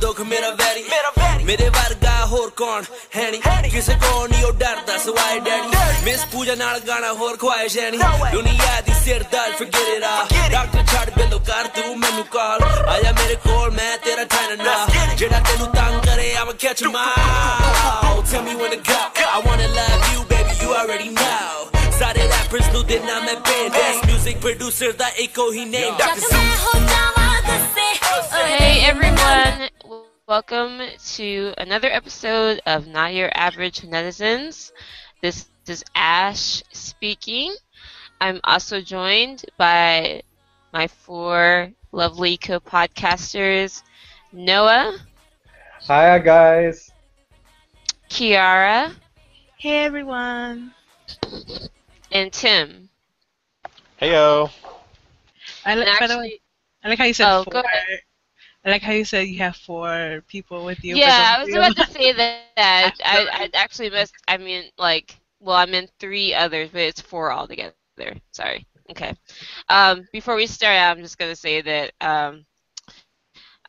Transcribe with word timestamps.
ਦੁੱਖ 0.00 0.20
ਮੇਰਾ 0.20 0.50
ਵੈਰੀ 0.50 0.84
ਮੇਰੇ 1.44 1.68
ਵਰਗਾ 1.68 2.24
ਹੋਰ 2.26 2.50
ਕੌਣ 2.56 2.84
ਹੈ 3.16 3.30
ਨਹੀਂ 3.30 3.70
ਕਿਸੇ 3.70 3.94
ਕੋ 4.02 4.26
ਨਹੀਂ 4.26 4.44
ਉਹ 4.44 4.52
ਡਰਦਾ 4.52 4.96
ਸਵਾਏ 4.98 5.38
ਡੈਡੀ 5.40 5.76
ਮਿਸ 6.04 6.24
ਪੂਜਾ 6.32 6.54
ਨਾਲ 6.54 6.78
ਗਾਣਾ 6.86 7.12
ਹੋਰ 7.12 7.36
ਖਵਾਇਸ਼ 7.36 7.76
ਹੈ 7.78 7.90
ਨਹੀਂ 7.90 8.30
ਦੁਨੀਆ 8.32 8.80
ਦੀ 8.86 8.92
ਸਿਰ 9.04 9.22
ਦਰਦ 9.32 9.54
forget 9.60 9.90
it 9.96 10.06
all 10.10 10.50
ਡਾਕਟਰ 10.52 10.84
ਛੱਡ 10.92 11.10
ਬਿੱਲੋ 11.18 11.38
ਕਰ 11.38 11.66
ਤੂੰ 11.76 11.98
ਮੈਨੂੰ 11.98 12.24
ਕਾਲ 12.32 12.62
ਆਇਆ 12.88 13.12
ਮੇਰੇ 13.12 13.34
ਕੋਲ 13.46 13.70
ਮੈਂ 13.70 13.96
ਤੇਰਾ 14.04 14.24
ਠਾਣਾ 14.24 14.64
ਨਾ 14.64 15.14
ਜਿਹੜਾ 15.16 15.40
ਤੈਨੂੰ 15.40 15.68
ਤੰਗ 15.74 16.00
ਕਰੇ 16.06 16.34
I'ma 16.40 16.56
catch 16.64 16.82
him 16.86 16.96
out 16.96 18.24
tell 18.32 18.42
me 18.48 18.56
when 18.62 18.74
to 18.74 18.80
go 18.90 18.98
I 19.34 19.38
wanna 19.46 19.68
love 19.78 20.10
you 20.12 20.24
baby 20.32 20.58
you 20.62 20.74
already 20.80 21.10
know 21.20 21.98
ਸਾਰੇ 21.98 22.28
rappers 22.34 22.72
ਨੂੰ 22.72 22.86
ਦੇਣਾ 22.86 23.20
ਮੈਂ 23.20 23.34
band 23.34 23.78
that's 23.78 24.04
music 24.10 24.44
producer 24.46 24.92
ਦਾ 24.98 25.08
ਇੱਕੋ 25.26 25.50
ਹੀ 25.52 25.64
name 25.76 26.04
Dr. 26.04 27.69
Hey 28.11 28.83
everyone, 28.83 29.69
welcome 29.83 30.81
to 31.15 31.53
another 31.57 31.87
episode 31.89 32.59
of 32.65 32.85
Not 32.87 33.13
Your 33.13 33.29
Average 33.33 33.81
Netizens. 33.81 34.71
This 35.21 35.47
is 35.67 35.83
Ashe 35.95 36.61
speaking. 36.71 37.55
I'm 38.19 38.39
also 38.43 38.81
joined 38.81 39.45
by 39.57 40.21
my 40.73 40.87
four 40.87 41.71
lovely 41.91 42.37
co-podcasters, 42.37 43.81
Noah, 44.31 44.97
Hi 45.87 46.19
guys. 46.19 46.91
Kiara, 48.09 48.93
Hey 49.57 49.85
everyone. 49.85 50.73
and 52.11 52.31
Tim. 52.31 52.89
Heyo. 54.01 54.49
I 55.65 55.75
like, 55.75 55.87
And 55.87 55.97
by 55.97 56.07
the 56.07 56.17
way, 56.17 56.31
actually, 56.31 56.41
I 56.83 56.89
like 56.89 56.99
how 56.99 57.05
you 57.05 57.13
said 57.13 57.31
Oh, 57.31 57.45
four. 57.45 57.63
I 58.65 58.69
like 58.69 58.81
how 58.81 58.91
you 58.93 59.05
said 59.05 59.27
you 59.27 59.39
have 59.39 59.55
four 59.55 60.21
people 60.27 60.65
with 60.65 60.83
you. 60.83 60.99
yeah, 60.99 61.35
I 61.37 61.39
was 61.41 61.53
about 61.53 61.75
to 61.77 61.85
say 61.85 62.13
that. 62.13 62.39
that 62.55 62.93
I, 63.03 63.27
I 63.31 63.49
actually 63.53 63.89
missed. 63.89 64.15
I 64.27 64.37
mean, 64.37 64.65
like, 64.77 65.19
well, 65.39 65.55
I 65.57 65.65
meant 65.65 65.91
three 65.99 66.33
others, 66.33 66.69
but 66.71 66.81
it's 66.81 67.01
four 67.01 67.31
altogether. 67.31 67.93
Sorry. 68.07 68.65
Okay. 68.91 68.91
Um, 69.69 70.07
before 70.11 70.35
we 70.35 70.47
start, 70.47 70.75
I'm 70.77 71.01
just 71.01 71.17
gonna 71.17 71.35
say 71.35 71.61
that 71.61 71.93
um, 72.01 72.45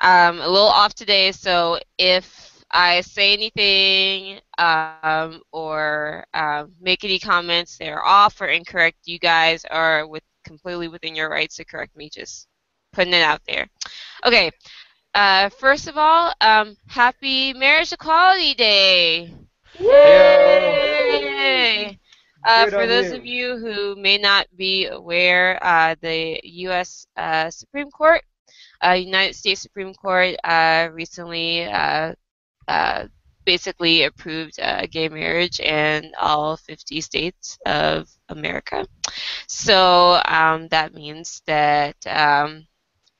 I'm 0.00 0.38
a 0.40 0.48
little 0.48 0.68
off 0.68 0.94
today, 0.94 1.32
so 1.32 1.78
if 1.98 2.64
I 2.70 3.00
say 3.02 3.32
anything 3.34 4.40
um, 4.58 5.42
or 5.52 6.24
um, 6.34 6.72
make 6.80 7.04
any 7.04 7.18
comments 7.18 7.78
that 7.78 7.88
are 7.88 8.04
off 8.04 8.40
or 8.40 8.46
incorrect, 8.46 8.98
you 9.04 9.18
guys 9.18 9.64
are 9.64 10.06
with 10.06 10.22
completely 10.44 10.88
within 10.88 11.14
your 11.14 11.28
rights 11.30 11.56
to 11.56 11.64
correct 11.64 11.96
me. 11.96 12.10
Just 12.10 12.48
putting 12.92 13.14
it 13.14 13.22
out 13.22 13.40
there. 13.46 13.68
Okay. 14.24 14.50
Uh, 15.14 15.48
first 15.50 15.88
of 15.88 15.96
all, 15.98 16.32
um, 16.40 16.76
happy 16.86 17.52
Marriage 17.52 17.92
Equality 17.92 18.54
Day! 18.54 19.34
Yay! 19.78 21.12
Uh, 22.44 22.66
for 22.70 22.86
those 22.86 23.10
you. 23.10 23.16
of 23.16 23.26
you 23.26 23.56
who 23.58 23.94
may 23.96 24.18
not 24.18 24.46
be 24.56 24.86
aware, 24.86 25.62
uh, 25.62 25.94
the 26.00 26.40
U.S. 26.42 27.06
Uh, 27.16 27.50
Supreme 27.50 27.90
Court, 27.90 28.22
uh, 28.84 28.92
United 28.92 29.34
States 29.34 29.60
Supreme 29.60 29.94
Court, 29.94 30.34
uh, 30.42 30.88
recently 30.92 31.64
uh, 31.64 32.14
uh, 32.66 33.06
basically 33.44 34.04
approved 34.04 34.58
uh, 34.60 34.86
gay 34.86 35.08
marriage 35.08 35.60
in 35.60 36.12
all 36.20 36.56
50 36.56 37.00
states 37.00 37.58
of 37.66 38.08
America. 38.28 38.86
So 39.46 40.20
um, 40.24 40.68
that 40.68 40.94
means 40.94 41.42
that 41.46 41.96
um, 42.06 42.66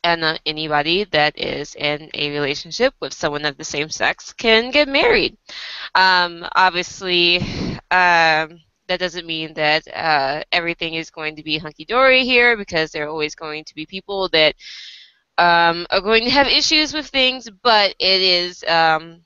and 0.05 0.25
uh, 0.25 0.39
anybody 0.47 1.05
that 1.05 1.39
is 1.39 1.75
in 1.77 2.11
a 2.15 2.31
relationship 2.33 2.95
with 3.01 3.13
someone 3.13 3.45
of 3.45 3.57
the 3.57 3.65
same 3.65 3.89
sex 3.89 4.33
can 4.33 4.71
get 4.71 4.89
married. 4.89 5.37
Um, 5.95 6.47
obviously, 6.55 7.39
um, 7.91 8.61
that 8.89 8.99
doesn't 8.99 9.27
mean 9.27 9.55
that 9.55 9.87
uh, 9.89 10.43
everything 10.53 10.95
is 10.95 11.11
going 11.11 11.37
to 11.37 11.43
be 11.43 11.59
hunky 11.59 11.85
dory 11.85 12.25
here 12.25 12.57
because 12.57 12.91
there 12.91 13.07
are 13.07 13.11
always 13.11 13.35
going 13.35 13.65
to 13.65 13.75
be 13.75 13.87
people 13.87 14.29
that 14.31 14.55
um, 15.39 15.87
are 15.91 16.01
going 16.01 16.25
to 16.25 16.31
have 16.31 16.47
issues 16.47 16.93
with 16.93 17.07
things, 17.07 17.49
but 17.63 17.95
it 17.99 18.21
is 18.23 18.65
um, 18.65 19.23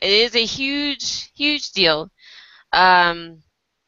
it 0.00 0.10
is 0.10 0.34
a 0.34 0.44
huge, 0.44 1.30
huge 1.34 1.72
deal 1.72 2.10
um, 2.72 3.42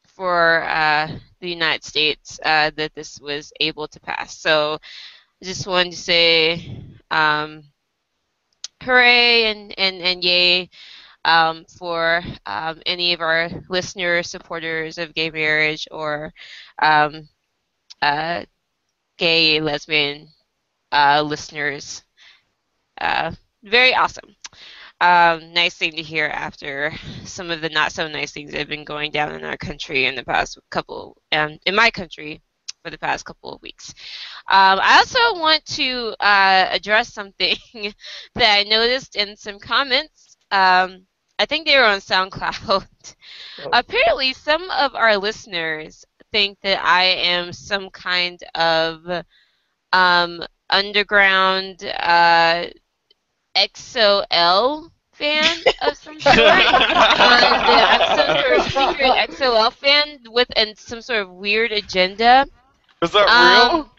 for 0.07 0.63
uh, 0.63 1.07
the 1.39 1.49
United 1.49 1.83
States 1.83 2.39
uh, 2.45 2.71
that 2.77 2.93
this 2.93 3.19
was 3.19 3.51
able 3.59 3.87
to 3.87 3.99
pass. 3.99 4.37
So 4.39 4.79
I 5.43 5.45
just 5.45 5.67
wanted 5.67 5.91
to 5.91 5.97
say 5.99 6.79
um, 7.11 7.65
hooray 8.83 9.45
and, 9.45 9.73
and, 9.77 10.01
and 10.01 10.23
yay 10.23 10.69
um, 11.25 11.65
for 11.79 12.23
um, 12.45 12.81
any 12.85 13.13
of 13.13 13.21
our 13.21 13.49
listeners, 13.69 14.29
supporters 14.29 14.97
of 14.97 15.13
gay 15.15 15.31
marriage 15.31 15.87
or 15.91 16.33
um, 16.81 17.29
uh, 18.01 18.43
gay, 19.17 19.61
lesbian 19.61 20.29
uh, 20.91 21.23
listeners. 21.25 22.03
Uh, 23.01 23.31
very 23.63 23.95
awesome. 23.95 24.35
Um, 25.01 25.53
nice 25.53 25.75
thing 25.75 25.93
to 25.93 26.03
hear 26.03 26.27
after 26.27 26.93
some 27.25 27.51
of 27.51 27.61
the 27.61 27.69
not 27.69 27.91
so 27.91 28.07
nice 28.07 28.31
things 28.31 28.51
that 28.51 28.59
have 28.59 28.69
been 28.69 28.85
going 28.85 29.11
down 29.11 29.33
in 29.35 29.45
our 29.45 29.57
country 29.57 30.05
in 30.05 30.15
the 30.15 30.25
past 30.25 30.59
couple, 30.71 31.17
um, 31.33 31.59
in 31.65 31.75
my 31.75 31.91
country 31.91 32.41
for 32.83 32.91
the 32.91 32.97
past 32.97 33.25
couple 33.25 33.53
of 33.53 33.61
weeks. 33.61 33.93
Um, 34.49 34.79
I 34.81 34.97
also 34.97 35.39
want 35.39 35.65
to 35.77 36.15
uh, 36.19 36.67
address 36.69 37.13
something 37.13 37.57
that 38.35 38.57
I 38.57 38.63
noticed 38.63 39.15
in 39.15 39.35
some 39.37 39.59
comments. 39.59 40.37
Um, 40.51 41.07
I 41.39 41.45
think 41.45 41.65
they 41.65 41.77
were 41.77 41.85
on 41.85 41.99
SoundCloud. 41.99 42.85
Oh. 43.59 43.69
Apparently, 43.73 44.33
some 44.33 44.69
of 44.69 44.95
our 44.95 45.17
listeners 45.17 46.05
think 46.31 46.59
that 46.61 46.83
I 46.83 47.03
am 47.03 47.53
some 47.53 47.89
kind 47.89 48.39
of 48.55 49.23
um, 49.91 50.43
underground 50.69 51.83
uh, 51.83 52.65
EXO-L 53.55 54.91
fan 55.13 55.57
of 55.81 55.95
some 55.95 56.19
sort. 56.19 56.35
that 56.35 57.15
I'm 57.19 58.17
some 58.17 58.37
sort 58.41 58.87
of 58.87 58.91
secret 58.91 59.11
EXO-L 59.29 59.71
fan 59.71 60.19
with 60.27 60.47
and 60.55 60.77
some 60.77 61.01
sort 61.01 61.21
of 61.21 61.29
weird 61.29 61.71
agenda. 61.71 62.45
Is 63.03 63.11
that 63.13 63.31
Um, 63.31 63.35
real? 63.35 63.91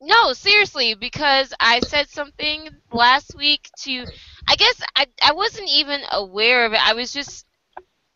No, 0.00 0.32
seriously, 0.32 0.94
because 0.94 1.54
I 1.60 1.80
said 1.80 2.08
something 2.08 2.68
last 2.92 3.34
week 3.36 3.70
to. 3.80 4.06
I 4.48 4.56
guess 4.56 4.82
I 4.96 5.06
I 5.22 5.32
wasn't 5.32 5.68
even 5.70 6.02
aware 6.12 6.66
of 6.66 6.72
it. 6.74 6.80
I 6.86 6.94
was 6.94 7.12
just 7.12 7.46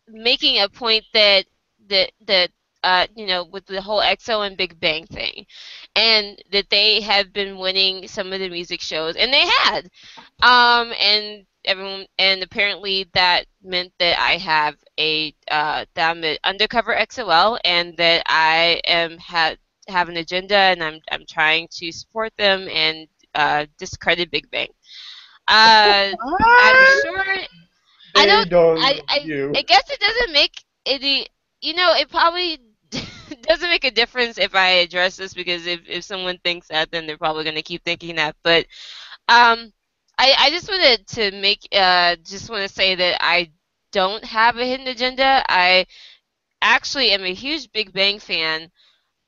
making 0.09 0.60
a 0.60 0.69
point 0.69 1.04
that 1.15 1.47
that 1.88 2.12
that 2.27 2.50
uh 2.84 3.06
you 3.16 3.27
know 3.27 3.44
with 3.44 3.66
the 3.66 3.83
whole 3.83 4.00
EXO 4.00 4.43
and 4.47 4.56
Big 4.56 4.81
Bang 4.81 5.06
thing, 5.06 5.47
and 5.97 6.43
that 6.53 6.71
they 6.71 7.00
have 7.03 7.33
been 7.33 7.59
winning 7.59 8.09
some 8.09 8.33
of 8.33 8.41
the 8.41 8.49
music 8.50 8.81
shows, 8.81 9.16
and 9.16 9.33
they 9.33 9.47
had, 9.47 9.91
um, 10.43 10.93
and 11.00 11.47
everyone 11.65 12.06
and 12.19 12.43
apparently 12.43 13.06
that 13.15 13.47
meant 13.62 13.93
that 13.99 14.19
I 14.21 14.37
have 14.38 14.77
a 14.99 15.34
uh 15.50 15.84
that 15.94 16.10
I'm 16.10 16.25
an 16.25 16.38
undercover 16.44 16.94
EXO-L 16.94 17.59
and 17.65 17.97
that 17.99 18.22
I 18.27 18.81
am 18.87 19.19
had 19.19 19.59
have 19.89 20.09
an 20.09 20.17
agenda 20.17 20.56
and 20.56 20.83
I'm 20.83 21.00
I'm 21.11 21.25
trying 21.28 21.69
to 21.72 21.93
support 21.93 22.33
them 22.37 22.69
and 22.69 23.09
uh, 23.34 23.67
discredit 23.78 24.31
Big 24.31 24.50
Bang. 24.50 24.69
Uh, 25.49 26.12
I'm 26.41 26.87
sure. 27.03 27.37
I 28.17 28.27
don't. 28.27 28.49
don't 28.49 28.78
I, 28.78 29.00
I. 29.09 29.31
I 29.56 29.62
guess 29.62 29.91
it 29.91 30.00
doesn't 30.00 30.33
make 30.33 30.53
any. 30.87 31.27
You 31.61 31.75
know, 31.75 31.95
it 31.95 32.11
probably 32.11 32.59
doesn't 33.43 33.71
make 33.71 33.84
a 33.84 33.91
difference 33.91 34.39
if 34.39 34.55
I 34.55 34.69
address 34.84 35.17
this 35.17 35.34
because 35.34 35.67
if, 35.67 35.81
if 35.89 36.05
someone 36.05 36.39
thinks 36.39 36.69
that, 36.69 36.91
then 36.91 37.06
they're 37.06 37.19
probably 37.19 37.45
going 37.45 37.56
to 37.56 37.62
keep 37.62 37.84
thinking 37.84 38.16
that. 38.16 38.37
But 38.43 38.66
um, 39.28 39.72
I, 40.19 40.34
I 40.39 40.51
just 40.51 40.69
wanted 40.69 41.07
to 41.09 41.30
make 41.33 41.66
uh, 41.72 42.16
just 42.25 42.51
want 42.51 42.66
to 42.66 42.75
say 42.75 42.95
that 42.95 43.19
I 43.21 43.51
don't 43.92 44.25
have 44.25 44.57
a 44.57 44.66
hidden 44.66 44.87
agenda. 44.89 45.45
I 45.48 45.87
actually 46.63 47.10
am 47.10 47.25
a 47.25 47.34
huge 47.34 47.72
Big 47.72 47.92
Bang 47.92 48.19
fan. 48.19 48.71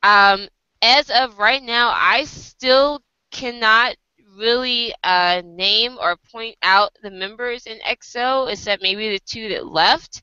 Um, 0.07 0.47
as 0.83 1.11
of 1.11 1.37
right 1.39 1.63
now, 1.63 1.93
I 1.93 2.25
still 2.27 3.03
cannot 3.33 3.97
really 4.39 4.95
uh, 5.03 5.43
name 5.45 5.99
or 6.01 6.17
point 6.31 6.57
out 6.63 6.93
the 7.03 7.11
members 7.11 7.67
in 7.67 7.81
EXO, 7.85 8.49
except 8.53 8.83
maybe 8.83 9.09
the 9.11 9.19
two 9.27 9.49
that 9.49 9.67
left. 9.67 10.23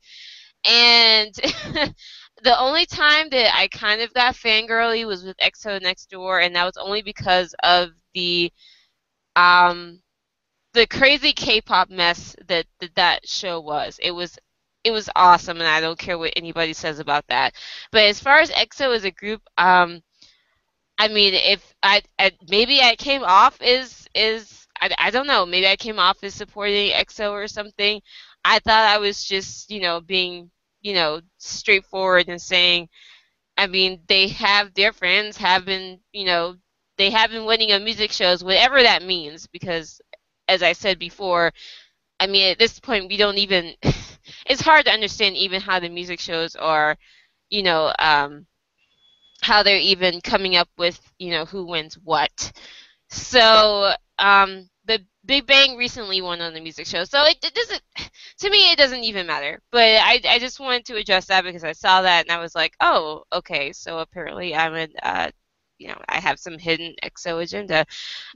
And 0.66 1.34
the 2.44 2.58
only 2.58 2.86
time 2.86 3.28
that 3.32 3.54
I 3.54 3.68
kind 3.68 4.02
of 4.02 4.14
got 4.14 4.36
fangirly 4.36 5.06
was 5.06 5.26
with 5.26 5.36
EXO 5.38 5.82
Next 5.82 6.10
Door, 6.10 6.40
and 6.40 6.56
that 6.56 6.64
was 6.64 6.78
only 6.78 7.02
because 7.02 7.54
of 7.62 7.90
the 8.14 8.54
um, 9.36 10.02
the 10.74 10.88
crazy 10.88 11.34
K-pop 11.34 11.90
mess 11.90 12.38
that, 12.48 12.68
that 12.80 12.96
that 12.96 13.28
show 13.28 13.60
was. 13.60 14.00
It 14.02 14.12
was 14.12 14.38
it 14.84 14.92
was 14.92 15.10
awesome, 15.16 15.60
and 15.60 15.68
I 15.68 15.82
don't 15.82 16.00
care 16.00 16.18
what 16.18 16.34
anybody 16.36 16.74
says 16.74 17.00
about 17.00 17.28
that. 17.28 17.56
But 17.92 18.04
as 18.06 18.20
far 18.20 18.40
as 18.40 18.52
EXO 18.52 18.96
as 18.96 19.06
a 19.06 19.12
group, 19.12 19.42
um, 19.58 20.02
I 20.98 21.08
mean, 21.08 21.34
if 21.34 21.74
I, 21.84 22.02
I 22.20 22.32
maybe 22.50 22.82
I 22.82 22.96
came 22.96 23.24
off 23.24 23.62
as 23.62 24.08
is 24.16 24.68
I, 24.82 24.94
I 24.98 25.10
don't 25.12 25.28
know. 25.28 25.46
Maybe 25.46 25.68
I 25.68 25.76
came 25.76 26.00
off 26.00 26.24
as 26.24 26.34
supporting 26.34 26.92
EXO 26.92 27.32
or 27.32 27.48
something. 27.48 28.02
I 28.46 28.60
thought 28.60 28.90
I 28.90 28.98
was 28.98 29.24
just, 29.24 29.72
you 29.72 29.82
know, 29.82 30.02
being, 30.02 30.52
you 30.82 30.94
know, 30.94 31.22
straightforward 31.38 32.28
and 32.28 32.42
saying, 32.42 32.90
I 33.58 33.68
mean, 33.68 34.02
they 34.08 34.28
have 34.30 34.74
their 34.74 34.94
friends 34.94 35.38
have 35.38 35.66
been, 35.66 36.00
you 36.12 36.26
know, 36.26 36.56
they 36.98 37.10
have 37.12 37.32
been 37.32 37.46
winning 37.46 37.72
on 37.72 37.84
music 37.84 38.12
shows, 38.12 38.44
whatever 38.44 38.82
that 38.82 39.04
means, 39.04 39.48
because 39.48 40.02
as 40.48 40.64
I 40.64 40.74
said 40.74 41.00
before, 41.00 41.52
I 42.20 42.28
mean, 42.28 42.52
at 42.52 42.60
this 42.60 42.80
point, 42.80 43.10
we 43.10 43.18
don't 43.18 43.38
even, 43.38 43.76
it's 44.46 44.62
hard 44.62 44.86
to 44.86 44.92
understand 44.92 45.36
even 45.36 45.62
how 45.62 45.80
the 45.80 45.90
music 45.90 46.20
shows 46.20 46.56
are, 46.56 46.98
you 47.50 47.64
know, 47.64 47.94
um, 48.00 48.46
how 49.42 49.64
they're 49.64 49.78
even 49.78 50.22
coming 50.22 50.56
up 50.56 50.70
with, 50.78 51.00
you 51.20 51.32
know, 51.32 51.46
who 51.46 51.66
wins 51.66 51.96
what. 52.04 52.52
So, 53.10 53.94
um, 54.20 54.70
the 54.86 55.06
Big 55.26 55.46
Bang 55.48 55.78
recently 55.78 56.22
won 56.22 56.42
on 56.42 56.54
the 56.54 56.62
music 56.62 56.86
show, 56.88 57.04
so 57.06 57.24
it, 57.26 57.38
it 57.44 57.54
doesn't. 57.54 57.82
To 58.40 58.50
me, 58.50 58.72
it 58.72 58.78
doesn't 58.78 59.04
even 59.04 59.28
matter. 59.28 59.62
But 59.72 59.82
I, 60.02 60.22
I 60.28 60.40
just 60.40 60.60
wanted 60.60 60.86
to 60.86 60.96
address 60.98 61.28
that 61.28 61.44
because 61.44 61.64
I 61.64 61.74
saw 61.74 62.02
that 62.02 62.26
and 62.26 62.32
I 62.32 62.40
was 62.42 62.56
like, 62.56 62.76
oh, 62.82 63.24
okay. 63.34 63.72
So 63.74 64.00
apparently, 64.00 64.56
I'm 64.56 64.76
a, 64.76 64.88
uh, 65.04 65.32
you 65.78 65.88
know, 65.90 65.98
I 66.10 66.20
have 66.20 66.40
some 66.40 66.58
hidden 66.58 66.96
EXO 67.04 67.40
agenda. 67.40 67.86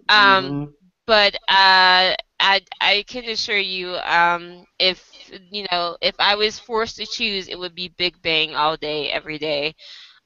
Um, 0.10 0.56
Mhm. 0.56 0.74
But 1.08 1.36
uh, 1.50 2.16
I 2.40 2.62
I 2.82 3.06
can 3.08 3.26
assure 3.26 3.58
you, 3.58 3.96
um, 3.98 4.66
if 4.80 5.32
you 5.52 5.66
know, 5.72 5.98
if 6.02 6.16
I 6.20 6.36
was 6.36 6.60
forced 6.60 6.98
to 6.98 7.08
choose, 7.08 7.50
it 7.50 7.60
would 7.60 7.76
be 7.76 7.90
Big 7.90 8.22
Bang 8.24 8.56
all 8.56 8.78
day, 8.78 9.12
every 9.12 9.40
day. 9.40 9.76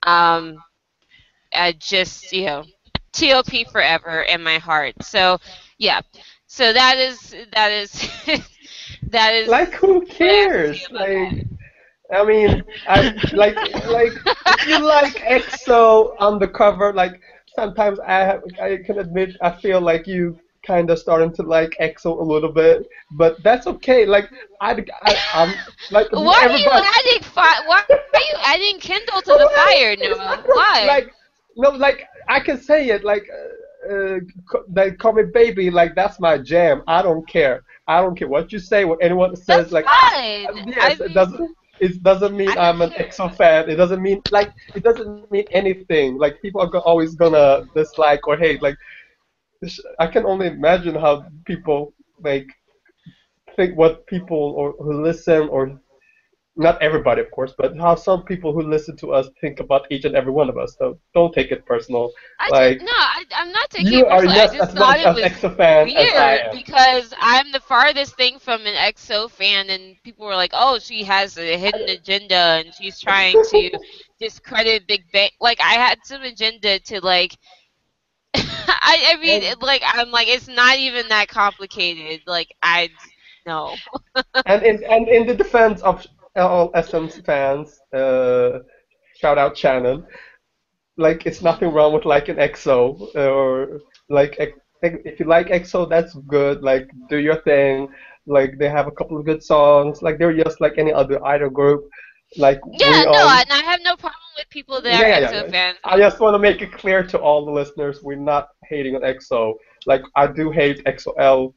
Um, 0.04 0.64
I 1.54 1.74
just 1.74 2.34
you 2.34 2.46
know, 2.46 2.66
TOP 3.14 3.66
forever 3.66 4.22
in 4.22 4.44
my 4.44 4.60
heart. 4.60 4.96
So 5.04 5.40
yeah, 5.80 6.02
so 6.48 6.74
that 6.74 6.98
is 6.98 7.36
that 7.54 7.72
is 7.72 8.10
that 9.10 9.34
is 9.36 9.56
Like 9.56 9.74
who 9.74 10.06
what 10.20 10.38
I 10.40 10.46
cares? 10.46 10.90
Like 10.92 11.46
I 12.14 12.26
mean, 12.26 12.64
I 12.88 13.14
like 13.34 13.58
like 13.86 14.14
if 14.48 14.66
you 14.66 14.80
like 14.86 15.22
EXO 15.26 16.16
on 16.20 16.40
the 16.40 16.48
cover, 16.48 16.94
like 16.94 17.22
sometimes 17.56 18.00
I 18.00 18.20
have, 18.20 18.44
I 18.62 18.78
can 18.86 19.00
admit 19.00 19.36
I 19.42 19.52
feel 19.52 19.82
like 19.82 20.08
you 20.08 20.40
kind 20.66 20.90
of 20.90 21.00
starting 21.00 21.32
to 21.34 21.44
like 21.44 21.72
EXO 21.80 22.20
a 22.20 22.24
little 22.24 22.52
bit, 22.52 22.88
but 23.12 23.42
that's 23.44 23.68
okay. 23.68 24.06
Like 24.06 24.30
I, 24.62 24.84
I 25.04 25.16
I'm 25.34 25.54
like 25.92 26.08
Why 26.12 26.48
are 26.50 26.58
you 26.58 26.70
adding 26.72 27.24
fi- 27.24 27.66
Why 27.68 27.84
are 27.88 28.20
you 28.20 28.36
adding 28.44 28.80
Kindle 28.80 29.22
to 29.22 29.36
the 29.36 29.50
fire, 29.50 29.96
Noah? 29.96 30.44
Why? 30.46 30.86
Like 30.88 31.12
no, 31.56 31.70
like 31.72 32.04
I 32.28 32.40
can 32.40 32.58
say 32.58 32.88
it 32.90 33.04
like. 33.04 33.24
Uh, 33.32 33.48
uh, 33.90 34.20
co- 34.50 34.64
they 34.70 34.92
call 34.92 35.14
me 35.14 35.24
baby, 35.34 35.70
like 35.72 35.96
that's 35.96 36.20
my 36.20 36.38
jam. 36.38 36.84
I 36.88 37.02
don't 37.02 37.28
care. 37.28 37.64
I 37.88 38.02
don't 38.02 38.16
care 38.16 38.28
what 38.28 38.52
you 38.52 38.60
say, 38.60 38.86
what 38.86 39.00
anyone 39.02 39.36
says. 39.36 39.72
That's 39.72 39.72
like 39.72 39.86
fine. 39.86 40.68
Yes, 40.68 41.00
I 41.02 41.04
it 41.06 41.14
doesn't. 41.14 41.58
It 41.80 42.04
doesn't 42.04 42.36
mean 42.38 42.50
I'm 42.58 42.82
an. 42.82 42.92
EXO 42.92 43.36
fan. 43.36 43.70
It 43.70 43.76
doesn't 43.76 44.02
mean 44.02 44.22
like 44.32 44.52
it 44.76 44.84
doesn't 44.84 45.10
mean 45.10 45.26
anything. 45.52 46.18
Like 46.18 46.42
people 46.42 46.62
are 46.62 46.68
go- 46.68 46.80
always 46.80 47.16
gonna 47.16 47.66
dislike 47.74 48.28
or 48.28 48.38
hate. 48.38 48.62
Like 48.62 48.76
this- 49.62 49.82
I 50.00 50.08
can 50.08 50.26
only 50.26 50.48
imagine 50.48 50.96
how 50.96 51.26
people 51.46 51.94
like 52.24 52.48
think 53.56 53.78
what 53.78 54.06
people 54.08 54.54
or 54.58 54.74
who 54.80 55.02
listen 55.04 55.50
or 55.50 55.80
not 56.56 56.82
everybody 56.82 57.22
of 57.22 57.32
course, 57.32 57.54
but 57.58 57.78
how 57.78 57.96
some 57.96 58.24
people 58.24 58.54
who 58.54 58.62
listen 58.62 58.96
to 58.98 59.14
us 59.14 59.30
think 59.40 59.60
about 59.60 59.86
each 59.92 60.06
and 60.06 60.16
every 60.16 60.32
one 60.32 60.50
of 60.50 60.58
us. 60.58 60.76
So 60.78 61.00
don't 61.14 61.34
take 61.34 61.52
it 61.52 61.66
personal. 61.66 62.12
I 62.40 62.50
like, 62.50 62.80
just, 62.80 62.86
no, 62.86 62.92
I, 62.94 63.24
I'm 63.36 63.52
not 63.52 63.70
taking 63.70 63.94
You 63.94 64.00
it 64.00 64.08
are 64.08 64.22
personally. 64.22 64.36
just 64.36 64.54
I 64.54 64.58
just 64.58 64.70
as 64.70 64.76
thought 64.76 64.98
much 64.98 65.00
it 65.00 65.08
an 65.08 65.14
was 65.14 65.24
fan 65.58 65.86
weird 65.86 66.42
am. 66.48 66.52
because 66.52 67.14
I'm 67.20 67.52
the 67.52 67.60
farthest 67.60 68.16
thing 68.18 68.40
from 68.40 68.66
an 68.66 68.76
EXO 68.76 69.30
fan, 69.30 69.70
and 69.70 69.96
people 70.04 70.26
were 70.26 70.36
like, 70.36 70.52
"Oh, 70.54 70.80
she 70.80 71.04
has 71.04 71.38
a 71.38 71.58
hidden 71.58 71.88
agenda, 71.90 72.36
and 72.64 72.74
she's 72.74 73.00
trying 73.00 73.42
to 73.44 73.72
discredit 74.20 74.88
Big 74.88 75.04
Bang." 75.12 75.30
Like, 75.40 75.60
I 75.62 75.74
had 75.74 76.00
some 76.04 76.24
agenda 76.24 76.80
to 76.80 77.00
like. 77.02 77.38
I, 78.82 79.14
I 79.14 79.18
mean, 79.22 79.44
And- 79.44 79.62
like, 79.62 79.82
I'm 79.86 80.12
like, 80.12 80.28
it's 80.28 80.48
not 80.48 80.78
even 80.78 81.08
that 81.10 81.28
complicated. 81.28 82.22
Like, 82.28 82.54
I 82.62 82.90
no. 83.46 83.76
and 84.46 84.64
in 84.64 84.84
and 84.84 85.08
in 85.08 85.28
the 85.28 85.36
defense 85.36 85.82
of 85.82 86.06
all 86.36 86.72
SM 86.82 87.08
fans, 87.26 87.80
uh, 87.94 88.60
shout 89.16 89.38
out 89.38 89.58
Shannon. 89.58 90.06
Like 90.98 91.26
it's 91.26 91.42
nothing 91.42 91.72
wrong 91.72 91.94
with 91.94 92.06
like 92.06 92.30
an 92.30 92.38
EXO 92.38 93.16
or 93.16 93.80
like 94.10 94.38
if 94.82 95.20
you 95.20 95.26
like 95.26 95.48
EXO, 95.48 95.90
that's 95.90 96.14
good. 96.28 96.62
Like 96.64 96.90
do 97.10 97.18
your 97.18 97.42
thing. 97.42 97.90
Like 98.28 98.58
they 98.60 98.70
have 98.70 98.88
a 98.88 98.92
couple 98.92 99.18
of 99.18 99.26
good 99.26 99.44
songs. 99.44 100.02
Like 100.02 100.18
they're 100.20 100.36
just 100.36 100.62
like 100.62 100.74
any 100.78 100.94
other 100.94 101.24
idol 101.26 101.50
group. 101.50 101.90
Like 102.38 102.60
Yeah, 102.74 103.04
no, 103.06 103.28
and 103.30 103.52
I 103.52 103.62
have 103.66 103.82
no 103.84 103.96
problem 103.96 104.21
with 104.42 104.50
people 104.52 104.82
that 104.84 105.06
Yeah, 105.06 105.20
are 105.20 105.22
EXO 105.22 105.46
yeah. 105.46 105.52
fans. 105.52 105.80
I 105.84 105.98
just 105.98 106.20
want 106.20 106.36
to 106.36 106.40
make 106.40 106.62
it 106.62 106.72
clear 106.74 107.04
to 107.04 107.20
all 107.20 107.46
the 107.46 107.52
listeners, 107.52 108.02
we're 108.04 108.16
not 108.18 108.50
hating 108.70 108.96
on 108.96 109.02
EXO. 109.02 109.56
Like 109.86 110.02
I 110.16 110.28
do 110.28 110.52
hate 110.52 110.84
EXO-L 110.86 111.54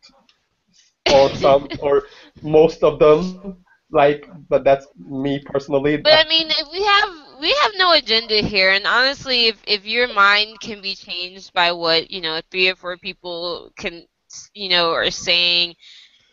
or 1.09 1.31
some 1.35 1.71
or 1.79 2.05
most 2.43 2.83
of 2.85 2.99
them. 2.99 3.51
Like, 3.91 4.27
but 4.49 4.65
that's 4.65 4.87
me 4.97 5.41
personally. 5.45 5.97
But 6.03 6.13
I 6.15 6.25
mean, 6.29 6.49
if 6.51 6.69
we 6.73 6.83
have 6.83 7.41
we 7.41 7.53
have 7.63 7.73
no 7.77 7.93
agenda 7.93 8.37
here, 8.43 8.71
and 8.71 8.87
honestly, 8.87 9.47
if 9.47 9.63
if 9.67 9.87
your 9.87 10.09
mind 10.13 10.61
can 10.61 10.81
be 10.81 10.95
changed 10.95 11.53
by 11.53 11.73
what 11.73 12.11
you 12.11 12.21
know 12.21 12.41
three 12.51 12.69
or 12.69 12.77
four 12.77 12.97
people 12.99 13.73
can 13.77 14.07
you 14.55 14.69
know 14.69 14.93
are 14.93 15.11
saying, 15.11 15.75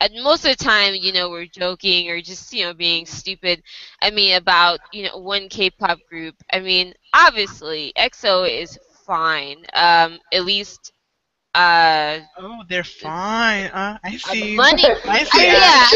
and 0.01 0.23
most 0.23 0.45
of 0.45 0.57
the 0.57 0.63
time, 0.63 0.95
you 0.95 1.13
know, 1.13 1.29
we're 1.29 1.45
joking 1.47 2.09
or 2.09 2.21
just 2.21 2.53
you 2.53 2.65
know 2.65 2.73
being 2.73 3.05
stupid. 3.05 3.63
I 4.01 4.11
mean, 4.11 4.35
about 4.35 4.81
you 4.93 5.03
know 5.05 5.17
one 5.19 5.49
K-pop 5.49 5.99
group. 6.09 6.35
I 6.51 6.59
mean, 6.59 6.93
obviously, 7.13 7.93
EXO 7.97 8.49
is 8.49 8.77
fine. 9.05 9.65
Um, 9.73 10.19
at 10.33 10.45
least. 10.45 10.93
Uh, 11.55 12.19
Oh, 12.37 12.63
they're 12.69 12.83
fine. 12.83 13.65
Uh, 13.67 13.97
I 14.03 14.17
see. 14.17 14.55
money. 14.55 14.83
I 15.05 15.23
see. 15.25 15.45
yeah. 15.47 15.87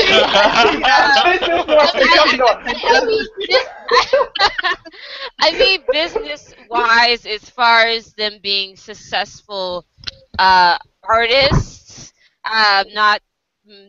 Business 1.24 1.66
wants 1.68 1.94
to 1.94 2.07
come 2.13 2.30
to 2.38 2.46
us. 2.46 2.75
I 2.90 3.06
mean, 3.06 3.28
I 5.40 5.52
mean, 5.57 5.84
business 5.92 6.54
wise, 6.69 7.25
as 7.25 7.50
far 7.50 7.88
as 7.88 8.13
them 8.13 8.40
being 8.42 8.75
successful 8.75 9.86
uh, 10.38 10.78
artists, 11.04 12.13
uh, 12.46 12.84
not 12.94 13.22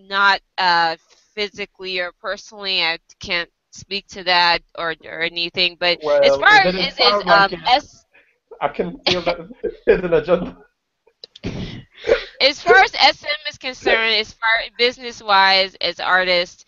not 0.08 0.40
uh, 0.58 0.96
physically 1.34 2.00
or 2.00 2.12
personally, 2.20 2.82
I 2.82 2.98
can't 3.20 3.50
speak 3.70 4.06
to 4.08 4.24
that 4.24 4.62
or 4.78 4.94
or 5.04 5.22
anything. 5.22 5.76
But 5.78 5.98
Well, 6.02 6.22
as 6.22 6.36
far 6.36 6.66
it 6.66 6.74
as 6.74 6.98
as 6.98 7.22
um. 7.26 7.62
S, 7.66 8.04
I 8.60 8.68
can 8.68 8.98
feel 9.06 9.22
that 9.22 9.38
an 9.86 10.14
agenda. 10.14 10.56
as 12.40 12.60
far 12.62 12.76
as 12.76 12.92
SM 12.92 13.48
is 13.48 13.58
concerned, 13.58 14.14
as 14.14 14.32
far 14.32 14.48
business 14.78 15.22
wise, 15.22 15.74
as 15.80 16.00
artists, 16.00 16.64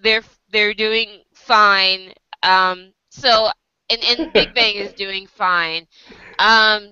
they're 0.00 0.24
they're 0.50 0.74
doing 0.74 1.22
fine. 1.34 2.12
Um, 2.42 2.92
so 3.10 3.50
and, 3.90 4.02
and 4.04 4.32
Big 4.32 4.54
Bang 4.54 4.74
is 4.74 4.92
doing 4.92 5.26
fine. 5.26 5.86
Um, 6.38 6.90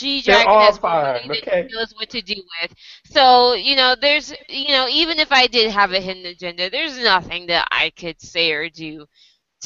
G 0.00 0.22
They're 0.26 0.44
Dragon 0.44 0.58
has 0.58 0.78
fine, 0.78 1.20
money 1.22 1.28
that 1.32 1.44
okay. 1.44 1.68
he 1.68 1.74
knows 1.74 1.92
what 1.96 2.10
to 2.10 2.22
do 2.22 2.36
with. 2.62 2.74
So 3.04 3.54
you 3.54 3.76
know, 3.76 3.94
there's 4.00 4.32
you 4.48 4.68
know, 4.68 4.88
even 4.88 5.18
if 5.20 5.32
I 5.32 5.46
did 5.46 5.70
have 5.72 5.92
a 5.92 6.00
hidden 6.00 6.26
agenda, 6.26 6.70
there's 6.70 6.98
nothing 6.98 7.46
that 7.48 7.68
I 7.72 7.90
could 7.90 8.20
say 8.20 8.52
or 8.52 8.68
do 8.70 9.06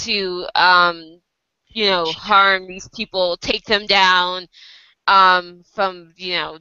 to 0.00 0.46
um, 0.54 1.20
you 1.68 1.86
know, 1.86 2.12
harm 2.12 2.66
these 2.66 2.88
people, 2.88 3.36
take 3.38 3.64
them 3.66 3.86
down 3.86 4.46
um, 5.08 5.62
from 5.74 6.12
you 6.16 6.34
know 6.34 6.58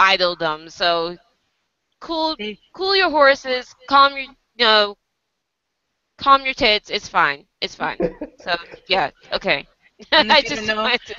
idoldom. 0.00 0.70
So 0.70 1.16
cool, 2.00 2.36
cool 2.74 2.96
your 2.96 3.10
horses, 3.10 3.74
calm 3.88 4.12
your 4.14 4.22
you 4.22 4.64
know, 4.64 4.96
calm 6.18 6.44
your 6.44 6.54
tits. 6.54 6.90
It's 6.90 7.08
fine. 7.08 7.46
It's 7.60 7.74
fine. 7.74 7.98
So 8.38 8.54
yeah, 8.88 9.10
okay. 9.32 9.68
I 10.12 10.42
just 10.42 10.64
know- 10.66 10.76
wanted 10.82 11.00
to, 11.06 11.14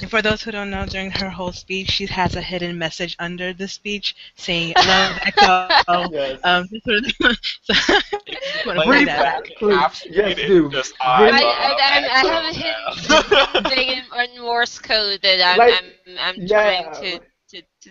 And 0.00 0.10
for 0.10 0.22
those 0.22 0.42
who 0.42 0.50
don't 0.50 0.70
know, 0.70 0.86
during 0.86 1.10
her 1.12 1.30
whole 1.30 1.52
speech, 1.52 1.90
she 1.90 2.06
has 2.06 2.34
a 2.36 2.40
hidden 2.40 2.78
message 2.78 3.16
under 3.18 3.52
the 3.52 3.68
speech 3.68 4.16
saying 4.36 4.74
"Love 4.76 5.16
EXO." 5.16 6.08
Yes. 6.12 6.40
Um, 6.44 6.68
sort 6.84 6.98
of- 6.98 7.38
so, 7.62 7.74
I 7.94 8.34
just 8.40 8.66
want 8.66 8.78
to 8.82 8.90
Read 8.90 8.96
point 8.96 9.06
that 9.06 9.44
back. 9.44 9.44
Yes, 9.60 10.36
do. 10.36 10.70
Just 10.70 10.94
I, 11.00 11.28
I, 11.28 11.42
I, 11.78 12.08
I 12.08 12.20
have 12.32 12.44
a 12.44 12.54
hidden 12.56 13.64
thing 13.70 13.88
in, 13.88 14.34
in 14.36 14.42
Morse 14.42 14.78
code 14.78 15.20
that 15.22 15.40
I'm 15.44 15.58
Like, 15.58 15.74
I'm, 15.74 16.18
I'm 16.18 16.34
yeah. 16.38 16.82
trying 16.92 16.94
to 16.94 17.18
to, 17.50 17.62
to, 17.82 17.90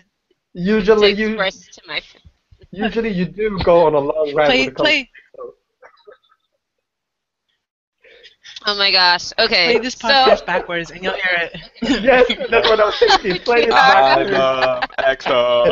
Usually 0.54 1.10
you 1.12 1.36
to 1.36 1.82
my. 1.86 2.00
usually 2.72 3.10
you 3.10 3.24
do 3.26 3.58
go 3.64 3.86
on 3.86 3.94
a 3.94 3.98
long 3.98 4.34
rant 4.34 4.54
when 4.54 4.60
Play, 4.60 4.62
it 4.64 4.74
comes 4.74 4.88
play. 4.88 5.10
Oh 8.66 8.76
my 8.76 8.90
gosh. 8.90 9.32
Okay. 9.38 9.72
Play 9.72 9.78
this 9.78 9.94
so 9.94 10.08
podcast 10.08 10.44
backwards 10.44 10.90
and 10.90 11.02
you'll 11.02 11.14
hear 11.14 11.50
it. 11.50 11.56
yes, 12.02 12.26
that's 12.50 12.68
what 12.68 12.78
I 12.80 12.84
was 12.84 12.98
thinking. 12.98 13.42
Play 13.44 13.62
it 13.64 13.72
I 13.72 14.24
back. 14.24 14.30
love 14.30 14.84
EXO. 14.98 15.70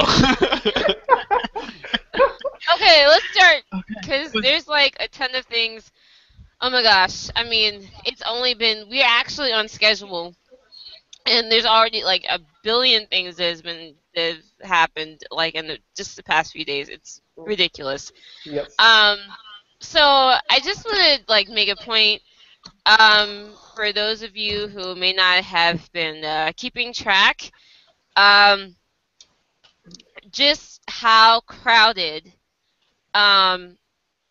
okay, 2.75 3.07
let's 3.07 3.25
start 3.33 3.63
because 4.01 4.33
Was- 4.33 4.43
there's 4.43 4.69
like 4.69 4.97
a 5.01 5.09
ton 5.09 5.35
of 5.35 5.45
things. 5.47 5.91
Oh 6.61 6.71
my 6.71 6.83
gosh. 6.83 7.29
I 7.37 7.45
mean, 7.45 7.89
it's 8.05 8.23
only 8.27 8.55
been 8.55 8.89
we're 8.89 9.05
actually 9.07 9.53
on 9.53 9.69
schedule, 9.69 10.35
and 11.27 11.53
there's 11.53 11.67
already 11.67 12.03
like 12.05 12.25
a 12.29 12.41
billion 12.63 13.07
things 13.07 13.37
that 13.37 13.45
has 13.45 13.63
been 13.63 13.95
that 14.15 14.37
have 14.37 14.69
happened 14.69 15.21
like 15.31 15.55
in 15.55 15.67
the, 15.69 15.79
just 15.97 16.17
the 16.17 16.23
past 16.23 16.53
few 16.53 16.65
days. 16.65 16.89
It's 16.89 17.21
ridiculous. 17.37 18.13
Yes. 18.45 18.75
Um, 18.79 19.19
so 19.81 20.01
I 20.01 20.59
just 20.65 20.85
want 20.85 20.99
to 20.99 21.21
like 21.29 21.49
make 21.49 21.69
a 21.69 21.77
point 21.77 22.23
um, 22.87 23.53
for 23.75 23.93
those 23.93 24.23
of 24.23 24.37
you 24.37 24.69
who 24.69 24.95
may 24.95 25.13
not 25.13 25.45
have 25.45 25.91
been 25.93 26.25
uh, 26.25 26.53
keeping 26.57 26.93
track. 26.93 27.51
Um, 28.17 28.75
just 30.31 30.83
how 30.89 31.41
crowded 31.41 32.33
um, 33.15 33.77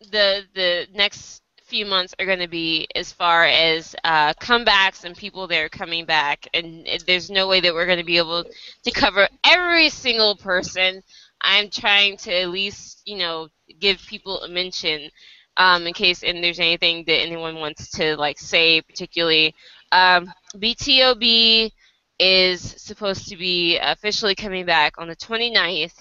the 0.00 0.44
the 0.54 0.86
next 0.94 1.42
few 1.64 1.84
months 1.84 2.14
are 2.18 2.24
going 2.26 2.38
to 2.38 2.48
be 2.48 2.86
as 2.94 3.12
far 3.12 3.44
as 3.44 3.94
uh, 4.04 4.32
comebacks 4.34 5.04
and 5.04 5.16
people 5.16 5.46
that 5.46 5.60
are 5.60 5.68
coming 5.68 6.04
back, 6.04 6.48
and 6.54 6.86
there's 7.06 7.30
no 7.30 7.46
way 7.46 7.60
that 7.60 7.74
we're 7.74 7.86
going 7.86 7.98
to 7.98 8.04
be 8.04 8.18
able 8.18 8.44
to 8.82 8.90
cover 8.90 9.28
every 9.44 9.88
single 9.88 10.36
person. 10.36 11.02
I'm 11.40 11.70
trying 11.70 12.16
to 12.18 12.34
at 12.34 12.48
least, 12.48 13.02
you 13.04 13.18
know, 13.18 13.48
give 13.78 13.98
people 14.08 14.42
a 14.42 14.48
mention 14.48 15.10
um, 15.58 15.86
in 15.86 15.92
case 15.92 16.22
and 16.22 16.42
there's 16.42 16.60
anything 16.60 17.04
that 17.06 17.20
anyone 17.20 17.56
wants 17.56 17.90
to 17.90 18.16
like 18.16 18.38
say 18.38 18.80
particularly. 18.80 19.54
Um, 19.92 20.32
BTOB 20.54 21.70
is 22.18 22.60
supposed 22.60 23.28
to 23.28 23.36
be 23.36 23.78
officially 23.78 24.34
coming 24.34 24.64
back 24.64 24.94
on 24.98 25.08
the 25.08 25.16
29th. 25.16 25.94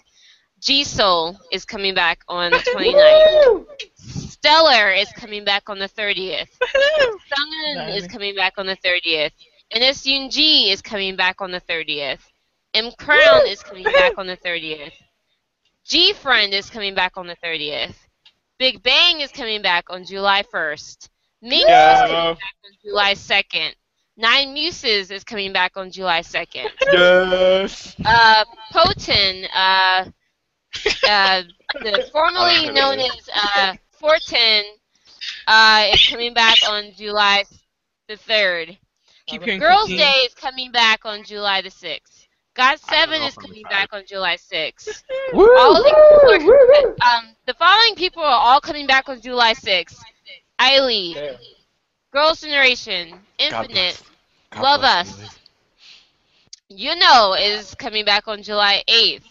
G 0.62 0.84
Soul 0.84 1.38
is 1.52 1.66
coming 1.66 1.94
back 1.94 2.22
on 2.28 2.52
the 2.52 2.58
29th. 2.76 3.66
Stellar 4.32 4.92
is 4.92 5.12
coming 5.14 5.44
back 5.44 5.70
on 5.70 5.80
the 5.80 5.90
30th. 5.90 6.50
Sungin 7.02 7.96
is 7.96 8.08
coming 8.08 8.36
back 8.36 8.54
on 8.58 8.66
the 8.66 8.78
30th. 8.78 9.32
NS 9.76 10.04
G 10.04 10.72
is 10.72 10.82
coming 10.82 11.16
back 11.16 11.42
on 11.42 11.52
the 11.52 11.62
30th. 11.62 12.20
M 12.74 12.92
Crown 12.98 13.48
is 13.48 13.62
coming 13.62 13.84
back 13.84 14.18
on 14.18 14.28
the 14.28 14.38
30th. 14.38 14.94
G 15.86 16.14
Friend 16.14 16.54
is 16.54 16.70
coming 16.70 16.94
back 16.96 17.18
on 17.18 17.28
the 17.28 17.36
30th. 17.44 17.96
Big 18.60 18.82
Bang 18.82 19.22
is 19.22 19.32
coming 19.32 19.62
back 19.62 19.86
on 19.90 20.04
July 20.04 20.44
1st. 20.54 21.10
Minx 21.42 21.70
is 21.70 22.02
coming 22.02 22.34
back 22.34 22.56
on 22.66 22.72
July 22.84 23.14
2nd. 23.14 23.74
Nine 24.18 24.54
Muses 24.54 25.12
is 25.12 25.24
coming 25.24 25.54
back 25.54 25.74
on 25.78 25.92
July 25.92 26.22
2nd. 26.22 26.70
yes. 26.92 27.96
Uh, 28.04 28.46
Poten, 28.74 29.48
uh, 29.54 30.06
uh, 31.08 31.44
the 31.74 32.10
formerly 32.12 32.72
known 32.72 33.00
as 33.00 33.30
uh, 33.36 33.76
Fortin, 33.92 34.64
uh, 35.46 35.88
is 35.94 36.10
coming 36.10 36.34
back 36.34 36.58
on 36.68 36.92
July 36.98 37.44
the 38.08 38.16
3rd. 38.16 38.78
Keep 39.28 39.44
hearing 39.44 39.60
Girls' 39.60 39.90
Day 39.90 40.24
is 40.26 40.34
coming 40.34 40.72
back 40.72 41.02
on 41.06 41.24
July 41.24 41.62
the 41.62 41.70
6th. 41.70 42.27
Got7 42.58 43.28
is 43.28 43.38
coming 43.38 43.64
excited. 43.64 43.70
back 43.70 43.94
on 43.94 44.04
July 44.06 44.36
6th. 44.38 45.04
Woo, 45.34 45.48
All 45.58 45.74
the 45.74 45.82
woo, 45.82 46.38
people 46.40 46.48
woo, 46.48 46.68
woo. 46.68 46.96
Um, 47.02 47.36
the 47.46 47.54
following 47.54 47.96
people 47.96 48.24
are 48.24 48.40
all 48.40 48.60
coming 48.62 48.88
back 48.88 49.10
on 49.10 49.22
July 49.22 49.54
6th. 49.54 50.06
Ailee, 50.60 51.14
Damn. 51.14 51.36
Girls' 52.12 52.42
Generation, 52.42 53.20
Infinite. 53.38 54.02
God 54.52 54.62
Love 54.64 54.82
bless 54.82 55.20
Us. 55.22 55.40
you, 56.70 56.78
You 56.92 56.96
Know 56.96 57.36
is 57.36 57.76
coming 57.76 58.06
back 58.06 58.28
on 58.28 58.42
July 58.44 58.84
8th. 58.88 59.24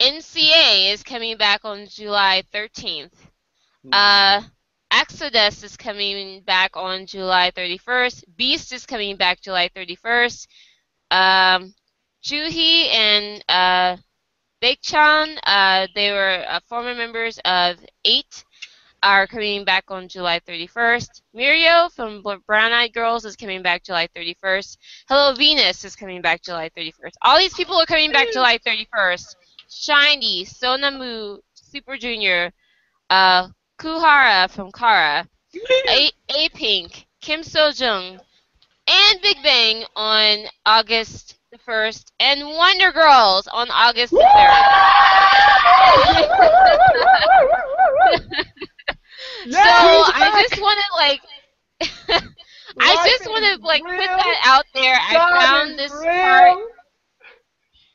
NCA 0.00 0.92
is 0.92 1.02
coming 1.02 1.36
back 1.36 1.64
on 1.64 1.86
July 1.86 2.42
13th. 2.52 3.12
Uh, 3.92 4.42
Exodus 4.90 5.62
is 5.62 5.76
coming 5.76 6.40
back 6.42 6.76
on 6.76 7.06
July 7.06 7.50
31st. 7.52 8.24
Beast 8.36 8.72
is 8.72 8.84
coming 8.86 9.16
back 9.16 9.40
July 9.40 9.68
31st. 9.74 10.46
Um, 11.10 11.74
Juhi 12.26 12.88
and 12.92 13.44
uh, 13.48 13.96
Baekchan, 14.60 15.38
uh, 15.44 15.86
they 15.94 16.10
were 16.10 16.44
uh, 16.48 16.58
former 16.68 16.92
members 16.92 17.38
of 17.44 17.76
8, 18.04 18.44
are 19.04 19.28
coming 19.28 19.64
back 19.64 19.84
on 19.92 20.08
July 20.08 20.40
31st. 20.40 21.22
Miryo 21.36 21.88
from 21.92 22.24
Brown 22.44 22.72
Eyed 22.72 22.92
Girls 22.92 23.24
is 23.24 23.36
coming 23.36 23.62
back 23.62 23.84
July 23.84 24.08
31st. 24.16 24.76
Hello 25.08 25.34
Venus 25.34 25.84
is 25.84 25.94
coming 25.94 26.20
back 26.20 26.42
July 26.42 26.68
31st. 26.76 27.12
All 27.22 27.38
these 27.38 27.54
people 27.54 27.76
are 27.76 27.86
coming 27.86 28.10
back 28.10 28.32
July 28.32 28.58
31st. 28.58 29.36
SHINee, 29.70 30.48
Sonamu, 30.48 31.38
Super 31.54 31.96
Junior, 31.96 32.52
uh, 33.08 33.46
Goo 33.76 34.00
Hara 34.00 34.48
from 34.48 34.72
Kara, 34.72 35.28
A, 35.88 36.10
A 36.30 36.48
Pink, 36.48 37.06
Kim 37.20 37.44
So 37.44 37.68
Jung, 37.68 38.18
and 38.88 39.22
Big 39.22 39.36
Bang 39.44 39.84
on 39.94 40.46
August 40.64 41.36
the 41.56 41.72
1st, 41.72 42.12
and 42.20 42.44
Wonder 42.46 42.92
Girls 42.92 43.48
on 43.48 43.70
August 43.70 44.12
the 44.12 44.24
3rd. 44.24 44.66
so 49.50 49.60
I 50.12 50.30
just 50.48 50.60
want 50.60 50.80
to 50.80 50.96
like. 50.96 51.20
I 52.80 52.96
just 53.04 53.28
want 53.30 53.44
to 53.44 53.66
like 53.66 53.82
put 53.82 54.12
that 54.16 54.40
out 54.44 54.64
there. 54.74 54.96
I 55.00 55.14
God 55.14 55.30
found 55.30 55.78
this 55.78 55.92
real. 55.92 56.10
part. 56.22 56.58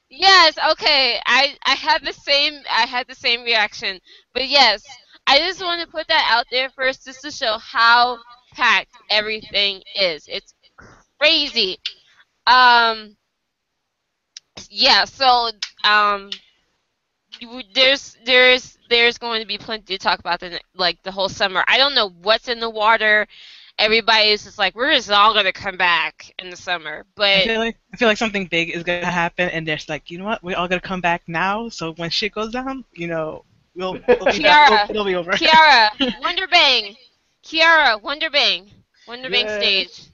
Yes, 0.09 0.55
okay. 0.71 1.19
I 1.25 1.55
I 1.65 1.75
had 1.75 2.03
the 2.03 2.13
same 2.13 2.61
I 2.71 2.83
had 2.87 3.07
the 3.07 3.15
same 3.15 3.43
reaction. 3.43 3.99
But 4.33 4.47
yes, 4.49 4.83
I 5.27 5.39
just 5.39 5.61
want 5.61 5.81
to 5.81 5.87
put 5.87 6.07
that 6.09 6.27
out 6.31 6.47
there 6.51 6.69
first 6.71 7.05
just 7.05 7.21
to 7.21 7.31
show 7.31 7.57
how 7.59 8.19
packed 8.53 8.93
everything 9.09 9.81
is. 9.95 10.25
It's 10.27 10.53
crazy. 11.19 11.77
Um 12.47 13.15
yeah, 14.69 15.05
so 15.05 15.51
um 15.83 16.29
there's 17.73 18.17
there's 18.25 18.77
there's 18.89 19.17
going 19.17 19.41
to 19.41 19.47
be 19.47 19.57
plenty 19.57 19.97
to 19.97 19.97
talk 19.97 20.19
about 20.19 20.39
the 20.39 20.59
like 20.75 21.01
the 21.03 21.11
whole 21.11 21.29
summer. 21.29 21.63
I 21.67 21.77
don't 21.77 21.95
know 21.95 22.09
what's 22.21 22.47
in 22.47 22.59
the 22.59 22.69
water. 22.69 23.27
Everybody's 23.79 24.43
just 24.43 24.57
like 24.59 24.75
we're 24.75 24.93
just 24.93 25.09
all 25.09 25.33
going 25.33 25.45
to 25.45 25.53
come 25.53 25.77
back 25.77 26.33
in 26.37 26.49
the 26.49 26.57
summer. 26.57 27.05
but 27.15 27.29
I 27.29 27.45
feel 27.45 27.59
like 27.59 27.77
I 27.93 27.97
feel 27.97 28.07
like 28.07 28.17
something 28.17 28.45
big 28.45 28.69
is 28.69 28.83
gonna 28.83 29.05
happen, 29.05 29.49
and 29.49 29.67
there's 29.67 29.89
like, 29.89 30.11
you 30.11 30.17
know 30.17 30.25
what? 30.25 30.43
We're 30.43 30.57
all 30.57 30.67
gonna 30.67 30.81
come 30.81 31.01
back 31.01 31.23
now. 31.27 31.69
So 31.69 31.93
when 31.93 32.09
shit 32.09 32.33
goes 32.33 32.51
down, 32.51 32.85
you 32.93 33.07
know, 33.07 33.45
we'll, 33.75 33.93
we'll 33.93 34.01
Kiara. 34.17 34.87
it'll 34.89 35.05
be 35.05 35.15
over. 35.15 35.31
Kiara, 35.31 35.89
Wonder 36.21 36.47
Bang. 36.47 36.95
Kiara, 37.43 38.01
Wonder 38.01 38.29
Bang. 38.29 38.69
Wonder 39.07 39.29
Bang 39.29 39.47
stage. 39.47 40.09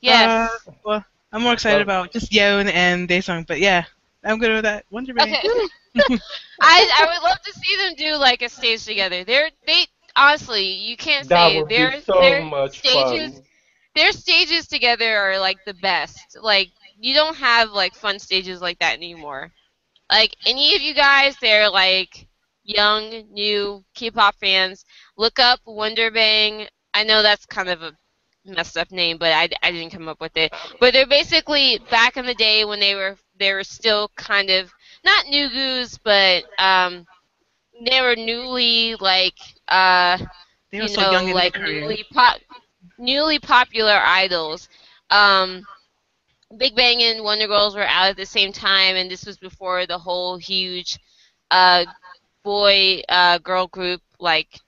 Yes. 0.00 0.50
Uh, 0.66 0.72
well, 0.84 1.04
I'm 1.32 1.42
more 1.42 1.52
excited 1.52 1.86
Well- 1.86 2.02
about 2.02 2.12
just 2.12 2.32
Yeon 2.32 2.70
and 2.72 3.08
Daesung, 3.08 3.46
but 3.46 3.60
yeah, 3.60 3.84
I'm 4.24 4.38
good 4.38 4.52
with 4.52 4.64
that. 4.64 4.84
Wonder 4.90 5.14
Bang. 5.14 5.34
okay. 5.34 5.48
I 6.60 6.90
I 7.00 7.06
would 7.06 7.22
love 7.22 7.40
to 7.42 7.52
see 7.52 7.76
them 7.76 7.94
do 7.96 8.14
like 8.16 8.42
a 8.42 8.48
stage 8.48 8.84
together. 8.84 9.24
They're 9.24 9.50
they 9.66 9.86
honestly 10.16 10.64
you 10.64 10.96
can't 10.96 11.28
That 11.28 11.50
say 11.52 11.62
would 11.62 11.68
their 11.68 12.00
so 12.00 12.20
their 12.20 12.42
much 12.42 12.78
stages 12.78 13.34
fun. 13.34 13.42
their 13.94 14.12
stages 14.12 14.66
together 14.66 15.16
are 15.16 15.38
like 15.38 15.58
the 15.64 15.74
best. 15.74 16.38
Like 16.40 16.70
you 16.98 17.14
don't 17.14 17.36
have 17.36 17.70
like 17.70 17.94
fun 17.94 18.18
stages 18.18 18.60
like 18.60 18.78
that 18.80 18.94
anymore. 18.94 19.50
Like 20.10 20.34
any 20.46 20.74
of 20.74 20.82
you 20.82 20.94
guys, 20.94 21.36
they're 21.40 21.68
like 21.70 22.26
young, 22.64 23.24
new 23.32 23.84
K-pop 23.94 24.36
fans. 24.36 24.84
Look 25.16 25.38
up 25.38 25.60
Wonder 25.66 26.10
Bang. 26.10 26.66
I 26.94 27.04
know 27.04 27.22
that's 27.22 27.46
kind 27.46 27.68
of 27.68 27.82
a 27.82 27.92
messed 28.48 28.76
up 28.76 28.90
name, 28.90 29.18
but 29.18 29.32
I, 29.32 29.48
I 29.62 29.70
didn't 29.72 29.90
come 29.92 30.08
up 30.08 30.20
with 30.20 30.36
it. 30.36 30.52
But 30.80 30.92
they're 30.92 31.06
basically 31.06 31.78
back 31.90 32.16
in 32.16 32.26
the 32.26 32.34
day 32.34 32.64
when 32.64 32.80
they 32.80 32.94
were 32.94 33.16
they 33.38 33.52
were 33.52 33.64
still 33.64 34.10
kind 34.16 34.50
of 34.50 34.72
not 35.04 35.26
new 35.26 35.48
goos, 35.50 35.98
but 35.98 36.44
um, 36.58 37.06
they 37.84 38.00
were 38.00 38.16
newly 38.16 38.96
like 38.96 39.38
uh, 39.68 40.18
They 40.70 40.80
were 40.80 40.88
you 40.88 40.88
so 40.88 41.02
know, 41.10 41.32
like 41.32 41.56
newly 41.58 42.04
pop, 42.12 42.40
newly 42.98 43.38
popular 43.38 43.98
idols. 44.04 44.68
Um, 45.10 45.66
Big 46.56 46.74
Bang 46.74 47.02
and 47.02 47.24
Wonder 47.24 47.46
Girls 47.46 47.74
were 47.76 47.86
out 47.86 48.08
at 48.10 48.16
the 48.16 48.26
same 48.26 48.52
time, 48.52 48.96
and 48.96 49.10
this 49.10 49.26
was 49.26 49.38
before 49.38 49.86
the 49.86 49.98
whole 49.98 50.36
huge 50.36 50.98
uh, 51.50 51.84
boy 52.44 53.02
uh, 53.08 53.38
girl 53.38 53.66
group 53.66 54.02
like 54.18 54.60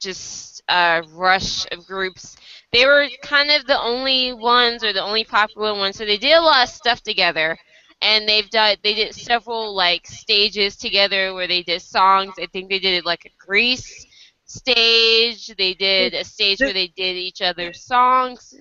just 0.00 0.62
uh, 0.68 1.02
rush 1.12 1.66
of 1.72 1.86
groups. 1.86 2.36
They 2.72 2.86
were 2.86 3.08
kind 3.22 3.50
of 3.50 3.66
the 3.66 3.80
only 3.80 4.32
ones 4.32 4.82
or 4.84 4.92
the 4.92 5.02
only 5.02 5.24
popular 5.24 5.74
ones, 5.74 5.96
so 5.96 6.04
they 6.04 6.18
did 6.18 6.32
a 6.32 6.40
lot 6.42 6.64
of 6.64 6.68
stuff 6.70 7.02
together. 7.02 7.58
And 8.02 8.28
they've 8.28 8.48
done 8.50 8.76
they 8.82 8.94
did 8.94 9.14
several 9.14 9.74
like 9.74 10.06
stages 10.06 10.76
together 10.76 11.34
where 11.34 11.46
they 11.46 11.62
did 11.62 11.82
songs. 11.82 12.34
I 12.38 12.46
think 12.46 12.68
they 12.68 12.78
did 12.80 13.04
like 13.04 13.24
a 13.26 13.30
Grease 13.44 14.06
stage. 14.44 15.48
They 15.56 15.74
did 15.74 16.14
a 16.14 16.24
stage 16.24 16.60
where 16.60 16.72
they 16.72 16.88
did 16.88 17.16
each 17.16 17.40
other's 17.42 17.80
songs, 17.84 18.54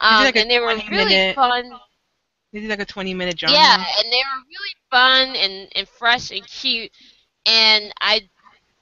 um, 0.00 0.24
like 0.24 0.36
and 0.36 0.50
they 0.50 0.60
were 0.60 0.76
really 0.90 1.16
minute 1.16 1.34
fun. 1.34 1.72
They 2.52 2.60
did 2.60 2.70
like 2.70 2.80
a 2.80 2.84
20 2.84 3.14
minute 3.14 3.38
drama. 3.38 3.54
Yeah, 3.56 3.76
and 3.98 4.12
they 4.12 4.18
were 4.18 4.42
really 4.48 4.74
fun 4.90 5.36
and, 5.36 5.68
and 5.74 5.88
fresh 5.88 6.30
and 6.30 6.46
cute. 6.46 6.90
And 7.46 7.92
I 8.00 8.28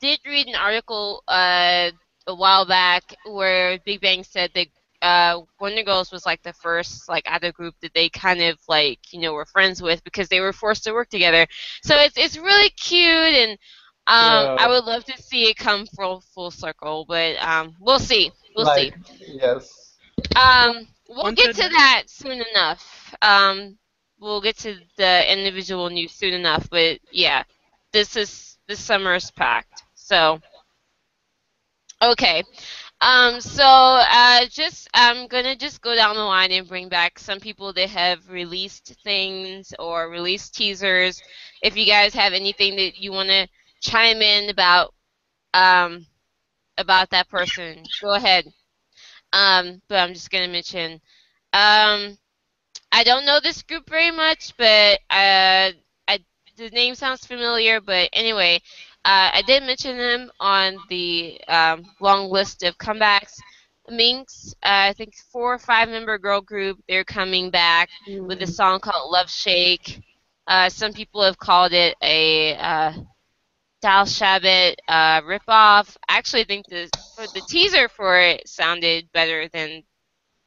did 0.01 0.21
read 0.27 0.49
an 0.49 0.57
article 0.57 1.23
uh, 1.29 1.91
a 2.31 2.35
while 2.35 2.67
back 2.67 3.15
where 3.27 3.79
Big 3.85 4.01
Bang 4.01 4.25
said 4.25 4.51
that 4.55 4.69
uh, 5.03 5.41
Wonder 5.61 5.83
Girls 5.83 6.13
was 6.13 6.27
like 6.27 6.43
the 6.43 6.53
first 6.53 7.09
like 7.09 7.25
idol 7.29 7.53
group 7.53 7.75
that 7.83 7.95
they 7.95 8.09
kind 8.11 8.43
of 8.43 8.59
like 8.69 9.01
you 9.13 9.21
know 9.21 9.33
were 9.33 9.47
friends 9.47 9.83
with 9.83 10.05
because 10.05 10.29
they 10.29 10.41
were 10.41 10.53
forced 10.53 10.85
to 10.85 10.93
work 10.93 11.09
together. 11.11 11.47
So 11.83 11.97
it's 11.97 12.19
it's 12.19 12.37
really 12.39 12.71
cute 12.71 13.09
and 13.09 13.53
um, 14.07 14.45
Yeah. 14.45 14.57
I 14.59 14.69
would 14.69 14.85
love 14.85 15.05
to 15.05 15.23
see 15.23 15.49
it 15.51 15.57
come 15.57 15.87
full 15.87 16.23
full 16.35 16.51
circle, 16.51 17.05
but 17.09 17.37
um, 17.43 17.77
we'll 17.81 17.99
see. 18.01 18.33
We'll 18.57 18.67
see. 18.75 18.93
yes. 19.27 19.97
Um, 20.37 20.87
we'll 21.09 21.25
Once 21.25 21.41
get 21.41 21.55
to 21.57 21.69
that 21.69 22.05
soon 22.07 22.43
enough. 22.53 23.15
Um, 23.23 23.79
we'll 24.21 24.41
get 24.41 24.57
to 24.59 24.77
the 24.97 25.33
individual 25.33 25.89
news 25.91 26.13
soon 26.13 26.35
enough. 26.35 26.69
But 26.71 27.01
yeah, 27.13 27.45
this 27.93 28.17
is 28.17 28.59
this 28.69 28.81
summer 28.81 29.15
is 29.15 29.31
packed. 29.31 29.85
So 29.95 30.41
okay. 32.03 32.43
Um, 33.01 33.41
so 33.41 33.65
uh, 33.65 34.47
just 34.51 34.89
I'm 34.95 35.29
gonna 35.29 35.57
just 35.57 35.83
go 35.83 35.95
down 35.95 36.17
the 36.17 36.23
line 36.23 36.53
and 36.53 36.69
bring 36.69 36.89
back 36.89 37.19
some 37.19 37.41
people 37.41 37.73
that 37.75 37.91
have 37.91 38.29
released 38.31 38.95
things 39.05 39.75
or 39.79 40.11
released 40.11 40.55
teasers. 40.55 41.23
If 41.63 41.77
you 41.77 41.87
guys 41.87 42.15
have 42.15 42.33
anything 42.35 42.77
that 42.77 42.99
you 42.99 43.13
want 43.13 43.31
to 43.31 43.49
chime 43.83 44.23
in 44.23 44.51
about 44.51 44.95
um, 45.55 46.07
about 46.79 47.11
that 47.11 47.29
person, 47.31 47.85
go 48.03 48.15
ahead. 48.15 48.47
Um, 49.33 49.81
but 49.89 49.99
I'm 49.99 50.15
just 50.15 50.31
gonna 50.31 50.49
mention. 50.49 50.95
Um, 51.53 52.19
I 52.93 53.05
don't 53.05 53.27
know 53.27 53.41
this 53.41 53.63
group 53.63 53.89
very 53.89 54.11
much, 54.11 54.57
but 54.57 55.01
uh, 55.11 55.73
I 56.09 56.25
the 56.57 56.71
name 56.71 56.95
sounds 56.95 57.27
familiar. 57.27 57.81
But 57.81 58.11
anyway, 58.13 58.63
uh, 59.05 59.31
I 59.33 59.43
did 59.47 59.63
mention 59.63 59.97
them 59.97 60.31
on 60.41 60.77
the 60.89 61.41
um, 61.49 61.85
long 62.01 62.31
list 62.31 62.63
of 62.63 62.77
comebacks. 62.79 63.39
Minx, 63.89 64.55
uh, 64.63 64.91
I 64.91 64.93
think 64.93 65.15
four 65.33 65.55
or 65.55 65.59
five 65.59 65.89
member 65.89 66.19
girl 66.19 66.41
group. 66.41 66.79
They're 66.89 67.05
coming 67.05 67.51
back 67.51 67.89
with 68.07 68.41
a 68.43 68.47
song 68.47 68.79
called 68.81 69.11
Love 69.11 69.31
Shake. 69.31 70.01
Uh, 70.47 70.69
some 70.69 70.93
people 70.93 71.23
have 71.23 71.39
called 71.39 71.73
it 71.73 71.97
a 72.03 72.57
uh, 72.57 72.93
Dal 73.81 74.05
Shabet 74.05 74.77
uh, 74.89 75.23
ripoff. 75.23 75.97
I 76.09 76.19
actually 76.19 76.45
think 76.45 76.67
the 76.69 76.91
the 77.17 77.43
teaser 77.49 77.89
for 77.89 78.19
it 78.19 78.49
sounded 78.49 79.11
better 79.13 79.49
than 79.49 79.83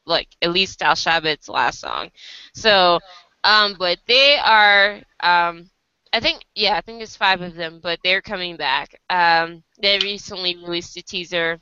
like 0.06 0.28
at 0.42 0.52
least 0.52 0.78
Dal 0.78 0.94
Shabet's 0.94 1.48
last 1.48 1.80
song. 1.80 2.10
So, 2.54 3.00
um, 3.42 3.76
but 3.78 3.98
they 4.06 4.38
are 4.38 5.00
um, 5.20 5.70
I 6.14 6.20
think 6.20 6.44
yeah, 6.54 6.76
I 6.76 6.82
think 6.82 7.02
it's 7.02 7.16
five 7.16 7.42
of 7.42 7.54
them, 7.54 7.80
but 7.82 8.00
they're 8.04 8.22
coming 8.22 8.56
back. 8.56 9.00
Um, 9.10 9.64
they 9.82 10.00
recently 10.00 10.56
released 10.56 10.96
a 10.98 11.02
teaser. 11.02 11.60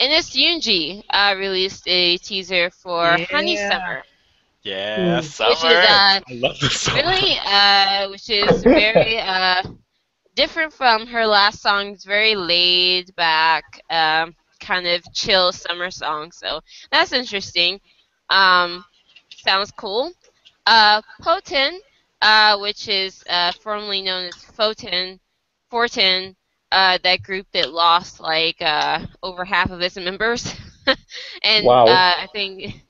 And 0.00 0.12
this 0.12 0.36
Yoonji 0.36 1.02
uh, 1.10 1.34
released 1.38 1.88
a 1.88 2.18
teaser 2.18 2.70
for 2.70 3.18
Honey 3.18 3.56
Summer, 3.56 4.04
Yeah, 4.62 5.20
Mm. 5.20 5.22
summer. 5.22 5.46
which 5.46 5.64
is 5.64 5.82
uh, 5.88 6.20
I 6.28 6.34
love 6.34 6.58
this 6.60 6.80
song. 6.82 6.94
really 6.94 7.38
uh, 7.44 8.08
which 8.10 8.30
is 8.30 8.64
very 8.64 9.18
uh, 9.20 9.62
different 10.34 10.72
from 10.72 11.06
her 11.08 11.26
last 11.26 11.60
song. 11.62 11.88
It's 11.88 12.04
very 12.04 12.34
laid 12.36 13.14
back, 13.16 13.64
um, 13.90 14.34
kind 14.60 14.86
of 14.86 15.02
chill 15.12 15.52
summer 15.52 15.90
song. 15.90 16.32
So 16.32 16.60
that's 16.90 17.12
interesting. 17.12 17.80
Um, 18.30 18.84
sounds 19.36 19.72
cool. 19.72 20.12
Uh, 20.66 21.02
Poten, 21.22 21.78
uh, 22.20 22.58
which 22.58 22.88
is 22.88 23.22
uh, 23.28 23.52
formerly 23.52 24.02
known 24.02 24.26
as 24.26 24.42
Photon, 24.44 25.20
Fortin, 25.70 26.36
uh, 26.72 26.98
that 27.02 27.22
group 27.22 27.46
that 27.52 27.70
lost 27.70 28.20
like 28.20 28.60
uh, 28.60 29.00
over 29.22 29.44
half 29.44 29.70
of 29.70 29.80
its 29.80 29.96
members, 29.96 30.54
and 31.42 31.70
Wow. 31.70 31.86
uh, 31.86 32.14
I 32.22 32.28
think 32.32 32.82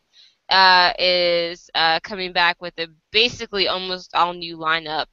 uh, 0.48 0.92
is 0.98 1.70
uh, 1.74 2.00
coming 2.00 2.32
back 2.32 2.60
with 2.60 2.78
a 2.78 2.88
basically 3.12 3.68
almost 3.68 4.14
all 4.14 4.32
new 4.34 4.56
lineup. 4.56 5.06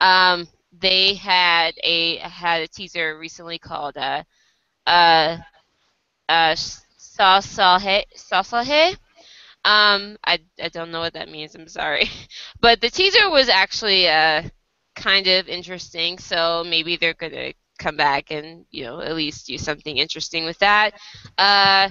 Um, 0.00 0.46
they 0.72 1.14
had 1.14 1.74
a 1.82 2.18
had 2.18 2.62
a 2.62 2.68
teaser 2.68 3.18
recently 3.18 3.58
called 3.58 3.96
uh, 3.96 4.22
uh, 4.86 5.38
uh, 6.28 6.54
Sasahe 6.54 8.04
Sasahe. 8.16 8.96
Um, 9.64 10.18
I, 10.26 10.40
I 10.62 10.68
don't 10.68 10.90
know 10.90 11.00
what 11.00 11.14
that 11.14 11.30
means. 11.30 11.54
I'm 11.54 11.68
sorry, 11.68 12.10
but 12.60 12.80
the 12.80 12.90
teaser 12.90 13.30
was 13.30 13.48
actually 13.48 14.08
uh 14.08 14.42
kind 14.94 15.26
of 15.26 15.48
interesting. 15.48 16.18
So 16.18 16.64
maybe 16.66 16.96
they're 16.96 17.14
gonna 17.14 17.52
come 17.78 17.96
back 17.96 18.30
and 18.30 18.66
you 18.70 18.84
know 18.84 19.00
at 19.00 19.14
least 19.16 19.46
do 19.46 19.56
something 19.58 19.96
interesting 19.96 20.44
with 20.44 20.58
that. 20.58 20.92
Uh, 21.38 21.88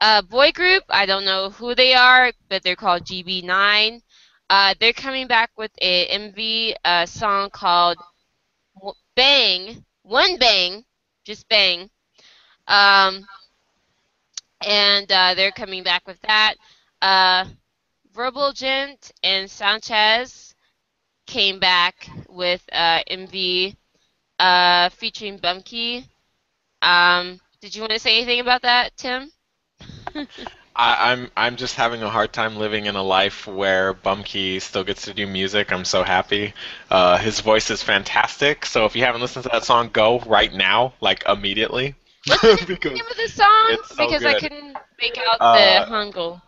uh, 0.00 0.22
boy 0.22 0.52
group. 0.52 0.84
I 0.90 1.06
don't 1.06 1.24
know 1.24 1.50
who 1.50 1.74
they 1.74 1.94
are, 1.94 2.32
but 2.48 2.62
they're 2.62 2.76
called 2.76 3.04
GB9. 3.06 4.02
Uh, 4.50 4.74
they're 4.80 4.92
coming 4.92 5.26
back 5.26 5.50
with 5.56 5.72
a 5.80 6.06
MV 6.08 6.74
uh, 6.84 7.06
song 7.06 7.50
called 7.50 7.98
Bang, 9.16 9.84
One 10.02 10.36
Bang, 10.38 10.84
just 11.24 11.48
Bang. 11.48 11.90
Um, 12.68 13.26
and 14.66 15.10
uh, 15.10 15.34
they're 15.34 15.52
coming 15.52 15.82
back 15.82 16.06
with 16.06 16.20
that. 16.22 16.54
Uh, 17.04 17.44
Verbal 18.14 18.52
Jint 18.52 19.10
and 19.22 19.50
Sanchez 19.50 20.54
came 21.26 21.58
back 21.58 22.08
with 22.30 22.62
uh, 22.72 23.00
MV 23.10 23.76
uh, 24.38 24.88
featuring 24.88 25.38
Bumkey. 25.38 26.06
Um, 26.80 27.40
did 27.60 27.74
you 27.74 27.82
want 27.82 27.92
to 27.92 27.98
say 27.98 28.16
anything 28.16 28.40
about 28.40 28.62
that, 28.62 28.96
Tim? 28.96 29.30
I, 30.76 31.12
I'm 31.12 31.30
I'm 31.36 31.56
just 31.56 31.76
having 31.76 32.02
a 32.02 32.08
hard 32.10 32.32
time 32.32 32.56
living 32.56 32.86
in 32.86 32.96
a 32.96 33.02
life 33.02 33.46
where 33.46 33.94
Bumkey 33.94 34.60
still 34.60 34.82
gets 34.84 35.02
to 35.02 35.14
do 35.14 35.26
music. 35.26 35.72
I'm 35.72 35.84
so 35.84 36.02
happy. 36.02 36.54
Uh, 36.90 37.18
his 37.18 37.40
voice 37.40 37.70
is 37.70 37.82
fantastic. 37.82 38.64
So 38.66 38.86
if 38.86 38.96
you 38.96 39.04
haven't 39.04 39.20
listened 39.20 39.44
to 39.44 39.50
that 39.50 39.64
song, 39.64 39.90
go 39.92 40.20
right 40.20 40.52
now, 40.52 40.94
like 41.00 41.24
immediately. 41.28 41.94
What's 42.26 42.64
the 42.64 42.78
name 42.84 43.06
of 43.10 43.16
the 43.16 43.28
song? 43.28 43.76
so 43.84 44.06
because 44.06 44.24
I 44.24 44.40
couldn't 44.40 44.76
make 45.00 45.18
out 45.18 45.40
Uh, 45.40 45.84
the 45.84 45.90
Hangul. 45.92 46.40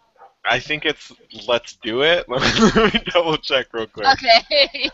I 0.49 0.59
think 0.61 0.85
it's 0.85 1.13
"Let's 1.47 1.77
Do 1.77 2.03
It." 2.03 2.27
Let 2.29 2.95
me, 2.95 3.01
double 3.13 3.37
check 3.39 3.67
real 3.73 3.87
quick. 3.87 4.07
Okay. 4.15 4.91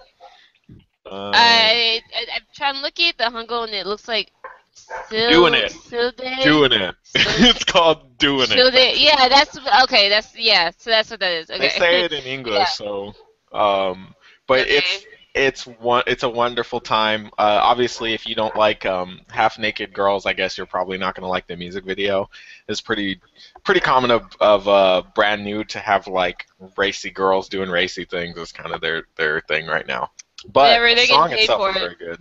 Uh, 1.04 1.32
I, 1.34 2.00
I 2.14 2.26
I'm 2.36 2.42
trying 2.54 2.74
to 2.74 2.80
look 2.80 2.98
at 3.00 3.18
the 3.18 3.24
Hangul 3.24 3.64
and 3.64 3.74
it 3.74 3.86
looks 3.86 4.08
like 4.08 4.32
Sil- 4.72 5.30
Doing 5.30 5.54
it. 5.54 5.70
Silde- 5.72 6.42
doing 6.42 6.72
it. 6.72 6.94
it's 7.14 7.64
called 7.64 8.18
"Doing 8.18 8.48
It." 8.50 8.98
Yeah, 8.98 9.28
that's 9.28 9.58
okay. 9.84 10.08
That's 10.08 10.36
yeah. 10.36 10.70
So 10.76 10.90
that's 10.90 11.10
what 11.10 11.20
that 11.20 11.32
is. 11.32 11.50
Okay. 11.50 11.58
They 11.58 11.68
say 11.68 12.04
it 12.04 12.12
in 12.18 12.24
English, 12.24 12.56
Yeah. 12.58 12.64
so 12.64 13.12
um, 13.52 14.14
but 14.46 14.60
Okay. 14.60 14.76
it's 14.78 15.06
it's 15.35 15.66
one 15.66 16.03
it's 16.07 16.23
a 16.23 16.29
wonderful 16.29 16.81
time. 16.81 17.27
Uh, 17.38 17.61
obviously, 17.62 18.12
if 18.12 18.27
you 18.27 18.35
don't 18.35 18.55
like 18.57 18.85
um, 18.85 19.21
half 19.31 19.59
naked 19.59 19.92
girls, 19.92 20.27
I 20.27 20.35
guess 20.35 20.59
you're 20.59 20.66
probably 20.66 20.99
not 20.99 21.14
going 21.14 21.23
to 21.23 21.29
like 21.29 21.47
the 21.47 21.57
music 21.57 21.85
video. 21.85 22.29
It's 22.68 22.81
pretty 22.81 23.21
pretty 23.64 23.81
common 23.81 24.11
of 24.11 24.31
of 24.40 24.68
uh, 24.68 25.03
brand 25.14 25.42
new 25.45 25.64
to 25.64 25.79
have 25.79 26.07
like 26.07 26.47
racy 26.77 27.11
girls 27.11 27.49
doing 27.49 27.71
racy 27.71 28.05
things. 28.05 28.37
Is 28.37 28.53
kind 28.53 28.75
of 28.75 28.81
their 28.81 29.05
their 29.16 29.40
thing 29.40 29.66
right 29.66 29.87
now. 29.87 30.11
But 30.53 30.79
the 30.81 31.07
song 31.07 31.33
itself 31.33 31.71
is 31.71 31.77
it. 31.77 31.79
very 31.79 31.97
good. 31.97 32.18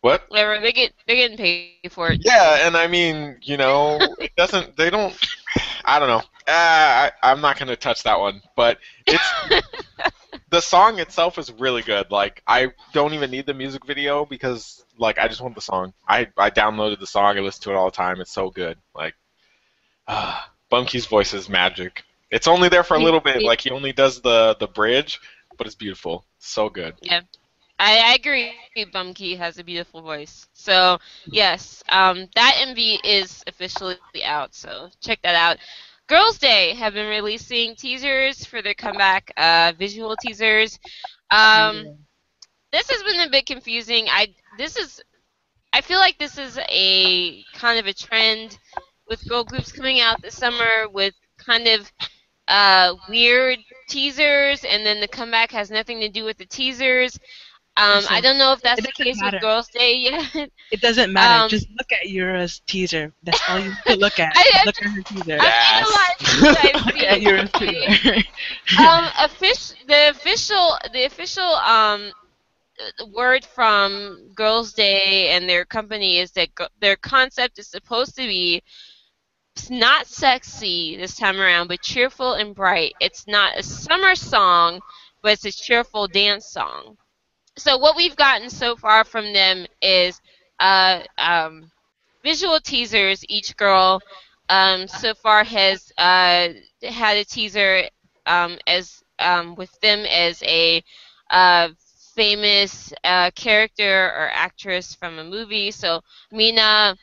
What? 0.00 0.24
Whatever. 0.28 0.60
They 0.60 0.72
get 0.72 0.92
they're 1.06 1.16
getting 1.16 1.36
paid 1.36 1.90
for 1.90 2.10
it. 2.10 2.22
Yeah, 2.24 2.66
and 2.66 2.76
I 2.76 2.86
mean, 2.86 3.36
you 3.42 3.56
know, 3.56 3.98
it 4.18 4.34
doesn't. 4.36 4.76
They 4.76 4.90
don't. 4.90 5.16
I 5.84 5.98
don't 5.98 6.08
know. 6.08 6.22
Uh, 6.46 6.50
I, 6.50 7.12
I'm 7.22 7.40
not 7.40 7.58
gonna 7.58 7.76
touch 7.76 8.02
that 8.04 8.18
one, 8.18 8.42
but 8.56 8.78
it's 9.06 9.22
the 10.50 10.60
song 10.60 10.98
itself 10.98 11.38
is 11.38 11.52
really 11.52 11.82
good. 11.82 12.10
Like, 12.10 12.42
I 12.46 12.72
don't 12.92 13.14
even 13.14 13.30
need 13.30 13.46
the 13.46 13.54
music 13.54 13.84
video 13.84 14.24
because, 14.24 14.84
like, 14.98 15.18
I 15.18 15.28
just 15.28 15.40
want 15.40 15.54
the 15.54 15.60
song. 15.60 15.92
I 16.08 16.28
I 16.36 16.50
downloaded 16.50 17.00
the 17.00 17.06
song. 17.06 17.36
I 17.36 17.40
listen 17.40 17.62
to 17.64 17.70
it 17.70 17.76
all 17.76 17.90
the 17.90 17.96
time. 17.96 18.20
It's 18.20 18.32
so 18.32 18.50
good. 18.50 18.78
Like, 18.94 19.14
uh, 20.06 20.40
Bumkey's 20.70 21.06
voice 21.06 21.34
is 21.34 21.48
magic. 21.48 22.04
It's 22.30 22.48
only 22.48 22.68
there 22.68 22.84
for 22.84 22.94
a 22.94 23.02
little 23.02 23.20
bit. 23.20 23.42
Like, 23.42 23.62
he 23.62 23.70
only 23.70 23.92
does 23.92 24.20
the 24.20 24.56
the 24.58 24.68
bridge, 24.68 25.20
but 25.56 25.66
it's 25.66 25.76
beautiful. 25.76 26.24
So 26.38 26.68
good. 26.68 26.94
I, 27.78 27.98
I 27.98 28.14
agree. 28.14 28.52
Bumkey 28.92 29.38
has 29.38 29.58
a 29.58 29.64
beautiful 29.64 30.02
voice. 30.02 30.48
So 30.52 30.98
yes, 31.26 31.84
um, 31.88 32.28
that 32.34 32.54
MV 32.68 32.98
is 33.04 33.44
officially 33.46 33.96
out. 34.24 34.54
So 34.54 34.90
check 35.00 35.20
that 35.22 35.36
out. 35.36 35.58
Girls' 36.08 36.38
Day 36.38 36.74
have 36.74 36.94
been 36.94 37.08
releasing 37.08 37.76
teasers 37.76 38.44
for 38.44 38.62
their 38.62 38.74
comeback, 38.74 39.30
uh, 39.36 39.74
visual 39.78 40.16
teasers. 40.16 40.78
Um, 41.30 41.98
this 42.72 42.90
has 42.90 43.02
been 43.02 43.26
a 43.26 43.30
bit 43.30 43.46
confusing. 43.46 44.06
I 44.08 44.34
this 44.56 44.76
is 44.76 45.02
I 45.72 45.82
feel 45.82 45.98
like 45.98 46.18
this 46.18 46.38
is 46.38 46.58
a 46.68 47.42
kind 47.52 47.78
of 47.78 47.86
a 47.86 47.92
trend 47.92 48.58
with 49.06 49.26
girl 49.28 49.44
groups 49.44 49.70
coming 49.70 50.00
out 50.00 50.20
this 50.22 50.34
summer 50.34 50.88
with 50.90 51.14
kind 51.36 51.68
of 51.68 51.92
uh, 52.48 52.94
weird 53.08 53.58
teasers, 53.88 54.64
and 54.64 54.84
then 54.84 55.00
the 55.00 55.08
comeback 55.08 55.50
has 55.52 55.70
nothing 55.70 56.00
to 56.00 56.08
do 56.08 56.24
with 56.24 56.38
the 56.38 56.46
teasers. 56.46 57.18
Um, 57.78 57.96
Listen, 57.98 58.14
I 58.16 58.20
don't 58.20 58.38
know 58.38 58.52
if 58.52 58.60
that's 58.60 58.82
the 58.82 58.92
case 58.92 59.20
matter. 59.20 59.36
with 59.36 59.42
Girls' 59.42 59.68
Day 59.68 59.94
yet. 59.96 60.50
It 60.70 60.80
doesn't 60.82 61.12
matter. 61.12 61.44
Um, 61.44 61.48
Just 61.48 61.68
look 61.78 61.92
at 61.92 62.08
Yura's 62.10 62.60
teaser. 62.66 63.12
That's 63.22 63.40
all 63.48 63.58
you 63.58 63.70
have 63.70 63.84
to 63.84 63.96
look 63.96 64.18
at. 64.20 64.32
I- 64.36 64.50
I- 64.54 64.62
look 64.66 64.82
at 64.82 64.90
her 64.90 65.02
teaser. 65.02 65.38
I've 65.40 65.54
seen 65.64 65.84
a 65.84 65.88
lot 65.88 66.10
of 66.10 66.18
teasers 66.18 66.56
I've 66.74 66.86
look 66.86 66.94
seen, 66.96 67.04
at 67.04 67.20
Yura's 67.22 67.52
teaser. 67.52 68.14
um, 68.78 69.04
offic- 69.16 69.86
the 69.86 70.10
official, 70.10 70.76
the 70.92 71.04
official 71.04 71.44
um, 71.44 72.12
uh, 72.80 73.06
word 73.06 73.44
from 73.44 74.30
Girls' 74.34 74.72
Day 74.74 75.30
and 75.30 75.48
their 75.48 75.64
company 75.64 76.18
is 76.18 76.32
that 76.32 76.54
gr- 76.54 76.64
their 76.80 76.96
concept 76.96 77.58
is 77.58 77.68
supposed 77.68 78.16
to 78.16 78.26
be 78.26 78.62
not 79.70 80.06
sexy 80.06 80.96
this 80.96 81.16
time 81.16 81.40
around, 81.40 81.68
but 81.68 81.80
cheerful 81.82 82.34
and 82.34 82.54
bright. 82.54 82.94
It's 83.00 83.26
not 83.26 83.56
a 83.58 83.62
summer 83.62 84.14
song, 84.14 84.80
but 85.22 85.32
it's 85.32 85.44
a 85.46 85.52
cheerful 85.52 86.06
dance 86.08 86.46
song. 86.46 86.96
So 87.58 87.76
what 87.76 87.96
we've 87.96 88.16
gotten 88.16 88.50
so 88.50 88.76
far 88.76 89.04
from 89.04 89.32
them 89.32 89.66
is 89.82 90.20
uh, 90.60 91.00
um, 91.18 91.70
visual 92.22 92.60
teasers. 92.60 93.24
Each 93.28 93.56
girl 93.56 94.00
um, 94.48 94.86
so 94.88 95.14
far 95.14 95.44
has 95.44 95.92
uh, 95.98 96.48
had 96.82 97.16
a 97.16 97.24
teaser 97.24 97.88
um, 98.26 98.58
as 98.66 99.02
um, 99.18 99.56
with 99.56 99.78
them 99.80 100.00
as 100.06 100.42
a 100.44 100.82
uh, 101.30 101.70
famous 102.14 102.92
uh, 103.04 103.30
character 103.32 104.06
or 104.06 104.30
actress 104.32 104.94
from 104.94 105.18
a 105.18 105.24
movie. 105.24 105.70
So 105.72 106.02
Mina 106.30 106.96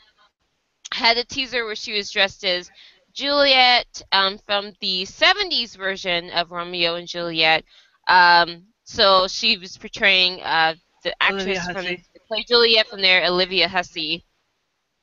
had 0.94 1.18
a 1.18 1.26
teaser 1.26 1.66
where 1.66 1.76
she 1.76 1.94
was 1.94 2.12
dressed 2.12 2.46
as 2.46 2.72
Juliet 3.14 4.02
um, 4.12 4.38
from 4.46 4.74
the 4.82 5.06
70s 5.06 5.76
version 5.76 6.30
of 6.32 6.52
Romeo 6.52 6.96
and 6.96 7.08
Juliet. 7.08 7.64
Um, 8.08 8.68
so 8.86 9.28
she 9.28 9.58
was 9.58 9.78
portraying 9.78 10.42
uh, 10.44 10.76
the 11.04 11.14
actress 11.24 11.68
from 11.68 11.86
Hussey. 11.86 11.98
to 12.14 12.22
play 12.28 12.44
Juliet 12.48 12.88
from 12.88 13.02
there, 13.02 13.26
Olivia 13.26 13.68
Hussey. 13.70 14.26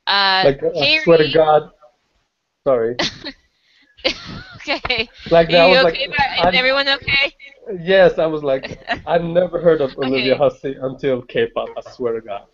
Uh, 0.06 0.46
Like, 0.46 0.60
I 0.62 0.86
swear 1.04 1.18
to 1.18 1.28
God. 1.32 1.70
Sorry. 2.66 2.96
okay. 4.56 5.08
Like 5.30 5.50
Are 5.50 5.52
that 5.52 5.66
you 5.66 5.70
was 5.70 5.82
okay? 5.82 6.06
like. 6.06 6.18
Is 6.38 6.50
everyone 6.52 6.88
okay? 6.88 7.34
yes, 7.80 8.18
I 8.18 8.26
was 8.26 8.42
like, 8.42 8.78
I've 9.06 9.24
never 9.24 9.60
heard 9.60 9.80
of 9.80 9.96
Olivia 9.98 10.36
Hussey 10.36 10.76
until 10.80 11.22
K-pop. 11.22 11.70
I 11.76 11.80
swear 11.90 12.14
to 12.14 12.20
God. 12.20 12.46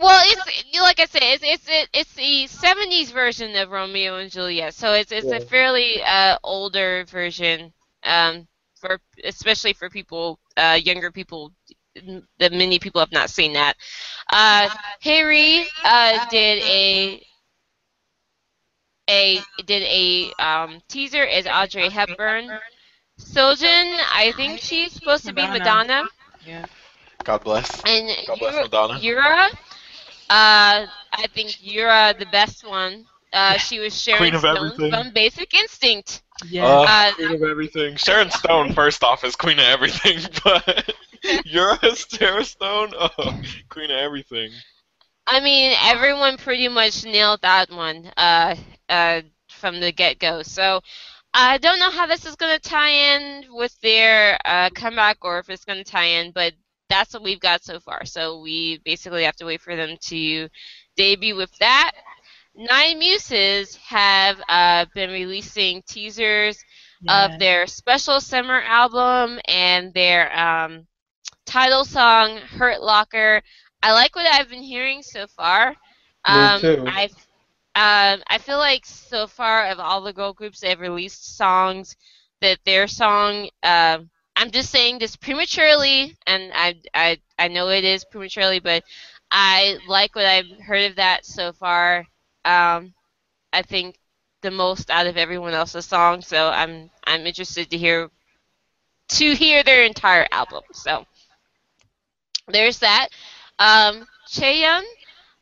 Well, 0.00 0.22
it's 0.24 0.64
you 0.72 0.82
like 0.82 1.00
I 1.00 1.06
said, 1.06 1.22
it's 1.22 1.42
it's 1.44 1.68
it, 1.68 1.88
it's 1.92 2.14
the 2.14 2.46
'70s 2.46 3.10
version 3.10 3.54
of 3.56 3.70
Romeo 3.70 4.16
and 4.16 4.30
Juliet, 4.30 4.74
so 4.74 4.92
it's 4.94 5.12
it's 5.12 5.26
Yeah. 5.26 5.36
a 5.36 5.40
fairly 5.40 6.02
uh, 6.02 6.38
older 6.42 7.04
version, 7.04 7.72
um, 8.04 8.48
for 8.80 9.00
especially 9.24 9.72
for 9.72 9.90
people, 9.90 10.38
uh, 10.56 10.78
younger 10.82 11.10
people. 11.10 11.52
That 12.38 12.52
many 12.52 12.78
people 12.78 13.00
have 13.00 13.10
not 13.10 13.30
seen 13.30 13.54
that. 13.54 13.74
Uh, 14.30 14.68
Hyeri 15.02 15.64
uh, 15.82 16.26
did 16.28 16.62
a 16.62 17.22
a 19.08 19.40
did 19.64 19.82
a 19.82 20.32
um, 20.38 20.80
teaser 20.88 21.24
as 21.24 21.46
Audrey 21.46 21.88
Hepburn. 21.88 22.50
Sojin, 23.18 23.98
I 24.12 24.32
think 24.36 24.60
she's 24.60 24.92
supposed 24.92 25.24
to 25.24 25.32
be 25.32 25.40
Madonna. 25.40 25.58
Madonna. 25.58 26.08
yeah. 26.46 26.66
God 27.24 27.42
bless. 27.42 27.82
And 27.84 28.08
God 28.26 28.38
bless 28.38 28.52
Yura, 28.52 28.64
Madonna. 28.64 28.98
Yura, 29.00 29.48
uh, 30.28 30.86
I 31.12 31.26
think 31.34 31.56
Yura 31.60 32.14
the 32.18 32.26
best 32.26 32.66
one. 32.66 33.06
Uh, 33.32 33.58
she 33.58 33.78
was 33.78 34.00
sharing 34.00 34.18
Queen 34.18 34.34
of 34.34 34.40
Stone 34.40 34.56
everything. 34.56 34.90
from 34.90 35.10
Basic 35.12 35.52
Instinct. 35.54 36.22
Yeah. 36.44 36.66
Uh, 36.66 36.86
Uh, 36.86 37.12
queen 37.14 37.34
of 37.34 37.42
everything. 37.42 37.96
Sharon 37.96 38.30
Stone, 38.30 38.72
first 38.72 39.02
off, 39.02 39.24
is 39.24 39.36
queen 39.36 39.58
of 39.58 39.64
everything, 39.64 40.18
but 40.44 40.94
you're 41.44 41.76
a 41.82 41.96
Sharon 41.96 42.44
Stone? 42.44 42.92
Oh, 42.98 43.40
queen 43.68 43.90
of 43.90 43.96
everything. 43.98 44.50
I 45.26 45.40
mean, 45.40 45.74
everyone 45.82 46.36
pretty 46.36 46.68
much 46.68 47.04
nailed 47.04 47.42
that 47.42 47.70
one 47.70 48.10
uh, 48.16 48.56
uh, 48.88 49.22
from 49.48 49.80
the 49.80 49.92
get 49.92 50.18
go. 50.18 50.42
So 50.42 50.80
I 51.34 51.58
don't 51.58 51.78
know 51.78 51.90
how 51.90 52.06
this 52.06 52.24
is 52.24 52.36
going 52.36 52.54
to 52.56 52.68
tie 52.68 52.90
in 52.90 53.44
with 53.50 53.78
their 53.80 54.38
uh, 54.44 54.70
comeback 54.70 55.18
or 55.22 55.38
if 55.38 55.50
it's 55.50 55.64
going 55.64 55.82
to 55.82 55.90
tie 55.90 56.04
in, 56.06 56.32
but 56.32 56.52
that's 56.88 57.12
what 57.14 57.22
we've 57.24 57.40
got 57.40 57.64
so 57.64 57.80
far. 57.80 58.04
So 58.04 58.40
we 58.40 58.78
basically 58.84 59.24
have 59.24 59.36
to 59.36 59.46
wait 59.46 59.60
for 59.60 59.74
them 59.74 59.96
to 60.02 60.48
debut 60.96 61.36
with 61.36 61.52
that. 61.58 61.92
Nine 62.56 62.98
Muses 62.98 63.76
have 63.76 64.40
uh, 64.48 64.86
been 64.94 65.10
releasing 65.10 65.82
teasers 65.82 66.64
of 67.08 67.38
their 67.38 67.66
special 67.66 68.20
summer 68.20 68.60
album 68.62 69.40
and 69.46 69.92
their 69.94 70.36
um, 70.38 70.86
title 71.46 71.84
song 71.84 72.38
"Hurt 72.38 72.80
Locker." 72.82 73.42
I 73.82 73.92
like 73.92 74.14
what 74.16 74.26
I've 74.26 74.48
been 74.48 74.62
hearing 74.62 75.02
so 75.02 75.26
far. 75.28 75.76
Um, 76.24 76.60
too. 76.60 76.86
I 76.86 77.04
um, 77.74 78.22
I 78.28 78.38
feel 78.38 78.58
like 78.58 78.86
so 78.86 79.26
far 79.26 79.66
of 79.66 79.78
all 79.78 80.02
the 80.02 80.12
girl 80.12 80.32
groups 80.32 80.60
that 80.60 80.70
have 80.70 80.80
released 80.80 81.36
songs, 81.36 81.96
that 82.40 82.58
their 82.64 82.86
song. 82.88 83.50
Um, 83.62 84.10
I'm 84.36 84.50
just 84.50 84.70
saying 84.70 84.98
this 84.98 85.16
prematurely, 85.16 86.16
and 86.26 86.52
I 86.54 86.80
I 86.94 87.18
I 87.38 87.48
know 87.48 87.68
it 87.68 87.84
is 87.84 88.04
prematurely, 88.04 88.60
but 88.60 88.82
I 89.30 89.78
like 89.86 90.14
what 90.14 90.26
I've 90.26 90.50
heard 90.66 90.90
of 90.90 90.96
that 90.96 91.24
so 91.26 91.52
far. 91.52 92.06
Um, 92.46 92.94
I 93.52 93.62
think 93.62 93.98
the 94.42 94.50
most 94.50 94.90
out 94.90 95.06
of 95.06 95.16
everyone 95.16 95.54
else's 95.54 95.86
song. 95.86 96.22
so 96.22 96.48
I'm 96.48 96.90
I'm 97.04 97.26
interested 97.26 97.70
to 97.70 97.76
hear 97.76 98.08
to 99.08 99.34
hear 99.34 99.62
their 99.62 99.84
entire 99.84 100.26
album. 100.30 100.62
So 100.72 101.04
there's 102.48 102.78
that. 102.80 103.08
Um, 103.58 104.06
Chaeyoung 104.28 104.84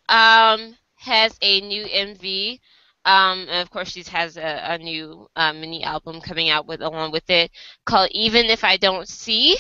um, 0.08 0.76
has 0.96 1.36
a 1.42 1.60
new 1.60 1.84
MV. 1.84 2.60
Um, 3.06 3.40
and 3.50 3.60
of 3.60 3.70
course, 3.70 3.90
she 3.90 4.02
has 4.04 4.38
a, 4.38 4.60
a 4.64 4.78
new 4.78 5.28
uh, 5.36 5.52
mini 5.52 5.84
album 5.84 6.22
coming 6.22 6.48
out 6.48 6.66
with 6.66 6.80
along 6.80 7.12
with 7.12 7.28
it 7.28 7.50
called 7.84 8.08
"Even 8.12 8.46
If 8.46 8.64
I 8.64 8.78
Don't 8.78 9.08
See." 9.08 9.56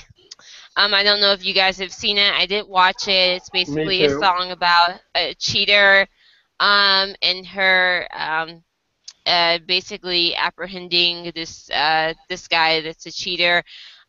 Um, 0.76 0.94
I 0.94 1.04
don't 1.04 1.20
know 1.20 1.32
if 1.32 1.44
you 1.44 1.54
guys 1.54 1.78
have 1.78 1.92
seen 1.92 2.18
it. 2.18 2.32
I 2.32 2.46
did 2.46 2.66
watch 2.66 3.06
it. 3.06 3.36
It's 3.36 3.50
basically 3.50 4.04
a 4.04 4.10
song 4.18 4.50
about 4.50 5.00
a 5.14 5.34
cheater 5.34 6.08
um, 6.64 7.16
and 7.22 7.46
her 7.46 8.08
um, 8.12 8.64
uh, 9.26 9.58
basically 9.66 10.34
apprehending 10.36 11.32
this 11.34 11.70
uh, 11.70 12.14
this 12.28 12.48
guy 12.48 12.80
that's 12.82 13.06
a 13.06 13.12
cheater. 13.12 13.62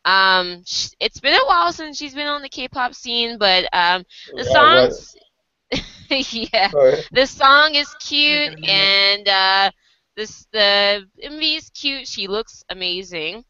Um, 0.04 0.62
sh- 0.66 0.90
it's 1.00 1.20
been 1.20 1.34
a 1.34 1.46
while 1.46 1.72
since 1.72 1.98
she's 1.98 2.14
been 2.14 2.26
on 2.26 2.42
the 2.42 2.48
K-pop 2.48 2.94
scene, 2.94 3.38
but 3.38 3.68
um, 3.72 4.04
the 4.36 4.44
Yeah, 4.62 4.90
songs, 4.90 5.16
yeah, 6.10 6.72
Sorry. 6.72 7.04
the 7.12 7.26
song 7.26 7.74
is 7.74 7.94
cute 8.00 8.52
Wait 8.52 8.58
a 8.58 8.58
minute. 8.58 8.90
and 9.02 9.28
uh, 9.28 9.70
this 10.16 10.46
the 10.52 11.06
MV 11.22 11.56
is 11.56 11.70
cute. 11.70 12.08
She 12.08 12.28
looks 12.28 12.64
amazing, 12.70 13.44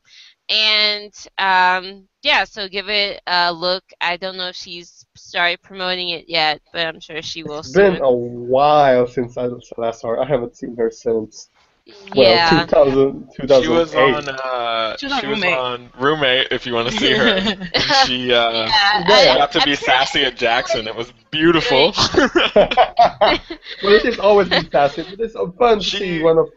and 0.49 1.13
um, 1.39 2.07
yeah, 2.23 2.45
so 2.45 2.69
give 2.69 2.89
it 2.89 3.21
a 3.27 3.53
look. 3.53 3.85
I 4.01 4.17
don't 4.17 4.37
know 4.37 4.49
if 4.49 4.57
she's 4.57 5.05
started 5.17 5.61
promoting 5.63 6.11
it 6.11 6.27
yet, 6.29 6.61
but 6.73 6.87
I'm 6.87 7.01
sure 7.01 7.21
she 7.23 7.43
will 7.43 7.61
It's 7.61 7.73
soon. 7.73 7.95
been 7.95 8.03
a 8.03 8.11
while 8.13 9.07
since 9.07 9.37
I 9.37 9.49
last 9.77 10.01
saw 10.01 10.09
her. 10.09 10.21
I 10.23 10.27
haven't 10.27 10.57
seen 10.57 10.77
her 10.77 10.91
since 10.91 11.51
well, 12.17 12.29
yeah. 12.29 12.65
2000, 12.67 13.29
2008. 13.37 13.63
She 13.63 13.69
was 13.71 13.95
on. 13.95 14.29
Uh, 14.29 14.97
She 14.97 15.07
was 15.07 15.13
on 15.13 15.21
she 15.21 15.27
was 15.29 15.37
Roommate. 15.39 15.55
on 15.57 15.91
Roommate. 16.01 16.49
If 16.51 16.67
you 16.67 16.75
want 16.75 16.91
to 16.91 16.97
see 16.99 17.13
her, 17.13 17.39
she 18.07 18.33
uh, 18.33 18.51
Yeah, 18.51 19.05
Yeah. 19.09 19.35
I- 19.35 19.39
got 19.39 19.53
to 19.53 19.61
be 19.65 19.73
I- 19.73 19.75
sassy 19.77 20.25
at 20.25 20.37
Jackson. 20.37 20.89
It 20.89 20.97
was 20.97 21.13
beautiful. 21.31 21.93
well, 22.57 24.01
she's 24.01 24.19
always 24.19 24.49
been 24.49 24.69
sassy, 24.71 25.05
but 25.09 25.21
it's 25.21 25.35
fun 25.59 25.79
to 25.79 25.85
see 25.85 26.23
one 26.23 26.39
of. 26.39 26.49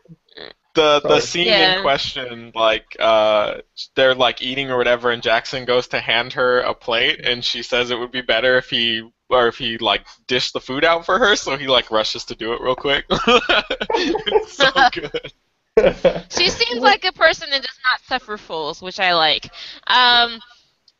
The 0.75 1.01
the 1.01 1.19
scene 1.19 1.47
Yeah. 1.47 1.75
in 1.75 1.81
question, 1.81 2.51
like 2.55 2.95
uh, 2.99 3.55
they're 3.95 4.15
like 4.15 4.41
eating 4.41 4.69
or 4.71 4.77
whatever, 4.77 5.11
and 5.11 5.21
Jackson 5.23 5.65
goes 5.65 5.87
to 5.89 5.99
hand 5.99 6.33
her 6.33 6.59
a 6.61 6.73
plate, 6.73 7.21
and 7.25 7.43
she 7.43 7.63
says 7.63 7.91
it 7.91 7.99
would 7.99 8.11
be 8.11 8.21
better 8.21 8.57
if 8.57 8.69
he 8.69 9.03
or 9.29 9.47
if 9.47 9.57
he 9.57 9.77
like 9.77 10.05
dished 10.27 10.53
the 10.53 10.61
food 10.61 10.83
out 10.85 11.05
for 11.05 11.19
her, 11.19 11.35
so 11.35 11.57
he 11.57 11.67
like 11.67 11.91
rushes 11.91 12.25
to 12.25 12.35
do 12.35 12.53
it 12.53 12.61
real 12.61 12.75
quick. 12.75 13.05
it's 13.09 14.53
so 14.53 14.69
good. 14.93 15.33
She 16.29 16.49
seems 16.49 16.81
like 16.81 17.05
a 17.05 17.13
person 17.13 17.49
that 17.51 17.61
does 17.61 17.79
not 17.85 18.01
suffer 18.05 18.37
fools, 18.37 18.81
which 18.81 18.99
I 18.99 19.13
like. 19.13 19.49
Um, 19.87 20.39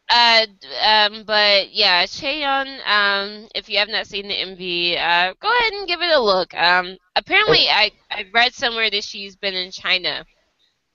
uh, 0.10 0.46
um, 0.84 1.24
but 1.26 1.72
yeah, 1.74 2.04
Chaeyoung, 2.06 2.80
um, 2.88 3.48
if 3.56 3.70
you 3.70 3.78
have 3.78 3.90
not 3.90 4.08
seen 4.08 4.28
the 4.28 4.34
MV, 4.36 4.98
uh, 4.98 5.34
go 5.40 5.50
ahead 5.56 5.74
and 5.74 5.88
give 5.88 6.02
it 6.02 6.12
a 6.12 6.20
look. 6.20 6.54
Um, 6.56 6.98
apparently, 7.16 7.68
I, 7.70 7.92
I 8.12 8.26
read 8.34 8.54
somewhere 8.54 8.90
that 8.90 9.04
she's 9.04 9.36
been 9.36 9.54
in 9.54 9.72
China 9.72 10.26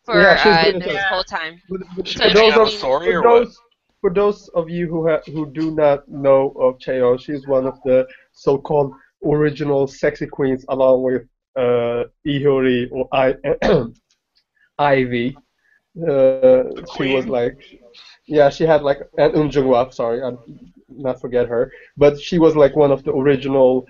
for 0.05 0.21
Yeah, 0.21 0.41
uh, 0.45 0.65
been 0.73 0.79
this 0.81 0.89
China. 0.89 1.03
whole 1.09 1.25
time. 1.25 1.61
But- 1.71 1.81
but 1.97 2.09
So 2.09 2.29
for 2.29 2.35
those 2.35 2.55
now- 2.57 2.63
of 2.63 2.73
for 2.81 3.23
those 3.23 3.59
for 4.01 4.13
those 4.13 4.49
of 4.51 4.69
you 4.69 4.87
who 4.87 5.09
ha- 5.09 5.23
who 5.27 5.51
do 5.51 5.71
not 5.71 6.07
know 6.09 6.51
of 6.61 6.77
Chaeyoung, 6.79 7.19
she's 7.21 7.47
one 7.47 7.67
of 7.67 7.79
the 7.85 8.07
so-called 8.33 8.93
original 9.25 9.87
sexy 9.87 10.27
queens 10.27 10.65
along 10.69 11.03
with 11.05 11.23
uh, 11.57 12.05
Lee 12.27 12.43
Hyori 12.43 12.89
or 12.93 13.09
I, 13.13 13.35
Ivy. 14.79 15.37
Uh, 15.97 16.65
she 16.97 17.15
was 17.15 17.27
like, 17.27 17.57
yeah, 18.27 18.49
she 18.51 18.65
had 18.65 18.83
like 18.83 18.99
and 19.19 19.33
Eun 19.35 19.53
Jung-hwa, 19.53 19.93
sorry, 19.93 20.23
I 20.23 20.33
not 20.89 21.21
forget 21.21 21.49
her, 21.49 21.73
but 21.97 22.21
she 22.21 22.39
was 22.39 22.57
like 22.57 22.77
one 22.77 22.91
of 22.93 23.05
the 23.05 23.13
original 23.13 23.87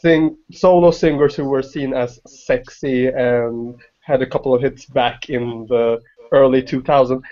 sing 0.00 0.36
solo 0.52 0.90
singers 0.90 1.34
who 1.34 1.44
were 1.44 1.62
seen 1.62 1.92
as 1.94 2.20
sexy 2.26 3.08
and 3.08 3.76
had 4.00 4.22
a 4.22 4.26
couple 4.26 4.54
of 4.54 4.62
hits 4.62 4.86
back 4.86 5.28
in 5.28 5.66
the 5.68 6.00
early 6.32 6.62
2000s. 6.62 7.22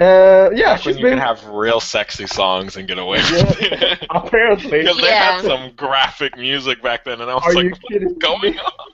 Uh, 0.00 0.50
yeah, 0.54 0.76
Back 0.76 0.84
when 0.84 0.96
she's 0.96 0.98
you 0.98 1.06
been 1.06 1.16
can 1.16 1.18
have 1.18 1.44
real 1.46 1.80
sexy 1.80 2.26
songs 2.26 2.76
and 2.76 2.86
get 2.88 2.98
away 2.98 3.24
with 3.30 3.56
it. 3.60 4.08
apparently. 4.10 4.88
Because 4.88 5.00
they 5.00 5.08
Yeah. 5.08 5.14
had 5.14 5.40
some 5.40 5.72
graphic 5.76 6.36
music 6.36 6.82
back 6.82 7.04
then, 7.04 7.20
and 7.20 7.30
I 7.30 7.34
was 7.34 7.44
Are 7.44 7.54
like, 7.54 7.70
what's 7.82 7.84
kidding? 7.88 8.18
going 8.18 8.58
on? 8.58 8.92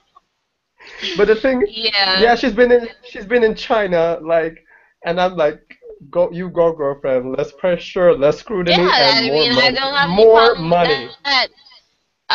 But 1.15 1.27
the 1.27 1.35
thing, 1.35 1.63
Yeah. 1.65 2.21
yeah, 2.21 2.35
she's 2.35 2.53
been 2.53 2.71
in 2.71 2.89
she's 3.03 3.25
been 3.25 3.43
in 3.43 3.55
China, 3.55 4.19
like, 4.21 4.65
and 5.05 5.19
I'm 5.19 5.35
like, 5.35 5.61
go 6.09 6.31
you 6.31 6.49
go 6.49 6.71
girlfriend, 6.73 7.31
less 7.37 7.51
pressure, 7.51 8.13
less 8.15 8.39
scrutiny, 8.39 8.93
Yeah, 8.93 8.97
and 8.97 9.21
I 9.23 9.29
more 9.29 9.45
mean, 9.45 9.51
I 9.51 9.71
money. 9.71 9.77
don't 9.77 9.95
have 9.95 10.09
more 10.09 10.55
money. 10.55 11.11
that. 11.23 11.47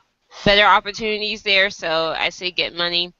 better 0.46 0.64
opportunities 0.66 1.44
there. 1.44 1.70
So 1.70 2.14
I 2.18 2.30
say 2.30 2.52
get 2.52 2.74
money. 2.76 3.14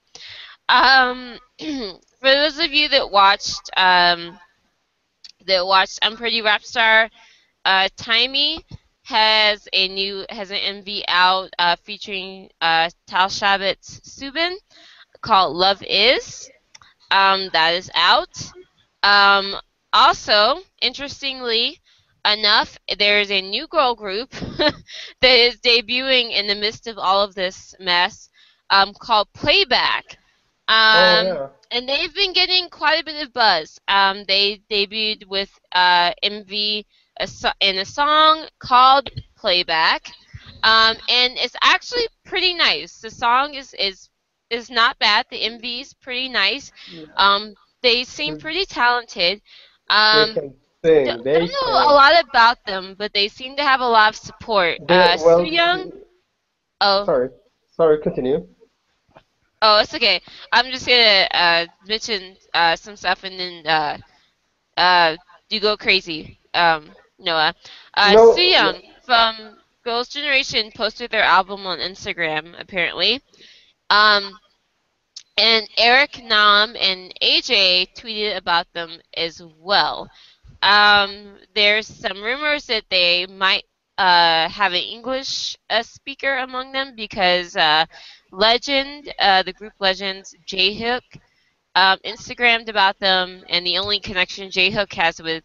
Um, 0.70 1.38
for 1.58 2.30
those 2.30 2.60
of 2.60 2.72
you 2.72 2.88
that 2.90 3.10
watched 3.10 3.70
um, 3.76 4.38
that 5.46 5.66
watched 5.66 5.98
Unpretty 6.02 6.42
Rapstar, 6.42 7.10
uh, 7.64 7.88
Tymee 7.96 8.62
has 9.02 9.66
a 9.72 9.88
new 9.88 10.24
has 10.30 10.52
an 10.52 10.58
MV 10.84 11.02
out 11.08 11.50
uh, 11.58 11.74
featuring 11.82 12.50
uh, 12.60 12.88
Dal 13.08 13.28
Shabet's 13.28 14.00
Subin 14.00 14.54
called 15.20 15.56
Love 15.56 15.82
Is. 15.82 16.48
Um, 17.10 17.50
that 17.52 17.74
is 17.74 17.90
out. 17.96 18.52
Um, 19.02 19.56
also, 19.92 20.60
interestingly 20.80 21.80
enough, 22.24 22.78
there 22.96 23.20
is 23.20 23.32
a 23.32 23.40
new 23.40 23.66
girl 23.66 23.96
group 23.96 24.30
that 24.58 24.74
is 25.22 25.56
debuting 25.56 26.30
in 26.30 26.46
the 26.46 26.54
midst 26.54 26.86
of 26.86 26.96
all 26.96 27.22
of 27.24 27.34
this 27.34 27.74
mess 27.80 28.30
um, 28.70 28.94
called 28.94 29.26
Playback. 29.32 30.19
Um, 30.70 31.26
oh 31.26 31.34
yeah. 31.34 31.46
and 31.72 31.88
they've 31.88 32.14
been 32.14 32.32
getting 32.32 32.68
quite 32.70 33.00
a 33.02 33.04
bit 33.04 33.20
of 33.26 33.32
buzz. 33.32 33.80
Um, 33.88 34.22
they 34.28 34.62
debuted 34.70 35.26
with 35.26 35.50
uh, 35.72 36.12
MV 36.22 36.84
a 37.18 37.26
so- 37.26 37.58
in 37.60 37.78
a 37.78 37.84
song 37.84 38.46
called 38.60 39.10
Playback, 39.36 40.12
um, 40.62 40.96
and 41.08 41.34
it's 41.36 41.56
actually 41.62 42.06
pretty 42.24 42.54
nice. 42.54 43.00
The 43.00 43.10
song 43.10 43.54
is 43.54 43.74
is 43.74 44.08
is 44.48 44.70
not 44.70 44.98
bad. 45.00 45.26
The 45.30 45.42
MV 45.42 45.80
is 45.80 45.92
pretty 45.94 46.28
nice. 46.28 46.70
Um, 47.16 47.54
they 47.82 48.04
seem 48.04 48.38
pretty 48.38 48.64
talented. 48.64 49.40
Um, 49.88 50.28
they 50.34 50.40
can 50.40 50.54
sing. 50.84 51.04
don't 51.06 51.24
They 51.24 51.32
don't 51.40 51.48
can. 51.50 51.60
know 51.62 51.70
a 51.72 51.92
lot 51.92 52.12
about 52.28 52.64
them, 52.64 52.94
but 52.96 53.12
they 53.12 53.26
seem 53.28 53.56
to 53.56 53.62
have 53.64 53.80
a 53.80 53.88
lot 53.88 54.10
of 54.10 54.16
support. 54.16 54.78
They- 54.86 54.94
Uh, 54.94 55.18
well, 55.24 55.40
Sooyoung, 55.40 55.92
oh, 56.80 57.04
Sorry, 57.06 57.28
sorry. 57.76 58.00
Continue. 58.02 58.46
Oh, 59.62 59.80
it's 59.80 59.94
okay. 59.94 60.20
I'm 60.52 60.70
just 60.70 60.86
gonna 60.86 61.28
uh, 61.32 61.66
mention 61.86 62.36
uh, 62.54 62.76
some 62.76 62.96
stuff 62.96 63.24
and 63.24 63.38
then 63.38 63.66
uh, 63.66 63.98
uh, 64.76 65.16
you 65.50 65.60
go 65.60 65.76
crazy, 65.76 66.38
um, 66.54 66.90
Noah. 67.18 67.54
Uh, 67.94 68.14
No, 68.14 68.24
Sooyoung 68.34 68.82
from 69.04 69.58
Girls' 69.84 70.08
Generation 70.08 70.70
posted 70.74 71.10
their 71.10 71.22
album 71.22 71.66
on 71.66 71.78
Instagram, 71.78 72.58
apparently. 72.58 73.20
Um, 73.90 74.38
and 75.36 75.68
Eric 75.76 76.22
Nam 76.22 76.76
and 76.78 77.12
AJ 77.20 77.86
tweeted 77.96 78.36
about 78.36 78.72
them 78.72 79.00
as 79.16 79.42
well. 79.58 80.08
Um, 80.62 81.38
there's 81.54 81.86
some 81.86 82.22
rumors 82.22 82.66
that 82.66 82.84
they 82.90 83.26
might 83.26 83.64
uh, 83.98 84.48
have 84.48 84.72
an 84.72 84.80
English 84.82 85.56
uh, 85.70 85.82
speaker 85.82 86.36
among 86.38 86.72
them 86.72 86.94
because 86.96 87.56
uh, 87.56 87.86
Legend, 88.30 89.12
uh, 89.18 89.42
the 89.42 89.52
group 89.52 89.72
Legends, 89.78 90.34
J 90.46 90.74
Hook, 90.74 91.04
um, 91.74 91.98
Instagrammed 92.04 92.68
about 92.68 92.98
them, 92.98 93.44
and 93.48 93.66
the 93.66 93.78
only 93.78 94.00
connection 94.00 94.50
J 94.50 94.70
Hook 94.70 94.92
has 94.94 95.20
with 95.20 95.44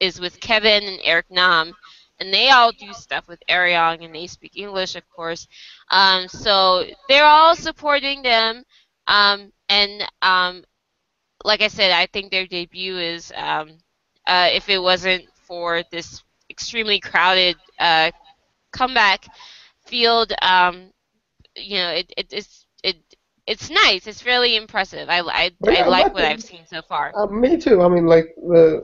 is 0.00 0.20
with 0.20 0.40
Kevin 0.40 0.84
and 0.84 1.00
Eric 1.04 1.26
Nam, 1.30 1.72
and 2.18 2.32
they 2.32 2.50
all 2.50 2.72
do 2.72 2.92
stuff 2.92 3.28
with 3.28 3.42
Arirang, 3.48 4.04
and 4.04 4.14
they 4.14 4.26
speak 4.26 4.56
English, 4.56 4.96
of 4.96 5.08
course. 5.08 5.46
Um, 5.90 6.28
so 6.28 6.84
they're 7.08 7.24
all 7.24 7.54
supporting 7.54 8.22
them, 8.22 8.64
um, 9.06 9.52
and 9.68 10.04
um, 10.22 10.64
like 11.44 11.62
I 11.62 11.68
said, 11.68 11.92
I 11.92 12.06
think 12.06 12.30
their 12.30 12.46
debut 12.46 12.98
is 12.98 13.32
um, 13.36 13.78
uh, 14.26 14.48
if 14.52 14.68
it 14.68 14.78
wasn't 14.82 15.24
for 15.46 15.82
this 15.90 16.22
extremely 16.50 17.00
crowded 17.00 17.56
uh, 17.78 18.10
comeback 18.72 19.26
field, 19.86 20.32
um, 20.42 20.92
you 21.56 21.76
know, 21.78 21.90
it, 21.90 22.12
it 22.16 22.32
it's 22.32 22.66
it 22.82 22.96
it's 23.46 23.70
nice. 23.70 24.06
It's 24.06 24.24
really 24.24 24.56
impressive. 24.56 25.08
I 25.08 25.20
I, 25.20 25.50
yeah, 25.60 25.80
I 25.80 25.82
like 25.82 26.12
what 26.12 26.24
I've 26.24 26.42
seen 26.42 26.66
so 26.66 26.82
far. 26.82 27.16
Uh, 27.16 27.26
me 27.26 27.56
too. 27.58 27.82
I 27.82 27.88
mean, 27.88 28.06
like 28.06 28.26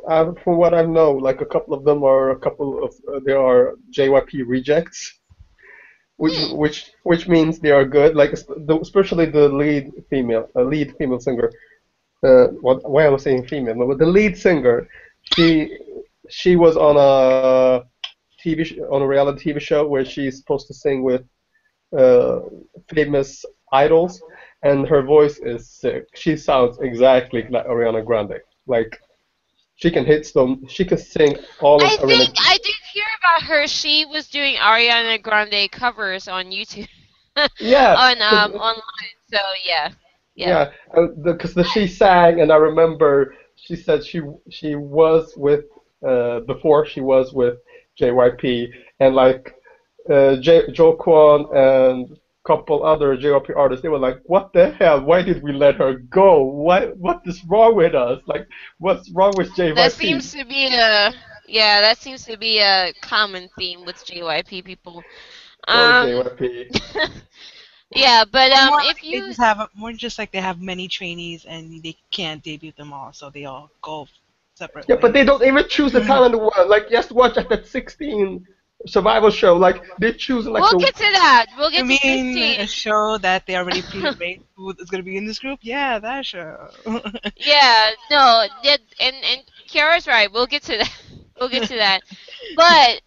uh, 0.08 0.32
from 0.42 0.56
what 0.58 0.74
I 0.74 0.82
know, 0.84 1.12
like 1.12 1.40
a 1.40 1.46
couple 1.46 1.74
of 1.74 1.84
them 1.84 2.02
are 2.02 2.30
a 2.30 2.38
couple 2.38 2.84
of 2.84 2.92
uh, 3.12 3.20
they 3.26 3.32
are 3.32 3.74
JYP 3.90 4.42
rejects, 4.42 5.18
which 6.16 6.38
Hmm. 6.38 6.52
which 6.52 6.90
which 7.04 7.28
means 7.28 7.58
they 7.60 7.70
are 7.70 7.84
good. 7.84 8.14
Like 8.16 8.32
especially 8.32 9.26
the 9.26 9.48
lead 9.48 9.90
female, 10.10 10.48
uh, 10.56 10.62
lead 10.62 10.94
female 10.98 11.20
singer. 11.20 11.50
Uh, 12.24 12.48
what 12.60 12.78
why 12.88 13.04
am 13.06 13.14
I 13.14 13.18
saying 13.18 13.46
female? 13.46 13.86
But 13.88 13.98
the 13.98 14.06
lead 14.06 14.36
singer, 14.36 14.88
she 15.34 15.70
she 16.28 16.56
was 16.56 16.76
on 16.76 16.96
a 16.96 17.76
TV 18.32 18.56
sh- 18.56 18.70
on 18.90 18.96
a 18.96 19.00
reality 19.00 19.44
TV 19.44 19.60
show 19.60 19.86
where 19.86 20.04
she's 20.04 20.38
supposed 20.38 20.66
to 20.68 20.74
sing 20.74 21.02
with 21.02 21.22
uh, 21.96 22.40
famous 22.88 23.44
idols, 23.72 24.22
and 24.62 24.86
her 24.88 25.02
voice 25.02 25.38
is 25.38 25.68
sick. 25.68 26.06
She 26.14 26.36
sounds 26.36 26.78
exactly 26.80 27.46
like 27.50 27.66
Ariana 27.66 28.04
Grande. 28.04 28.40
Like 28.66 28.98
she 29.76 29.90
can 29.90 30.04
hit 30.04 30.26
some. 30.26 30.66
She 30.68 30.84
can 30.84 30.98
sing 30.98 31.36
all 31.60 31.76
of 31.76 31.82
I 31.82 31.96
Ariana. 31.96 32.08
think 32.08 32.34
I 32.38 32.58
did 32.62 32.74
hear 32.92 33.04
about 33.20 33.46
her. 33.48 33.66
She 33.66 34.04
was 34.06 34.28
doing 34.28 34.56
Ariana 34.56 35.22
Grande 35.22 35.70
covers 35.70 36.28
on 36.28 36.46
YouTube 36.46 36.88
yeah. 37.60 37.94
on 37.96 38.20
um 38.22 38.52
online. 38.54 39.14
So 39.32 39.38
yeah, 39.64 39.92
yeah. 40.34 40.70
Yeah, 40.94 41.06
because 41.22 41.54
the, 41.54 41.64
she 41.64 41.86
sang, 41.86 42.40
and 42.40 42.52
I 42.52 42.56
remember 42.56 43.34
she 43.56 43.76
said 43.76 44.04
she 44.04 44.20
she 44.50 44.74
was 44.74 45.34
with 45.36 45.64
uh, 46.06 46.40
before 46.40 46.86
she 46.86 47.00
was 47.00 47.32
with 47.32 47.58
JYP, 48.00 48.70
and 49.00 49.14
like 49.14 49.54
uh, 50.10 50.36
J, 50.36 50.70
Jo 50.72 50.96
Kwon 50.96 51.54
and 51.54 52.10
a 52.12 52.16
couple 52.46 52.84
other 52.84 53.16
JYP 53.16 53.56
artists, 53.56 53.82
they 53.82 53.88
were 53.88 53.98
like, 53.98 54.20
"What 54.24 54.52
the 54.52 54.70
hell? 54.72 55.02
Why 55.02 55.22
did 55.22 55.42
we 55.42 55.52
let 55.52 55.76
her 55.76 55.94
go? 55.94 56.42
What 56.42 56.96
what 56.96 57.22
is 57.26 57.44
wrong 57.44 57.76
with 57.76 57.94
us? 57.94 58.20
Like, 58.26 58.46
what's 58.78 59.10
wrong 59.10 59.32
with 59.36 59.50
JYP?" 59.54 59.74
That 59.74 59.92
seems 59.92 60.32
to 60.32 60.44
be 60.44 60.66
a 60.66 61.12
yeah. 61.46 61.80
That 61.80 61.98
seems 61.98 62.24
to 62.26 62.36
be 62.36 62.58
a 62.58 62.92
common 63.02 63.48
theme 63.58 63.84
with 63.84 63.96
JYP 63.96 64.64
people. 64.64 65.02
Um, 65.66 66.06
JYP. 66.06 66.80
yeah, 67.90 68.24
but 68.30 68.52
um, 68.52 68.70
more 68.70 68.80
if 68.80 68.86
like 68.86 69.04
you 69.04 69.20
they 69.20 69.28
just 69.28 69.40
have 69.40 69.68
more 69.74 69.92
just 69.92 70.18
like 70.18 70.32
they 70.32 70.40
have 70.40 70.60
many 70.60 70.88
trainees 70.88 71.44
and 71.44 71.82
they 71.82 71.96
can't 72.10 72.42
debut 72.42 72.72
them 72.76 72.92
all, 72.92 73.12
so 73.12 73.30
they 73.30 73.44
all 73.44 73.70
go 73.82 74.06
separate. 74.54 74.86
Yeah, 74.88 74.96
but 74.96 75.12
they 75.12 75.24
don't 75.24 75.42
even 75.42 75.66
choose 75.68 75.92
the 75.92 76.00
talent 76.00 76.38
one. 76.38 76.68
Like, 76.68 76.90
just 76.90 77.12
watch 77.12 77.36
at 77.36 77.48
that 77.48 77.66
16 77.66 78.46
survival 78.86 79.30
show. 79.30 79.56
Like, 79.56 79.82
they 79.98 80.12
choose 80.12 80.46
like 80.46 80.62
we'll 80.62 80.70
the 80.70 80.78
get 80.78 80.94
to 80.96 81.02
that. 81.12 81.46
We'll 81.56 81.70
get 81.70 81.84
You 81.84 81.84
to 81.86 81.96
mean 82.04 82.60
a 82.60 82.66
show 82.66 83.18
that 83.18 83.46
they 83.46 83.56
already 83.56 83.82
pre-rate 83.90 84.42
who 84.56 84.70
is 84.70 84.90
going 84.90 85.02
to 85.02 85.04
be 85.04 85.16
in 85.16 85.26
this 85.26 85.38
group? 85.38 85.60
Yeah, 85.62 85.98
that 85.98 86.24
show. 86.26 86.70
Yeah, 87.36 87.90
no, 88.10 88.46
that, 88.64 88.80
and 89.00 89.16
and 89.24 89.42
Kara's 89.68 90.06
right. 90.06 90.30
We'll 90.32 90.46
get 90.46 90.62
to 90.64 90.78
that. 90.78 90.90
We'll 91.38 91.48
get 91.48 91.64
to 91.64 91.76
that. 91.76 92.02
But 92.54 93.00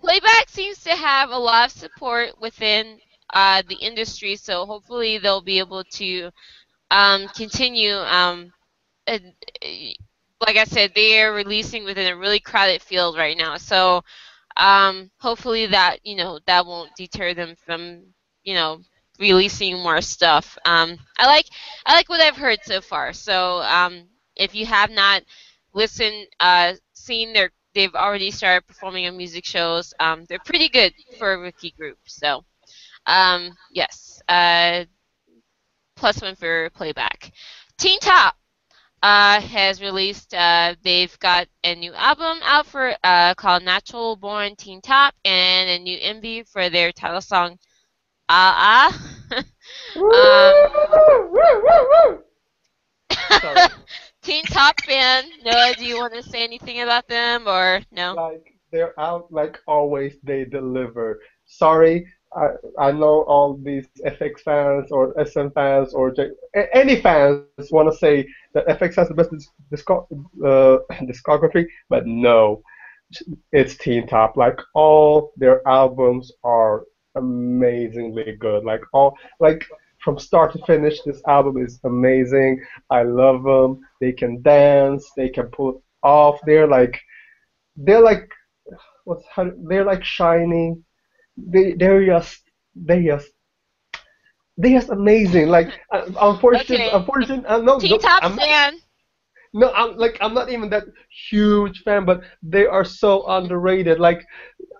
playback 0.00 0.48
seems 0.48 0.82
to 0.84 0.90
have 0.94 1.30
a 1.30 1.38
lot 1.38 1.66
of 1.66 1.72
support 1.72 2.40
within 2.40 3.00
uh, 3.32 3.62
the 3.68 3.76
industry, 3.76 4.36
so 4.36 4.66
hopefully 4.66 5.18
they'll 5.18 5.40
be 5.42 5.58
able 5.58 5.84
to 5.84 6.30
um, 6.90 7.28
continue 7.28 7.94
um, 7.96 8.52
uh, 9.06 9.18
like 10.40 10.56
I 10.56 10.64
said, 10.64 10.92
they 10.94 11.20
are 11.22 11.32
releasing 11.32 11.84
within 11.84 12.06
a 12.10 12.16
really 12.16 12.40
crowded 12.40 12.82
field 12.82 13.16
right 13.16 13.36
now. 13.36 13.56
So 13.56 14.02
um, 14.60 15.10
hopefully 15.20 15.66
that 15.68 15.98
you 16.04 16.16
know 16.16 16.40
that 16.46 16.66
won't 16.66 16.94
deter 16.96 17.34
them 17.34 17.56
from 17.56 18.02
you 18.44 18.54
know 18.54 18.82
releasing 19.20 19.78
more 19.82 20.02
stuff. 20.02 20.58
Um, 20.66 20.98
I 21.18 21.26
like 21.26 21.46
I 21.86 21.94
like 21.94 22.08
what 22.10 22.20
I've 22.22 22.36
heard 22.36 22.60
so 22.64 22.82
far. 22.82 23.12
So 23.14 23.62
um, 23.62 24.04
if 24.36 24.54
you 24.54 24.66
have 24.66 24.90
not 24.90 25.22
listened, 25.74 26.28
uh, 26.40 26.74
seen 26.94 27.32
their 27.34 27.50
they've 27.74 27.94
already 27.94 28.30
started 28.32 28.66
performing 28.68 29.06
on 29.08 29.16
music 29.16 29.44
shows. 29.46 29.94
Um, 30.00 30.26
they're 30.28 30.40
pretty 30.40 30.68
good 30.68 30.94
for 31.18 31.34
a 31.34 31.38
rookie 31.38 31.72
group. 31.72 31.98
So 32.06 32.44
um, 33.06 33.52
yes, 33.72 34.22
uh, 34.28 34.84
plus 35.96 36.20
one 36.22 36.36
for 36.36 36.70
playback. 36.70 37.32
Teen 37.78 37.98
Top 38.00 38.36
uh, 39.02 39.40
has 39.40 39.80
released. 39.80 40.34
Uh, 40.34 40.74
they've 40.82 41.18
got 41.20 41.48
a 41.64 41.74
new 41.74 41.92
album 41.94 42.38
out 42.42 42.66
for 42.66 42.94
uh, 43.04 43.34
called 43.34 43.62
Natural 43.62 44.16
Born 44.16 44.56
Teen 44.56 44.80
Top 44.80 45.14
and 45.24 45.70
a 45.70 45.78
new 45.82 45.98
MV 45.98 46.48
for 46.48 46.68
their 46.70 46.92
title 46.92 47.20
song 47.20 47.58
Ah 48.28 48.90
Ah. 49.30 49.36
um, 53.44 53.70
Teen 54.22 54.44
Top 54.46 54.80
fan. 54.82 55.24
Noah, 55.44 55.74
do 55.76 55.84
you 55.84 55.96
want 55.96 56.14
to 56.14 56.22
say 56.22 56.44
anything 56.44 56.80
about 56.80 57.08
them 57.08 57.46
or 57.48 57.80
no? 57.90 58.14
like 58.14 58.54
they're 58.72 58.98
out 59.00 59.32
like 59.32 59.58
always 59.66 60.14
they 60.22 60.44
deliver 60.44 61.20
sorry 61.46 62.06
i 62.36 62.48
i 62.78 62.90
know 62.92 63.22
all 63.28 63.58
these 63.64 63.86
fx 64.06 64.40
fans 64.40 64.90
or 64.90 65.12
sm 65.26 65.48
fans 65.54 65.92
or 65.94 66.10
J- 66.12 66.30
any 66.72 66.96
fans 67.00 67.46
want 67.46 67.64
to 67.64 67.70
say 67.70 67.98
that 68.28 68.46
fx 68.46 68.76
has 68.76 68.84
the 68.84 68.92
best 68.94 69.08
disco- 69.70 69.86
uh, 70.44 70.76
discography 71.02 71.64
but 71.88 72.06
no. 72.06 72.62
It's 73.52 73.76
teen 73.76 74.06
top 74.06 74.36
like 74.36 74.58
all 74.74 75.32
their 75.36 75.66
albums 75.68 76.30
are 76.44 76.84
amazingly 77.16 78.36
good. 78.38 78.64
Like 78.64 78.82
all 78.92 79.16
like 79.40 79.64
from 80.02 80.18
start 80.18 80.52
to 80.52 80.58
finish 80.66 81.00
this 81.02 81.20
album 81.26 81.58
is 81.64 81.78
amazing. 81.84 82.60
I 82.90 83.02
love 83.02 83.42
them 83.44 83.80
they 84.00 84.12
can 84.12 84.42
dance. 84.42 85.10
They 85.16 85.28
can 85.28 85.46
pull 85.48 85.82
off. 86.02 86.38
They're 86.46 86.66
like 86.68 86.98
they're 87.76 88.02
like 88.02 88.28
what's 89.04 89.24
how, 89.34 89.50
they're 89.68 89.84
like 89.84 90.00
SHINee. 90.02 90.82
They 91.46 91.72
they're 91.74 92.04
just 92.04 92.42
they 92.74 93.04
just 93.04 93.28
they're 94.56 94.78
just 94.78 94.90
amazing. 94.90 95.48
Like 95.48 95.68
uh, 95.92 96.02
unfortunately, 96.20 96.88
Okay. 96.88 96.92
unfortunately, 96.92 97.46
uh, 97.46 97.58
no, 97.58 97.78
no, 97.78 97.98
Top 98.00 98.22
not, 98.22 98.38
fan. 98.38 98.80
no, 99.52 99.70
I'm 99.72 99.96
like 99.96 100.16
I'm 100.20 100.34
not 100.34 100.50
even 100.50 100.70
that 100.70 100.84
huge 101.30 101.82
fan, 101.82 102.04
but 102.04 102.22
they 102.42 102.66
are 102.66 102.84
so 102.84 103.26
underrated. 103.28 103.98
Like 103.98 104.24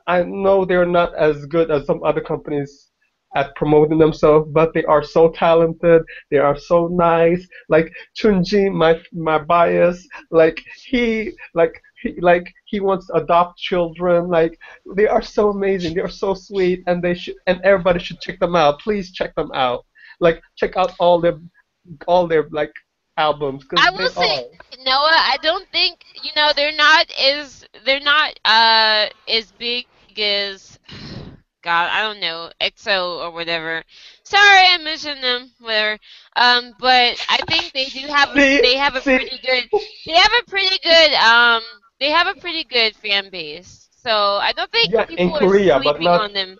I 0.07 0.23
know 0.23 0.64
they're 0.64 0.87
not 0.87 1.14
as 1.14 1.44
good 1.46 1.70
as 1.70 1.87
some 1.87 2.03
other 2.05 2.20
companies 2.20 2.90
at 3.37 3.55
promoting 3.57 3.99
themselves, 3.99 4.49
but 4.53 4.73
they 4.75 4.85
are 4.85 5.03
so 5.03 5.31
talented. 5.31 6.03
They 6.31 6.38
are 6.38 6.57
so 6.57 6.88
nice. 6.88 7.46
Like 7.68 7.92
Chunji, 8.16 8.73
my 8.73 9.01
my 9.12 9.38
bias, 9.38 10.07
like 10.31 10.61
he 10.87 11.33
like 11.55 11.81
he 12.01 12.21
like 12.21 12.53
he 12.67 12.81
wants 12.81 13.07
to 13.07 13.15
adopt 13.15 13.59
children. 13.59 14.29
Like 14.29 14.59
they 14.95 15.07
are 15.07 15.23
so 15.23 15.51
amazing. 15.51 15.95
They 15.95 16.01
are 16.01 16.09
so 16.09 16.35
sweet, 16.35 16.83
and 16.87 17.03
they 17.03 17.15
should 17.15 17.37
and 17.47 17.61
everybody 17.63 18.01
should 18.01 18.21
check 18.21 18.39
them 18.39 18.57
out. 18.57 18.81
Please 18.81 19.13
check 19.13 19.35
them 19.35 19.51
out. 19.53 19.85
Like 20.21 20.43
check 20.57 20.77
out 20.77 20.93
all 20.99 21.21
their 21.21 21.39
all 22.07 22.27
their 22.27 22.49
like 22.51 22.73
albums. 23.17 23.65
I 23.77 23.91
will 23.91 24.09
say, 24.09 24.45
are. 24.45 24.85
Noah, 24.85 25.21
I 25.33 25.37
don't 25.43 25.69
think 25.71 26.05
you 26.23 26.31
know 26.35 26.53
they're 26.55 26.77
not 26.77 27.11
as 27.13 27.67
they're 27.85 28.01
not 28.01 28.39
uh 28.45 29.07
as 29.29 29.53
big 29.59 29.87
as 30.19 30.79
God, 31.63 31.91
I 31.93 32.01
don't 32.01 32.21
know 32.21 32.51
EXO 32.63 33.21
or 33.23 33.33
whatever. 33.33 33.85
Sorry, 34.23 34.67
I 34.67 34.79
mentioned 34.79 35.23
them, 35.23 35.51
whatever. 35.61 35.99
Um, 36.37 36.75
but 36.81 37.23
I 37.29 37.39
think 37.49 37.73
they 37.73 37.85
do 37.85 38.07
have 38.07 38.35
they 38.35 38.77
have 38.77 38.97
a 38.97 39.01
pretty 39.01 39.39
good 39.45 39.65
they 40.07 40.13
have 40.13 40.33
a 40.41 40.51
pretty 40.51 40.79
good 40.83 41.13
um 41.15 41.63
they 42.01 42.11
have 42.11 42.27
a 42.27 42.35
pretty 42.35 42.65
good 42.65 42.97
fan 42.97 43.31
base. 43.31 43.89
So 43.93 44.11
I 44.11 44.53
don't 44.53 44.71
think 44.73 44.91
Yeah, 44.91 45.07
in 45.17 45.31
people 45.31 45.37
Korea, 45.37 45.75
are 45.77 45.83
but 45.85 46.01
sleeping 46.01 46.05
not- 46.05 46.21
on 46.21 46.33
them. 46.35 46.59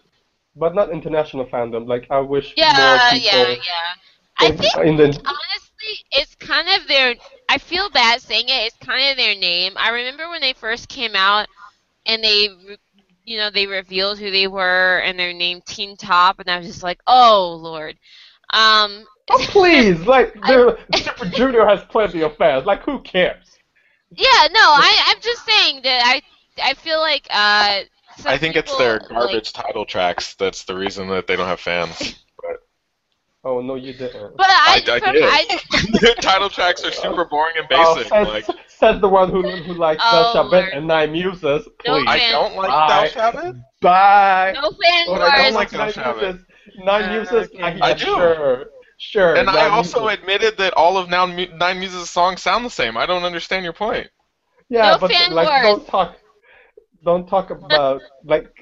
but 0.57 0.75
not 0.75 0.91
international 0.91 1.47
fandom. 1.47 1.87
Like 1.87 2.07
I 2.11 2.21
wish 2.21 2.57
more 2.61 2.99
people 3.01 3.07
yeah, 3.07 3.15
yeah. 3.15 3.49
yeah. 3.65 3.95
I 4.39 4.51
think 4.53 4.75
in 4.85 4.97
the 4.97 5.07
honestly, 5.27 6.05
it's 6.13 6.35
kind 6.37 6.69
of 6.69 6.87
their. 6.89 7.15
I 7.49 7.59
feel 7.59 7.91
bad 7.91 8.21
saying 8.21 8.47
it. 8.49 8.67
It's 8.67 8.77
kind 8.79 9.11
of 9.11 9.17
their 9.17 9.35
name. 9.37 9.75
I 9.77 9.91
remember 9.91 10.29
when 10.29 10.41
they 10.41 10.53
first 10.53 10.89
came 10.89 11.15
out, 11.15 11.49
and 12.07 12.23
they, 12.23 12.49
you 13.25 13.37
know, 13.39 13.51
they 13.51 13.67
revealed 13.67 14.19
who 14.19 14.31
they 14.31 14.47
were 14.49 14.99
and 15.05 15.19
their 15.19 15.33
name 15.33 15.61
Teen 15.67 15.97
Top, 15.97 16.41
and 16.41 16.51
I 16.51 16.59
was 16.59 16.67
just 16.67 16.83
like, 16.83 17.01
oh 17.07 17.59
lord. 17.63 17.97
Um, 18.53 19.07
Oh 19.31 19.45
please, 19.49 20.01
like 20.07 20.35
Super 20.95 21.27
Junior 21.27 21.65
has 21.67 21.85
plenty 21.85 22.23
of 22.23 22.37
fans. 22.37 22.67
Like 22.67 22.83
who 22.85 23.01
cares? 23.03 23.60
Yeah, 24.13 24.49
no, 24.53 24.61
I, 24.61 25.03
I'm 25.07 25.21
just 25.21 25.45
saying 25.45 25.83
that 25.85 26.03
I, 26.05 26.23
I 26.71 26.75
feel 26.75 26.99
like 27.01 27.27
uh. 27.31 27.81
some 28.17 28.33
I 28.33 28.39
think 28.39 28.57
it's 28.57 28.71
people, 28.71 28.85
their 28.85 28.99
like- 28.99 29.09
garbage 29.09 29.53
title 29.53 29.85
tracks 29.85 30.35
that's 30.35 30.65
the 30.65 30.75
reason 30.75 31.09
that 31.09 31.27
they 31.27 31.37
don't 31.37 31.47
have 31.47 31.61
fans. 31.61 32.17
But 32.43 32.57
Oh 33.43 33.61
no, 33.63 33.75
you 33.77 33.93
didn't. 33.95 34.37
but 34.37 34.47
I, 34.49 34.83
I, 34.87 34.95
I 35.07 35.13
did. 35.13 35.23
I- 35.25 35.99
Their 36.01 36.15
title 36.21 36.51
tracks 36.51 36.85
are 36.85 36.93
super 36.93 37.25
boring 37.25 37.55
and 37.59 37.67
Oh, 37.71 37.95
basic. 37.95 38.11
says, 38.13 38.29
like 38.29 38.45
says 38.69 39.01
the 39.01 39.09
one 39.09 39.31
who 39.31 39.43
who 39.43 39.75
likes 39.75 40.03
Oh, 40.05 40.33
Dal 40.35 40.51
Shabet 40.51 40.77
and 40.77 40.87
Nine 40.87 41.13
Muses. 41.13 41.67
No 41.87 41.99
Please. 42.01 42.05
I 42.09 42.31
don't 42.31 42.55
like 42.57 42.69
Bye. 42.69 43.11
Dal 43.15 43.33
Shabet. 43.33 43.63
Bye. 43.81 44.53
no 44.55 44.71
fans. 44.73 45.09
Oh, 45.09 45.15
But 45.15 45.23
I 45.23 45.37
don't 45.43 45.55
wars. 45.55 45.55
like 45.55 45.73
Nine 45.73 45.93
Dal 45.93 46.05
Shabet. 46.15 46.21
Muses. 46.23 46.47
Nine 46.85 47.03
Uh, 47.05 47.13
Muses. 47.13 47.49
okay. 47.55 47.63
I, 47.63 47.87
I 47.89 47.93
do. 47.95 48.05
Sure. 48.05 48.67
Sure. 49.01 49.35
And 49.35 49.49
I 49.51 49.69
also 49.69 50.03
Muses. 50.03 50.19
admitted 50.21 50.59
that 50.59 50.75
all 50.75 50.99
of 50.99 51.09
Nine, 51.09 51.57
Nine 51.59 51.81
Muses' 51.81 52.11
songs 52.11 52.43
sound 52.43 52.65
the 52.67 52.71
same. 52.71 52.97
I 52.99 53.07
don't 53.07 53.25
understand 53.25 53.65
your 53.65 53.73
point. 53.73 54.09
Yeah, 54.69 54.93
No 54.93 54.99
but 54.99 55.11
like 55.31 55.49
wars. 55.49 55.63
don't 55.63 55.87
talk, 55.87 56.17
don't 57.05 57.29
talk 57.29 57.51
about 57.51 58.03
like 58.25 58.53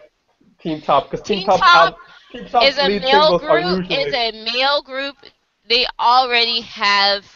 Team 0.61 0.81
Top 0.81 1.11
because 1.11 1.27
Team, 1.27 1.41
Teen 1.41 1.47
Top, 1.47 1.61
Top 1.61 1.93
al- 1.93 1.99
Team 2.33 2.47
Top 2.47 2.63
is 2.63 2.79
a 2.79 2.89
male 2.89 3.39
group 3.39 3.83
is 3.91 4.13
a 4.15 4.33
male 4.33 4.83
group 4.83 5.17
they 5.69 5.87
already 6.01 6.61
have 6.63 7.27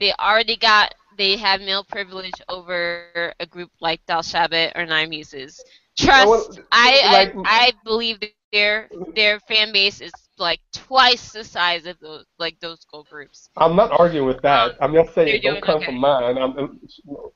they 0.00 0.12
already 0.14 0.56
got 0.56 0.94
they 1.18 1.36
have 1.36 1.60
male 1.60 1.84
privilege 1.84 2.40
over 2.48 3.06
a 3.40 3.46
group 3.46 3.70
like 3.80 4.04
Dal 4.06 4.22
Shabet 4.22 4.72
or 4.74 4.86
Nine 4.86 5.10
Muses. 5.10 5.64
Trust, 5.96 6.26
well, 6.28 6.48
I, 6.72 7.02
like- 7.12 7.34
I 7.44 7.68
I 7.68 7.72
believe 7.84 8.20
that 8.20 8.32
their 8.52 8.90
their 9.14 9.40
fan 9.40 9.72
base 9.72 10.00
is 10.00 10.12
like 10.38 10.60
twice 10.72 11.32
the 11.32 11.44
size 11.44 11.86
of 11.86 11.98
those 12.00 12.24
like 12.38 12.58
those 12.60 12.84
girl 12.86 13.04
groups. 13.08 13.48
I'm 13.56 13.76
not 13.76 13.92
arguing 13.98 14.26
with 14.26 14.42
that. 14.42 14.72
Um, 14.82 14.96
I'm 14.96 15.04
just 15.04 15.14
saying 15.14 15.40
You're 15.42 15.52
don't 15.54 15.62
come 15.62 15.76
okay. 15.76 15.86
from 15.86 15.96
mine. 15.98 16.36
I'm, 16.38 16.80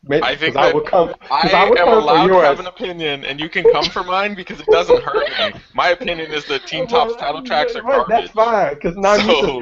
maybe, 0.04 0.22
I 0.22 0.36
think 0.36 0.54
'cause 0.54 0.62
I 0.62 0.66
that 0.66 0.74
will 0.74 0.80
come. 0.82 1.08
'cause 1.08 1.52
I 1.54 1.64
I 1.64 1.68
would 1.70 1.78
am 1.78 1.84
come 1.86 1.94
for 1.94 2.00
allowed 2.00 2.26
to 2.28 2.34
have 2.40 2.60
an 2.60 2.66
opinion, 2.66 3.24
and 3.24 3.38
you 3.38 3.48
can 3.48 3.64
come 3.72 3.84
for 3.84 4.02
mine 4.02 4.34
because 4.34 4.60
it 4.60 4.66
doesn't 4.66 5.02
hurt 5.02 5.28
me. 5.54 5.60
My 5.74 5.90
opinion 5.90 6.32
is 6.32 6.44
that 6.46 6.66
Teen 6.66 6.86
Top's 6.86 7.14
title 7.16 7.42
tracks 7.42 7.76
are 7.76 7.82
garbage. 7.82 8.08
That's 8.08 8.30
fine 8.32 8.74
because 8.74 8.96
Nine 8.96 9.20
So- 9.20 9.60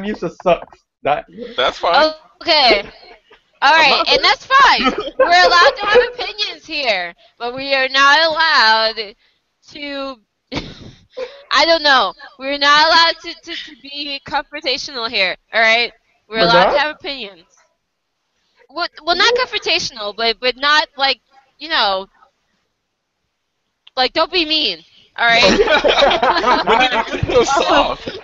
Muses, 0.00 0.36
ca- 0.42 0.58
sucks. 0.58 0.78
That 1.02 1.26
That's 1.56 1.78
fine. 1.78 2.12
Okay. 2.42 2.82
All 3.62 3.72
I'm 3.72 3.80
right, 3.80 3.90
not- 3.90 4.08
and 4.08 4.24
that's 4.24 4.46
fine. 4.46 4.82
We're 5.18 5.46
allowed 5.46 5.70
to 5.78 5.86
have 5.86 6.02
opinions 6.14 6.66
here, 6.66 7.14
but 7.38 7.54
we 7.54 7.74
are 7.74 7.88
not 7.88 8.20
allowed 8.24 9.14
to. 9.70 10.16
I 11.50 11.64
don't 11.64 11.82
know. 11.82 12.14
We're 12.38 12.58
not 12.58 12.86
allowed 12.86 13.14
to, 13.22 13.34
to, 13.34 13.54
to 13.54 13.82
be 13.82 14.20
confrontational 14.26 15.10
here. 15.10 15.36
All 15.52 15.60
right, 15.60 15.92
we're 16.28 16.38
We're 16.38 16.44
allowed 16.44 16.72
to 16.72 16.78
have 16.78 16.96
opinions. 16.96 17.44
Well, 18.70 18.88
well, 19.02 19.16
not 19.16 19.34
confrontational, 19.34 20.14
but 20.14 20.38
but 20.40 20.56
not 20.56 20.88
like 20.96 21.20
you 21.58 21.68
know, 21.68 22.06
like 23.96 24.12
don't 24.12 24.32
be 24.32 24.44
mean. 24.44 24.84
All 25.16 25.26
right. 25.26 25.58
when 26.66 26.78
did 26.78 27.22
you 27.22 27.28
get 27.28 27.46
so 27.46 27.62
soft? 27.62 28.18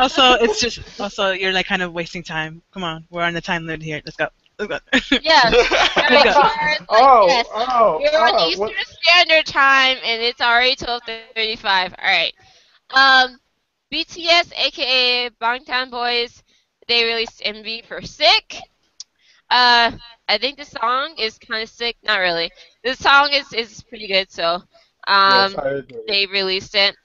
also, 0.00 0.34
it's 0.34 0.60
just 0.60 1.00
also 1.00 1.32
you're 1.32 1.52
like 1.52 1.66
kind 1.66 1.82
of 1.82 1.92
wasting 1.92 2.22
time. 2.22 2.62
Come 2.72 2.84
on, 2.84 3.04
we're 3.10 3.22
on 3.22 3.34
the 3.34 3.40
time 3.40 3.66
limit 3.66 3.82
here. 3.82 4.00
Let's 4.04 4.16
go. 4.16 4.28
Let's 4.58 4.80
yeah. 5.20 5.54
All 5.96 6.04
right, 6.04 6.10
Let's 6.10 6.24
go. 6.24 6.40
Lawrence, 6.40 6.86
like, 6.88 6.88
oh, 6.88 7.26
yes. 7.26 7.46
oh, 7.52 7.98
You're 7.98 8.16
on 8.16 8.34
oh, 8.34 8.48
Eastern 8.48 8.60
what- 8.60 8.72
Standard 9.02 9.46
Time, 9.46 9.98
and 10.04 10.22
it's 10.22 10.40
already 10.40 10.76
12:35. 10.76 11.94
All 11.98 12.04
right. 12.08 12.32
Um, 12.94 13.38
BTS, 13.90 14.52
aka 14.56 15.30
Bangtan 15.40 15.90
Boys, 15.90 16.42
they 16.88 17.04
released 17.04 17.40
MV 17.44 17.82
for 17.82 18.00
"Sick." 18.02 18.56
Uh, 19.50 19.92
I 20.28 20.38
think 20.38 20.56
the 20.58 20.64
song 20.64 21.14
is 21.18 21.38
kind 21.38 21.62
of 21.62 21.68
sick. 21.68 21.96
Not 22.02 22.18
really. 22.18 22.50
The 22.84 22.94
song 22.94 23.30
is 23.32 23.52
is 23.52 23.82
pretty 23.82 24.06
good. 24.08 24.30
So, 24.30 24.62
um, 25.06 25.54
yes, 25.54 25.84
they 26.06 26.26
released 26.26 26.74
it. 26.74 26.96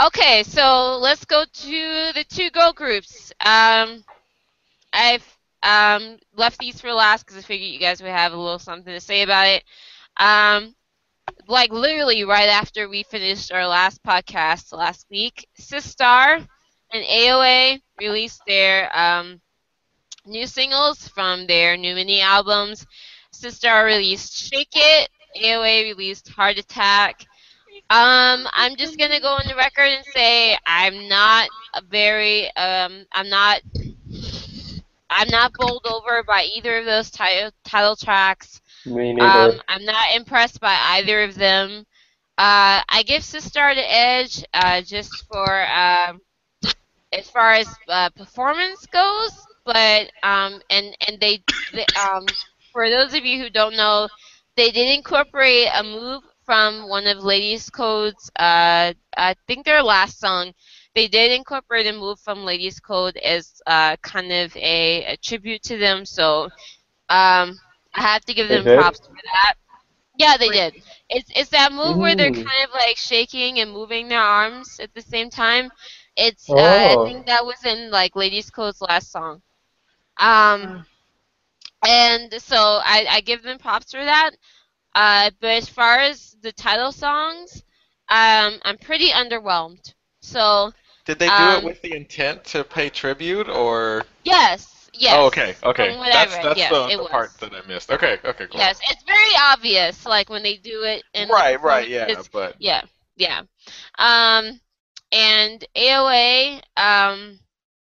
Okay, 0.00 0.42
so 0.42 0.98
let's 0.98 1.24
go 1.24 1.44
to 1.44 2.12
the 2.14 2.24
two 2.28 2.50
girl 2.50 2.72
groups. 2.72 3.32
Um, 3.44 4.04
I've 4.92 5.35
um, 5.62 6.18
left 6.34 6.58
these 6.58 6.80
for 6.80 6.92
last 6.92 7.24
because 7.24 7.38
I 7.38 7.46
figured 7.46 7.70
you 7.70 7.80
guys 7.80 8.02
would 8.02 8.10
have 8.10 8.32
a 8.32 8.36
little 8.36 8.58
something 8.58 8.92
to 8.92 9.00
say 9.00 9.22
about 9.22 9.46
it. 9.48 9.64
Um, 10.18 10.74
like 11.48 11.72
literally 11.72 12.24
right 12.24 12.48
after 12.48 12.88
we 12.88 13.02
finished 13.04 13.52
our 13.52 13.66
last 13.66 14.02
podcast 14.02 14.72
last 14.72 15.06
week, 15.10 15.48
Sistar 15.60 16.46
and 16.92 17.04
AOA 17.04 17.80
released 18.00 18.42
their 18.46 18.96
um, 18.96 19.40
new 20.26 20.46
singles 20.46 21.08
from 21.08 21.46
their 21.46 21.76
new 21.76 21.94
mini 21.94 22.20
albums. 22.20 22.86
Sistar 23.32 23.84
released 23.84 24.36
Shake 24.36 24.72
It, 24.74 25.10
AOA 25.36 25.82
released 25.84 26.28
Heart 26.28 26.58
Attack. 26.58 27.26
Um, 27.90 28.48
I'm 28.52 28.76
just 28.76 28.98
gonna 28.98 29.20
go 29.20 29.28
on 29.34 29.46
the 29.48 29.54
record 29.56 29.88
and 29.88 30.04
say 30.14 30.56
I'm 30.66 31.08
not 31.08 31.48
a 31.74 31.82
very 31.82 32.46
um, 32.56 33.04
I'm 33.12 33.28
not 33.28 33.60
I'm 35.10 35.28
not 35.28 35.52
bowled 35.54 35.86
over 35.86 36.22
by 36.22 36.48
either 36.56 36.78
of 36.78 36.84
those 36.84 37.10
title 37.10 37.50
title 37.64 37.96
tracks. 37.96 38.60
Me 38.84 39.12
neither. 39.12 39.54
Um, 39.54 39.60
I'm 39.68 39.84
not 39.84 40.14
impressed 40.14 40.60
by 40.60 40.74
either 40.74 41.22
of 41.22 41.34
them. 41.34 41.86
Uh, 42.38 42.82
I 42.88 43.02
give 43.06 43.22
Sistar 43.22 43.74
the 43.74 43.90
edge 43.90 44.44
uh, 44.52 44.82
just 44.82 45.26
for 45.26 45.66
um, 45.70 46.20
as 47.12 47.30
far 47.30 47.54
as 47.54 47.68
uh, 47.88 48.10
performance 48.10 48.86
goes, 48.86 49.46
but 49.64 50.10
um, 50.22 50.60
and 50.70 50.96
and 51.06 51.18
they, 51.20 51.42
they 51.72 51.86
um, 52.00 52.26
for 52.72 52.88
those 52.90 53.14
of 53.14 53.24
you 53.24 53.42
who 53.42 53.48
don't 53.50 53.76
know, 53.76 54.08
they 54.56 54.70
did 54.70 54.94
incorporate 54.94 55.68
a 55.74 55.82
move 55.82 56.22
from 56.44 56.88
one 56.88 57.06
of 57.06 57.18
Ladies 57.24 57.70
Code's. 57.70 58.30
Uh, 58.38 58.92
I 59.16 59.34
think 59.46 59.64
their 59.64 59.82
last 59.82 60.20
song. 60.20 60.52
They 60.96 61.08
did 61.08 61.32
incorporate 61.32 61.86
a 61.88 61.92
move 61.94 62.20
from 62.20 62.44
Ladies 62.44 62.80
Code 62.80 63.18
as 63.18 63.62
uh, 63.66 63.96
kind 64.02 64.32
of 64.32 64.56
a, 64.56 65.04
a 65.06 65.18
tribute 65.18 65.62
to 65.64 65.78
them. 65.78 66.06
So 66.06 66.46
um, 67.10 67.60
I 67.94 68.02
have 68.02 68.24
to 68.26 68.34
give 68.34 68.48
them 68.48 68.68
props 68.68 69.00
for 69.00 69.14
that. 69.24 69.54
Yeah, 70.18 70.36
they 70.38 70.50
did. 70.50 70.74
It's 71.10 71.30
it's 71.36 71.50
that 71.50 71.72
move 71.72 71.98
where 71.98 72.16
they're 72.16 72.30
kind 72.32 72.64
of 72.64 72.70
like 72.74 72.96
shaking 72.98 73.60
and 73.60 73.72
moving 73.72 74.08
their 74.08 74.20
arms 74.22 74.80
at 74.80 74.94
the 74.94 75.02
same 75.02 75.30
time. 75.30 75.70
It's 76.16 76.54
uh, 76.56 76.56
Oh. 76.58 76.86
I 76.86 76.96
think 77.04 77.26
that 77.26 77.46
was 77.46 77.64
in 77.64 77.90
like 77.90 78.16
Ladies 78.16 78.50
Code's 78.50 78.80
last 78.82 79.12
song. 79.12 79.42
Um, 80.18 80.86
and 81.86 82.32
so 82.42 82.80
I, 82.84 83.06
I 83.10 83.20
give 83.20 83.42
them 83.42 83.58
props 83.58 83.92
for 83.92 84.04
that. 84.04 84.32
Uh, 84.94 85.30
but 85.40 85.50
as 85.50 85.68
far 85.68 85.98
as 86.00 86.36
the 86.42 86.52
title 86.52 86.92
songs, 86.92 87.62
um, 88.08 88.60
I'm 88.64 88.78
pretty 88.78 89.10
underwhelmed. 89.10 89.94
So 90.20 90.72
Did 91.06 91.18
they 91.18 91.28
do 91.30 91.34
Um, 91.34 91.58
it 91.58 91.64
with 91.64 91.82
the 91.82 91.94
intent 91.94 92.44
to 92.46 92.64
pay 92.64 92.90
tribute, 92.90 93.48
or? 93.48 94.02
yes, 94.24 94.90
yes. 94.92 95.14
Oh, 95.16 95.26
okay, 95.26 95.54
okay. 95.62 95.96
That's 96.12 96.36
that's 96.38 96.58
yes, 96.58 96.70
the, 96.70 96.88
the 96.88 97.04
part 97.08 97.38
that 97.38 97.54
I 97.54 97.66
missed. 97.66 97.90
Okay, 97.90 98.18
okay, 98.24 98.46
cool. 98.46 98.60
Yes, 98.60 98.80
it's 98.90 99.04
very 99.04 99.34
obvious, 99.40 100.04
like 100.06 100.28
when 100.28 100.42
they 100.42 100.56
do 100.56 100.82
it. 100.82 101.04
In 101.14 101.28
the 101.28 101.34
right, 101.34 101.62
right, 101.62 101.88
yeah, 101.88 102.22
but 102.32 102.56
Yeah, 102.58 102.82
yeah. 103.16 103.42
Um, 103.98 104.60
and 105.12 105.64
AOA, 105.76 106.56
um, 106.76 107.38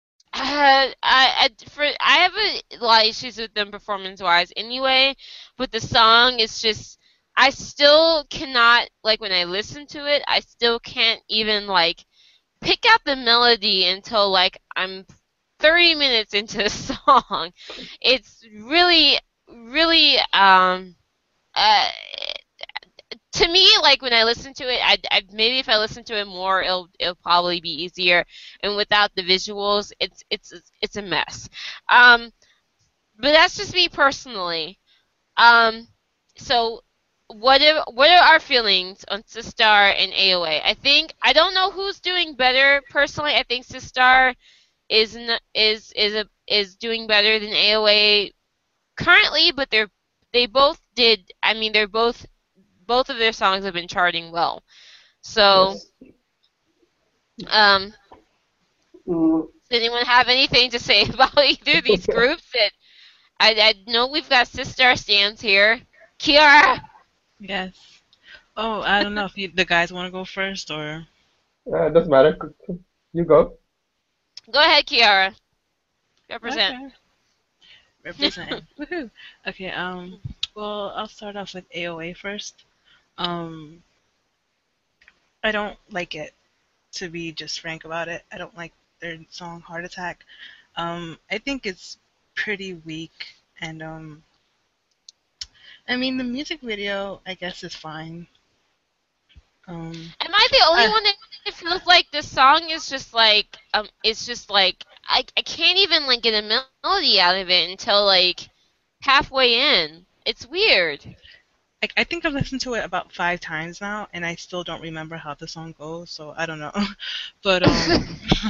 I, 0.34 0.94
I, 1.04 1.50
for 1.70 1.84
I 2.00 2.18
have 2.18 2.34
a 2.36 2.84
lot 2.86 3.04
of 3.04 3.10
issues 3.10 3.38
with 3.38 3.54
them 3.54 3.72
performance 3.72 4.22
wise 4.22 4.52
anyway, 4.56 5.16
but 5.58 5.72
the 5.72 5.80
song 5.82 6.40
is 6.40 6.62
just 6.62 7.00
I 7.36 7.52
still 7.52 8.26
cannot 8.30 8.90
like 9.04 9.22
when 9.22 9.32
I 9.32 9.46
listen 9.46 9.88
to 9.88 10.06
it, 10.08 10.24
I 10.28 10.42
still 10.42 10.80
can't 10.80 11.22
even 11.30 11.68
like 11.68 12.06
pick 12.62 12.86
out 12.88 13.04
the 13.06 13.16
melody 13.16 13.86
until 13.88 14.30
like 14.32 14.60
I'm 14.76 15.06
30 15.60 15.96
minutes 15.96 16.34
into 16.34 16.58
the 16.60 16.70
song. 16.70 17.52
It's 18.02 18.46
really, 18.54 19.20
really 19.50 20.18
um 20.34 20.96
uh 21.56 21.90
to 23.34 23.48
me, 23.48 23.68
like 23.82 24.02
when 24.02 24.14
I 24.14 24.24
listen 24.24 24.54
to 24.56 24.64
it, 24.64 24.80
I, 24.84 24.98
I 25.12 25.22
maybe 25.32 25.60
if 25.60 25.70
I 25.70 25.78
listen 25.78 26.04
to 26.06 26.18
it 26.20 26.26
more, 26.28 26.62
it'll 26.64 26.90
it'll 27.00 27.16
probably 27.16 27.62
be 27.62 27.84
easier. 27.84 28.26
And 28.64 28.76
without 28.76 29.12
the 29.16 29.22
visuals, 29.24 29.92
it's 30.00 30.24
it's 30.30 30.54
it's 30.82 30.96
a 30.98 31.02
mess. 31.02 31.50
Um, 31.90 32.32
but 33.18 33.32
that's 33.32 33.58
just 33.58 33.74
me 33.74 33.90
personally. 33.90 34.80
Um, 35.38 35.88
so 36.38 36.84
what 37.28 37.62
are 37.62 37.84
what 37.94 38.10
are 38.10 38.34
our 38.34 38.40
feelings 38.40 39.04
on 39.10 39.24
Sistar 39.24 39.94
and 39.98 40.12
AOA? 40.14 40.62
I 40.64 40.74
think 40.74 41.14
I 41.22 41.34
don't 41.34 41.54
know 41.54 41.72
who's 41.72 42.00
doing 42.00 42.36
better 42.36 42.82
personally. 42.90 43.36
I 43.36 43.44
think 43.44 43.66
Sistar 43.66 44.36
is 44.90 45.16
n- 45.16 45.40
is 45.54 45.92
is 45.94 46.16
a, 46.16 46.26
is 46.48 46.76
doing 46.76 47.08
better 47.08 47.40
than 47.40 47.50
AOA 47.54 48.32
currently, 48.98 49.52
but 49.52 49.70
they're 49.70 49.90
they 50.34 50.46
both 50.48 50.82
did. 50.96 51.32
I 51.44 51.54
mean, 51.54 51.72
they're 51.74 51.88
both 51.88 52.26
both 52.86 53.10
of 53.10 53.18
their 53.18 53.34
songs 53.34 53.66
have 53.66 53.74
been 53.74 53.88
charting 53.88 54.32
well. 54.32 54.64
So, 55.22 55.82
um, 57.48 57.94
Mm, 59.08 59.48
does 59.70 59.80
anyone 59.80 60.06
have 60.06 60.28
anything 60.28 60.70
to 60.72 60.80
say 60.80 61.04
about 61.14 61.38
either 61.38 61.78
of 61.80 61.84
these 61.84 62.08
groups? 62.08 62.44
That 62.54 62.72
I, 63.40 63.56
I 63.88 63.92
know 63.92 64.08
we've 64.08 64.30
got 64.30 64.48
Sistar 64.48 64.98
stands 64.98 65.42
here. 65.42 65.82
Kiara, 66.20 66.80
Yes. 67.40 68.02
Oh, 68.56 68.82
I 68.82 69.04
don't 69.04 69.14
know 69.14 69.26
if 69.26 69.38
you, 69.38 69.50
the 69.54 69.66
guys 69.66 69.92
want 69.94 70.08
to 70.08 70.12
go 70.12 70.26
first 70.26 70.72
or. 70.72 71.06
uh, 71.72 71.86
it 71.88 71.94
doesn't 71.94 72.10
matter. 72.10 72.38
You 73.14 73.24
go. 73.24 73.54
go 74.52 74.60
ahead, 74.60 74.86
Kiara. 74.86 75.36
Represent. 76.30 76.76
Okay. 76.76 76.96
Represent. 78.04 78.64
Woohoo. 78.80 79.12
Okay. 79.48 79.70
Um. 79.72 80.20
Well, 80.56 80.92
I'll 80.96 81.08
start 81.08 81.36
off 81.36 81.54
with 81.54 81.70
AOA 81.72 82.18
first. 82.18 82.64
Um. 83.18 83.84
I 85.44 85.52
don't 85.52 85.78
like 85.92 86.16
it. 86.16 86.34
To 86.94 87.10
be 87.10 87.32
just 87.32 87.60
frank 87.60 87.86
about 87.86 88.08
it, 88.08 88.24
I 88.32 88.38
don't 88.38 88.58
like 88.58 88.74
their 89.00 89.20
song 89.30 89.62
"Heart 89.62 89.86
Attack." 89.86 90.26
Um. 90.76 91.18
I 91.30 91.38
think 91.38 91.66
it's 91.66 91.98
pretty 92.36 92.74
weak, 92.74 93.36
and 93.62 93.84
um. 93.84 94.24
I 95.88 95.96
mean, 95.96 96.18
the 96.18 96.24
music 96.24 96.62
video, 96.62 97.22
I 97.26 97.34
guess, 97.36 97.64
is 97.64 97.76
fine. 97.76 98.28
Um. 99.68 99.94
Am 100.22 100.34
I 100.34 100.48
the 100.52 100.66
only 100.68 100.88
one 100.88 101.04
that 101.04 101.16
it 101.46 101.54
feels 101.54 101.86
like 101.86 102.10
this 102.12 102.30
song 102.30 102.70
is 102.70 102.90
just 102.90 103.14
like 103.14 103.58
um 103.74 103.88
it's 104.04 104.26
just 104.26 104.50
like 104.50 104.84
I, 105.08 105.24
I 105.38 105.42
can't 105.42 105.78
even 105.78 106.06
like 106.08 106.22
get 106.22 106.34
a 106.34 106.64
melody 106.84 107.20
out 107.20 107.38
of 107.38 107.50
it 107.50 107.70
until 107.70 108.06
like 108.06 108.50
halfway 109.02 109.54
in. 109.56 110.06
It's 110.26 110.46
weird. 110.46 111.16
I, 111.84 111.88
I 111.98 112.04
think 112.04 112.26
I've 112.26 112.34
listened 112.34 112.62
to 112.62 112.74
it 112.74 112.84
about 112.84 113.14
five 113.14 113.40
times 113.40 113.82
now, 113.82 114.08
and 114.14 114.26
I 114.26 114.36
still 114.36 114.64
don't 114.64 114.82
remember 114.82 115.16
how 115.18 115.34
the 115.34 115.48
song 115.48 115.76
goes. 115.78 116.12
So 116.12 116.34
I 116.36 116.46
don't 116.46 116.60
know, 116.60 116.74
but 117.44 117.64
um, 117.64 118.04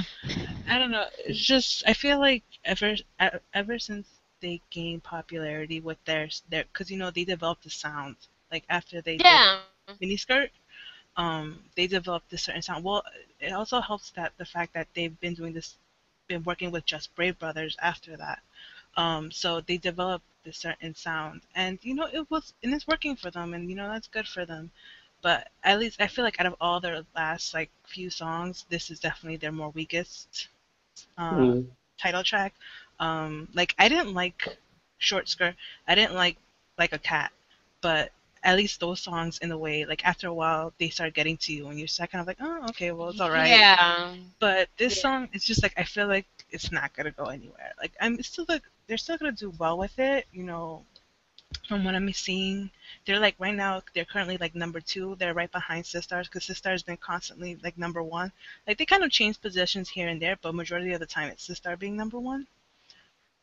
I 0.70 0.80
don't 0.80 0.92
know. 0.92 1.06
It's 1.26 1.40
just 1.40 1.84
I 1.88 1.94
feel 1.94 2.20
like 2.20 2.44
ever 2.66 2.96
ever 3.54 3.80
since 3.80 4.08
they 4.42 4.62
gained 4.70 5.04
popularity 5.04 5.80
with 5.80 6.04
their 6.06 6.30
their 6.50 6.64
because 6.64 6.90
you 6.92 6.98
know 6.98 7.12
they 7.12 7.24
developed 7.24 7.64
the 7.64 7.70
sound 7.70 8.16
like 8.52 8.64
after 8.70 9.02
they 9.02 9.20
did 9.20 9.42
Yeah. 9.44 10.02
miniskirt, 10.02 10.50
um, 11.18 11.64
they 11.76 11.88
developed 11.88 12.30
this 12.30 12.44
certain 12.44 12.62
sound. 12.62 12.84
Well, 12.84 13.04
it 13.40 13.52
also 13.52 13.80
helps 13.82 14.12
that 14.12 14.34
the 14.38 14.46
fact 14.46 14.74
that 14.74 14.88
they've 14.94 15.20
been 15.20 15.34
doing 15.34 15.54
this, 15.54 15.78
been 16.28 16.44
working 16.44 16.72
with 16.72 16.86
Just 16.86 17.14
Brave 17.16 17.38
Brothers 17.40 17.76
after 17.82 18.16
that. 18.18 18.42
Um, 18.96 19.32
so 19.32 19.62
they 19.62 19.78
developed 19.78 20.26
this 20.44 20.58
certain 20.58 20.94
sound, 20.96 21.42
and 21.56 21.80
you 21.84 21.94
know 21.96 22.08
it 22.12 22.30
was, 22.30 22.54
and 22.64 22.74
it's 22.74 22.88
working 22.88 23.16
for 23.16 23.30
them, 23.32 23.54
and 23.54 23.70
you 23.70 23.76
know 23.76 23.90
that's 23.90 24.08
good 24.08 24.28
for 24.28 24.46
them. 24.46 24.72
But 25.22 25.48
at 25.64 25.80
least 25.80 26.02
I 26.02 26.08
feel 26.08 26.24
like 26.24 26.40
out 26.40 26.48
of 26.48 26.56
all 26.60 26.80
their 26.80 27.02
last 27.16 27.54
like 27.54 27.70
few 27.88 28.10
songs, 28.10 28.66
this 28.70 28.90
is 28.92 29.00
definitely 29.00 29.38
their 29.38 29.52
more 29.52 29.70
weakest 29.70 30.48
uh, 31.18 31.54
Mm. 31.56 31.76
title 32.00 32.24
track. 32.24 32.54
Um, 33.00 33.48
like 33.54 33.76
I 33.78 33.90
didn't 33.90 34.14
like 34.14 34.48
Short 34.98 35.30
Skirt. 35.30 35.56
I 35.88 35.96
didn't 35.96 36.16
like 36.16 36.38
like 36.78 36.94
a 36.94 37.00
cat, 37.00 37.32
but 37.82 38.12
at 38.44 38.56
least 38.56 38.80
those 38.80 39.00
songs 39.02 39.40
in 39.40 39.52
a 39.52 39.58
way 39.58 39.86
like 39.86 40.06
after 40.06 40.28
a 40.28 40.34
while 40.34 40.74
they 40.80 40.90
start 40.90 41.14
getting 41.14 41.38
to 41.38 41.54
you. 41.54 41.68
And 41.68 41.78
you're 41.80 41.88
kind 41.88 42.22
of 42.22 42.28
like 42.28 42.38
oh 42.42 42.66
okay 42.70 42.92
well 42.92 43.10
it's 43.10 43.20
all 43.20 43.32
right 43.32 43.50
Yeah. 43.50 44.16
but 44.40 44.70
this 44.78 45.02
song 45.02 45.28
it's 45.34 45.46
just 45.46 45.64
like 45.64 45.74
i 45.78 45.84
feel 45.84 46.08
like 46.08 46.28
it's 46.52 46.72
not 46.72 46.94
gonna 46.96 47.12
go 47.12 47.26
anywhere. 47.26 47.74
Like 47.82 47.94
i'm 48.00 48.22
still 48.24 48.46
like 48.48 48.64
they're 48.88 48.98
still 48.98 49.18
gonna 49.18 49.32
do 49.32 49.52
well 49.60 49.78
with 49.78 49.98
it 50.00 50.28
you 50.32 50.44
know 50.44 50.84
from 51.68 51.84
what 51.84 51.96
i'm 51.96 52.12
seeing. 52.14 52.70
They're 53.06 53.20
like 53.20 53.36
right 53.40 53.56
now 53.56 53.82
they're 53.94 54.06
currently 54.06 54.38
like 54.38 54.56
number 54.56 54.80
two. 54.82 55.16
They're 55.16 55.34
right 55.34 55.52
behind 55.52 55.86
sisters 55.86 56.28
because 56.28 56.46
Sistar's 56.46 56.84
been 56.84 56.98
constantly 56.98 57.58
like 57.64 57.78
number 57.78 58.04
one. 58.04 58.32
Like 58.68 58.78
they 58.78 58.86
kind 58.86 59.04
of 59.04 59.12
change 59.12 59.42
positions 59.42 59.90
here 59.90 60.08
and 60.10 60.22
there 60.22 60.38
but 60.42 60.56
majority 60.56 60.94
of 60.94 61.00
the 61.00 61.06
time 61.06 61.30
it's 61.30 61.48
Sistar 61.48 61.78
being 61.78 61.96
number 61.98 62.20
one 62.20 62.48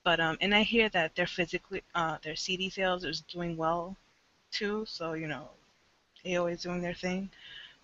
but 0.05 0.21
um 0.21 0.37
and 0.41 0.55
i 0.55 0.63
hear 0.63 0.89
that 0.91 1.15
their 1.17 1.27
physically 1.27 1.83
uh 1.95 2.19
their 2.23 2.37
cd 2.37 2.71
sales 2.71 3.05
is 3.05 3.21
doing 3.23 3.57
well 3.57 3.97
too 4.53 4.85
so 4.87 5.15
you 5.15 5.27
know 5.29 5.49
AO 6.27 6.47
is 6.47 6.63
doing 6.63 6.83
their 6.83 6.95
thing 6.95 7.31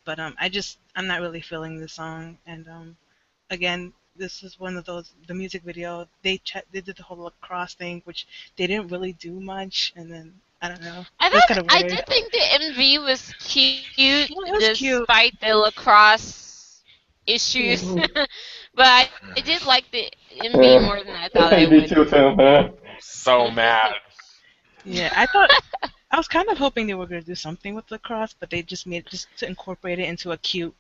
but 0.05 0.19
um 0.21 0.35
I 0.39 0.49
just 0.49 0.79
I'm 0.97 1.07
not 1.07 1.21
really 1.21 1.41
feeling 1.41 1.81
the 1.81 1.89
song 1.89 2.39
and 2.47 2.69
um 2.69 2.97
again 3.51 3.93
this 4.17 4.43
is 4.43 4.59
one 4.61 4.77
of 4.77 4.85
those 4.85 5.13
the 5.27 5.35
music 5.35 5.63
video 5.63 6.07
they 6.23 6.39
ch- 6.39 6.67
they 6.73 6.81
did 6.81 6.97
the 6.97 7.03
whole 7.05 7.19
lacrosse 7.19 7.75
thing, 7.75 8.03
which 8.05 8.27
they 8.57 8.67
didn't 8.67 8.89
really 8.89 9.13
do 9.13 9.41
much, 9.41 9.93
and 9.97 10.11
then 10.13 10.41
I 10.63 10.69
don't 10.69 10.83
know. 10.83 11.07
I 11.21 11.31
It 11.33 11.47
thought 11.47 11.49
kinda 11.49 11.65
I 11.69 11.83
weird. 11.83 12.01
did 12.05 12.07
think 12.07 12.33
the 12.33 12.53
MV 12.53 12.99
was 12.99 13.35
cute, 13.39 14.31
Well, 14.31 14.47
it 14.47 14.53
was 14.53 14.69
cute. 14.71 15.09
despite 15.09 15.41
the 15.41 15.55
lacrosse 15.55 16.83
issues. 17.27 17.95
But 18.75 18.87
I, 18.87 19.11
I 19.37 19.41
did 19.41 19.65
like 19.65 19.91
the 19.91 20.11
MV 20.41 20.79
more 20.79 21.03
than 21.03 21.15
I 21.17 21.29
thought 21.29 21.53
I 21.53 21.67
Me 21.71 21.81
would. 21.81 21.89
too, 21.89 22.05
Tim. 22.05 22.37
huh? 22.37 22.71
So 23.01 23.51
mad. 23.51 23.93
Yeah, 24.85 25.13
I 25.15 25.27
thought 25.27 25.51
I 26.11 26.17
was 26.17 26.29
kind 26.29 26.49
of 26.49 26.59
hoping 26.59 26.87
they 26.87 26.95
were 26.95 27.07
gonna 27.07 27.23
do 27.23 27.35
something 27.35 27.75
with 27.75 27.91
lacrosse, 27.91 28.35
but 28.39 28.51
they 28.51 28.63
just 28.63 28.87
made 28.87 29.07
it 29.07 29.11
just 29.11 29.29
to 29.39 29.47
incorporate 29.47 29.99
it 29.99 30.09
into 30.09 30.33
a 30.33 30.37
cute 30.39 30.75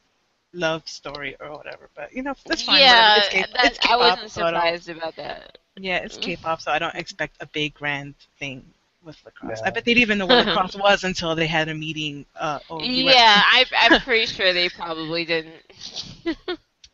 love 0.52 0.88
story 0.88 1.36
or 1.40 1.50
whatever. 1.52 1.88
But 1.94 2.12
you 2.12 2.22
know, 2.22 2.34
that's 2.46 2.62
fine. 2.62 2.80
yeah, 2.80 3.14
whatever. 3.14 3.18
It's 3.18 3.28
K- 3.28 3.46
that, 3.54 3.64
it's 3.66 3.78
I 3.86 3.96
K-pop, 3.96 3.96
wasn't 3.96 4.30
so 4.30 4.44
I 4.44 4.48
surprised 4.52 4.88
about 4.88 5.16
that. 5.16 5.58
Yeah, 5.76 5.98
it's 5.98 6.18
Mm. 6.18 6.22
K-pop, 6.22 6.60
so 6.60 6.70
I 6.72 6.78
don't 6.78 6.94
expect 6.94 7.36
a 7.40 7.46
big 7.46 7.74
grand 7.74 8.14
thing 8.38 8.64
with 9.02 9.16
lacrosse. 9.24 9.60
Yeah. 9.60 9.68
I 9.68 9.70
bet 9.70 9.84
they 9.84 9.94
didn't 9.94 10.02
even 10.02 10.18
know 10.18 10.26
what 10.26 10.46
lacrosse 10.46 10.76
was 10.76 11.04
until 11.04 11.34
they 11.34 11.46
had 11.46 11.68
a 11.68 11.74
meeting. 11.74 12.26
Uh, 12.36 12.58
oh, 12.70 12.80
Yeah, 12.82 13.42
I, 13.46 13.64
I'm 13.78 14.00
pretty 14.00 14.26
sure 14.26 14.52
they 14.52 14.68
probably 14.68 15.24
didn't. 15.24 15.62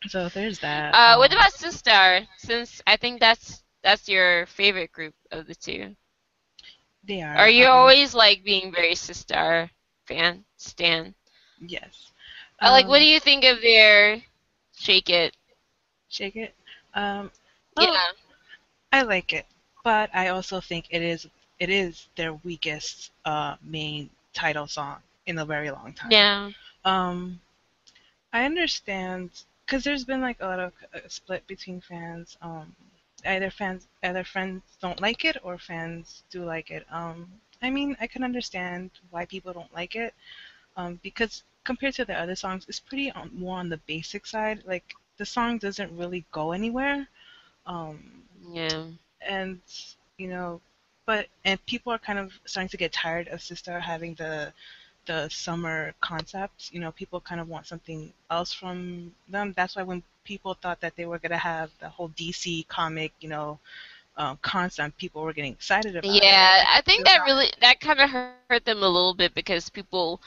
So 0.05 0.29
there's 0.29 0.59
that. 0.61 0.97
Uh, 0.97 1.17
what 1.17 1.33
Um, 1.33 1.33
about 1.33 1.53
Sistar? 1.53 2.27
Since 2.39 2.81
I 2.87 2.97
think 2.97 3.21
that's 3.21 3.63
that's 3.83 4.09
your 4.09 4.47
favorite 4.47 4.93
group 4.93 5.15
of 5.31 5.47
the 5.47 5.55
two. 5.55 5.97
They 7.05 7.21
are. 7.23 7.37
Are 7.37 7.49
you 7.49 7.69
um, 7.69 7.69
always 7.69 8.15
like 8.15 8.43
being 8.45 8.73
very 8.73 8.95
Sistar 8.95 9.71
fan 10.07 10.45
stan? 10.57 11.15
Yes. 11.67 12.13
Uh, 12.63 12.71
like, 12.71 12.87
what 12.89 12.99
Um, 12.99 13.01
do 13.01 13.05
you 13.07 13.21
think 13.21 13.45
of 13.45 13.61
their 13.61 14.23
Shake 14.77 15.09
It? 15.11 15.37
Shake 16.09 16.37
it. 16.37 16.55
Um, 16.95 17.31
oh, 17.77 17.87
Yeah, 17.87 18.13
I 18.93 19.03
like 19.03 19.33
it, 19.33 19.47
but 19.83 20.11
I 20.15 20.29
also 20.29 20.61
think 20.61 20.87
it 20.91 21.03
is 21.03 21.27
it 21.59 21.69
is 21.71 22.09
their 22.17 22.33
weakest 22.35 23.11
uh, 23.25 23.57
main 23.63 24.11
title 24.33 24.67
song 24.67 25.01
in 25.27 25.39
a 25.39 25.45
very 25.47 25.71
long 25.71 25.93
time. 25.93 26.19
yeah, 26.19 26.51
Um, 26.85 27.41
I 28.33 28.45
understand 28.45 29.31
because 29.67 29.85
there's 29.85 30.05
been 30.05 30.21
like 30.21 30.39
a 30.41 30.47
lot 30.47 30.61
of 30.61 30.73
uh, 30.95 31.01
split 31.09 31.47
between 31.47 31.81
fans. 31.81 32.37
Um, 32.41 32.75
either 33.25 33.51
fans, 33.51 33.89
either 34.03 34.25
fans 34.25 34.63
don't 34.81 35.01
like 35.01 35.25
it 35.25 35.37
or 35.43 35.59
fans 35.59 36.23
do 36.31 36.45
like 36.45 36.71
it. 36.71 36.87
Um, 36.91 37.29
I 37.63 37.71
mean, 37.71 37.97
I 38.01 38.07
can 38.07 38.23
understand 38.23 38.91
why 39.11 39.25
people 39.25 39.53
don't 39.53 39.75
like 39.75 39.97
it, 39.97 40.15
um, 40.77 41.01
because 41.03 41.43
compared 41.65 41.95
to 41.95 42.05
the 42.05 42.15
other 42.15 42.37
songs, 42.37 42.65
it's 42.69 42.81
pretty 42.81 43.11
on, 43.11 43.31
more 43.35 43.59
on 43.59 43.69
the 43.69 43.79
basic 43.89 44.27
side. 44.27 44.63
Like 44.67 44.95
the 45.17 45.27
song 45.27 45.59
doesn't 45.59 45.97
really 45.97 46.25
go 46.33 46.53
anywhere. 46.53 47.09
Um, 47.67 48.23
yeah. 48.53 48.85
and 49.21 49.61
you 50.19 50.29
know 50.29 50.61
but 51.07 51.27
and 51.45 51.65
people 51.67 51.93
are 51.93 51.99
kind 51.99 52.19
of 52.19 52.33
starting 52.45 52.69
to 52.69 52.77
get 52.77 52.93
tired 52.93 53.29
of 53.29 53.41
Sistar 53.41 53.81
having 53.81 54.15
the 54.15 54.53
the 55.07 55.29
summer 55.31 55.95
concept 56.01 56.71
you 56.73 56.81
know 56.81 56.93
people 56.93 57.21
kind 57.21 57.41
of 57.41 57.49
want 57.49 57.67
something 57.67 58.13
else 58.31 58.53
from 58.53 59.13
them 59.29 59.53
that's 59.57 59.77
why 59.77 59.83
when 59.83 60.03
people 60.25 60.55
thought 60.55 60.81
that 60.81 60.97
they 60.97 61.07
were 61.07 61.19
going 61.19 61.31
to 61.33 61.37
have 61.39 61.71
the 61.81 61.89
whole 61.89 62.09
dc 62.11 62.67
comic 62.69 63.13
you 63.21 63.29
know 63.29 63.59
um, 64.17 64.39
concept 64.43 64.99
people 64.99 65.23
were 65.23 65.33
getting 65.33 65.53
excited 65.53 65.97
about 65.97 66.27
it. 66.27 66.41
Yeah, 66.43 66.65
I 66.69 66.83
think 66.83 67.05
that 67.07 67.25
really 67.25 67.51
that 67.61 67.81
kind 67.81 68.01
of 68.01 68.11
hurt 68.11 68.65
them 68.65 68.83
a 68.83 68.89
little 68.89 69.15
bit 69.15 69.35
because 69.35 69.69
people, 69.71 70.21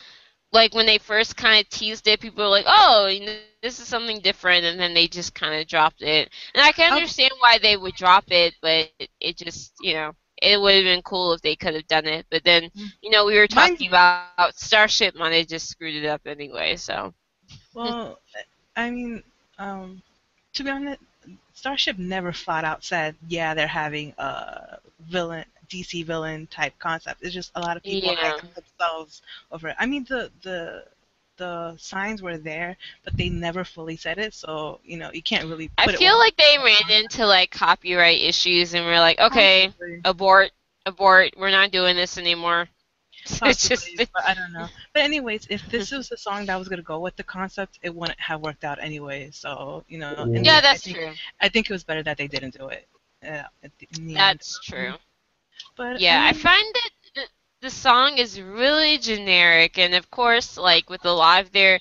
like 0.52 0.74
when 0.74 0.86
they 0.88 0.98
first 1.00 1.38
kind 1.38 1.64
of 1.64 1.70
teased 1.70 2.08
it, 2.08 2.20
people 2.20 2.44
were 2.44 2.50
like, 2.50 2.66
"Oh, 2.68 3.08
you 3.08 3.38
know, 3.38 3.54
this 3.62 3.80
is 3.80 3.88
something 3.88 4.20
different," 4.20 4.66
and 4.66 4.80
then 4.80 4.94
they 4.94 5.08
just 5.08 5.34
kind 5.36 5.54
of 5.60 5.68
dropped 5.68 6.02
it. 6.02 6.30
And 6.54 6.64
I 6.64 6.72
can 6.72 6.88
Oh. 6.90 7.00
understand 7.00 7.32
why 7.40 7.58
they 7.60 7.78
would 7.78 7.96
drop 7.96 8.26
it, 8.32 8.56
but 8.62 8.90
it, 9.00 9.10
it 9.20 9.38
just, 9.38 9.80
you 9.80 9.94
know, 9.94 10.14
it 10.42 10.60
would 10.62 10.76
have 10.76 10.84
been 10.84 11.02
cool 11.02 11.34
if 11.34 11.42
they 11.42 11.56
could 11.56 11.76
have 11.76 11.88
done 11.88 12.08
it. 12.08 12.26
But 12.32 12.44
then, 12.44 12.70
Mm. 12.76 12.92
you 13.02 13.12
know, 13.12 13.26
we 13.26 13.38
were 13.38 13.48
talking 13.48 13.88
about 13.88 14.18
Starship, 14.18 15.16
and 15.16 15.34
they 15.34 15.46
just 15.46 15.68
screwed 15.70 15.96
it 15.96 16.06
up 16.06 16.22
anyway. 16.26 16.76
So 16.78 16.82
Well, 17.74 18.20
I 18.76 18.90
mean, 18.92 19.24
um, 19.58 20.02
to 20.54 20.64
be 20.64 20.70
honest, 20.70 21.02
Starship 21.54 21.98
never 21.98 22.32
flat 22.32 22.64
out 22.64 22.84
said, 22.84 23.16
yeah, 23.28 23.54
they're 23.54 23.68
having 23.68 24.14
a 24.18 24.80
villain, 25.00 25.46
DC 25.70 26.04
villain 26.04 26.48
type 26.48 26.74
concept. 26.80 27.22
It's 27.24 27.34
just 27.34 27.52
a 27.56 27.62
lot 27.62 27.78
of 27.78 27.86
people 27.86 28.14
Yeah. 28.14 28.40
themselves 28.56 29.22
over 29.52 29.70
it. 29.70 29.76
I 29.80 29.86
mean, 29.86 30.06
the 30.06 30.32
the 30.42 30.86
the 31.40 31.76
signs 31.78 32.22
were 32.22 32.38
there, 32.38 32.78
but 33.04 33.18
they 33.18 33.30
never 33.30 33.64
fully 33.64 33.96
said 33.98 34.20
it, 34.20 34.36
so 34.36 34.80
you 34.84 34.98
know 34.98 35.10
you 35.12 35.24
can't 35.24 35.48
really. 35.50 35.72
I 35.80 35.86
Put 35.86 35.96
it 35.96 35.98
feel 35.98 36.12
one- 36.14 36.20
like 36.20 36.38
they 36.38 36.58
ran 36.64 37.02
into 37.02 37.26
like 37.26 37.50
copyright 37.50 38.22
issues, 38.22 38.76
and 38.76 38.86
we're 38.86 39.00
like, 39.00 39.20
okay, 39.20 39.68
Possibly. 39.70 40.02
abort, 40.06 40.52
abort, 40.86 41.34
we're 41.38 41.50
not 41.52 41.72
doing 41.72 41.96
this 41.96 42.18
anymore. 42.20 42.70
It's 43.44 43.68
just 43.68 43.90
but 43.98 44.10
I 44.26 44.34
don't 44.34 44.54
know. 44.54 44.68
But 44.94 45.04
anyways, 45.04 45.48
if 45.50 45.62
this 45.70 45.92
was 45.98 46.08
the 46.10 46.18
song 46.18 46.46
that 46.46 46.56
was 46.58 46.70
gonna 46.70 46.82
go 46.82 47.00
with 47.00 47.16
the 47.18 47.24
concept, 47.24 47.80
it 47.82 47.94
wouldn't 47.94 48.20
have 48.20 48.42
worked 48.42 48.64
out 48.64 48.78
anyway. 48.82 49.30
So 49.32 49.84
you 49.88 49.98
know. 50.00 50.14
in 50.24 50.34
the 50.34 50.42
yeah, 50.44 50.62
that's 50.62 50.82
I 50.88 50.92
think, 50.92 50.98
true. 50.98 51.12
I 51.42 51.50
think 51.50 51.70
it 51.70 51.74
was 51.74 51.84
better 51.84 52.04
that 52.04 52.18
they 52.18 52.28
didn't 52.28 52.58
do 52.58 52.68
it. 52.70 52.88
Yeah, 53.24 53.48
at 53.64 53.72
the- 53.80 53.88
in 53.98 54.08
the 54.08 54.14
end. 54.14 54.20
That's 54.40 54.60
true. 54.64 54.94
But 55.76 56.00
Yeah, 56.00 56.22
I 56.24 56.32
mean, 56.32 56.42
find 56.42 56.66
that 56.74 56.90
the, 57.62 57.70
song 57.70 58.18
is 58.18 58.41
really 58.41 58.97
generic, 58.97 59.78
and 59.78 59.93
of 59.93 60.10
course, 60.12 60.57
like 60.57 60.89
with 60.89 61.05
a 61.05 61.12
lot 61.12 61.43
of 61.43 61.51
their 61.51 61.80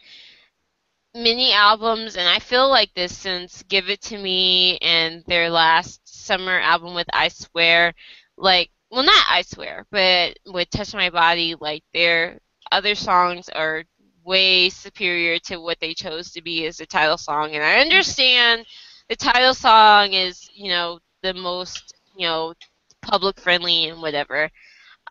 mini 1.15 1.53
albums, 1.53 2.17
and 2.17 2.29
I 2.29 2.39
feel 2.39 2.69
like 2.69 2.93
this 2.95 3.17
since 3.17 3.63
"Give 3.65 3.89
It 3.91 4.01
to 4.03 4.19
Me" 4.19 4.79
and 4.79 5.25
their 5.27 5.51
last 5.51 6.01
summer 6.07 6.59
album 6.61 6.95
with 6.95 7.09
"I 7.13 7.29
Swear," 7.29 7.95
like, 8.37 8.71
well, 8.91 9.03
not 9.05 9.25
"I 9.29 9.43
Swear," 9.43 9.87
but 9.91 10.39
with 10.47 10.71
"Touch 10.71 10.95
My 10.95 11.11
Body," 11.11 11.55
like 11.61 11.85
their 11.93 12.41
other 12.73 12.95
songs 12.95 13.49
are 13.51 13.85
way 14.25 14.69
superior 14.71 15.39
to 15.41 15.59
what 15.59 15.81
they 15.81 15.95
chose 15.95 16.31
to 16.33 16.43
be 16.43 16.67
as 16.67 16.77
the 16.79 16.87
title 16.87 17.19
song, 17.19 17.55
and 17.55 17.65
I 17.65 17.81
understand 17.81 18.67
the 19.09 19.17
title 19.17 19.55
song 19.55 20.13
is, 20.13 20.51
you 20.55 20.69
know, 20.71 21.01
the 21.23 21.35
most, 21.35 21.95
you 22.17 22.27
know, 22.27 22.55
public 23.03 23.41
friendly 23.41 23.89
and 23.89 24.03
whatever. 24.03 24.51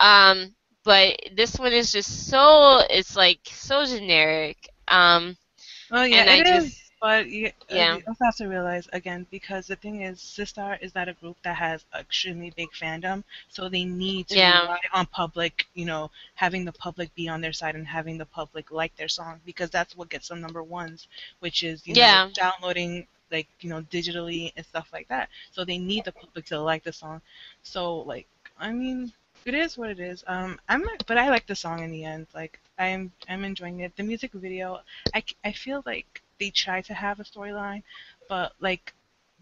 Um, 0.02 0.56
but 0.88 1.20
this 1.36 1.60
one 1.60 1.74
is 1.74 1.92
just 1.94 2.30
so 2.30 2.82
it's 2.90 3.16
like 3.18 3.42
so 3.46 3.86
generic. 3.86 4.70
Um, 4.90 5.38
Oh 5.92 6.04
yeah, 6.04 6.24
and 6.24 6.30
I 6.30 6.42
it 6.42 6.48
is. 6.48 6.66
just- 6.66 6.84
But 7.02 7.28
you, 7.30 7.52
Yeah. 7.70 7.94
uh, 7.94 7.98
you 7.98 8.04
also 8.08 8.26
have 8.26 8.36
to 8.38 8.48
realize 8.48 8.88
again 8.94 9.28
because 9.32 9.68
the 9.68 9.76
thing 9.76 10.02
is, 10.02 10.20
Sistar 10.20 10.82
is 10.82 10.96
not 10.96 11.10
a 11.10 11.14
group 11.14 11.38
that 11.44 11.56
has 11.58 11.86
extremely 11.94 12.52
big 12.52 12.72
fandom, 12.72 13.24
so 13.50 13.70
they 13.70 13.86
need 13.86 14.28
to 14.30 14.40
Yeah. 14.40 14.62
rely 14.62 14.80
on 14.94 15.06
public, 15.08 15.68
you 15.76 15.86
know, 15.86 16.12
having 16.36 16.66
the 16.66 16.74
public 16.74 17.14
be 17.16 17.30
on 17.30 17.42
their 17.42 17.54
side 17.54 17.76
and 17.76 17.88
having 17.88 18.18
the 18.18 18.26
public 18.26 18.72
like 18.72 18.96
their 18.96 19.10
song 19.10 19.42
because 19.46 19.70
that's 19.70 19.96
what 19.98 20.10
gets 20.10 20.30
them 20.30 20.42
number 20.42 20.64
ones, 20.64 21.08
which 21.40 21.64
is 21.64 21.86
you 21.88 21.96
Yeah. 21.96 22.26
know 22.26 22.32
downloading 22.34 23.08
like 23.32 23.48
you 23.62 23.70
know 23.70 23.82
digitally 23.84 24.54
and 24.58 24.66
stuff 24.66 24.90
like 24.94 25.08
that. 25.10 25.30
So 25.52 25.66
they 25.66 25.78
need 25.78 26.06
the 26.06 26.14
public 26.14 26.46
to 26.48 26.60
like 26.62 26.84
the 26.84 26.94
song. 26.94 27.22
So 27.64 28.00
like 28.00 28.28
I 28.58 28.72
mean, 28.74 29.14
it 29.48 29.56
is 29.56 29.78
what 29.78 29.90
it 29.90 30.00
is. 30.00 30.24
Um, 30.28 30.60
I'm 30.70 30.82
not, 30.82 31.06
but 31.08 31.18
I 31.18 31.30
like 31.30 31.48
the 31.48 31.56
song 31.56 31.84
in 31.84 31.92
the 31.92 32.04
end. 32.06 32.28
Like 32.34 32.60
I'm 32.78 33.12
I'm 33.30 33.44
enjoying 33.44 33.80
it. 33.82 33.96
The 33.96 34.04
music 34.04 34.34
video, 34.34 34.82
I, 35.14 35.24
I 35.44 35.52
feel 35.52 35.84
like 35.86 36.22
they 36.40 36.50
tried 36.50 36.86
to 36.86 36.94
have 36.94 37.20
a 37.20 37.24
storyline, 37.24 37.84
but 38.30 38.54
like, 38.60 38.94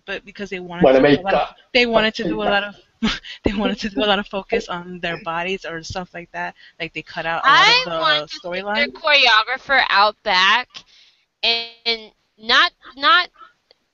but 0.06 0.26
because 0.26 0.49
they 0.49 0.60
wanted 0.60 0.84
Wanna 0.84 0.99
to 0.99 1.03
do 1.03 1.20
a 1.20 1.22
lot 1.22 1.36
of, 1.36 1.49
they 1.74 1.86
wanted 1.86 2.16
to 2.16 2.24
do 2.24 2.41
a 2.41 2.45
lot 2.45 2.64
of 2.64 2.76
they 3.43 3.53
wanted 3.53 3.80
to 3.80 3.89
do 3.89 4.03
a 4.03 4.06
lot 4.08 4.20
of 4.20 4.28
focus 4.28 4.68
on 4.70 4.99
their 4.99 5.18
bodies 5.24 5.66
or 5.66 5.84
stuff 5.84 6.14
like 6.14 6.32
that. 6.32 6.56
Like 6.80 6.93
they 6.93 7.01
cut 7.01 7.26
out 7.26 7.43
a 7.45 7.49
I 7.49 7.86
lot 7.86 8.01
want 8.01 8.24
of 8.24 8.30
to 8.30 8.39
the 8.43 8.51
see 8.53 8.62
their 8.74 8.88
choreographer 8.88 9.84
out 9.89 10.22
back 10.24 10.68
and 11.43 12.12
not 12.38 12.72
not 12.95 13.30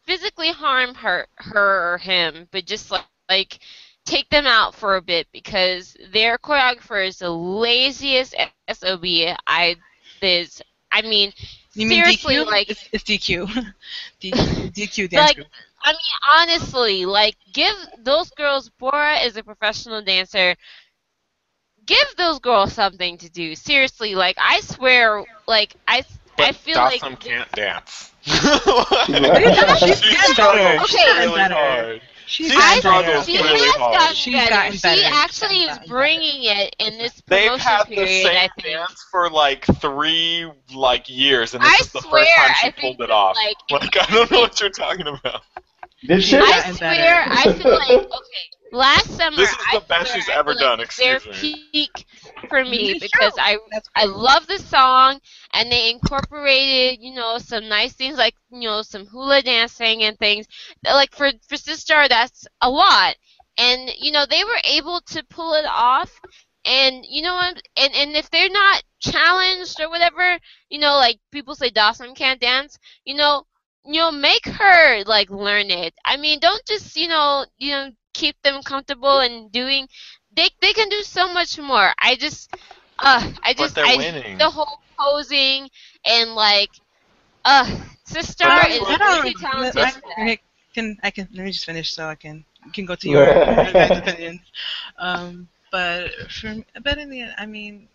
physically 0.06 0.52
harm 0.52 0.96
her 0.96 1.28
her 1.38 1.94
or 1.94 1.98
him, 1.98 2.48
but 2.52 2.66
just 2.66 2.92
like, 2.92 3.06
like 3.30 3.60
take 4.06 4.30
them 4.30 4.46
out 4.48 4.76
for 4.76 4.96
a 4.96 5.02
bit 5.02 5.28
because 5.32 5.96
their 6.12 6.38
choreographer 6.38 7.06
is 7.08 7.20
the 7.20 7.30
laziest 7.30 8.36
sob 8.74 9.04
I 9.48 9.76
there's 10.22 10.62
I 10.92 11.02
mean 11.02 11.34
You 11.74 11.86
mean 11.88 12.02
seriously 12.02 12.04
DQ? 12.04 12.46
like 12.46 12.68
it's, 12.68 12.88
it's 12.92 13.04
DQ. 13.04 13.48
DQ, 14.22 14.72
DQ 14.74 15.08
dance 15.10 15.32
Like, 15.32 15.34
group. 15.34 15.48
I 15.84 15.92
mean, 15.92 16.18
honestly, 16.38 17.06
like, 17.06 17.36
give 17.52 17.76
those 17.98 18.32
girls. 18.32 18.70
Bora 18.70 19.18
is 19.20 19.38
a 19.38 19.44
professional 19.44 20.02
dancer. 20.02 20.56
Give 21.86 22.16
those 22.18 22.40
girls 22.40 22.74
something 22.74 23.18
to 23.18 23.30
do. 23.30 23.56
Seriously, 23.56 24.16
like, 24.16 24.38
I 24.40 24.62
swear, 24.62 25.26
like, 25.48 25.76
I, 25.88 26.04
But 26.38 26.50
I 26.50 26.54
feel 26.54 26.82
like. 26.82 27.04
Dasom 27.04 27.20
can't 27.20 27.52
dance. 27.54 28.12
She's 29.78 30.02
She's 30.02 30.26
struggling 30.26 30.84
Okay. 30.84 31.14
really 31.18 31.46
Better. 32.40 32.50
She's 32.50 32.52
She 32.52 32.58
gotten 32.58 32.82
struggles 32.82 33.28
better. 33.28 33.32
She 33.32 33.38
really 33.38 33.62
has 33.62 33.76
hard. 33.76 33.94
gotten 33.94 34.16
She's 34.16 34.34
better. 34.34 34.50
gotten 34.50 34.78
better. 34.78 35.04
She 35.04 35.12
She's 35.12 35.12
actually 35.12 35.64
is 35.64 35.66
gotten 35.66 35.88
better. 35.88 35.88
bringing 35.88 36.44
it 36.44 36.76
in 36.80 36.98
this 36.98 37.22
promotion 37.22 37.52
They've 37.52 37.58
had 37.58 37.86
the 37.96 37.96
period. 37.96 38.24
same 38.24 38.38
I 38.38 38.50
think. 38.56 38.68
dance 38.76 39.06
for 39.12 39.30
like 39.30 39.66
three 39.80 40.50
like 40.74 41.10
years, 41.10 41.54
and 41.54 41.64
this 41.64 41.76
I 41.76 41.78
is 41.82 41.92
the 41.92 42.02
swear, 42.02 42.26
first 42.26 42.36
time 42.36 42.54
she 42.54 42.68
I 42.68 42.72
pulled 42.72 43.02
it 43.02 43.10
that, 43.10 43.12
off. 43.12 43.36
like, 43.36 43.58
Like 43.70 43.98
I 44.02 44.06
don't 44.14 44.32
know 44.32 44.42
what 44.42 44.60
you're 44.60 44.70
talking 44.70 45.08
about. 45.08 45.42
Did 46.06 46.24
she? 46.24 46.38
I 46.38 46.62
swear, 46.74 47.26
better. 47.26 47.32
I 47.32 47.54
feel 47.54 47.72
like 47.72 48.00
okay. 48.00 48.46
Last 48.72 49.12
summer, 49.16 49.38
This 49.38 49.52
is 49.60 49.68
the 49.68 49.80
I 49.80 49.82
best 49.82 50.12
she's 50.12 50.30
ever 50.30 50.54
feel 50.54 50.56
like 50.56 50.74
done, 50.74 50.80
Their 50.98 51.20
excuse 51.20 51.28
me. 51.28 51.54
peak 51.54 52.06
for 52.26 52.44
me 52.44 52.72
because. 52.72 53.36
I 53.38 53.58
I 53.96 54.06
love 54.06 54.48
the 54.48 54.58
song 54.60 55.20
and 55.54 55.72
they 55.72 55.90
incorporated, 55.92 57.00
you 57.02 57.14
know, 57.14 57.38
some 57.38 57.68
nice 57.68 57.94
things 57.94 58.18
like, 58.18 58.36
you 58.52 58.62
know, 58.68 58.82
some 58.82 59.06
hula 59.08 59.42
dancing 59.42 60.04
and 60.04 60.18
things. 60.18 60.48
Like 60.84 61.14
for 61.16 61.32
for 61.48 61.56
Sistar, 61.56 62.08
that's 62.10 62.48
a 62.62 62.70
lot. 62.70 63.16
And 63.58 63.92
you 63.98 64.12
know, 64.12 64.26
they 64.26 64.44
were 64.44 64.62
able 64.64 65.02
to 65.08 65.24
pull 65.24 65.54
it 65.54 65.66
off. 65.68 66.22
And 66.66 67.06
you 67.08 67.22
know 67.22 67.36
what? 67.36 67.62
And 67.78 67.94
and 67.96 68.16
if 68.16 68.30
they're 68.30 68.50
not 68.50 68.84
challenged 69.00 69.80
or 69.82 69.90
whatever, 69.90 70.40
you 70.70 70.80
know, 70.80 70.96
like 70.98 71.20
people 71.32 71.56
say 71.56 71.70
Dasom 71.70 72.16
can't 72.16 72.40
dance, 72.40 72.78
you 73.06 73.16
know, 73.16 73.46
you 73.86 74.00
know, 74.02 74.12
make 74.12 74.46
her 74.46 75.04
like 75.06 75.30
learn 75.30 75.70
it. 75.72 75.94
I 76.06 76.18
mean, 76.18 76.40
don't 76.40 76.66
just, 76.66 76.96
you 76.96 77.08
know, 77.08 77.46
you 77.58 77.72
know, 77.72 77.90
keep 78.14 78.42
them 78.44 78.62
comfortable 78.64 79.20
and 79.20 79.52
doing 79.52 79.88
they 80.36 80.50
they 80.62 80.74
can 80.74 80.90
do 80.90 81.02
so 81.04 81.32
much 81.34 81.58
more. 81.60 81.92
I 82.00 82.16
just 82.16 82.50
uh 83.00 83.32
I 83.44 83.54
But 83.56 83.74
just 83.74 83.76
they're 83.76 83.88
I 83.88 83.96
winning. 83.96 84.38
the 84.40 84.50
whole 84.50 84.80
posing 85.00 85.70
and 86.06 86.36
like 86.36 86.72
uh 87.46 87.66
Sistar 88.08 88.70
is 88.70 89.00
really 89.00 89.34
talented. 89.34 89.82
I. 89.82 89.94
I 90.18 90.40
can 90.74 90.98
I 91.04 91.12
can 91.12 91.28
let 91.34 91.44
me 91.46 91.52
just 91.52 91.66
finish 91.66 91.92
so 91.94 92.06
I 92.08 92.16
can 92.16 92.46
can 92.74 92.86
go 92.86 92.96
to 92.96 93.10
your 93.10 93.32
your 93.60 93.74
guys' 93.76 93.96
opinions. 93.98 94.42
Um, 94.98 95.48
but 95.72 96.10
for 96.30 96.56
but 96.82 96.98
in 96.98 97.10
the 97.10 97.22
end, 97.22 97.34
I 97.38 97.46
mean, 97.46 97.88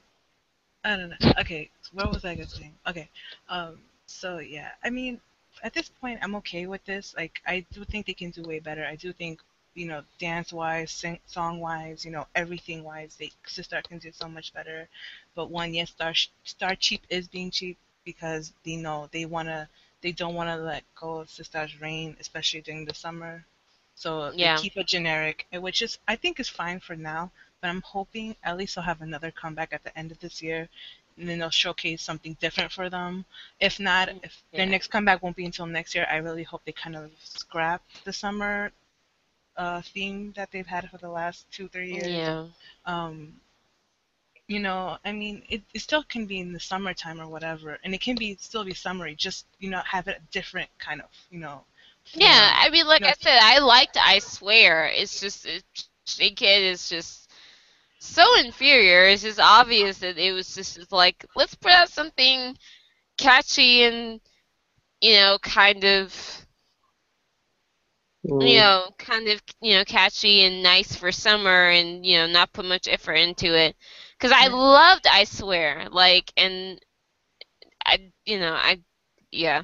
I 0.85 0.97
don't 0.97 1.11
know. 1.11 1.17
Okay, 1.41 1.71
what 1.93 2.11
was 2.11 2.25
I 2.25 2.35
gonna 2.35 2.49
say? 2.49 2.73
Okay, 2.89 3.09
um, 3.49 3.79
so 4.07 4.39
yeah, 4.39 4.71
I 4.85 4.91
mean, 4.91 5.21
at 5.63 5.73
this 5.75 5.89
point, 5.89 6.21
I'm 6.23 6.35
okay 6.37 6.67
with 6.67 6.85
this. 6.85 7.15
Like, 7.17 7.41
I 7.47 7.65
do 7.73 7.85
think 7.85 8.07
they 8.07 8.15
can 8.15 8.31
do 8.31 8.43
way 8.45 8.59
better. 8.61 8.85
I 8.85 8.97
do 8.97 9.13
think. 9.13 9.41
You 9.77 9.87
know, 9.89 10.03
dance 10.19 10.53
wise, 10.53 10.91
sing, 10.93 11.21
song 11.27 11.61
wise, 11.61 12.05
you 12.05 12.11
know, 12.13 12.27
everything 12.35 12.85
wise, 12.85 13.17
they 13.17 13.31
Sistar 13.47 13.85
can 13.85 13.99
do 13.99 14.13
so 14.13 14.29
much 14.29 14.53
better. 14.53 14.89
But 15.37 15.51
one, 15.51 15.75
yes, 15.75 15.91
Star 15.91 16.15
Star 16.45 16.75
Cheap 16.77 17.07
is 17.11 17.29
being 17.29 17.51
cheap 17.53 17.79
because 18.05 18.53
they 18.65 18.77
know 18.77 19.09
they 19.13 19.27
wanna 19.27 19.69
they 20.03 20.13
don't 20.13 20.35
want 20.35 20.51
to 20.51 20.57
let 20.57 20.85
go 20.97 21.17
of 21.19 21.29
Sistar's 21.29 21.81
reign, 21.81 22.17
especially 22.21 22.63
during 22.63 22.87
the 22.87 22.95
summer. 22.95 23.45
So 23.95 24.33
Yeah. 24.33 24.41
they 24.41 24.49
keep 24.51 24.77
it 24.77 24.87
generic, 24.89 25.47
which 25.53 25.83
is 25.83 25.99
I 26.09 26.17
think 26.17 26.41
is 26.41 26.49
fine 26.49 26.81
for 26.81 26.97
now. 26.97 27.31
But 27.61 27.69
I'm 27.71 27.83
hoping 27.83 28.37
at 28.43 28.57
least 28.57 28.75
they'll 28.77 28.85
have 28.85 29.03
another 29.03 29.31
comeback 29.33 29.73
at 29.73 29.85
the 29.85 29.97
end 29.99 30.13
of 30.13 30.21
this 30.21 30.43
year, 30.43 30.69
and 31.17 31.29
then 31.29 31.39
they'll 31.39 31.51
showcase 31.51 32.03
something 32.03 32.37
different 32.41 32.73
for 32.73 32.89
them. 32.91 33.25
If 33.61 33.81
not, 33.81 34.11
if 34.23 34.43
Yeah. 34.53 34.61
their 34.63 34.67
next 34.67 34.89
comeback 34.89 35.23
won't 35.23 35.37
be 35.37 35.45
until 35.47 35.67
next 35.67 35.95
year, 35.95 36.07
I 36.11 36.17
really 36.17 36.45
hope 36.45 36.63
they 36.65 36.73
kind 36.73 36.97
of 36.97 37.13
scrap 37.23 37.83
the 38.05 38.13
summer 38.13 38.71
uh, 39.57 39.81
theme 39.83 40.33
that 40.37 40.51
they've 40.53 40.67
had 40.67 40.91
for 40.91 40.99
the 40.99 41.09
last 41.11 41.51
two 41.51 41.69
three 41.69 41.93
years 41.93 42.09
Yeah. 42.09 42.47
um, 42.87 43.41
you 44.49 44.61
know, 44.61 44.99
I 45.05 45.13
mean, 45.13 45.43
it, 45.49 45.63
it 45.75 45.81
still 45.81 46.05
can 46.05 46.27
be 46.27 46.41
in 46.41 46.53
the 46.53 46.61
summertime 46.61 47.21
or 47.21 47.29
whatever, 47.29 47.79
and 47.85 47.95
it 47.95 48.01
can 48.01 48.17
be 48.17 48.37
still 48.41 48.65
be 48.65 48.75
summery. 48.75 49.15
Just 49.17 49.47
you 49.59 49.71
know, 49.71 49.81
have 49.81 50.09
it 50.09 50.19
a 50.19 50.33
different 50.33 50.71
kind 50.79 51.01
of, 51.01 51.09
you 51.31 51.39
know. 51.41 51.65
Yeah. 52.15 52.53
I 52.57 52.71
mean, 52.71 52.87
like 52.87 53.03
No. 53.03 53.09
I 53.09 53.15
said, 53.19 53.39
I 53.43 53.59
liked 53.59 53.97
I 54.01 54.19
Swear. 54.21 54.87
It's 54.87 55.21
just, 55.21 55.47
it, 55.47 55.65
Kid 56.07 56.63
is 56.65 56.89
just 56.89 57.31
so 57.99 58.25
inferior. 58.39 59.07
It's 59.09 59.23
just 59.23 59.41
obvious 59.41 59.99
that 59.99 60.19
it 60.19 60.33
was 60.33 60.55
just 60.55 60.79
it's 60.79 60.93
like, 60.93 61.25
let's 61.37 61.55
put 61.55 61.73
out 61.73 61.89
something 61.91 62.57
catchy 63.19 63.85
and, 63.85 64.21
you 65.01 65.15
know, 65.15 65.39
kind 65.43 65.85
of. 65.85 66.46
You 68.41 68.57
mm. 68.57 68.57
know, 68.59 68.91
kind 68.99 69.29
of, 69.29 69.43
you 69.61 69.75
know, 69.75 69.85
catchy 69.85 70.43
and 70.45 70.63
nice 70.63 70.95
for 70.95 71.13
summer 71.13 71.69
and, 71.71 72.05
you 72.05 72.19
know, 72.19 72.27
not 72.27 72.53
put 72.53 72.65
much 72.65 72.89
effort 72.89 73.15
into 73.15 73.57
it. 73.57 73.77
Because 74.19 74.33
I 74.33 74.49
mm. 74.49 74.53
loved 74.53 75.07
I 75.07 75.25
Swear. 75.25 75.89
Like, 75.91 76.33
and 76.37 76.81
I, 77.85 78.13
you 78.25 78.39
know, 78.39 78.53
I, 78.55 78.81
yeah. 79.31 79.63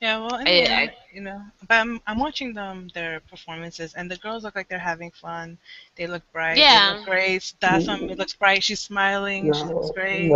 Yeah, 0.00 0.18
well, 0.18 0.34
I- 0.34 0.44
end, 0.44 0.68
I- 0.68 0.96
you 1.12 1.20
know, 1.20 1.42
but 1.68 1.74
I'm 1.74 2.00
I'm 2.06 2.18
watching 2.18 2.54
them 2.54 2.88
their 2.94 3.20
performances, 3.20 3.94
and 3.94 4.10
the 4.10 4.16
girls 4.16 4.44
look 4.44 4.56
like 4.56 4.68
they're 4.68 4.78
having 4.78 5.10
fun. 5.10 5.58
They 5.96 6.06
look 6.06 6.22
bright. 6.32 6.54
They 6.54 6.62
Yeah. 6.62 6.94
look 6.96 7.06
great. 7.06 7.52
It 7.62 8.18
looks 8.18 8.34
bright. 8.34 8.62
She's 8.62 8.80
smiling. 8.80 9.52
she 9.52 9.64
looks 9.64 9.90
great. 9.90 10.32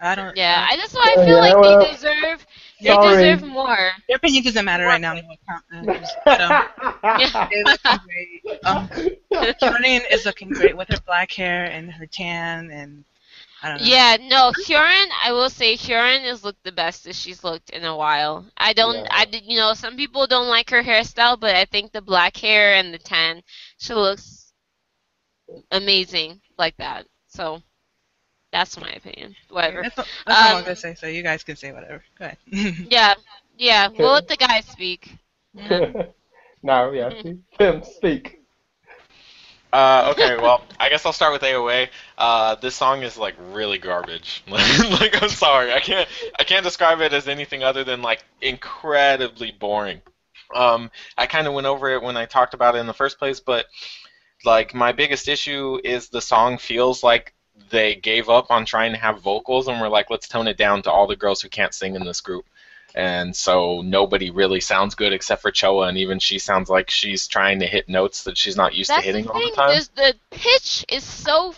I 0.00 0.14
don't. 0.14 0.36
Yeah, 0.36 0.64
I 0.68 0.76
just 0.76 0.94
why 0.94 1.16
I 1.16 1.16
Yeah, 1.16 1.24
feel 1.24 1.38
like 1.38 1.60
well, 1.60 1.62
they 1.62 1.76
deserve 1.76 2.46
they 2.80 2.96
sorry. 2.96 2.98
deserve 2.98 3.42
more. 3.42 3.92
Their 4.08 4.16
opinion 4.16 4.44
doesn't 4.44 4.64
matter 4.64 4.84
right 4.86 5.00
now. 5.00 5.12
anyway. 5.12 5.38
But, 6.24 6.40
um, 6.40 6.62
they 7.50 7.64
look 7.64 7.80
great. 8.04 8.42
Um, 8.64 8.88
Jordan 9.58 10.02
is 10.10 10.24
looking 10.24 10.52
great 10.52 10.76
with 10.76 10.88
her 10.88 10.98
black 11.06 11.32
hair 11.32 11.64
and 11.64 11.90
her 11.92 12.06
tan, 12.06 12.70
and 12.70 13.04
I 13.62 13.68
don't 13.70 13.80
know. 13.80 13.92
Yeah, 13.92 14.16
no, 14.20 14.50
Hyorin, 14.52 15.08
I 15.22 15.32
will 15.32 15.48
say 15.50 15.76
Hyorin 15.76 16.22
has 16.24 16.44
looked 16.44 16.62
the 16.64 16.72
best 16.72 17.04
that 17.04 17.14
she's 17.14 17.44
looked 17.44 17.70
in 17.70 17.84
a 17.84 17.96
while. 17.96 18.46
I 18.56 18.72
don't, 18.72 19.06
Yeah. 19.06 19.10
I 19.10 19.24
did, 19.24 19.44
you 19.44 19.56
know, 19.56 19.74
some 19.74 19.96
people 19.96 20.26
don't 20.26 20.48
like 20.48 20.70
her 20.70 20.82
hairstyle, 20.82 21.38
but 21.38 21.54
I 21.54 21.64
think 21.64 21.92
the 21.92 22.00
black 22.02 22.36
hair 22.36 22.74
and 22.74 22.92
the 22.94 22.98
tan, 22.98 23.42
she 23.78 23.94
looks 23.94 24.52
amazing 25.70 26.40
like 26.58 26.76
that. 26.76 27.06
So 27.28 27.62
that's 28.58 28.78
my 28.80 28.90
opinion. 28.90 29.34
Whatever. 29.50 29.82
That's, 29.82 29.98
all- 29.98 30.04
that's 30.26 30.40
all 30.40 30.50
Um, 30.50 30.56
I'm 30.58 30.62
gonna 30.64 30.76
say. 30.76 30.94
So 30.94 31.06
you 31.06 31.22
guys 31.22 31.42
can 31.44 31.56
say 31.56 31.72
whatever. 31.72 32.02
Go 32.18 32.24
ahead. 32.26 32.38
Yeah, 32.90 33.14
yeah. 33.58 33.88
We'll 33.88 34.12
let 34.12 34.28
the 34.28 34.36
guys 34.36 34.66
speak. 34.66 35.16
now, 36.62 36.90
yeah, 36.90 37.10
see? 37.22 37.38
Tim, 37.58 37.82
speak. 37.84 38.40
Uh, 39.72 40.12
okay, 40.12 40.36
well, 40.40 40.62
I 40.80 40.88
guess 40.88 41.04
I'll 41.04 41.12
start 41.12 41.32
with 41.34 41.42
AOA. 41.42 41.88
Uh, 42.16 42.54
this 42.54 42.74
song 42.74 43.02
is 43.02 43.18
like 43.18 43.34
really 43.52 43.76
garbage. 43.76 44.42
like, 44.48 45.22
I'm 45.22 45.28
sorry, 45.28 45.72
I 45.72 45.80
can't, 45.80 46.08
I 46.38 46.44
can't 46.44 46.64
describe 46.64 47.00
it 47.00 47.12
as 47.12 47.28
anything 47.28 47.62
other 47.62 47.84
than 47.84 48.00
like 48.00 48.24
incredibly 48.40 49.50
boring. 49.50 50.00
Um, 50.54 50.90
I 51.18 51.26
kind 51.26 51.46
of 51.46 51.52
went 51.52 51.66
over 51.66 51.90
it 51.90 52.02
when 52.02 52.16
I 52.16 52.24
talked 52.24 52.54
about 52.54 52.74
it 52.76 52.78
in 52.78 52.86
the 52.86 52.94
first 52.94 53.18
place, 53.18 53.40
but 53.40 53.66
like 54.46 54.72
my 54.72 54.92
biggest 54.92 55.28
issue 55.28 55.78
is 55.84 56.08
the 56.08 56.22
song 56.22 56.56
feels 56.56 57.02
like 57.02 57.34
they 57.70 57.94
gave 57.96 58.28
up 58.28 58.50
on 58.50 58.64
trying 58.64 58.92
to 58.92 58.98
have 58.98 59.20
vocals 59.20 59.68
and 59.68 59.80
were 59.80 59.88
like, 59.88 60.10
let's 60.10 60.28
tone 60.28 60.48
it 60.48 60.56
down 60.56 60.82
to 60.82 60.90
all 60.90 61.06
the 61.06 61.16
girls 61.16 61.42
who 61.42 61.48
can't 61.48 61.74
sing 61.74 61.94
in 61.94 62.04
this 62.04 62.20
group. 62.20 62.46
And 62.94 63.36
so 63.36 63.82
nobody 63.82 64.30
really 64.30 64.60
sounds 64.60 64.94
good 64.94 65.12
except 65.12 65.42
for 65.42 65.50
Choa, 65.50 65.88
and 65.88 65.98
even 65.98 66.18
she 66.18 66.38
sounds 66.38 66.70
like 66.70 66.88
she's 66.88 67.26
trying 67.26 67.60
to 67.60 67.66
hit 67.66 67.88
notes 67.88 68.24
that 68.24 68.38
she's 68.38 68.56
not 68.56 68.74
used 68.74 68.88
That's 68.88 69.02
to 69.02 69.06
hitting 69.06 69.24
the 69.26 69.32
all 69.32 69.40
the 69.40 69.54
time. 69.54 69.68
There's 69.68 69.88
the 69.88 70.14
pitch 70.30 70.84
is 70.88 71.04
so 71.04 71.54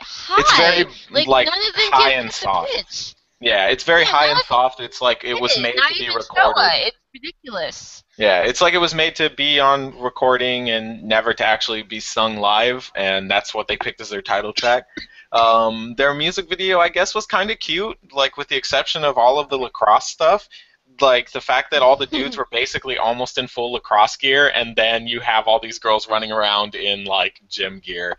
high. 0.00 0.40
It's 0.40 0.56
very, 0.56 0.84
like, 1.10 1.26
like, 1.28 1.46
none 1.46 1.58
of 1.58 1.74
them 1.74 1.92
high 1.92 2.12
and 2.12 2.32
soft. 2.32 2.70
pitch. 2.72 3.14
Yeah, 3.40 3.68
it's 3.68 3.84
very 3.84 4.02
Yeah, 4.02 4.08
high 4.08 4.26
and 4.28 4.38
soft. 4.46 4.80
It's 4.80 5.02
like 5.02 5.24
it 5.24 5.38
was 5.38 5.58
made 5.58 5.74
to 5.74 5.94
be 5.98 6.06
recorded. 6.06 6.56
Choa. 6.56 6.86
It's 6.86 6.96
ridiculous. 7.12 8.04
Yeah, 8.16 8.42
it's 8.42 8.60
like 8.60 8.74
it 8.74 8.78
was 8.78 8.94
made 8.94 9.16
to 9.16 9.30
be 9.30 9.60
on 9.60 9.98
recording 9.98 10.70
and 10.70 11.02
never 11.04 11.32
to 11.34 11.44
actually 11.44 11.82
be 11.82 12.00
sung 12.00 12.36
live, 12.36 12.90
and 12.94 13.30
that's 13.30 13.54
what 13.54 13.68
they 13.68 13.76
picked 13.76 14.00
as 14.00 14.10
their 14.10 14.22
title 14.22 14.52
track. 14.52 14.86
Um, 15.32 15.94
their 15.96 16.12
music 16.14 16.48
video, 16.48 16.78
I 16.78 16.88
guess, 16.88 17.14
was 17.14 17.26
kind 17.26 17.50
of 17.50 17.58
cute, 17.58 17.98
like 18.12 18.36
with 18.36 18.48
the 18.48 18.56
exception 18.56 19.04
of 19.04 19.16
all 19.16 19.38
of 19.38 19.48
the 19.48 19.56
lacrosse 19.56 20.08
stuff. 20.08 20.48
Like 21.00 21.32
the 21.32 21.40
fact 21.40 21.70
that 21.70 21.82
all 21.82 21.96
the 21.96 22.06
dudes 22.18 22.36
were 22.36 22.48
basically 22.50 22.98
almost 22.98 23.38
in 23.38 23.46
full 23.46 23.72
lacrosse 23.72 24.16
gear, 24.16 24.48
and 24.54 24.76
then 24.76 25.06
you 25.06 25.20
have 25.20 25.48
all 25.48 25.58
these 25.58 25.78
girls 25.78 26.08
running 26.08 26.32
around 26.32 26.74
in 26.74 27.04
like 27.04 27.40
gym 27.48 27.80
gear. 27.80 28.18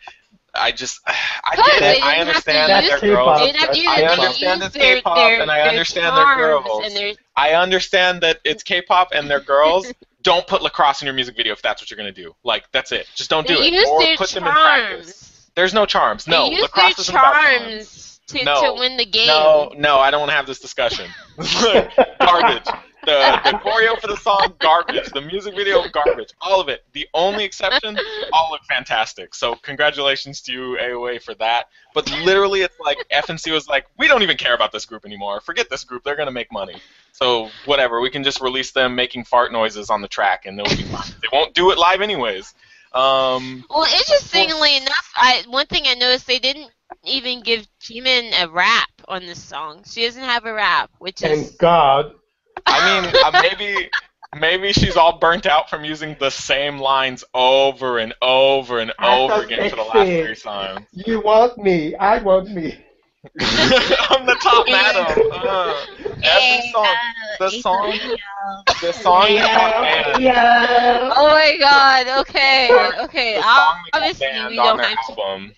I 0.56 0.72
just, 0.72 1.00
I 1.08 1.56
get 1.56 1.80
they 1.80 1.98
it. 1.98 2.04
I 2.04 2.18
understand 2.20 2.70
that 2.72 2.82
they're 3.00 3.00
girls. 3.16 3.40
They 3.40 3.46
didn't 3.48 3.60
have 3.60 3.72
to 3.72 3.78
use 3.78 3.88
I 3.88 4.04
understand 4.04 4.64
it's 4.64 4.76
K-pop, 4.76 5.18
their- 5.18 5.42
and 5.42 5.52
I 5.52 5.62
understand 5.62 6.16
they're 6.18 6.36
girls. 6.36 7.18
I 7.36 7.52
understand 7.54 8.22
that 8.22 8.40
it's 8.44 8.64
K-pop 8.72 9.10
and 9.14 9.30
they're 9.30 9.40
girls. 9.40 9.92
don't 10.22 10.46
put 10.48 10.62
lacrosse 10.62 11.02
in 11.02 11.06
your 11.06 11.16
music 11.16 11.36
video 11.36 11.54
if 11.54 11.62
that's 11.62 11.82
what 11.82 11.90
you're 11.90 11.98
gonna 11.98 12.12
do. 12.12 12.36
Like 12.44 12.72
that's 12.72 12.92
it. 12.92 13.10
Just 13.16 13.30
don't 13.30 13.48
do 13.48 13.56
they 13.56 13.70
it. 13.70 13.88
Or 13.88 14.18
put 14.18 14.30
them 14.30 14.44
in 14.46 14.52
practice. 14.52 15.50
There's 15.56 15.74
no 15.74 15.86
charms. 15.86 16.28
No, 16.28 16.50
they 16.50 16.62
lacrosse 16.62 16.98
isn't 17.00 17.14
about 17.16 17.34
charms 17.34 18.20
to, 18.28 18.44
No. 18.44 18.62
to 18.74 18.80
win 18.80 18.98
the 18.98 19.06
game. 19.06 19.28
No, 19.28 19.72
no, 19.78 19.98
I 20.00 20.12
don't 20.12 20.20
want 20.22 20.32
to 20.32 20.36
have 20.36 20.48
this 20.48 20.60
discussion. 20.60 21.10
garbage. 22.20 22.68
The 23.06 23.42
the 23.44 23.58
choreo 23.58 24.00
for 24.00 24.08
the 24.08 24.18
song, 24.18 24.54
garbage. 24.60 25.10
The 25.12 25.22
music 25.22 25.56
video, 25.56 25.88
garbage. 25.90 26.30
All 26.42 26.62
of 26.62 26.70
it. 26.70 26.84
The 26.94 27.08
only 27.14 27.44
exception, 27.44 27.98
all 28.32 28.50
look 28.52 28.64
fantastic. 28.64 29.36
So 29.36 29.56
congratulations 29.56 30.42
to 30.42 30.54
you, 30.54 30.78
AOA, 30.82 31.22
for 31.22 31.34
that. 31.36 31.66
But 31.94 32.10
literally, 32.24 32.62
it's 32.62 32.80
like 32.80 32.98
FNC 33.12 33.52
was 33.52 33.68
like, 33.68 33.86
we 33.98 34.08
don't 34.08 34.24
even 34.24 34.38
care 34.38 34.56
about 34.56 34.72
this 34.72 34.86
group 34.86 35.06
anymore. 35.06 35.42
Forget 35.42 35.70
this 35.70 35.84
group. 35.84 36.04
They're 36.04 36.16
gonna 36.16 36.32
make 36.32 36.52
money. 36.52 36.76
So 37.12 37.50
whatever. 37.66 38.02
We 38.02 38.10
can 38.10 38.24
just 38.24 38.42
release 38.42 38.72
them 38.72 38.96
making 38.96 39.26
fart 39.26 39.52
noises 39.52 39.90
on 39.90 40.02
the 40.02 40.08
track, 40.08 40.46
and 40.46 40.58
they'll 40.58 40.66
be 40.66 40.84
fine. 40.84 41.12
They 41.22 41.28
won't 41.32 41.54
do 41.54 41.72
it 41.72 41.78
live 41.78 42.02
anyways. 42.02 42.54
Um, 42.94 43.66
Well, 43.70 43.86
interestingly 43.86 44.78
enough, 44.78 45.12
I 45.16 45.44
one 45.48 45.66
thing 45.66 45.84
I 45.88 45.96
noticed 45.96 46.28
they 46.28 46.40
didn't 46.40 46.70
even 47.04 47.42
give 47.42 47.68
Jimin 47.82 48.32
a 48.40 48.48
rap 48.48 48.90
on 49.08 49.26
this 49.26 49.44
song. 49.44 49.84
She 49.86 50.06
doesn't 50.06 50.24
have 50.24 50.46
a 50.46 50.54
rap, 50.54 50.92
which 51.00 51.24
is 51.24 51.48
Thank 51.50 51.60
God. 51.60 52.14
I 52.66 53.02
mean, 53.02 53.14
uh, 53.24 53.42
maybe 53.42 53.90
maybe 54.40 54.74
she's 54.74 54.98
all 54.98 55.20
burnt 55.20 55.46
out 55.46 55.70
from 55.70 55.86
using 55.86 56.16
the 56.20 56.30
same 56.32 56.80
lines 56.80 57.24
over 57.34 58.00
and 58.00 58.14
over 58.22 58.80
and 58.80 58.94
I 59.00 59.20
over 59.20 59.34
thought 59.34 59.46
again 59.46 59.70
for 59.70 59.76
the 59.76 59.84
last 59.84 60.08
three 60.08 60.36
songs. 60.36 60.88
You 60.92 61.22
want 61.22 61.58
me? 61.58 61.96
I 61.96 62.20
want 62.20 62.50
me. 62.50 62.78
I'm 63.40 64.26
the 64.26 64.38
top 64.42 64.68
madam. 64.68 65.06
Uh, 65.44 65.86
every 66.24 66.72
song, 66.72 66.96
the 67.40 67.50
song, 67.50 68.00
the 68.82 68.92
song 68.94 69.28
that 69.28 69.56
got 69.56 69.82
banned. 69.82 70.24
yeah. 70.24 71.14
Oh 71.16 71.28
my 71.28 71.58
god, 71.60 72.22
okay, 72.22 72.70
okay. 73.04 73.36
The 73.36 73.42
song 73.42 73.76
that 73.92 73.92
got 73.94 74.02
Obviously, 74.02 74.28
we 74.50 74.60
on 74.60 74.66
don't 74.66 74.78
their 74.78 74.86
have 74.88 75.08
to. 75.08 75.54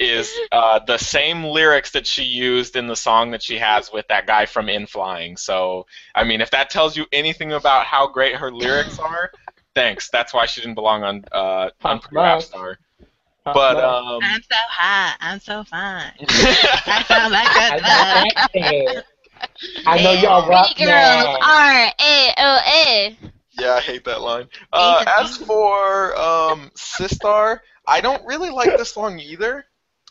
Album 0.00 0.16
is 0.16 0.32
uh, 0.52 0.78
the 0.80 0.98
same 0.98 1.44
lyrics 1.44 1.90
that 1.92 2.06
she 2.06 2.22
used 2.22 2.76
in 2.76 2.86
the 2.86 2.96
song 2.96 3.32
that 3.32 3.42
she 3.42 3.58
has 3.58 3.92
with 3.92 4.06
that 4.08 4.26
guy 4.26 4.46
from 4.46 4.68
N.Flying. 4.68 5.36
So, 5.36 5.86
I 6.14 6.24
mean, 6.24 6.40
if 6.40 6.50
that 6.52 6.70
tells 6.70 6.96
you 6.96 7.06
anything 7.12 7.52
about 7.52 7.86
how 7.86 8.08
great 8.08 8.36
her 8.36 8.52
lyrics 8.52 8.98
are, 8.98 9.30
thanks. 9.74 10.08
That's 10.10 10.32
why 10.32 10.46
she 10.46 10.60
didn't 10.60 10.76
belong 10.76 11.02
on 11.02 11.24
uh, 11.32 11.70
on 11.84 12.00
Top 12.00 12.12
Rap. 12.12 12.42
Star. 12.42 12.78
But 13.44 13.82
um, 13.82 14.20
I'm 14.22 14.42
so 14.42 14.56
hot. 14.68 15.16
I'm 15.20 15.40
so 15.40 15.64
fine. 15.64 16.12
I 16.20 17.04
sound 17.08 17.32
like 17.32 17.48
a 17.56 18.94
thug. 18.94 19.04
I 19.86 20.02
know 20.02 20.12
y'all 20.12 20.46
rock 20.48 20.76
girls. 20.76 21.38
R 21.42 21.92
A 21.98 22.34
O 22.36 22.60
A. 22.66 23.18
Yeah, 23.58 23.74
I 23.74 23.80
hate 23.80 24.04
that 24.04 24.20
line. 24.20 24.48
Uh, 24.72 25.04
as 25.18 25.38
for 25.38 26.16
um, 26.18 26.70
Sistar, 26.76 27.60
I 27.86 28.02
don't 28.02 28.24
really 28.26 28.50
like 28.50 28.76
this 28.76 28.92
song 28.92 29.18
either. 29.18 29.64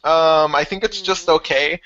Um, 0.07 0.55
I 0.55 0.63
think 0.63 0.83
it's 0.83 1.01
just 1.01 1.27
okay, 1.27 1.81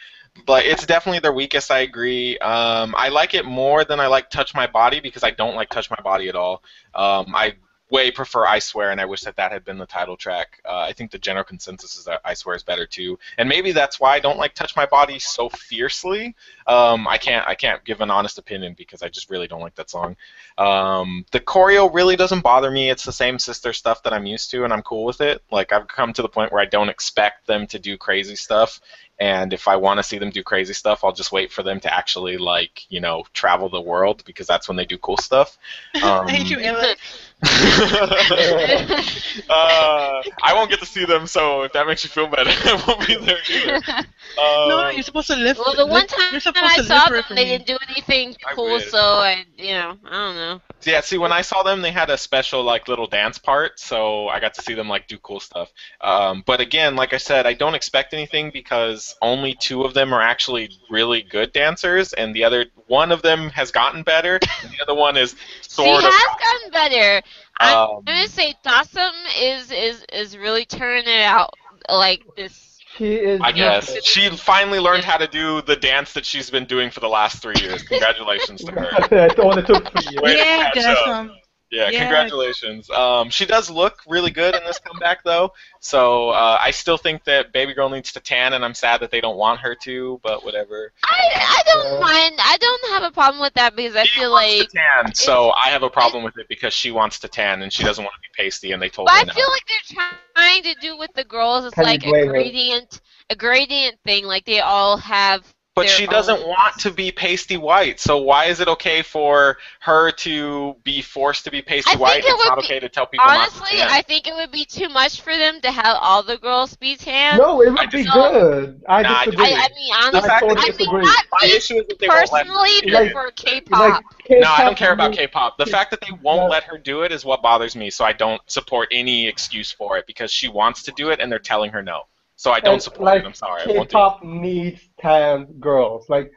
but 0.45 0.65
it's 0.65 0.85
definitely 0.85 1.19
their 1.19 1.33
weakest. 1.33 1.71
I 1.71 1.79
agree. 1.79 2.37
Um, 2.37 2.93
I 2.97 3.09
like 3.09 3.33
it 3.33 3.45
more 3.45 3.83
than 3.83 3.99
I 3.99 4.07
like 4.07 4.29
Touch 4.29 4.53
My 4.53 4.67
Body 4.67 4.99
because 4.99 5.23
I 5.23 5.31
don't 5.31 5.55
like 5.55 5.69
Touch 5.69 5.89
My 5.89 5.99
Body 6.03 6.29
at 6.29 6.35
all. 6.35 6.63
Um, 6.93 7.33
I 7.35 7.55
way 7.91 8.09
prefer 8.09 8.45
I 8.47 8.59
Swear, 8.59 8.91
and 8.91 8.99
I 8.99 9.05
wish 9.05 9.21
that 9.21 9.35
that 9.35 9.51
had 9.51 9.65
been 9.65 9.77
the 9.77 9.85
title 9.85 10.15
track. 10.15 10.61
Uh, 10.65 10.79
I 10.79 10.93
think 10.93 11.11
the 11.11 11.19
general 11.19 11.43
consensus 11.43 11.97
is 11.97 12.05
that 12.05 12.21
I 12.25 12.33
Swear 12.33 12.55
is 12.55 12.63
better 12.63 12.87
too, 12.87 13.19
and 13.37 13.47
maybe 13.47 13.73
that's 13.73 13.99
why 13.99 14.15
I 14.15 14.19
don't 14.19 14.37
like 14.37 14.55
Touch 14.55 14.75
My 14.75 14.85
Body 14.85 15.19
so 15.19 15.49
fiercely. 15.49 16.35
Um, 16.65 17.07
I 17.07 17.17
can't 17.17 17.45
I 17.47 17.53
can't 17.53 17.83
give 17.83 18.01
an 18.01 18.09
honest 18.09 18.37
opinion 18.37 18.73
because 18.77 19.03
I 19.03 19.09
just 19.09 19.29
really 19.29 19.47
don't 19.47 19.61
like 19.61 19.75
that 19.75 19.89
song. 19.89 20.15
Um, 20.57 21.25
the 21.31 21.39
choreo 21.39 21.93
really 21.93 22.15
doesn't 22.15 22.41
bother 22.41 22.71
me. 22.71 22.89
It's 22.89 23.03
the 23.03 23.11
same 23.11 23.37
Sistar 23.37 23.75
stuff 23.75 24.01
that 24.03 24.13
I'm 24.13 24.25
used 24.25 24.49
to, 24.51 24.63
and 24.63 24.71
I'm 24.71 24.81
cool 24.81 25.05
with 25.05 25.21
it. 25.21 25.43
Like 25.51 25.73
I've 25.73 25.87
come 25.87 26.13
to 26.13 26.21
the 26.21 26.29
point 26.29 26.51
where 26.51 26.61
I 26.61 26.65
don't 26.65 26.89
expect 26.89 27.45
them 27.45 27.67
to 27.67 27.77
do 27.77 27.97
crazy 27.97 28.37
stuff, 28.37 28.79
and 29.19 29.51
if 29.51 29.67
I 29.67 29.75
want 29.75 29.97
to 29.97 30.03
see 30.03 30.17
them 30.17 30.29
do 30.29 30.43
crazy 30.43 30.73
stuff, 30.73 31.03
I'll 31.03 31.11
just 31.11 31.31
wait 31.31 31.51
for 31.51 31.61
them 31.61 31.79
to 31.81 31.93
actually 31.93 32.37
like 32.37 32.89
you 32.89 33.01
know 33.01 33.25
travel 33.33 33.67
the 33.67 33.81
world 33.81 34.23
because 34.25 34.47
that's 34.47 34.69
when 34.69 34.77
they 34.77 34.85
do 34.85 34.97
cool 34.97 35.17
stuff. 35.17 35.57
Um, 36.01 36.25
I 36.25 36.31
hate 36.31 36.49
you, 36.49 36.57
Emily. 36.57 36.95
uh, 39.49 40.21
I 40.43 40.53
won't 40.53 40.69
get 40.69 40.79
to 40.79 40.85
see 40.85 41.05
them, 41.05 41.25
so 41.27 41.63
if 41.63 41.73
that 41.73 41.87
makes 41.87 42.03
you 42.03 42.09
feel 42.09 42.27
better, 42.27 42.49
I 42.65 42.83
won't 42.87 43.07
be 43.07 43.15
there 43.17 43.37
either. 43.49 43.81
Um, 44.37 44.69
no, 44.69 44.89
you're 44.89 45.03
supposed 45.03 45.27
to 45.27 45.35
live. 45.35 45.57
Well, 45.57 45.75
the 45.75 45.85
one 45.85 46.07
time 46.07 46.29
you're 46.31 46.39
supposed 46.39 46.63
I 46.65 46.77
to 46.77 46.83
saw 46.85 47.09
them, 47.09 47.23
they 47.31 47.43
didn't 47.43 47.67
do 47.67 47.77
anything 47.89 48.33
cool, 48.55 48.75
wish. 48.75 48.89
so 48.89 48.97
I, 48.97 49.43
you 49.57 49.73
know, 49.73 49.97
I 50.05 50.11
don't 50.11 50.35
know. 50.35 50.61
Yeah, 50.83 51.01
see, 51.01 51.17
when 51.17 51.33
I 51.33 51.41
saw 51.41 51.63
them, 51.63 51.81
they 51.81 51.91
had 51.91 52.09
a 52.09 52.17
special 52.17 52.63
like 52.63 52.87
little 52.87 53.07
dance 53.07 53.37
part, 53.37 53.77
so 53.77 54.29
I 54.29 54.39
got 54.39 54.53
to 54.53 54.61
see 54.61 54.73
them 54.73 54.87
like 54.87 55.07
do 55.07 55.17
cool 55.17 55.41
stuff. 55.41 55.73
Um, 55.99 56.43
but 56.45 56.61
again, 56.61 56.95
like 56.95 57.11
I 57.13 57.17
said, 57.17 57.45
I 57.45 57.53
don't 57.53 57.75
expect 57.75 58.13
anything 58.13 58.51
because 58.53 59.15
only 59.21 59.53
two 59.53 59.81
of 59.83 59.93
them 59.93 60.13
are 60.13 60.21
actually 60.21 60.69
really 60.89 61.23
good 61.23 61.51
dancers, 61.51 62.13
and 62.13 62.33
the 62.33 62.45
other 62.45 62.67
one 62.87 63.11
of 63.11 63.21
them 63.23 63.49
has 63.49 63.69
gotten 63.71 64.01
better, 64.03 64.39
and 64.63 64.71
the 64.71 64.81
other 64.81 64.95
one 64.95 65.17
is 65.17 65.35
She 65.63 65.69
sort 65.71 66.05
of. 66.05 66.09
has 66.13 66.39
gotten 66.39 66.71
better. 66.71 67.21
I'm 67.59 67.77
Um, 67.77 68.05
gonna 68.07 68.27
say 68.27 68.55
Dasom 68.63 69.11
is 69.39 69.71
is 69.71 70.05
is 70.11 70.37
really 70.37 70.65
turning 70.65 71.07
it 71.07 71.21
out 71.21 71.49
like 71.89 72.23
this. 72.35 72.81
She 72.97 73.15
is. 73.15 73.41
I 73.41 73.51
guess 73.51 73.97
she 74.03 74.29
finally 74.29 74.79
learned 74.79 75.03
how 75.03 75.17
to 75.17 75.27
do 75.27 75.61
the 75.61 75.75
dance 75.75 76.13
that 76.13 76.25
she's 76.25 76.49
been 76.49 76.65
doing 76.65 76.89
for 76.91 76.99
the 76.99 77.09
last 77.09 77.41
three 77.41 77.57
years. 77.59 77.83
Congratulations 77.89 78.63
to 78.65 78.71
her. 78.73 78.89
it 79.11 79.39
only 79.39 79.63
took 79.63 79.89
three 79.91 80.03
years. 80.05 80.21
Way 80.21 80.37
to 80.37 80.45
Yeah, 80.45 80.69
catch 80.73 80.87
up. 80.87 81.07
um. 81.07 81.40
Yeah, 81.71 81.89
Yeah. 81.89 81.91
congratulations. 81.91 82.89
Um, 82.89 83.29
she 83.29 83.45
does 83.45 83.69
look 83.69 83.99
really 84.07 84.31
good 84.31 84.55
in 84.55 84.63
this 84.65 84.79
comeback, 84.85 85.23
though. 85.23 85.53
So 85.79 86.29
uh, 86.31 86.57
I 86.61 86.71
still 86.71 86.97
think 86.97 87.23
that 87.25 87.53
Baby 87.53 87.73
Girl 87.73 87.89
needs 87.89 88.11
to 88.13 88.19
tan, 88.19 88.53
and 88.53 88.63
I'm 88.65 88.75
sad 88.75 89.01
that 89.01 89.11
they 89.11 89.21
don't 89.21 89.37
want 89.37 89.61
her 89.61 89.75
to. 89.75 90.19
But 90.23 90.43
whatever. 90.43 90.93
I 91.03 91.29
I 91.35 91.61
don't 91.65 91.99
Yeah. 91.99 92.01
mind. 92.01 92.39
I 92.41 92.57
don't 92.57 92.89
have 92.93 93.03
a 93.03 93.11
problem 93.13 93.41
with 93.41 93.53
that 93.55 93.75
because 93.75 93.95
I 93.95 94.05
She 94.05 94.19
feel 94.19 94.31
wants 94.31 94.55
like. 94.55 94.57
to 94.57 94.67
tan, 94.67 95.13
so 95.13 95.51
I 95.51 95.69
have 95.69 95.83
a 95.83 95.89
problem 95.89 96.23
with 96.23 96.37
it 96.37 96.47
because 96.49 96.73
she 96.73 96.91
wants 96.91 97.19
to 97.19 97.27
tan 97.29 97.61
and 97.61 97.71
she 97.71 97.83
doesn't 97.83 98.03
want 98.03 98.13
to 98.15 98.21
be 98.21 98.43
pasty, 98.43 98.71
and 98.71 98.81
they 98.81 98.89
told 98.89 99.11
But 99.11 99.13
her 99.13 99.21
I 99.21 99.23
no. 99.23 99.33
feel 99.33 99.47
like 99.49 99.65
they're 99.67 99.97
trying 100.35 100.63
to 100.63 100.75
do 100.75 100.97
with 100.97 101.13
the 101.13 101.23
girls. 101.23 101.65
It's 101.65 101.77
How 101.77 101.83
like 101.83 102.03
a 102.03 102.13
blame 102.13 102.27
her? 102.29 102.43
gradient, 102.43 103.01
a 103.29 103.35
gradient 103.35 103.99
thing. 104.03 104.25
Like 104.25 104.45
they 104.45 104.59
all 104.59 104.97
have. 104.97 105.53
But 105.73 105.87
she 105.87 106.05
doesn't 106.05 106.39
own- 106.41 106.49
want 106.49 106.77
to 106.79 106.91
be 106.91 107.11
pasty 107.13 107.55
white, 107.55 107.97
so 107.97 108.17
why 108.17 108.45
is 108.45 108.59
it 108.59 108.67
okay 108.67 109.01
for 109.01 109.57
her 109.79 110.11
to 110.11 110.75
be 110.83 111.01
forced 111.01 111.45
to 111.45 111.51
be 111.51 111.61
pasty 111.61 111.95
white? 111.95 112.17
it 112.17 112.25
It's 112.25 112.37
would 112.37 112.49
not 112.49 112.57
be- 112.59 112.65
okay 112.65 112.79
to 112.81 112.89
tell 112.89 113.05
people 113.05 113.25
not 113.25 113.49
to 113.49 113.57
Honestly. 113.61 113.81
I 113.81 114.01
think 114.01 114.27
it 114.27 114.35
would 114.35 114.51
be 114.51 114.65
too 114.65 114.89
much 114.89 115.21
for 115.21 115.35
them 115.35 115.61
to 115.61 115.71
have 115.71 115.95
all 116.01 116.23
the 116.23 116.37
girls 116.37 116.75
be 116.75 116.97
tan. 116.97 117.37
No, 117.37 117.61
it 117.61 117.69
I 117.69 117.71
would 117.71 117.89
be 117.89 118.03
disagree. 118.03 118.21
good. 118.21 118.81
I 118.89 119.01
Nah, 119.01 119.23
disagree. 119.23 119.45
I, 119.45 119.49
I 119.49 119.67
mean, 119.73 119.93
honestly, 119.93 120.19
The 120.21 120.27
fact 120.27 120.41
that 120.41 120.51
I 120.51 120.53
they 120.55 120.61
mean, 120.67 120.77
disagree. 120.77 121.01
not 121.03 121.25
My 121.41 121.47
issue 121.47 121.75
is 121.77 121.87
that 121.87 121.99
they 121.99 122.07
won't 122.09 122.31
let 122.33 122.45
personally, 122.47 122.81
but 122.83 122.91
Like- 122.91 123.11
for 123.13 123.31
K-pop. 123.31 123.79
Like, 123.79 124.39
No, 124.41 124.51
I 124.51 124.63
don't 124.65 124.77
care 124.77 124.91
about 124.91 125.13
K-pop. 125.13 125.57
The 125.57 125.65
fact 125.67 125.91
that 125.91 126.01
they 126.01 126.11
won't 126.21 126.41
Yeah. 126.43 126.47
let 126.49 126.63
her 126.65 126.77
do 126.77 127.03
it 127.03 127.13
is 127.13 127.23
what 127.23 127.41
bothers 127.41 127.77
me. 127.77 127.91
So 127.91 128.03
I 128.03 128.11
don't 128.11 128.41
support 128.51 128.89
any 128.91 129.25
excuse 129.27 129.71
for 129.71 129.97
it 129.97 130.05
because 130.05 130.33
she 130.33 130.49
wants 130.49 130.83
to 130.83 130.91
do 130.91 131.11
it 131.11 131.21
and 131.21 131.31
they're 131.31 131.39
telling 131.39 131.71
her 131.71 131.81
no. 131.81 132.07
So 132.41 132.49
I 132.51 132.59
don't 132.59 132.73
And, 132.73 132.81
support 132.81 133.01
like, 133.01 133.21
it. 133.21 133.27
I'm 133.27 133.35
sorry. 133.35 133.61
I 133.61 133.67
won't 133.67 133.89
do. 133.89 133.93
K-pop 133.93 134.23
needs 134.23 134.81
tan 134.99 135.45
girls. 135.59 136.09
Like, 136.09 136.31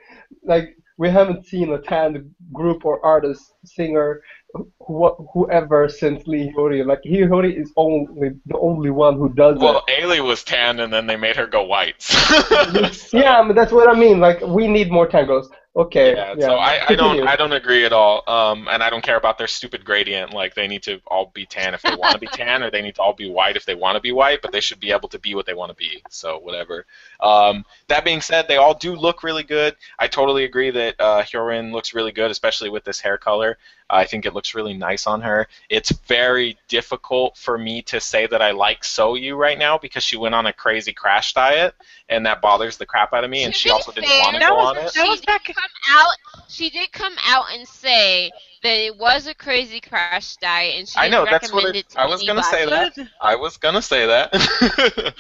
like 0.45 0.77
we 0.99 1.09
haven't 1.09 1.47
seen 1.47 1.73
a 1.73 1.81
tan 1.81 2.31
group 2.53 2.85
or 2.85 3.03
artist, 3.03 3.43
singer, 3.65 4.21
wh- 4.55 5.17
whoever 5.33 5.89
since 5.89 6.27
Lee 6.27 6.53
Hyori. 6.57 6.85
Like 6.85 7.01
Lee 7.05 7.23
Hyori 7.23 7.59
is 7.61 7.73
only 7.77 8.31
the 8.47 8.59
only 8.59 8.91
one 8.91 9.17
who 9.17 9.29
does 9.35 9.59
Well, 9.59 9.85
Ailee 9.89 10.23
was 10.25 10.45
tan 10.45 10.81
and 10.81 10.93
then 10.93 11.07
they 11.07 11.17
made 11.17 11.37
her 11.37 11.47
go 11.47 11.63
white. 11.65 11.97
So- 12.03 13.19
Yeah, 13.19 13.43
but 13.47 13.55
that's 13.57 13.73
what 13.73 13.89
I 13.89 13.99
mean. 13.99 14.21
Like 14.21 14.41
we 14.43 14.67
need 14.69 14.91
more 14.91 15.07
tan 15.07 15.27
girls. 15.27 15.49
Okay. 15.77 16.15
Yeah, 16.15 16.35
Yeah. 16.39 16.47
so 16.47 16.55
I, 16.55 16.87
I 16.91 16.95
don't. 16.95 17.27
I 17.27 17.35
don't 17.35 17.53
agree 17.53 17.85
at 17.85 17.93
all. 17.93 18.23
Um, 18.29 18.69
and 18.71 18.81
I 18.81 18.91
don't 18.91 19.03
care 19.03 19.17
about 19.17 19.39
their 19.39 19.49
stupid 19.49 19.85
gradient. 19.85 20.33
Like 20.33 20.55
they 20.55 20.69
need 20.69 20.85
to 20.85 21.01
all 21.09 21.33
be 21.35 21.47
tan 21.47 21.75
if 21.75 21.83
they 21.83 21.97
want 21.99 22.13
to 22.15 22.21
be 22.21 22.29
tan, 22.29 22.63
or 22.63 22.71
they 22.71 22.81
need 22.81 22.95
to 22.95 23.03
all 23.03 23.13
be 23.13 23.29
white 23.29 23.57
if 23.57 23.65
they 23.67 23.75
want 23.75 23.97
to 23.97 24.01
be 24.01 24.13
white. 24.13 24.41
But 24.41 24.53
they 24.53 24.61
should 24.61 24.79
be 24.79 24.93
able 24.93 25.09
to 25.09 25.19
be 25.19 25.35
what 25.35 25.47
they 25.47 25.55
want 25.55 25.71
to 25.71 25.77
be. 25.77 26.01
So 26.11 26.39
whatever. 26.39 26.87
Um, 27.21 27.65
that 27.89 28.05
being 28.05 28.21
said, 28.21 28.47
they 28.47 28.57
all 28.57 28.75
do 28.75 28.95
look 28.95 29.25
really 29.25 29.43
good. 29.43 29.75
I 29.99 30.07
totally 30.07 30.45
agree 30.45 30.71
that 30.71 30.95
uh, 31.01 31.23
Hyorin 31.23 31.73
looks 31.73 31.93
really 31.93 32.13
good, 32.13 32.31
especially 32.31 32.69
with 32.71 32.85
this 32.85 33.01
hair 33.01 33.19
color. 33.19 33.59
I 33.95 34.05
think 34.05 34.27
it 34.27 34.35
looks 34.35 34.55
really 34.55 34.75
nice 34.75 35.07
on 35.07 35.21
her. 35.23 35.47
It's 35.69 35.91
very 36.07 36.59
difficult 36.69 37.37
for 37.37 37.57
me 37.57 37.81
to 37.83 38.01
say 38.01 38.27
that 38.27 38.43
I 38.43 38.51
like 38.51 38.83
Soyu 38.83 39.37
right 39.37 39.59
now 39.59 39.79
because 39.79 40.03
she 40.05 40.17
went 40.17 40.35
on 40.35 40.47
a 40.47 40.53
crazy 40.53 40.93
crash 40.93 41.33
diet, 41.33 41.75
and 42.09 42.27
that 42.27 42.41
bothers 42.43 42.77
the 42.77 42.87
crap 42.87 43.13
out 43.13 43.25
of 43.25 43.31
me. 43.31 43.45
And 43.45 43.53
To 43.55 43.59
she 43.59 43.69
be 43.69 43.73
also 43.73 43.93
didn't 43.93 44.11
want 44.11 44.35
to 44.35 44.41
go 44.41 44.55
was 44.57 44.67
on 44.67 44.77
it. 44.85 44.93
that 44.95 45.09
was 45.09 45.21
She 45.21 45.27
back. 45.27 45.45
did 45.47 45.55
come 45.57 45.65
out. 45.91 46.17
She 46.49 46.71
did 46.71 46.93
come 46.93 47.15
out 47.27 47.47
and 47.53 47.67
say 47.67 48.31
that 48.63 48.77
it 48.79 48.97
was 48.97 49.27
a 49.27 49.35
crazy 49.35 49.81
crash 49.81 50.37
diet, 50.37 50.75
and 50.79 50.89
she 50.89 50.99
I 50.99 51.09
know, 51.09 51.25
that's 51.25 51.53
what 51.53 51.65
it- 51.67 51.77
it 51.77 51.91
to 51.91 52.01
I 52.01 52.07
was 52.07 52.23
gonna 52.25 52.43
say 52.43 52.65
that. 52.67 52.93
I 53.21 53.37
was 53.37 53.57
gonna 53.59 53.83
say 53.83 54.07
that. 54.07 55.15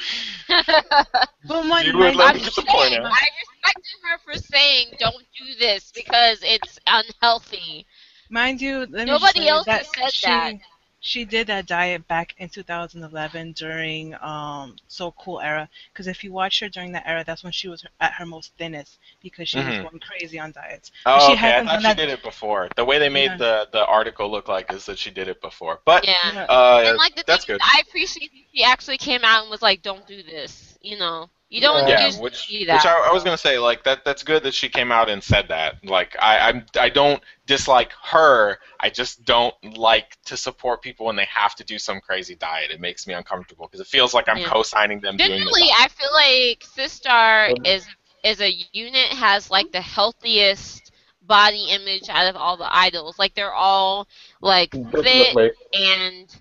But 1.47 1.64
my, 1.66 1.83
You 1.83 1.93
my- 1.93 2.07
would 2.07 2.16
let 2.16 2.35
me 2.35 2.41
get 2.41 2.45
just 2.47 2.57
the 2.57 2.62
point 2.62 2.89
saying, 2.91 3.03
out. 3.05 3.12
I 3.12 3.29
respected 3.43 3.99
her 4.05 4.18
for 4.25 4.35
saying, 4.39 4.95
"Don't 4.99 5.25
do 5.39 5.55
this 5.59 5.93
because 5.95 6.39
it's 6.43 6.79
unhealthy." 6.87 7.87
Mind 8.35 8.61
you, 8.61 8.87
let 8.91 9.07
Nobody 9.07 9.41
just 9.41 9.51
else 9.51 9.66
that 9.66 9.85
has 9.85 9.95
said 9.95 10.12
she, 10.12 10.26
that. 10.26 10.55
She 11.01 11.24
did 11.24 11.47
that 11.49 11.66
diet 11.66 12.09
back 12.09 12.35
in 12.39 12.49
2011 12.49 13.53
during 13.53 14.14
um 14.22 14.76
So 14.89 15.12
Cool 15.12 15.41
era. 15.41 15.68
Because 15.93 16.07
if 16.09 16.24
you 16.24 16.32
watch 16.32 16.59
her 16.61 16.68
during 16.68 16.93
that 16.93 17.07
era, 17.07 17.22
that's 17.26 17.45
when 17.45 17.53
she 17.53 17.68
was 17.68 17.85
at 18.01 18.12
her 18.14 18.26
most 18.26 18.53
thinnest 18.59 18.99
because 19.22 19.49
she 19.49 19.59
Mhm. 19.59 19.68
was 19.68 19.78
going 19.91 20.01
crazy 20.01 20.39
on 20.39 20.51
diets. 20.53 20.91
oh, 21.07 21.26
She 21.28 21.32
okay. 21.35 21.57
I 21.59 21.64
thought 21.64 21.80
she 21.80 21.87
that- 21.89 21.97
did 21.97 22.09
it 22.09 22.22
before. 22.22 22.68
The 22.74 22.85
way 22.85 22.99
they 22.99 23.09
made 23.20 23.32
Yeah. 23.32 23.37
the 23.45 23.68
the 23.72 23.85
article 23.87 24.30
look 24.30 24.49
like 24.49 24.72
is 24.72 24.85
that 24.87 24.99
she 24.99 25.11
did 25.11 25.28
it 25.28 25.41
before. 25.41 25.80
But 25.85 26.05
Yeah. 26.07 26.32
Yeah. 26.32 26.45
uh, 26.57 26.82
and 26.87 26.97
like 26.97 27.14
the 27.16 27.24
that's 27.26 27.45
thing 27.45 27.57
good. 27.59 27.62
is, 27.62 27.70
I 27.76 27.82
appreciate 27.87 28.30
that 28.32 28.45
she 28.53 28.64
actually 28.64 28.99
came 28.99 29.22
out 29.24 29.43
and 29.43 29.51
was 29.51 29.62
like, 29.62 29.82
"Don't 29.82 30.07
do 30.07 30.22
this." 30.22 30.76
You 30.80 30.99
know, 30.99 31.30
you 31.55 31.62
don't 31.62 31.86
Yeah, 31.86 31.96
just 31.96 32.22
which, 32.22 32.48
do 32.48 32.66
which 32.68 32.84
that. 32.84 32.86
I, 32.86 33.09
I 33.09 33.12
was 33.12 33.24
gonna 33.24 33.38
say, 33.38 33.59
like 33.59 33.84
that. 33.84 34.05
That's 34.05 34.22
good 34.22 34.42
that 34.44 34.55
she 34.55 34.68
came 34.68 34.90
out 34.92 35.09
and 35.09 35.22
said 35.22 35.48
that. 35.48 35.76
Like 35.84 36.16
I, 36.20 36.38
I'm, 36.48 36.66
I 36.78 36.88
don't 36.88 37.22
dislike 37.46 37.92
her. 38.05 38.59
I 38.80 38.90
just 38.90 39.24
don't 39.24 39.55
like 39.76 40.16
to 40.26 40.36
support 40.36 40.82
people 40.82 41.07
when 41.07 41.16
they 41.16 41.26
have 41.26 41.55
to 41.57 41.64
do 41.64 41.78
some 41.78 42.00
crazy 42.00 42.34
diet. 42.34 42.70
It 42.70 42.80
makes 42.80 43.07
me 43.07 43.14
uncomfortable 43.14 43.66
because 43.66 43.80
it 43.80 43.86
feels 43.86 44.14
like 44.14 44.28
I'm 44.28 44.40
Yeah. 44.40 44.46
co-signing 44.46 45.00
them 45.00 45.18
doing 45.18 45.44
the 45.44 45.52
Generally. 45.52 45.70
I 45.78 45.88
feel 45.88 46.12
like 46.12 46.64
Sistar 46.64 47.52
is 47.64 47.86
is 48.22 48.40
a 48.40 48.50
unit 48.72 49.09
has 49.12 49.50
like 49.50 49.70
the 49.72 49.80
healthiest 49.80 50.90
body 51.22 51.66
image 51.70 52.09
out 52.09 52.26
of 52.28 52.36
all 52.36 52.57
the 52.57 52.74
idols. 52.74 53.18
Like 53.18 53.34
they're 53.34 53.52
all 53.55 54.09
like 54.40 54.76
fit 55.00 55.36
Definitely. 55.36 55.50
and 55.72 56.34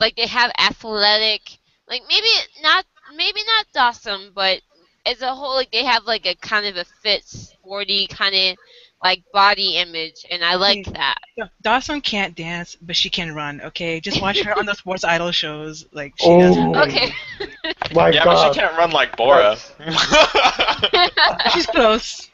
like 0.00 0.16
they 0.16 0.26
have 0.26 0.52
athletic 0.58 1.58
like 1.88 2.02
maybe 2.08 2.28
not 2.62 2.84
maybe 3.16 3.40
not 3.46 3.66
Dasom, 3.94 4.32
but 4.34 4.60
as 5.06 5.20
a 5.22 5.34
whole 5.34 5.54
like 5.54 5.70
they 5.70 5.84
have 5.84 6.04
like 6.04 6.26
a 6.26 6.34
kind 6.36 6.66
of 6.66 6.76
a 6.76 6.84
fit 7.02 7.24
sporty 7.24 8.06
kind 8.06 8.34
of 8.34 8.56
like 9.02 9.22
body 9.34 9.76
image 9.76 10.24
and 10.30 10.42
I 10.42 10.54
like 10.54 10.86
that. 10.94 11.18
Dasom 11.62 12.02
can't 12.02 12.34
dance, 12.34 12.74
but 12.80 12.96
she 12.96 13.10
can 13.10 13.34
run. 13.34 13.60
Okay, 13.60 14.00
just 14.00 14.22
watch 14.22 14.40
her 14.42 14.58
on 14.58 14.64
the 14.64 14.74
sports 14.76 15.04
idol 15.04 15.30
shows. 15.30 15.84
Like 15.92 16.14
she 16.16 16.26
Oh. 16.28 16.40
doesn't. 16.40 16.76
Okay. 16.76 17.12
My 17.94 18.08
yeah, 18.08 18.24
God. 18.24 18.34
but 18.34 18.52
she 18.54 18.60
can't 18.60 18.76
run 18.78 18.90
like 18.92 19.14
Bora. 19.16 19.56
She's 21.52 21.66
close. 21.66 22.30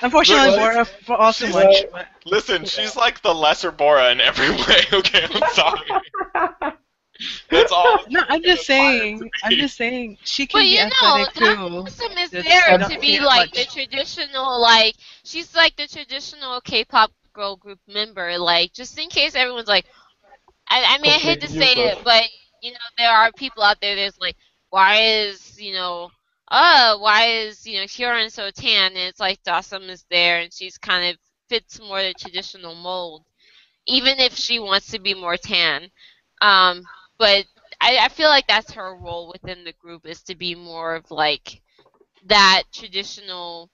Unfortunately, 0.00 0.56
Bora 0.56 0.84
for 0.86 1.16
all 1.16 1.32
too 1.34 1.48
much. 1.48 1.54
like- 1.64 1.92
But 1.92 2.06
Listen, 2.24 2.64
she's 2.64 2.96
like 2.96 3.20
the 3.22 3.34
lesser 3.34 3.70
Bora 3.70 4.10
in 4.12 4.20
every 4.22 4.50
way. 4.50 4.80
Okay, 4.92 5.26
I'm 5.30 5.50
sorry. 5.52 6.80
That's 7.50 7.72
all. 7.72 8.04
no, 8.08 8.22
I'm 8.28 8.42
just 8.44 8.64
saying. 8.64 9.30
I'm 9.42 9.56
just 9.56 9.76
saying 9.76 10.18
she 10.24 10.46
can 10.46 10.52
But 10.52 10.66
be 10.68 10.78
you 10.78 10.84
know, 10.84 11.26
athletic 11.26 11.32
too. 11.34 11.86
Dasom 11.86 12.18
is 12.22 12.32
Just 12.32 12.44
there 12.44 12.78
to 12.78 12.98
be 12.98 13.20
like 13.20 13.52
much. 13.52 13.54
the 13.54 13.64
traditional, 13.66 14.60
like 14.60 14.94
she's 15.24 15.54
like 15.54 15.76
the 15.76 15.86
traditional 15.86 16.60
K-pop 16.60 17.12
girl 17.32 17.56
group 17.56 17.80
member. 17.86 18.38
Like 18.38 18.72
just 18.72 18.98
in 18.98 19.08
case 19.08 19.34
everyone's 19.34 19.68
like, 19.68 19.86
I, 20.68 20.96
I 20.96 20.98
mean, 20.98 21.12
I 21.12 21.18
hate 21.18 21.40
to 21.40 21.48
Complete 21.48 21.72
say 21.72 21.72
it, 21.72 21.98
but 22.04 22.24
you 22.62 22.72
know, 22.72 22.78
there 22.98 23.10
are 23.10 23.32
people 23.32 23.62
out 23.62 23.80
there 23.80 23.96
that's 23.96 24.18
like, 24.18 24.36
why 24.70 24.96
is 25.00 25.60
you 25.60 25.72
know, 25.74 26.10
uh, 26.48 26.96
why 26.98 27.24
is 27.26 27.66
you 27.66 27.78
know 27.78 27.84
Hyorin 27.84 28.30
so 28.30 28.50
tan? 28.50 28.92
And 28.92 28.98
it's 29.08 29.20
like 29.20 29.42
Dasom 29.42 29.88
is 29.88 30.04
there, 30.10 30.40
and 30.40 30.52
she's 30.52 30.78
kind 30.78 31.10
of 31.10 31.18
fits 31.48 31.80
more 31.80 32.02
the 32.02 32.14
traditional 32.14 32.74
mold, 32.74 33.24
even 33.86 34.18
if 34.18 34.34
she 34.34 34.58
wants 34.58 34.90
to 34.90 34.98
be 34.98 35.14
more 35.14 35.36
tan. 35.36 35.90
Um, 36.40 36.82
but 37.20 37.44
I, 37.80 37.98
I 37.98 38.08
feel 38.08 38.28
like 38.30 38.48
that's 38.48 38.72
her 38.72 38.96
role 38.96 39.30
within 39.32 39.62
the 39.64 39.74
group 39.74 40.06
is 40.06 40.22
to 40.24 40.34
be 40.34 40.54
more 40.56 40.96
of 40.96 41.10
like 41.12 41.60
that 42.26 42.64
traditional, 42.72 43.70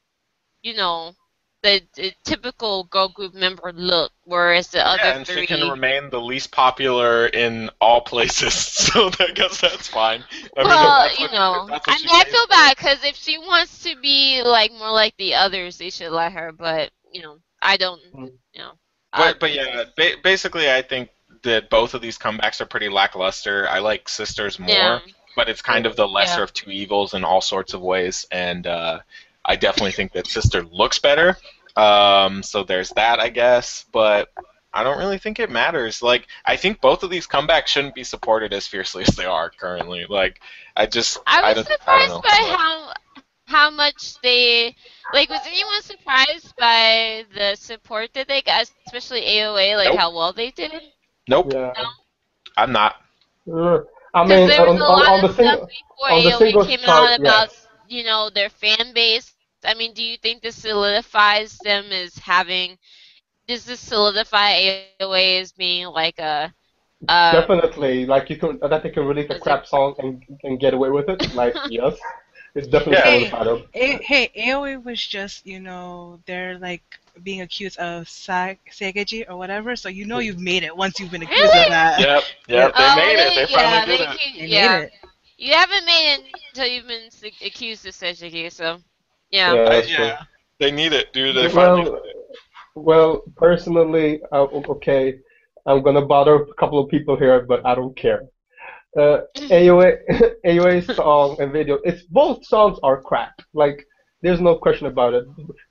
you 0.63 0.75
know, 0.77 1.15
the, 1.63 1.81
the 1.97 2.13
typical 2.25 2.85
girl 2.85 3.09
group 3.09 3.35
member 3.35 3.73
look, 3.75 4.13
whereas 4.25 4.69
the 4.69 4.87
other 4.87 5.03
Yeah, 5.03 5.17
and 5.17 5.27
three. 5.27 5.41
she 5.43 5.47
can 5.47 5.69
remain 5.69 6.11
the 6.11 6.21
least 6.21 6.53
popular 6.53 7.27
in 7.27 7.71
all 7.81 8.03
places, 8.03 8.53
so 8.55 9.11
I 9.19 9.33
guess 9.35 9.61
that's 9.61 9.89
fine. 9.89 10.23
I 10.57 10.63
well, 10.65 11.07
if 11.07 11.09
that's 11.11 11.19
you 11.21 11.25
what- 11.27 11.33
know, 11.33 11.63
if 11.65 11.69
that's 11.71 11.87
what 11.89 11.97
I 11.97 12.05
mean, 12.05 12.21
I 12.21 12.25
feel 12.31 12.43
for. 12.47 12.49
bad 12.51 12.77
because 12.77 13.05
if 13.05 13.17
she 13.17 13.39
wants 13.39 13.83
to 13.85 13.97
be 14.01 14.43
like 14.45 14.73
more 14.73 14.93
like 14.93 15.17
the 15.17 15.35
others, 15.35 15.79
they 15.79 15.91
should 15.91 16.13
let 16.13 16.33
her. 16.33 16.53
But 16.53 16.91
you 17.13 17.23
know, 17.23 17.39
I 17.63 17.77
don't. 17.77 18.01
Mm. 18.15 18.33
You 18.53 18.59
know. 18.61 18.73
I- 19.13 19.33
But, 19.33 19.41
but 19.41 19.53
yeah, 19.55 19.85
ba- 19.97 20.19
basically, 20.23 20.71
I 20.71 20.83
think 20.83 21.09
that 21.47 21.71
both 21.71 21.95
of 21.95 22.03
these 22.03 22.19
comebacks 22.19 22.61
are 22.61 22.67
pretty 22.67 22.89
lackluster. 22.89 23.67
I 23.69 23.79
like 23.81 24.05
Sistar's 24.07 24.59
more, 24.59 24.69
yeah. 24.71 24.99
but 25.35 25.49
it's 25.49 25.63
kind 25.63 25.87
of 25.87 25.97
the 25.97 26.07
lesser 26.07 26.39
Yeah. 26.39 26.45
of 26.45 26.53
two 26.53 26.71
evils 26.71 27.15
in 27.15 27.25
all 27.25 27.41
sorts 27.41 27.75
of 27.75 27.81
ways, 27.81 28.27
and 28.31 28.67
uh, 28.67 29.01
I 29.45 29.57
definitely 29.57 29.93
think 29.93 30.13
that 30.13 30.27
Sistar 30.27 30.69
looks 30.71 30.99
better. 30.99 31.37
Um, 31.77 32.43
so 32.43 32.63
there's 32.63 32.91
that, 32.91 33.21
I 33.21 33.29
guess, 33.29 33.85
but 33.93 34.29
I 34.73 34.83
don't 34.83 34.99
really 34.99 35.19
think 35.19 35.39
it 35.41 35.51
matters. 35.51 36.03
Like, 36.03 36.27
I 36.45 36.57
think 36.57 36.81
both 36.81 37.03
of 37.03 37.11
these 37.11 37.27
comebacks 37.27 37.69
shouldn't 37.69 37.95
be 37.95 38.05
supported 38.05 38.53
as 38.53 38.67
fiercely 38.67 39.05
as 39.09 39.15
they 39.17 39.25
are 39.27 39.51
currently. 39.51 40.07
Like, 40.09 40.41
I 40.77 40.87
just 40.87 41.19
I 41.27 41.53
was 41.55 41.67
I 41.67 41.73
surprised 41.77 42.11
know. 42.11 42.21
by 42.23 42.29
how 42.29 42.93
how 43.47 43.71
much 43.71 44.21
they 44.23 44.75
like. 45.13 45.31
Was 45.31 45.41
anyone 45.47 45.81
surprised 45.83 46.55
by 46.59 47.25
the 47.35 47.55
support 47.57 48.11
that 48.15 48.27
they 48.29 48.43
got, 48.43 48.71
especially 48.87 49.23
AOA, 49.23 49.77
like 49.77 49.89
Nope. 49.91 49.99
how 49.99 50.15
well 50.17 50.33
they 50.33 50.51
did? 50.51 50.73
Nope, 51.29 51.53
Yeah. 51.53 51.73
I'm 52.57 52.73
not. 52.73 52.97
I 54.15 54.25
Because 54.25 54.27
mean, 54.27 54.47
there 54.47 54.63
was 54.65 54.77
on, 54.77 54.81
a 54.81 54.85
on, 54.85 54.99
lot 54.99 55.15
on 55.15 55.21
the 55.21 55.29
of 55.29 55.35
stuff 55.35 55.61
single, 55.61 55.69
before 55.69 56.11
on 56.11 56.23
AOA 56.23 56.55
came 56.61 56.81
chart, 56.81 57.11
out 57.11 57.13
about 57.13 57.49
yes. 57.49 57.67
you 57.89 58.05
know 58.05 58.31
their 58.31 58.49
fan 58.51 58.93
base. 58.95 59.35
I 59.65 59.75
mean, 59.75 59.93
do 59.95 60.03
you 60.03 60.17
think 60.17 60.43
this 60.43 60.57
solidifies 60.57 61.61
them 61.61 61.93
as 61.93 62.19
having? 62.19 62.79
Does 63.47 63.65
this 63.65 63.81
solidify 63.81 64.53
AOA 64.63 65.11
as 65.11 65.53
being 65.53 65.57
like 65.59 65.89
a? 65.89 66.21
Uh, 67.09 67.21
definitely, 67.31 68.07
like 68.07 68.29
you 68.31 68.37
can 68.37 68.59
that 68.61 68.83
they 68.83 68.91
can 68.91 69.05
release 69.07 69.31
a 69.31 69.35
Is 69.35 69.47
it- 69.47 69.47
crap 69.47 69.67
song 69.67 69.95
and 69.99 70.23
and 70.43 70.59
get 70.61 70.75
away 70.75 70.91
with 70.91 71.09
it. 71.09 71.35
Like 71.35 71.55
yes, 71.69 71.95
it's 72.55 72.69
definitely 72.69 72.99
Yeah. 72.99 73.05
solidified 73.05 73.47
them. 73.47 73.63
A- 73.75 74.01
hey, 74.03 74.31
AOA 74.37 74.77
was 74.77 75.05
just, 75.05 75.47
you 75.47 75.61
know, 75.61 76.21
they're 76.27 76.59
like 76.59 76.99
being 77.23 77.41
accused 77.43 77.79
of 77.79 78.09
sa- 78.09 78.55
sajaegi 78.71 79.29
or 79.29 79.37
whatever, 79.37 79.77
so 79.77 79.89
you 79.89 80.05
know 80.07 80.19
you've 80.19 80.41
made 80.41 80.63
it 80.63 80.77
once 80.77 80.99
you've 80.99 81.11
been 81.11 81.23
accused 81.23 81.55
Really? 81.55 81.65
of 81.65 81.69
that. 81.69 82.01
Yep, 82.01 82.23
yep, 82.49 82.75
they 82.77 82.89
oh, 82.89 82.97
made 82.97 83.19
it. 83.19 83.35
They 83.35 83.47
yeah, 83.49 83.57
finally 83.57 83.87
they 83.87 83.97
did 83.97 84.01
it. 84.01 84.09
accu- 84.09 84.39
They 84.39 84.47
yeah. 84.47 84.79
made 84.79 84.85
it. 84.85 84.93
You 85.39 85.53
haven't 85.55 85.85
made 85.87 86.15
it 86.15 86.21
until 86.51 86.67
you've 86.67 86.87
been 86.87 87.09
accused 87.45 87.87
of 87.87 87.95
sajaegi, 87.95 88.51
so 88.53 88.79
yeah. 89.31 89.55
Yeah, 89.55 89.69
that's 89.69 89.89
true. 89.89 90.05
yeah, 90.05 90.23
they 90.59 90.71
need 90.71 90.93
it, 90.93 91.13
dude. 91.13 91.37
They 91.37 91.49
finally 91.49 91.85
Well, 91.85 91.91
did 91.91 92.03
well, 92.75 93.23
personally, 93.37 94.21
uh, 94.33 94.45
okay, 94.45 95.19
I'm 95.67 95.83
gonna 95.83 96.05
bother 96.05 96.35
a 96.37 96.55
couple 96.55 96.79
of 96.79 96.89
people 96.91 97.17
here, 97.17 97.41
but 97.43 97.65
I 97.67 97.75
don't 97.75 97.97
care. 97.97 98.23
Uh, 98.99 99.21
AOA, 99.51 99.99
AOA 100.45 100.81
song 100.95 101.37
and 101.41 101.53
video, 101.53 101.79
it's 101.85 102.03
both 102.05 102.45
songs 102.47 102.79
are 102.83 103.01
crap. 103.03 103.35
Like, 103.55 103.85
there's 104.23 104.41
no 104.41 104.57
question 104.57 104.87
about 104.87 105.15
it. 105.15 105.25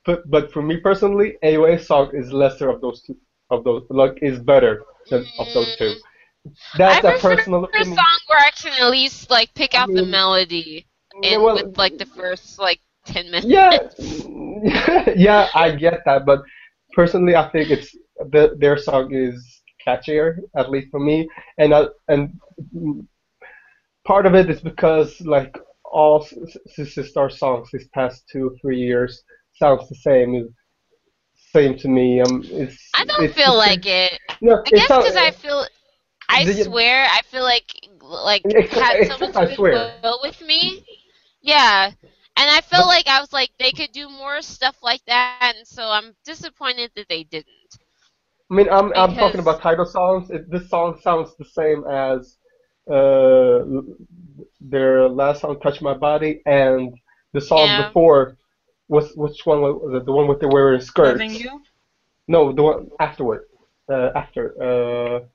But 0.06 0.30
but 0.30 0.52
for 0.52 0.62
me 0.62 0.78
personally, 0.78 1.38
AOA 1.44 1.84
song 1.84 2.12
is 2.14 2.32
lesser 2.32 2.70
of 2.70 2.82
those 2.82 3.02
two. 3.02 3.18
Of 3.52 3.64
those, 3.64 3.84
like, 3.92 4.18
is 4.24 4.40
better 4.40 4.84
than 5.12 5.24
of 5.38 5.48
those 5.54 5.76
two. 5.78 5.94
That's 6.78 7.06
I 7.06 7.14
a 7.14 7.20
personal 7.20 7.64
opinion. 7.66 7.96
song 7.96 8.20
where 8.28 8.40
I 8.40 8.50
can 8.52 8.74
at 8.82 8.90
least 8.90 9.30
like 9.30 9.54
pick 9.54 9.76
I 9.76 9.84
out 9.84 9.90
the 9.94 10.04
melody 10.04 10.88
and 11.24 11.42
well, 11.44 11.56
with 11.56 11.78
like 11.78 11.98
the 11.98 12.06
first 12.06 12.60
like 12.60 12.80
ten 13.06 13.26
minutes. 13.32 13.46
Yeah, 13.46 13.78
yeah, 15.16 15.48
I 15.54 15.72
get 15.76 16.02
that, 16.06 16.26
but 16.26 16.42
personally, 16.94 17.36
I 17.36 17.50
think 17.50 17.70
it's 17.70 17.96
the, 18.32 18.56
their 18.58 18.78
song 18.78 19.14
is 19.14 19.62
catchier, 19.86 20.38
at 20.58 20.70
least 20.70 20.90
for 20.92 21.00
me, 21.00 21.28
and 21.58 21.74
uh, 21.74 21.90
and 22.08 22.40
part 24.06 24.26
of 24.26 24.36
it 24.36 24.50
is 24.50 24.62
because 24.62 25.20
like 25.22 25.58
all 25.92 26.24
S- 26.24 26.58
S- 26.78 26.96
Sistar 26.96 27.32
songs 27.32 27.70
these 27.72 27.88
past 27.94 28.24
two 28.32 28.56
three 28.62 28.78
years 28.80 29.24
sounds 29.54 29.88
the 29.90 29.96
same, 29.96 30.50
same 31.54 31.78
to 31.78 31.88
me. 31.88 32.22
Um, 32.22 32.44
it's 32.46 32.78
I 32.94 33.06
don't 33.06 33.24
it's 33.26 33.34
feel 33.36 33.52
the 33.52 33.58
like 33.58 33.86
it. 33.86 34.20
No, 34.42 34.62
I 34.66 34.70
guess 34.70 34.88
because 34.88 35.16
I 35.16 35.32
feel, 35.32 35.66
I 36.30 36.46
The- 36.46 36.64
swear, 36.66 37.06
I 37.10 37.22
feel 37.24 37.44
like 37.44 37.66
like 38.02 38.44
had 38.46 39.08
so 39.08 39.14
except 39.16 39.34
much 39.36 39.56
swear. 39.56 39.96
with 40.22 40.42
me. 40.42 40.84
Yeah, 41.42 41.92
and 42.38 42.50
I 42.52 42.62
felt 42.62 42.88
like 42.88 43.08
I 43.08 43.20
was 43.20 43.32
like 43.32 43.52
they 43.60 43.72
could 43.72 43.92
do 43.92 44.10
more 44.10 44.42
stuff 44.42 44.78
like 44.82 45.02
that, 45.06 45.54
and 45.56 45.66
so 45.68 45.84
I'm 45.90 46.16
disappointed 46.26 46.92
that 46.96 47.08
they 47.08 47.24
didn't. 47.24 47.48
I 48.52 48.54
mean, 48.56 48.68
I'm 48.70 48.92
I'm 48.94 49.16
talking 49.16 49.16
Because- 49.16 49.40
about 49.40 49.62
title 49.62 49.86
songs. 49.86 50.30
It, 50.32 50.50
this 50.52 50.70
song 50.70 51.00
sounds 51.02 51.36
the 51.38 51.46
same 51.46 51.84
as 51.90 52.38
uh, 52.90 53.64
their 54.62 55.08
last 55.10 55.42
song, 55.42 55.60
"Touch 55.60 55.82
My 55.82 55.94
Body," 55.94 56.42
and 56.46 56.94
the 57.34 57.42
song 57.42 57.68
Yeah. 57.68 57.88
before. 57.88 58.38
Was 58.88 59.14
which 59.16 59.46
one 59.48 59.62
was 59.62 59.94
it? 59.96 60.06
The 60.06 60.12
one 60.12 60.28
with 60.28 60.40
the 60.40 60.48
wearing 60.48 60.80
skirts? 60.80 61.20
Loving 61.20 61.34
you? 61.34 61.62
No, 62.28 62.52
the 62.54 62.62
one 62.62 62.90
afterward. 63.00 63.46
Uh, 63.90 64.12
after. 64.16 64.54
Uh, 64.62 65.26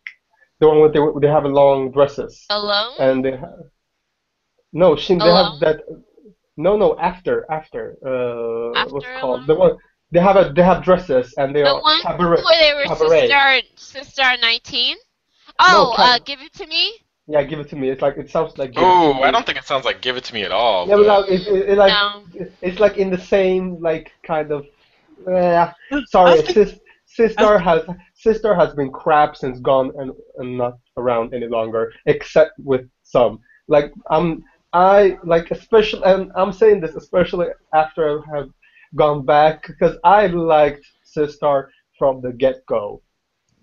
the 0.61 0.69
one 0.69 0.81
with 0.83 0.93
the, 0.93 1.19
they 1.21 1.27
have 1.27 1.45
long 1.45 1.91
dresses 1.91 2.47
Alone. 2.51 2.95
and 3.01 3.25
they 3.25 3.33
have. 3.33 3.59
No, 4.73 4.95
Shin. 4.95 5.19
They 5.19 5.25
Alone? 5.25 5.53
have 5.53 5.61
that. 5.61 5.81
No, 6.57 6.77
no. 6.77 6.97
After, 6.99 7.45
after. 7.51 7.97
Uh, 8.07 8.79
After 8.79 8.95
what's 8.95 9.07
it 9.07 9.21
called? 9.21 9.39
Alone? 9.41 9.47
The 9.49 9.55
one. 9.57 9.77
They 10.13 10.21
have 10.21 10.37
a. 10.37 10.53
They 10.55 10.63
have 10.63 10.85
dresses 10.85 11.35
and 11.37 11.55
they 11.55 11.63
the 11.63 11.71
are 11.75 11.83
one 11.83 12.01
cabaret. 12.03 12.43
where 12.43 12.61
they 12.61 12.75
were 12.75 12.85
cabaret. 12.95 13.29
Sistar 13.29 13.63
Sistar 13.77 14.41
nineteen. 14.41 14.97
Oh, 15.59 15.93
Cab- 15.97 16.21
uh, 16.21 16.25
give 16.25 16.41
it 16.41 16.53
to 16.55 16.67
me. 16.69 16.93
Yeah, 17.31 17.45
give 17.45 17.61
it 17.61 17.69
to 17.69 17.77
me. 17.77 17.91
It's 17.91 18.03
like 18.03 18.17
it 18.17 18.29
sounds 18.29 18.59
like. 18.59 18.73
Oh, 18.77 19.23
I 19.23 19.31
don't 19.31 19.47
think 19.47 19.57
it 19.57 19.65
sounds 19.65 19.85
like 19.85 20.01
"Give 20.01 20.17
It 20.17 20.25
to 20.25 20.35
Me" 20.35 20.43
at 20.43 20.51
all. 20.51 20.89
Yeah, 20.89 20.97
but 20.97 21.07
but- 21.07 21.21
like, 21.21 21.31
it, 21.31 21.47
it, 21.47 21.69
it 21.71 21.79
like 21.79 21.93
No. 21.93 22.25
it's 22.61 22.81
like 22.81 22.97
in 22.97 23.09
the 23.09 23.19
same 23.19 23.81
like 23.81 24.13
kind 24.25 24.51
of. 24.51 24.67
Uh, 25.31 25.71
sorry, 26.07 26.41
was 26.41 26.49
sis, 26.53 26.81
Sistar 27.17 27.63
has 27.63 27.83
Sistar 28.25 28.57
has 28.57 28.75
been 28.75 28.91
crap 28.91 29.37
since 29.37 29.61
gone 29.61 29.93
and, 29.97 30.11
and 30.39 30.59
not 30.59 30.79
around 30.97 31.33
any 31.33 31.47
longer, 31.47 31.93
except 32.07 32.59
with 32.59 32.89
some. 33.05 33.39
Like 33.69 33.93
I'm 34.11 34.43
I 34.73 35.17
like 35.23 35.53
especially 35.53 36.03
and 36.05 36.33
I'm 36.35 36.53
saying 36.53 36.81
this 36.81 36.97
especially 36.97 37.47
after 37.73 38.23
I 38.35 38.39
have 38.39 38.51
gone 38.97 39.25
back 39.25 39.69
because 39.69 39.97
I 40.03 40.27
liked 40.27 40.85
Sistar 41.05 41.69
from 41.97 42.23
the 42.23 42.33
get 42.33 42.67
go, 42.67 43.03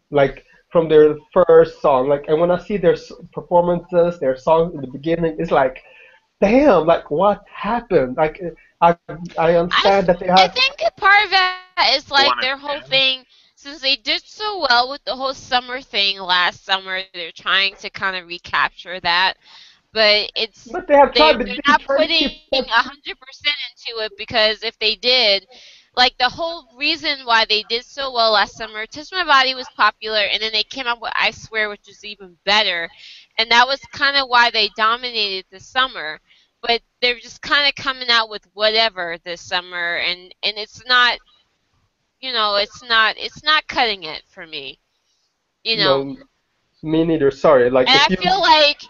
like 0.10 0.46
from 0.72 0.90
their 0.90 1.16
first 1.34 1.82
song. 1.82 2.08
Like 2.10 2.26
and 2.28 2.40
when 2.40 2.52
I 2.52 2.58
see 2.60 2.78
their 2.78 2.96
performances, 3.34 4.20
their 4.20 4.38
songs 4.38 4.74
in 4.76 4.82
the 4.82 4.88
beginning, 4.88 5.36
it's 5.40 5.52
like, 5.52 5.80
damn, 6.42 6.86
like 6.86 7.10
what 7.12 7.44
happened? 7.54 8.18
Like 8.18 8.40
eh, 8.42 8.52
I 8.82 8.96
I 9.18 9.38
understand 9.38 9.88
that 9.88 10.04
they 10.04 10.10
have. 10.10 10.38
I 10.38 10.48
think 10.48 10.76
part 10.98 11.26
of 11.26 11.32
that 11.32 11.92
is 11.96 12.10
like 12.12 12.40
their 12.40 12.58
whole 12.58 12.82
thing. 12.82 13.26
Since 13.56 13.82
they 13.82 13.96
did 13.96 14.24
so 14.26 14.60
well 14.70 14.90
with 14.90 15.04
the 15.06 15.16
whole 15.16 15.34
summer 15.34 15.82
thing 15.82 16.20
last 16.20 16.64
summer, 16.66 17.02
they're 17.14 17.32
trying 17.32 17.76
to 17.78 17.90
kind 17.90 18.16
of 18.16 18.28
recapture 18.28 19.00
that. 19.02 19.36
But 19.94 20.32
it's 20.36 20.72
But 20.72 20.88
they 20.88 20.96
have 20.96 21.14
they, 21.14 21.34
tried. 21.34 21.38
but 21.38 21.48
they're 21.48 21.58
not 21.68 21.82
putting 21.96 22.30
keep 22.52 22.66
a 22.68 22.82
hundred 22.82 23.18
percent 23.20 23.56
into 23.70 24.04
it 24.06 24.14
because 24.18 24.64
if 24.64 24.78
they 24.80 24.96
did, 24.96 25.46
like 25.98 26.16
the 26.20 26.30
whole 26.30 26.70
reason 26.78 27.26
why 27.26 27.44
they 27.46 27.64
did 27.64 27.84
so 27.84 28.14
well 28.14 28.32
last 28.32 28.56
summer, 28.56 28.86
Touch 28.86 29.12
My 29.12 29.24
Body 29.24 29.56
was 29.56 29.68
popular, 29.76 30.20
and 30.20 30.42
then 30.42 30.52
they 30.54 30.64
came 30.64 30.86
up 30.86 31.02
with 31.02 31.12
I 31.16 31.32
Swear, 31.32 31.70
which 31.70 31.88
was 31.88 32.06
even 32.06 32.38
better, 32.46 32.88
and 33.40 33.50
that 33.50 33.68
was 33.68 33.82
kind 33.92 34.16
of 34.16 34.30
why 34.30 34.52
they 34.52 34.70
dominated 34.78 35.46
the 35.50 35.60
summer. 35.60 36.20
But 36.62 36.82
they're 37.02 37.20
just 37.20 37.42
kind 37.42 37.68
of 37.68 37.84
coming 37.84 38.10
out 38.10 38.30
with 38.30 38.48
whatever 38.54 39.18
this 39.26 39.42
summer, 39.42 39.98
and 39.98 40.34
and 40.44 40.58
it's 40.58 40.86
not, 40.86 41.18
you 42.22 42.32
know, 42.32 42.56
it's 42.56 42.84
not 42.84 43.16
it's 43.18 43.44
not 43.44 43.68
cutting 43.68 44.04
it 44.04 44.22
for 44.28 44.46
me, 44.46 44.80
you 45.64 45.78
know. 45.78 46.04
No, 46.04 46.18
me 46.84 47.06
neither. 47.06 47.32
Sorry. 47.32 47.72
Like 47.72 47.90
And 47.90 48.00
I 48.00 48.16
feel 48.16 48.40
like 48.40 48.82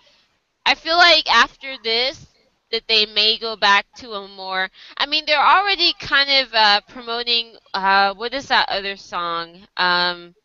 I 0.65 0.75
feel 0.75 0.97
like 0.97 1.33
after 1.33 1.75
this 1.83 2.25
that 2.71 2.87
they 2.87 3.05
may 3.05 3.37
go 3.37 3.55
back 3.55 3.85
to 3.95 4.13
a 4.13 4.27
more 4.27 4.69
I 4.97 5.05
mean 5.05 5.25
they're 5.25 5.39
already 5.45 5.93
kind 5.99 6.29
of 6.29 6.53
uh, 6.53 6.81
promoting 6.87 7.57
uh, 7.73 8.13
what 8.13 8.33
is 8.33 8.47
that 8.47 8.69
other 8.69 8.95
song? 8.97 9.67
Um 9.77 10.35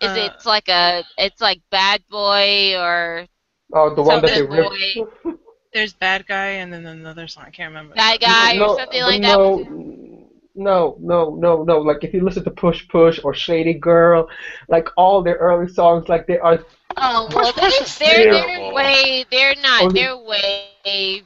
is 0.00 0.14
Uh, 0.14 0.16
it 0.16 0.32
it's 0.34 0.46
like 0.46 0.68
a 0.68 1.04
it's 1.16 1.40
like 1.40 1.60
Bad 1.70 2.02
Boy 2.08 2.76
or 2.78 3.26
oh, 3.74 3.94
the 3.94 4.02
one 4.02 4.20
that 4.22 4.34
they 4.34 4.42
ripped. 4.42 4.76
There's 5.72 5.92
bad 5.94 6.26
guy 6.26 6.48
and 6.62 6.72
then 6.72 6.86
another 6.86 7.26
song. 7.28 7.44
I 7.46 7.50
can't 7.50 7.70
remember. 7.70 7.96
Bad 7.96 8.20
Guy 8.20 8.58
no, 8.58 8.64
or 8.64 8.68
something 8.68 9.00
but 9.04 9.12
like 9.12 9.22
that? 9.22 9.38
no, 9.38 10.28
no, 10.54 10.96
no, 11.00 11.34
no, 11.36 11.62
no. 11.64 11.78
Like 11.80 12.04
if 12.04 12.12
you 12.14 12.22
listen 12.24 12.44
to 12.44 12.50
Push 12.50 12.88
Push 12.88 13.20
or 13.24 13.34
Shady 13.34 13.74
Girl, 13.74 14.28
like 14.68 14.88
all 14.96 15.22
their 15.22 15.36
early 15.36 15.68
songs, 15.68 16.08
like 16.08 16.26
they 16.26 16.38
are 16.38 16.58
Oh 17.00 17.28
well 17.34 17.52
Push 17.52 17.52
Push 17.52 17.78
they're, 17.78 17.82
is 17.82 17.98
they're, 17.98 18.32
they're 18.32 18.72
way 18.74 19.24
they're 19.30 19.54
Oh, 19.80 19.86
not 19.86 19.94
they're 19.94 20.16
way 20.16 21.22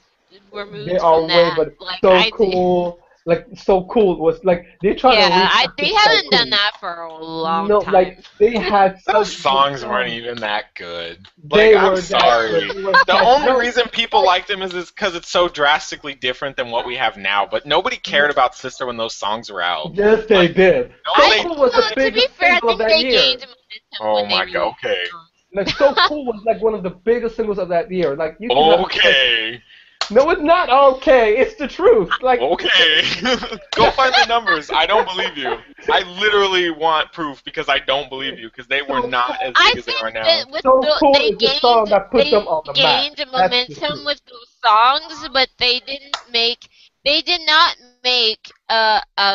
removed 0.52 0.88
they 0.88 0.98
are 0.98 1.20
from 1.20 1.28
way, 1.32 1.50
that. 1.50 1.56
but 1.56 1.74
like 1.80 2.00
so 2.00 2.12
I 2.12 2.24
did- 2.24 2.32
cool. 2.32 2.98
Like 3.24 3.46
so 3.54 3.84
cool 3.84 4.18
was 4.18 4.42
like 4.44 4.66
they 4.82 4.94
tried 4.94 5.14
to. 5.14 5.20
Yeah, 5.20 5.48
I, 5.52 5.62
recapture 5.62 5.74
they 5.78 5.92
haven't 5.94 6.30
done 6.32 6.50
Cool. 6.50 6.50
that 6.50 6.72
for 6.80 7.02
a 7.02 7.24
long 7.24 7.68
no, 7.68 7.80
time. 7.80 7.92
like 7.94 8.24
they 8.38 8.56
had 8.56 8.98
Those 9.06 9.30
such 9.30 9.40
songs 9.40 9.82
good 9.82 9.90
weren't 9.90 10.12
even 10.12 10.38
that 10.40 10.74
good. 10.74 11.28
They 11.44 11.76
I'm 11.76 11.96
sorry. 11.98 12.50
good. 12.50 12.76
They 12.76 12.82
were 12.82 12.92
The 13.06 13.20
only 13.20 13.52
reason 13.60 13.84
people 13.92 14.24
liked 14.24 14.48
them 14.48 14.60
is 14.62 14.72
because 14.90 15.14
it's 15.14 15.28
so 15.30 15.48
drastically 15.48 16.14
different 16.14 16.56
than 16.56 16.72
what 16.72 16.84
we 16.84 16.96
have 16.96 17.16
now. 17.16 17.46
But 17.46 17.64
nobody 17.64 17.96
mm-hmm. 17.96 18.10
cared 18.10 18.30
about 18.32 18.54
Sistar 18.54 18.88
when 18.88 18.96
those 18.96 19.14
songs 19.14 19.50
were 19.52 19.62
out. 19.62 19.94
Yes, 19.94 20.26
they 20.26 20.48
did. 20.48 20.88
No, 20.88 21.12
How 21.14 21.30
they- 21.30 21.42
cool 21.44 21.56
was 21.58 21.72
No, 21.74 21.80
the 21.80 21.94
to 21.94 22.10
be 22.12 22.26
fair, 22.38 22.54
I 22.54 22.58
single 22.58 22.76
think 22.76 22.78
that 22.80 22.88
they 22.88 22.98
year? 23.02 23.10
gained 23.12 23.40
momentum 23.40 24.00
Oh 24.00 24.14
when 24.14 24.28
they 24.28 24.34
my 24.34 24.46
god. 24.46 24.74
Okay. 24.84 25.04
songs. 25.10 25.31
Like 25.54 25.70
so 25.70 25.94
cool 26.06 26.24
was 26.26 26.42
like 26.44 26.60
one 26.62 26.74
of 26.74 26.82
the 26.82 26.90
biggest 26.90 27.36
singles 27.36 27.58
of 27.58 27.68
that 27.68 27.90
year. 27.90 28.16
Like 28.16 28.36
you. 28.40 28.50
can- 28.52 28.86
Okay. 28.86 29.62
No, 30.10 30.30
it's 30.30 30.42
not 30.42 30.68
okay. 30.96 31.36
It's 31.38 31.54
the 31.56 31.66
truth. 31.68 32.22
Like 32.22 32.40
Okay. 32.40 33.02
Go 33.74 33.90
find 33.90 34.14
the 34.16 34.24
numbers. 34.24 34.70
I 34.72 34.86
don't 34.86 35.06
believe 35.06 35.36
you. 35.36 35.62
I 35.90 36.02
literally 36.20 36.70
want 36.70 37.12
proof 37.12 37.42
because 37.44 37.68
I 37.68 37.78
don't 37.78 38.08
believe 38.08 38.38
you 38.38 38.48
because 38.48 38.66
they 38.66 38.82
were 38.82 39.00
not 39.00 39.36
as 39.42 39.56
I 39.56 39.74
big 39.74 39.76
as 39.76 39.84
they 39.86 39.94
are 40.00 40.10
now. 40.10 40.44
with 40.50 40.64
So 40.64 40.70
the, 40.80 41.00
Cool 41.00 41.12
they 41.12 41.30
is 41.30 41.40
the 41.40 41.48
gained, 41.48 41.60
song 41.60 41.88
that 41.90 42.10
put 42.10 42.30
them 42.30 42.46
on 42.46 42.62
the 42.66 42.74
map. 42.74 43.06
gained 43.06 43.24
That's 43.34 43.54
the 43.66 43.76
momentum 43.76 44.04
with 44.04 44.20
those 44.26 44.50
songs, 44.64 45.26
but 45.32 45.48
they 45.58 45.80
didn't 45.80 46.18
make 46.30 46.68
they 47.04 47.20
did 47.22 47.40
not 47.46 47.76
make 47.80 48.30
a 48.48 48.84
a 49.00 49.28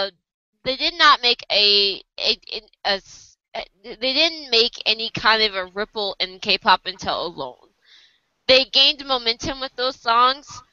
they 0.47 0.61
did 0.61 0.77
not 0.81 1.07
make 1.07 1.31
a 1.51 2.01
a, 2.17 2.31
a, 2.53 2.61
a 2.85 2.89
s- 2.95 3.26
Eh, 3.53 3.63
they 3.83 4.13
didn't 4.13 4.49
make 4.49 4.81
any 4.85 5.09
kind 5.09 5.41
of 5.41 5.55
a 5.55 5.65
ripple 5.65 6.15
in 6.19 6.39
K-pop 6.39 6.85
until 6.85 7.25
Alone. 7.25 7.73
They 8.47 8.65
gained 8.65 9.05
momentum 9.05 9.59
with 9.59 9.75
those 9.75 9.99
songs, 9.99 10.63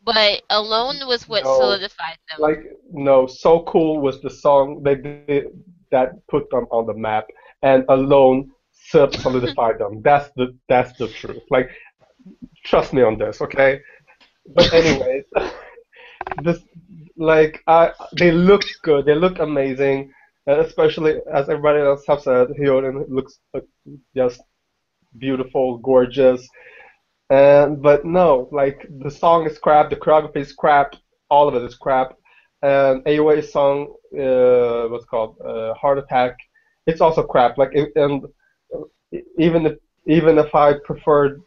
but 0.00 0.42
Alone 0.50 1.06
was 1.06 1.28
what 1.28 1.46
No, 1.46 1.46
solidified 1.46 2.18
them. 2.28 2.40
like 2.40 2.58
no, 2.92 3.26
so 3.26 3.62
cool 3.64 4.00
was 4.00 4.20
the 4.22 4.30
song 4.30 4.82
they 4.84 4.96
did 4.96 5.26
that 5.70 5.90
put 6.04 6.26
them 6.28 6.44
on 6.50 6.66
the 6.66 6.72
map, 6.72 7.04
and 7.44 7.66
alone 7.70 8.40
sol- 8.72 9.08
solidified 9.08 9.78
them. 9.78 10.00
That's 10.02 10.30
the 10.36 10.56
that's 10.68 10.92
the 10.94 11.08
truth. 11.08 11.42
Like, 11.50 11.68
trust 12.64 12.92
me 12.92 13.02
on 13.02 13.18
this, 13.18 13.40
okay? 13.40 13.80
But 14.54 14.72
anyways, 14.72 15.24
this 16.36 16.58
like 17.16 17.62
I 17.66 17.92
they 18.12 18.30
look 18.32 18.64
good. 18.82 19.06
They 19.06 19.14
look 19.14 19.38
amazing, 19.38 20.12
especially 20.46 21.16
as 21.32 21.48
everybody 21.48 21.80
else 21.80 22.04
have 22.06 22.20
said. 22.20 22.48
Hyorin 22.60 23.04
looks 23.08 23.38
just 24.16 24.40
beautiful, 25.18 25.78
gorgeous. 25.78 26.46
And 27.30 27.82
but 27.82 28.04
no, 28.04 28.48
like 28.52 28.86
the 29.00 29.10
song 29.10 29.46
is 29.46 29.58
crap, 29.58 29.90
the 29.90 29.96
choreography 29.96 30.38
is 30.38 30.52
crap, 30.52 30.94
all 31.30 31.48
of 31.48 31.54
it 31.54 31.62
is 31.62 31.74
crap. 31.74 32.14
And 32.62 33.04
AOA's 33.04 33.52
song, 33.52 33.94
uh, 34.18 34.88
what's 34.88 35.04
called 35.06 35.36
uh, 35.44 35.74
Heart 35.74 35.98
Attack, 35.98 36.36
it's 36.86 37.00
also 37.00 37.22
crap. 37.22 37.58
Like 37.58 37.72
and 37.96 38.24
even 39.38 39.66
if 39.66 39.74
even 40.06 40.38
if 40.38 40.54
I 40.54 40.74
preferred 40.84 41.40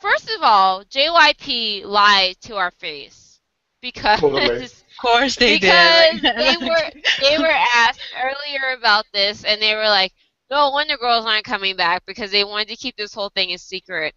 First 0.00 0.30
of 0.30 0.42
all, 0.42 0.84
JYP 0.84 1.84
lied 1.84 2.40
to 2.42 2.56
our 2.56 2.70
face 2.72 3.40
because 3.80 4.20
Totally. 4.20 4.64
Of 4.92 4.96
course 4.98 5.36
they 5.36 5.58
because 5.58 6.20
did. 6.20 6.22
they 6.36 6.56
were 6.56 6.90
they 7.20 7.38
were 7.38 7.46
asked 7.74 8.02
earlier 8.16 8.72
about 8.76 9.06
this 9.12 9.44
and 9.44 9.60
they 9.60 9.74
were 9.74 9.88
like, 9.88 10.12
"No, 10.50 10.70
Wonder 10.70 10.96
Girls 10.96 11.26
aren't 11.26 11.44
coming 11.44 11.76
back 11.76 12.04
because 12.06 12.30
they 12.30 12.44
wanted 12.44 12.68
to 12.68 12.76
keep 12.76 12.96
this 12.96 13.14
whole 13.14 13.30
thing 13.30 13.52
a 13.52 13.58
secret." 13.58 14.14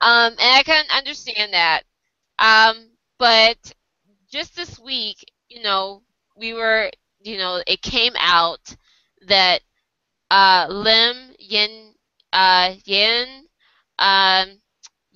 Um, 0.00 0.32
and 0.32 0.40
I 0.40 0.62
can 0.62 0.86
understand 0.94 1.52
that. 1.54 1.82
Um, 2.38 2.90
but 3.18 3.72
just 4.30 4.56
this 4.56 4.78
week, 4.78 5.24
you 5.48 5.62
know, 5.62 6.02
we 6.36 6.54
were, 6.54 6.90
you 7.20 7.38
know, 7.38 7.62
it 7.66 7.82
came 7.82 8.14
out 8.18 8.76
that 9.26 9.60
uh, 10.30 10.66
Lim 10.68 11.34
Yin 11.38 11.94
uh, 12.32 12.74
Yin 12.84 13.46
um, 13.98 14.58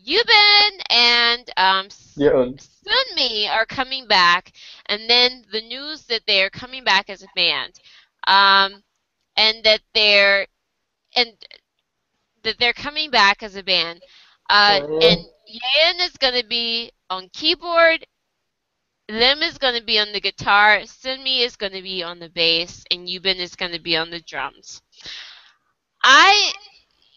Yubin 0.07 0.81
and 0.91 1.51
um, 1.57 1.89
Sunmi 1.89 3.49
are 3.49 3.67
coming 3.67 4.07
back, 4.07 4.53
and 4.87 5.09
then 5.09 5.45
the 5.53 5.61
news 5.63 6.05
that 6.07 6.23
they 6.27 6.43
are 6.43 6.51
coming 6.51 6.85
back 6.85 7.11
as 7.11 7.23
a 7.23 7.29
band, 7.35 7.81
um, 8.27 8.83
and 9.37 9.63
that 9.65 9.81
they're 9.95 10.47
and 11.17 11.33
that 12.43 12.59
they're 12.59 12.73
coming 12.73 13.11
back 13.11 13.43
as 13.43 13.57
a 13.57 13.63
band, 13.63 14.03
uh, 14.51 14.81
Oh. 14.83 14.99
and 15.01 15.21
Yan 15.47 16.01
is 16.01 16.17
going 16.17 16.41
to 16.41 16.47
be 16.47 16.93
on 17.11 17.29
keyboard. 17.33 18.07
Lim 19.11 19.43
is 19.43 19.59
going 19.59 19.75
to 19.79 19.85
be 19.85 19.99
on 19.99 20.13
the 20.13 20.21
guitar, 20.21 20.79
Sunmi 20.81 21.41
is 21.41 21.57
going 21.57 21.73
to 21.73 21.83
be 21.83 22.03
on 22.03 22.19
the 22.19 22.29
bass, 22.31 22.85
and 22.91 23.09
Yubin 23.09 23.37
is 23.37 23.57
going 23.57 23.73
to 23.73 23.81
be 23.81 23.97
on 23.97 24.11
the 24.11 24.21
drums. 24.21 24.83
I, 26.03 26.53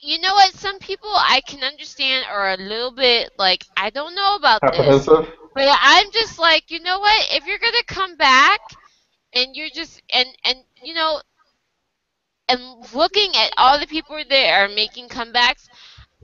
you 0.02 0.20
know 0.20 0.34
what? 0.34 0.54
Some 0.54 0.80
people 0.80 1.10
I 1.14 1.42
can 1.48 1.64
understand 1.64 2.26
are 2.30 2.54
a 2.54 2.58
little 2.58 2.92
bit 2.92 3.32
like, 3.38 3.66
I 3.78 3.90
don't 3.90 4.16
know 4.16 4.36
about 4.36 4.62
this. 4.72 5.08
But 5.54 5.78
I'm 5.82 6.12
just 6.12 6.40
like, 6.40 6.72
you 6.72 6.80
know 6.82 7.00
what? 7.00 7.28
If 7.32 7.46
you're 7.46 7.60
gonna 7.60 7.84
come 7.88 8.16
back, 8.16 8.62
and 9.34 9.56
you're 9.56 9.70
just 9.70 10.02
and 10.14 10.28
and 10.46 10.60
you 10.82 10.94
know, 10.94 11.22
and 12.48 12.62
looking 12.94 13.32
at 13.36 13.54
all 13.58 13.80
the 13.80 13.88
people 13.88 14.18
that 14.30 14.50
are 14.62 14.68
making 14.70 15.10
comebacks, 15.10 15.68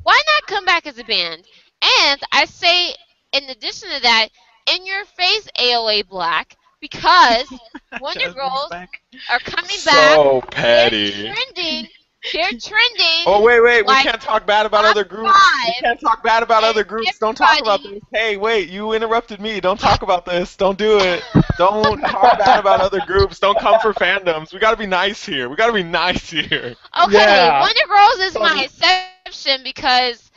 why 0.04 0.20
not 0.26 0.48
come 0.48 0.66
back 0.66 0.88
as 0.88 0.98
a 0.98 1.04
band? 1.04 1.46
And 1.82 2.22
I 2.32 2.46
say, 2.46 2.96
in 3.34 3.50
addition 3.50 3.90
to 3.92 4.02
that, 4.02 4.30
in 4.68 4.86
your 4.86 5.06
face, 5.06 5.48
AOA 5.58 6.08
Black, 6.08 6.56
because 6.82 7.46
Wonder 8.02 8.32
Girls 8.32 8.72
are 8.72 9.40
coming 9.40 9.78
back. 9.86 10.16
So 10.16 10.42
They're 10.42 10.50
petty. 10.52 11.12
trending. 11.12 11.88
They're 12.34 12.50
trending. 12.60 13.24
Oh 13.26 13.42
wait, 13.42 13.62
wait, 13.62 13.86
we 13.86 13.94
can't 13.94 14.20
talk 14.20 14.46
bad 14.46 14.66
about 14.66 14.84
other 14.84 15.06
groups. 15.06 15.32
We 15.66 15.74
can't 15.82 16.00
talk 16.02 16.24
bad 16.24 16.44
about 16.44 16.64
other 16.64 16.84
groups. 16.84 17.18
Don't 17.20 17.36
talk 17.36 17.60
about 17.62 17.80
Everybody- 17.80 18.00
this. 18.12 18.20
Hey, 18.20 18.36
wait, 18.38 18.70
you 18.70 18.92
interrupted 18.94 19.40
me. 19.40 19.62
Don't 19.62 19.80
talk 19.80 20.02
about 20.02 20.26
this. 20.26 20.56
Don't 20.58 20.78
do 20.78 20.98
it. 21.00 21.24
Don't 21.58 22.00
talk 22.02 22.40
bad 22.40 22.60
about 22.60 22.82
other 22.82 23.00
groups. 23.06 23.40
Don't 23.40 23.58
come 23.60 23.80
for 23.80 23.94
fandoms. 23.94 24.52
We 24.54 24.60
gotta 24.60 24.76
be 24.78 24.88
nice 24.88 25.26
here. 25.26 25.48
We 25.48 25.56
gotta 25.56 25.72
be 25.74 25.84
nice 25.84 26.30
here. 26.30 26.76
Okay, 27.04 27.14
Yeah. 27.14 27.62
Wonder 27.62 27.82
Girls 27.88 28.20
is 28.20 28.34
my 28.36 28.64
exception 28.64 29.62
because 29.64 30.30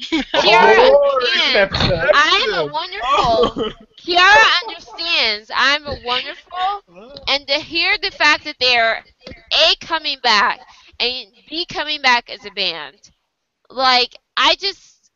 Kiara 0.00 0.88
More 0.90 1.12
understands. 1.12 1.74
exception. 1.76 2.10
I 2.14 2.48
am 2.52 2.68
a 2.68 2.72
wonderful. 2.72 3.02
Oh. 3.08 3.72
Kiara 4.06 4.62
understands. 4.62 5.50
I'm 5.54 5.86
a 5.86 5.96
wonderful, 6.04 6.82
and 7.28 7.46
to 7.48 7.54
hear 7.54 7.98
the 7.98 8.12
fact 8.12 8.44
that 8.44 8.56
they're 8.60 9.04
a 9.52 9.76
coming 9.80 10.18
back 10.22 10.60
and 11.00 11.26
b 11.48 11.66
coming 11.66 12.00
back 12.02 12.30
as 12.30 12.44
a 12.44 12.50
band, 12.52 13.10
like 13.70 14.16
I 14.36 14.54
just, 14.56 15.10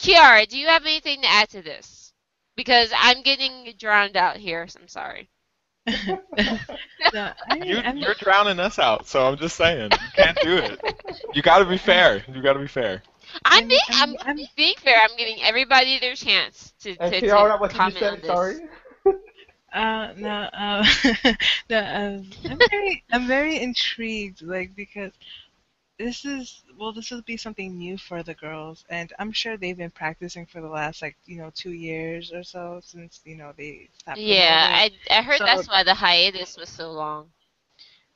Kiara, 0.00 0.46
do 0.48 0.58
you 0.58 0.68
have 0.68 0.84
anything 0.84 1.22
to 1.22 1.28
add 1.28 1.48
to 1.50 1.62
this? 1.62 2.12
Because 2.56 2.92
I'm 2.96 3.22
getting 3.22 3.72
drowned 3.78 4.16
out 4.16 4.36
here. 4.36 4.68
So 4.68 4.80
I'm 4.80 4.88
sorry. 4.88 5.28
No, 7.12 7.32
I, 7.48 7.56
You, 7.56 7.78
I'm, 7.78 7.96
you're 7.96 8.14
drowning 8.14 8.60
us 8.60 8.78
out, 8.78 9.08
so 9.08 9.26
I'm 9.26 9.36
just 9.36 9.56
saying. 9.56 9.90
You 9.90 10.08
can't 10.14 10.38
do 10.40 10.56
it. 10.58 10.80
You 11.34 11.42
gotta 11.42 11.64
be 11.64 11.78
fair. 11.78 12.22
You 12.32 12.42
gotta 12.42 12.60
be 12.60 12.68
fair. 12.68 13.02
I'm 13.44 13.52
I'm- 13.60 13.68
being, 13.68 13.80
I'm, 13.90 14.08
I'm- 14.10 14.38
I'm- 14.38 14.46
being 14.56 14.74
fair. 14.78 14.98
I'm 15.02 15.16
giving 15.16 15.42
everybody 15.42 15.98
their 15.98 16.14
chance 16.14 16.72
to, 16.80 16.96
And 16.98 17.12
to, 17.12 17.20
to 17.20 17.26
Kiara, 17.26 17.60
what 17.60 17.70
did 17.70 17.84
you 17.86 17.92
comment 17.92 17.98
say? 17.98 18.06
on 18.08 18.16
this. 18.20 18.26
Sorry. 18.26 18.56
Uh, 19.72 20.12
no, 20.16 20.28
uh, 20.52 20.84
no, 21.70 21.78
um, 21.78 22.30
I'm 22.48 22.58
very, 22.70 23.04
I'm 23.12 23.26
very 23.28 23.60
intrigued, 23.62 24.42
like 24.42 24.74
because 24.74 25.12
this 25.96 26.24
is, 26.24 26.64
well, 26.76 26.92
this 26.92 27.10
will 27.12 27.22
be 27.22 27.36
something 27.36 27.78
new 27.78 27.96
for 27.96 28.22
the 28.24 28.34
girls, 28.34 28.84
and 28.90 29.12
I'm 29.20 29.30
sure 29.30 29.56
they've 29.56 29.76
been 29.76 29.90
practicing 29.92 30.44
for 30.46 30.60
the 30.60 30.66
last, 30.68 31.02
like, 31.02 31.16
you 31.26 31.36
know, 31.38 31.52
two 31.54 31.70
years 31.70 32.32
or 32.32 32.42
so 32.42 32.80
since, 32.82 33.20
you 33.24 33.36
know, 33.36 33.52
they 33.56 33.88
stopped. 33.98 34.18
Yeah. 34.18 34.70
I, 34.72 34.90
I 35.08 35.22
heard 35.22 35.38
So- 35.38 35.44
that's 35.44 35.68
why 35.68 35.84
the 35.84 35.94
hiatus 35.94 36.56
was 36.56 36.68
so 36.68 36.90
long. 36.90 37.30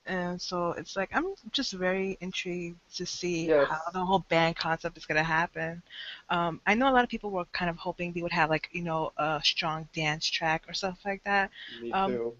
And 0.07 0.41
so 0.41 0.73
it's 0.73 0.97
like 0.97 1.11
I'm 1.15 1.35
just 1.53 1.73
very 1.73 2.17
intrigued 2.21 2.79
to 2.97 3.07
see 3.07 3.49
Yes. 3.49 3.69
how 3.69 3.79
the 3.93 4.05
whole 4.05 4.21
band 4.29 4.57
concept 4.57 4.97
is 4.97 5.07
gonna 5.07 5.23
happen. 5.25 5.83
Um, 6.31 6.61
I 6.67 6.75
know 6.75 6.89
a 6.89 6.95
lot 6.95 7.05
of 7.05 7.11
people 7.11 7.31
were 7.31 7.45
kind 7.53 7.71
of 7.71 7.77
hoping 7.79 8.13
they 8.13 8.23
would 8.23 8.33
have 8.33 8.51
like 8.51 8.69
you 8.73 8.83
know 8.83 9.13
a 9.19 9.41
strong 9.45 9.89
dance 9.95 10.27
track 10.29 10.63
or 10.69 10.75
stuff 10.75 10.99
like 11.05 11.23
that. 11.25 11.51
Me 11.69 11.93
Um, 11.93 12.21
too. 12.21 12.39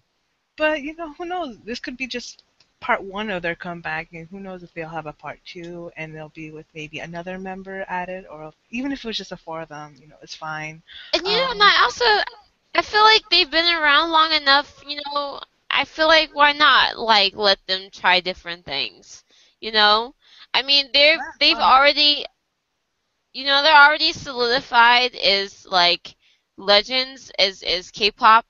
But 0.57 0.81
you 0.83 0.95
know 0.95 1.13
who 1.13 1.25
knows? 1.25 1.57
This 1.59 1.79
could 1.79 1.97
be 1.97 2.07
just 2.07 2.43
part 2.79 3.01
one 3.03 3.29
of 3.29 3.41
their 3.41 3.55
comeback, 3.55 4.11
and 4.13 4.27
who 4.29 4.39
knows 4.39 4.63
if 4.63 4.73
they'll 4.73 4.89
have 4.89 5.05
a 5.07 5.13
part 5.13 5.39
two 5.45 5.91
and 5.95 6.13
they'll 6.15 6.29
be 6.29 6.51
with 6.51 6.65
maybe 6.73 6.99
another 6.99 7.37
member 7.39 7.85
added, 7.87 8.25
or 8.27 8.53
even 8.69 8.91
if 8.91 8.99
it 9.03 9.07
was 9.07 9.17
just 9.17 9.29
the 9.31 9.37
four 9.37 9.61
of 9.61 9.69
them, 9.69 9.95
you 9.99 10.07
know, 10.07 10.17
it's 10.21 10.35
fine. 10.35 10.81
And 11.13 11.25
you 11.25 11.35
know, 11.35 11.43
Um, 11.51 11.51
and 11.51 11.61
I 11.63 11.81
also 11.83 12.05
I 12.75 12.81
feel 12.81 13.01
like 13.03 13.29
they've 13.29 13.49
been 13.49 13.73
around 13.73 14.11
long 14.11 14.31
enough. 14.31 14.83
You 14.85 14.99
know, 15.05 15.39
I 15.75 15.85
feel 15.85 16.07
like 16.07 16.29
why 16.33 16.53
not 16.53 16.97
like 16.97 17.35
let 17.35 17.59
them 17.67 17.89
try 17.91 18.19
different 18.21 18.65
things. 18.65 19.23
You 19.61 19.71
know, 19.71 20.15
I 20.53 20.63
mean 20.63 20.89
they're 20.93 21.17
Yeah, 21.17 21.31
they've 21.39 21.59
already, 21.59 22.25
you 23.33 23.45
know, 23.45 23.61
they're 23.63 23.75
already 23.75 24.11
solidified 24.13 25.15
as 25.15 25.65
like 25.65 26.15
legends 26.57 27.31
as 27.39 27.63
as 27.63 27.91
K-pop 27.91 28.45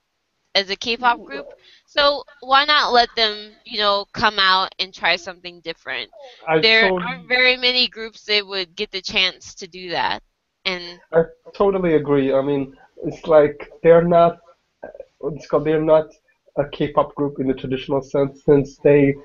as 0.56 0.70
a 0.70 0.76
K-pop 0.76 1.24
group. 1.24 1.54
So 1.86 2.24
why 2.40 2.66
not 2.66 2.92
let 2.94 3.16
them, 3.16 3.56
you 3.66 3.80
know, 3.80 4.06
come 4.14 4.40
out 4.40 4.74
and 4.80 4.94
try 4.94 5.18
something 5.18 5.62
different? 5.62 6.12
I 6.48 6.62
There 6.62 6.86
told- 6.88 7.04
aren't 7.08 7.28
very 7.28 7.58
many 7.58 7.88
groups 7.88 8.26
that 8.26 8.46
would 8.48 8.76
get 8.76 8.92
the 8.92 9.02
chance 9.02 9.56
to 9.56 9.68
do 9.68 9.90
that. 9.92 10.24
And 10.66 11.02
I 11.14 11.24
totally 11.56 11.96
agree. 11.96 12.34
I 12.34 12.42
mean, 12.42 12.76
it's 13.04 13.26
like 13.28 13.72
they're 13.84 14.04
not. 14.04 14.38
It's 15.24 15.48
called. 15.48 15.66
They're 15.66 15.82
not 15.82 16.06
a 16.58 16.68
K-pop 16.70 17.14
group 17.16 17.40
in 17.40 17.48
the 17.48 17.54
traditional 17.54 18.02
sense, 18.02 18.44
since 18.44 18.78
they, 18.78 19.16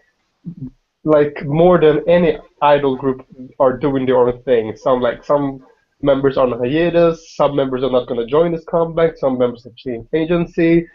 like 1.05 1.45
more 1.45 1.81
than 1.81 2.09
any 2.09 2.39
idol 2.61 2.97
group, 2.97 3.24
are 3.59 3.76
doing 3.76 4.07
their 4.07 4.18
own 4.18 4.43
thing. 4.43 4.76
Some 4.76 5.01
like 5.01 5.24
some 5.24 5.64
members 6.03 6.37
are 6.37 6.47
on 6.47 6.59
hiatus. 6.59 7.37
Some 7.37 7.55
members 7.55 7.83
are 7.83 7.91
not 7.91 8.09
going 8.09 8.20
to 8.20 8.26
join 8.26 8.53
this 8.53 8.64
comeback. 8.64 9.16
Some 9.16 9.39
members 9.39 9.64
have 9.64 9.76
changed 9.76 10.09
agency. 10.14 10.87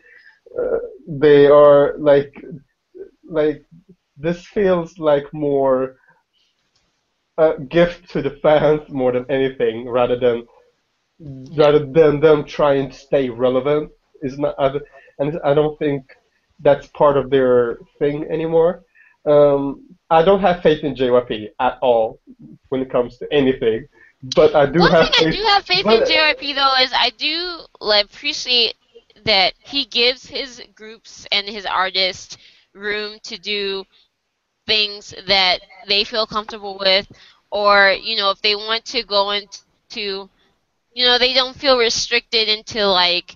Uh, 0.58 0.78
they 1.08 1.48
are 1.48 1.98
like, 1.98 2.34
like 3.24 3.66
this 4.18 4.46
feels 4.46 4.98
like 4.98 5.32
more 5.34 5.98
a 7.38 7.60
gift 7.60 8.10
to 8.12 8.22
the 8.22 8.32
fans 8.42 8.90
more 8.90 9.12
than 9.12 9.26
anything, 9.30 9.88
rather 9.88 10.18
than 10.18 10.48
rather 11.58 11.86
than 11.86 12.20
them 12.20 12.46
trying 12.46 12.90
to 12.90 12.96
stay 12.96 13.30
relevant. 13.30 13.92
Is 14.22 14.40
not, 14.40 14.56
and 15.20 15.40
I 15.44 15.54
don't 15.54 15.78
think 15.78 16.04
that's 16.60 16.88
part 16.88 17.18
of 17.18 17.30
their 17.30 17.80
thing 18.00 18.26
anymore. 18.30 18.84
Um, 19.26 19.84
I 20.10 20.24
don't 20.24 20.40
have 20.42 20.62
faith 20.62 20.84
in 20.84 20.96
JYP 20.96 21.50
at 21.60 21.78
all 21.82 22.20
when 22.70 22.82
it 22.82 22.92
comes 22.92 23.18
to 23.18 23.28
anything, 23.34 23.88
but 24.36 24.56
I 24.56 24.66
do 24.66 24.80
One 24.80 24.92
have 24.92 25.06
thing 25.06 25.14
I 25.18 25.24
faith. 25.24 25.34
do 25.34 25.44
have 25.44 25.66
faith 25.66 25.86
in 25.86 26.02
JYP 26.04 26.56
though 26.56 26.84
is 26.84 26.92
I 26.94 27.12
do 27.18 27.60
like 27.82 28.06
appreciate 28.06 28.76
that 29.26 29.54
he 29.60 29.86
gives 29.86 30.28
his 30.28 30.62
groups 30.76 31.28
and 31.32 31.48
his 31.48 31.66
artists 31.66 32.38
room 32.74 33.18
to 33.24 33.38
do 33.38 33.84
things 34.68 35.14
that 35.28 35.62
they 35.88 36.04
feel 36.04 36.28
comfortable 36.28 36.78
with, 36.80 37.08
or 37.52 37.92
you 37.92 38.16
know 38.18 38.30
if 38.32 38.42
they 38.42 38.56
want 38.56 38.86
to 38.86 39.04
go 39.04 39.32
into, 39.32 40.30
you 40.94 41.06
know 41.06 41.18
they 41.18 41.34
don't 41.34 41.56
feel 41.56 41.78
restricted 41.78 42.48
into 42.48 42.86
like, 42.86 43.36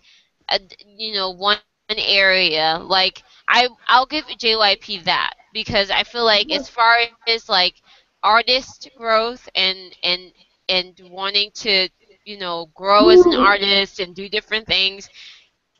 a, 0.49 0.59
you 0.85 1.13
know 1.13 1.31
one 1.31 1.57
area. 1.97 2.77
Like 2.81 3.23
I 3.47 3.67
I'll 3.87 4.05
give 4.05 4.25
JYP 4.25 5.03
that 5.05 5.33
because 5.53 5.89
I 5.89 6.03
feel 6.03 6.25
like 6.25 6.51
as 6.51 6.67
far 6.69 6.97
as 7.27 7.49
like 7.49 7.75
artist 8.23 8.89
growth 8.97 9.47
and 9.55 9.95
and 10.03 10.31
and 10.67 10.99
wanting 11.09 11.49
to 11.55 11.89
you 12.25 12.37
know 12.37 12.67
grow 12.75 13.09
as 13.09 13.25
an 13.25 13.33
artist 13.33 13.99
and 13.99 14.13
do 14.15 14.27
different 14.29 14.67
things 14.67 15.09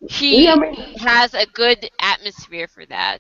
he 0.08 0.46
Yeah, 0.46 0.54
I 0.54 0.56
mean- 0.56 0.76
has 0.98 1.34
a 1.34 1.46
good 1.46 1.90
atmosphere 2.00 2.68
for 2.68 2.86
that. 2.88 3.20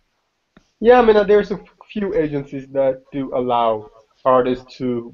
Yeah, 0.79 0.99
I 0.99 1.05
mean, 1.05 1.15
uh, 1.17 1.23
there's 1.23 1.51
a 1.51 1.59
few 1.91 2.13
agencies 2.13 2.67
that 2.69 3.01
do 3.11 3.33
allow 3.35 3.89
artists 4.25 4.77
to 4.77 5.13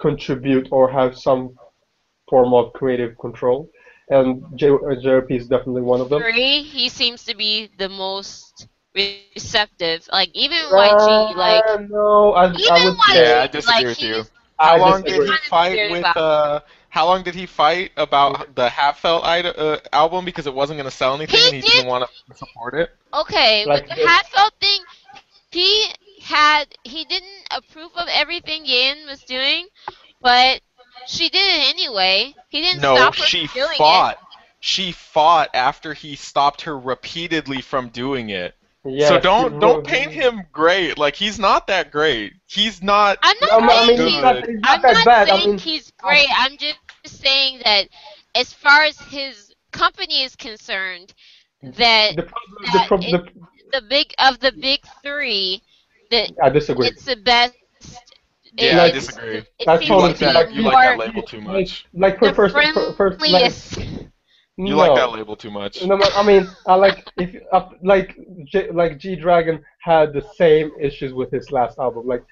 contribute 0.00 0.68
or 0.70 0.90
have 0.90 1.16
some 1.16 1.56
form 2.28 2.52
of 2.54 2.72
creative 2.72 3.16
control, 3.18 3.68
and 4.08 4.42
J- 4.56 4.68
uh, 4.70 5.22
is 5.28 5.46
definitely 5.48 5.82
one 5.82 6.00
of 6.00 6.10
them. 6.10 6.26
three 6.34 6.62
he 6.62 6.88
seems 6.88 7.24
to 7.24 7.34
be 7.34 7.68
the 7.78 7.88
most 7.88 8.66
receptive 8.94 10.06
like 10.12 10.30
even 10.34 10.58
YG 10.74 11.04
like 11.34 11.40
Uh, 11.46 11.78
no, 11.88 12.34
I, 12.34 12.54
I 12.68 12.76
even 12.76 12.76
would 12.78 13.00
YG 13.00 13.02
say 13.02 13.32
Yeah, 13.32 13.40
I 13.40 13.46
disagree 13.46 13.86
like, 13.86 13.86
with 13.88 14.02
you. 14.02 14.26
How 14.58 14.76
I 14.76 14.78
long 14.78 15.04
did 15.04 15.22
he 15.22 15.36
fight 15.36 15.82
with? 15.86 16.14
Uh, 16.16 16.60
how 16.90 17.06
long 17.06 17.22
did 17.22 17.34
he 17.34 17.46
fight 17.46 17.92
about 17.96 18.54
the 18.56 18.68
HA:TFELT 18.70 19.24
uh, 19.24 19.78
album 19.92 20.24
because 20.24 20.46
it 20.46 20.54
wasn't 20.54 20.78
going 20.78 20.90
to 20.90 20.96
sell 20.96 21.14
anything 21.14 21.44
He 21.44 21.46
and 21.46 21.54
he 21.54 21.62
did- 21.62 21.72
didn't 21.72 21.86
want 21.86 22.04
to 22.30 22.36
support 22.36 22.74
it? 22.74 22.90
okay 23.12 23.66
Like 23.66 23.86
with 23.86 23.88
the 23.88 23.94
this. 23.94 24.12
HA:TFELT 24.12 24.54
thing 24.60 24.84
he 25.50 25.86
had 26.22 26.74
he 26.84 27.04
didn't 27.04 27.46
approve 27.50 27.92
of 27.96 28.08
everything 28.08 28.64
Yin 28.66 29.06
was 29.06 29.22
doing, 29.24 29.68
but 30.20 30.60
she 31.06 31.28
did 31.28 31.38
it 31.38 31.70
anyway. 31.74 32.34
He 32.48 32.60
didn't 32.60 32.82
No, 32.82 32.96
stop 32.96 33.14
her 33.16 33.24
she 33.24 33.46
from 33.46 33.54
doing 33.54 33.78
fought. 33.78 34.18
She 34.60 34.92
fought 34.92 35.50
after 35.54 35.94
he 35.94 36.16
stopped 36.16 36.62
her 36.62 36.78
repeatedly 36.78 37.60
from 37.60 37.88
doing 37.90 38.30
it. 38.30 38.54
Yeah, 38.84 39.08
so 39.08 39.18
don't 39.18 39.60
don't 39.60 39.84
paint 39.84 40.12
him 40.12 40.42
great. 40.52 40.96
Like 40.98 41.16
he's 41.16 41.38
not 41.38 41.66
that 41.66 41.90
great. 41.90 42.32
He's 42.46 42.82
not. 42.82 43.18
I'm 43.22 43.36
not 43.40 43.50
No, 43.50 43.58
I 43.60 43.86
saying 43.86 43.88
mean, 43.88 44.06
he's 44.06 44.14
he's, 44.14 44.22
not, 44.22 44.36
he's 44.46 44.60
not 44.60 44.64
I'm 44.64 44.80
not 44.82 45.04
bad. 45.04 45.28
I 45.28 45.36
saying 45.36 45.48
mean, 45.48 45.58
he's 45.58 45.90
great. 45.98 46.26
I'm 46.36 46.56
just 46.56 46.78
saying 47.04 47.60
that 47.64 47.88
as 48.34 48.52
far 48.52 48.84
as 48.84 48.98
his 48.98 49.52
company 49.72 50.22
is 50.22 50.36
concerned, 50.36 51.12
that 51.62 52.16
the 52.16 52.22
problem, 52.22 52.72
the 52.72 52.80
problem, 52.86 53.14
it- 53.14 53.34
the, 53.72 53.80
the 53.80 53.86
big 53.88 54.14
of 54.18 54.38
the 54.40 54.52
big 54.52 54.80
three, 55.02 55.62
that 56.10 56.30
I 56.42 56.48
disagree. 56.50 56.86
it's 56.86 57.04
the 57.04 57.16
best. 57.16 57.54
Yeah, 58.54 58.82
I 58.82 58.90
disagree. 58.90 59.38
It 59.38 59.48
That's 59.64 59.80
seems 59.80 59.88
totally 59.88 60.14
to 60.14 60.14
like 60.14 60.18
be 60.18 60.24
fair. 60.24 60.32
that. 60.32 60.52
You 60.52 60.62
like 60.62 60.98
that 60.98 60.98
label 60.98 61.22
too 61.22 61.40
much. 61.40 61.86
like 61.92 62.18
for 62.18 62.28
the 62.28 62.34
first, 62.34 62.54
for, 62.54 62.92
first, 62.94 63.20
like. 63.20 63.52
You 64.58 64.70
no. 64.70 64.76
like 64.78 64.94
that 64.94 65.12
label 65.12 65.36
too 65.36 65.50
much. 65.50 65.84
No, 65.84 65.98
I 66.14 66.26
mean, 66.26 66.48
I 66.66 66.76
like 66.76 67.06
if 67.18 67.36
uh, 67.52 67.68
like 67.82 68.16
J, 68.44 68.70
like 68.70 68.98
G 68.98 69.14
Dragon 69.14 69.62
had 69.80 70.14
the 70.14 70.22
same 70.36 70.70
issues 70.80 71.12
with 71.12 71.30
his 71.30 71.50
last 71.50 71.78
album. 71.78 72.06
Like, 72.06 72.24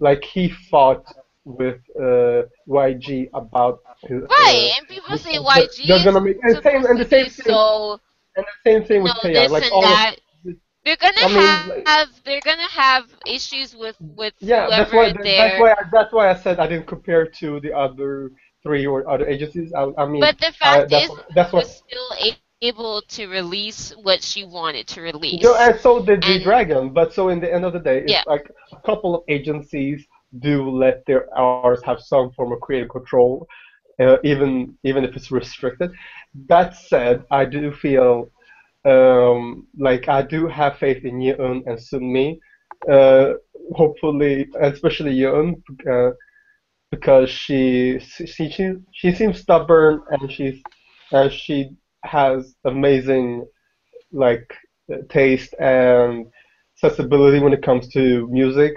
like 0.00 0.24
he 0.24 0.48
fought 0.48 1.06
with 1.44 1.80
uh, 1.96 2.42
YG 2.68 3.30
about 3.34 3.80
his. 4.02 4.22
Right, 4.22 4.72
uh, 4.72 4.78
and 4.78 4.88
people 4.88 5.16
say 5.16 5.36
YG 5.38 5.86
they're 5.86 5.98
is 5.98 6.04
gonna 6.04 6.20
make- 6.20 6.38
and 6.42 6.60
same- 6.60 6.84
and 6.86 6.98
the 6.98 7.08
same 7.08 7.26
thing- 7.26 7.44
so 7.46 8.00
and 8.36 8.44
the 8.44 8.70
same 8.70 8.84
thing 8.84 9.02
with 9.04 9.12
no, 9.22 9.30
KI. 9.30 9.46
Like 9.46 9.70
all 9.72 9.82
that. 9.82 10.14
of, 10.14 10.20
They're 10.84 10.96
gonna 10.96 11.20
I 11.20 11.28
mean, 11.28 11.36
have, 11.38 11.68
like- 11.68 11.84
they're 12.24 12.40
gonna 12.40 12.68
have 12.70 13.04
issues 13.26 13.76
with 13.76 13.96
with 14.00 14.34
yeah, 14.40 14.66
whoever 14.66 14.82
that's 14.82 14.92
why 14.92 15.12
that's 15.12 15.60
why 15.60 15.70
I, 15.72 15.82
that's 15.92 16.12
why 16.12 16.30
I 16.30 16.34
said 16.34 16.58
I 16.58 16.66
didn't 16.66 16.86
compare 16.86 17.26
to 17.26 17.60
the 17.60 17.72
other 17.76 18.30
three 18.62 18.86
or 18.86 19.08
other 19.08 19.26
agencies. 19.26 19.72
I, 19.74 19.90
I 19.98 20.06
mean, 20.06 20.20
but 20.20 20.38
the 20.38 20.52
I, 20.62 20.86
fact 20.86 20.90
that's 20.90 21.10
is, 21.10 21.18
that's 21.34 21.52
what. 21.52 21.64
was 21.64 21.82
still 21.86 22.10
able 22.62 23.02
to 23.08 23.26
release 23.28 23.92
what 24.02 24.22
she 24.22 24.44
wanted 24.44 24.86
to 24.88 25.00
release. 25.00 25.42
No, 25.42 25.54
and 25.56 25.78
so 25.80 26.02
did 26.04 26.22
the 26.22 26.42
Dragon. 26.42 26.90
But 26.90 27.12
so 27.12 27.28
in 27.28 27.40
the 27.40 27.52
end 27.52 27.64
of 27.64 27.72
the 27.72 27.78
day, 27.80 27.98
it's 28.00 28.12
Yeah. 28.12 28.22
like 28.26 28.50
a 28.72 28.80
couple 28.80 29.14
of 29.14 29.22
agencies 29.28 30.06
do 30.40 30.70
let 30.70 31.04
their 31.06 31.26
hours 31.36 31.82
have 31.84 32.00
some 32.00 32.30
form 32.32 32.52
of 32.52 32.60
creative 32.60 32.88
control, 32.90 33.46
uh, 33.98 34.16
even 34.24 34.76
even 34.84 35.04
if 35.04 35.16
it's 35.16 35.30
restricted. 35.30 35.90
That 36.48 36.74
said, 36.74 37.24
I 37.30 37.44
do 37.44 37.72
feel 37.72 38.30
um, 38.84 39.66
like 39.78 40.08
I 40.08 40.22
do 40.22 40.46
have 40.48 40.78
faith 40.78 41.04
in 41.04 41.18
Yeon 41.20 41.62
and 41.66 41.78
Sunmi. 41.78 42.38
Uh, 42.90 43.34
hopefully, 43.74 44.48
especially 44.60 45.14
Yeon, 45.14 45.62
uh, 45.90 46.12
because 46.90 47.30
she 47.30 47.98
she 48.00 48.50
she 48.50 48.72
she 48.92 49.12
seems 49.12 49.40
stubborn 49.40 50.02
and 50.10 50.30
she's 50.30 50.60
and 51.12 51.32
she 51.32 51.70
has 52.04 52.54
amazing 52.64 53.44
like 54.12 54.52
taste 55.10 55.54
and 55.60 56.26
accessibility 56.76 57.40
when 57.40 57.52
it 57.52 57.62
comes 57.62 57.88
to 57.88 58.26
music. 58.28 58.74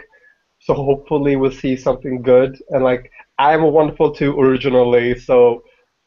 So 0.59 0.73
hopefully 0.73 1.35
we'll 1.35 1.51
see 1.51 1.75
something 1.75 2.21
good. 2.21 2.57
And 2.69 2.83
like 2.83 3.09
I'm 3.37 3.63
a 3.63 3.67
Wonderful 3.67 4.13
too 4.13 4.39
originally, 4.39 5.17
so 5.19 5.63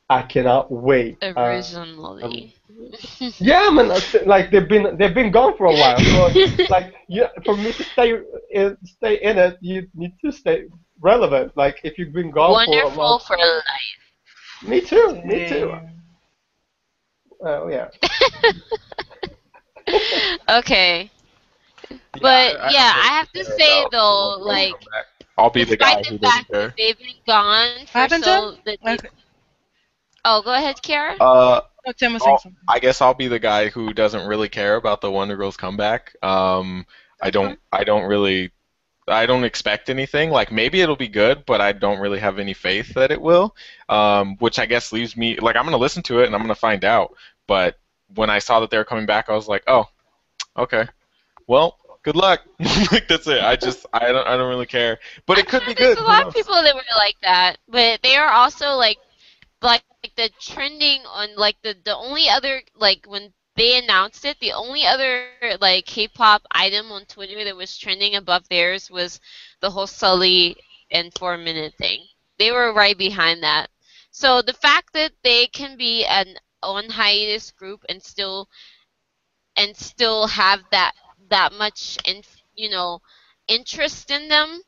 I 0.09 0.23
cannot 0.23 0.71
wait. 0.71 1.19
Uh, 1.37 1.63
Originally. 1.63 2.56
yeah, 3.39 3.71
man. 3.71 3.89
Like 4.27 4.51
they've 4.51 4.69
been 4.69 4.97
they've 4.97 5.15
been 5.15 5.31
gone 5.31 5.57
for 5.57 5.67
a 5.67 5.75
while. 5.75 6.05
So 6.05 6.29
like 6.69 6.93
yeah, 7.09 7.29
for 7.45 7.57
me 7.57 7.73
to 7.73 7.85
stay 7.85 8.15
in, 8.51 8.77
stay 8.85 9.21
in 9.23 9.39
it, 9.39 9.59
you 9.61 9.87
need 9.95 10.15
to 10.25 10.33
stay 10.33 10.65
relevant. 11.01 11.57
Like 11.57 11.81
if 11.85 11.99
you've 11.99 12.13
been 12.13 12.31
gone 12.31 12.61
for 12.65 12.85
a 12.85 12.89
Wonderful 12.89 12.91
while. 12.91 13.19
for 13.21 13.37
life. 13.37 14.01
Me 14.63 14.81
too. 14.81 15.21
Me 15.25 15.45
too. 15.45 15.73
Oh 17.43 17.69
yeah. 17.69 17.89
Okay. 20.49 21.11
But 22.21 22.57
I- 22.61 22.71
I 22.71 22.73
yeah, 22.73 22.93
I 22.97 23.07
have 23.19 23.31
to 23.33 23.45
say 23.45 23.83
about 23.83 23.85
though, 23.85 24.37
like. 24.39 24.89
I'll 25.37 25.51
be 25.51 25.65
the 25.65 25.77
guy 25.77 25.79
despite 25.79 26.05
who 26.05 26.07
the 26.07 26.19
doesn't 26.19 26.29
fact 26.29 26.49
care. 26.49 26.61
that 26.61 26.77
they've 26.77 26.99
been 26.99 27.21
gone 27.27 27.87
for 27.87 28.09
so 28.09 28.21
Tim? 28.21 28.59
that 28.65 28.79
Like, 28.83 29.11
Oh, 30.25 30.43
go 30.43 30.55
ahead, 30.55 30.77
Kiara. 30.83 31.21
Uh, 31.21 31.61
oh, 31.87 31.93
Tim 31.93 32.13
was 32.15 32.23
saying 32.23 32.33
I'll- 32.33 32.39
something. 32.41 32.61
I 32.69 32.79
guess 32.79 33.01
I'll 33.01 33.15
be 33.15 33.29
the 33.29 33.39
guy 33.39 33.69
who 33.69 33.93
doesn't 33.93 34.27
really 34.27 34.49
care 34.49 34.77
about 34.77 35.01
the 35.01 35.11
Wonder 35.11 35.37
Girls 35.37 35.57
comeback. 35.57 36.15
Um, 36.23 36.87
I 37.23 37.31
don't. 37.31 37.59
I 37.73 37.85
don't 37.85 38.05
really. 38.05 38.51
I 39.09 39.25
don't 39.27 39.45
expect 39.45 39.89
anything. 39.89 40.31
Like 40.31 40.51
maybe 40.51 40.81
it'll 40.81 40.97
be 40.97 41.09
good, 41.09 41.47
but 41.47 41.61
I 41.61 41.71
don't 41.73 42.01
really 42.01 42.19
have 42.19 42.39
any 42.41 42.55
faith 42.55 42.95
that 42.95 43.13
it 43.13 43.21
will. 43.21 43.55
Um, 43.89 44.37
which 44.39 44.59
I 44.59 44.67
guess 44.67 44.93
leaves 44.93 45.17
me 45.17 45.37
like 45.39 45.55
I'm 45.57 45.65
gonna 45.65 45.77
listen 45.77 46.03
to 46.05 46.21
it 46.21 46.27
and 46.27 46.35
I'm 46.35 46.43
gonna 46.43 46.55
find 46.57 46.85
out. 46.85 47.15
But 47.47 47.79
when 48.15 48.31
I 48.31 48.41
saw 48.41 48.61
that 48.61 48.71
they 48.71 48.79
were 48.79 48.85
coming 48.85 49.07
back, 49.07 49.29
I 49.29 49.35
was 49.35 49.47
like, 49.47 49.63
oh, 49.69 49.89
okay. 50.57 50.87
Well, 51.47 51.79
good 52.03 52.17
luck. 52.17 52.43
like 52.91 53.07
that's 53.09 53.29
it. 53.29 53.43
I 53.43 53.55
just 53.55 53.87
I 53.93 54.11
don't 54.11 54.27
I 54.27 54.37
don't 54.37 54.49
really 54.49 54.67
care. 54.67 54.99
But 55.25 55.39
it 55.39 55.45
I'm 55.45 55.51
could 55.51 55.63
sure 55.63 55.69
be 55.69 55.75
good. 55.75 55.97
There's 55.97 56.07
a 56.07 56.09
lot 56.09 56.27
of 56.27 56.35
people 56.35 56.55
that 56.55 56.75
were 56.75 56.83
like 56.97 57.17
that, 57.23 57.59
but 57.69 58.01
they 58.03 58.17
are 58.17 58.31
also 58.31 58.75
like, 58.75 58.99
like, 59.63 59.83
like 60.03 60.15
the 60.17 60.31
trending 60.41 61.03
on 61.07 61.37
like 61.37 61.57
the 61.63 61.77
the 61.85 61.95
only 61.97 62.29
other 62.29 62.63
like 62.75 63.05
when 63.07 63.33
they 63.57 63.79
announced 63.79 64.25
it, 64.25 64.39
the 64.41 64.53
only 64.53 64.85
other 64.85 65.29
like 65.61 65.87
K-pop 65.87 66.43
item 66.51 66.93
on 66.93 67.05
Twitter 67.07 67.45
that 67.45 67.57
was 67.57 67.77
trending 67.79 68.15
above 68.15 68.49
theirs 68.49 68.91
was 68.91 69.21
the 69.61 69.71
whole 69.71 69.87
Sulli 69.87 70.57
and 70.91 71.13
four 71.19 71.37
minute 71.37 71.75
thing. 71.79 72.07
They 72.39 72.51
were 72.53 72.73
right 72.73 72.97
behind 72.97 73.43
that. 73.43 73.71
So 74.11 74.43
the 74.43 74.53
fact 74.53 74.93
that 74.95 75.13
they 75.23 75.47
can 75.47 75.77
be 75.77 76.05
an 76.05 76.37
on 76.63 76.91
hiatus 76.91 77.51
group 77.51 77.85
and 77.89 78.03
still 78.03 78.49
and 79.57 79.77
still 79.77 80.27
have 80.27 80.61
that 80.71 80.93
that 81.31 81.53
much 81.53 81.99
in 82.05 82.23
you 82.55 82.69
know 82.71 83.01
interest 83.49 84.11
in 84.11 84.29
them, 84.29 84.63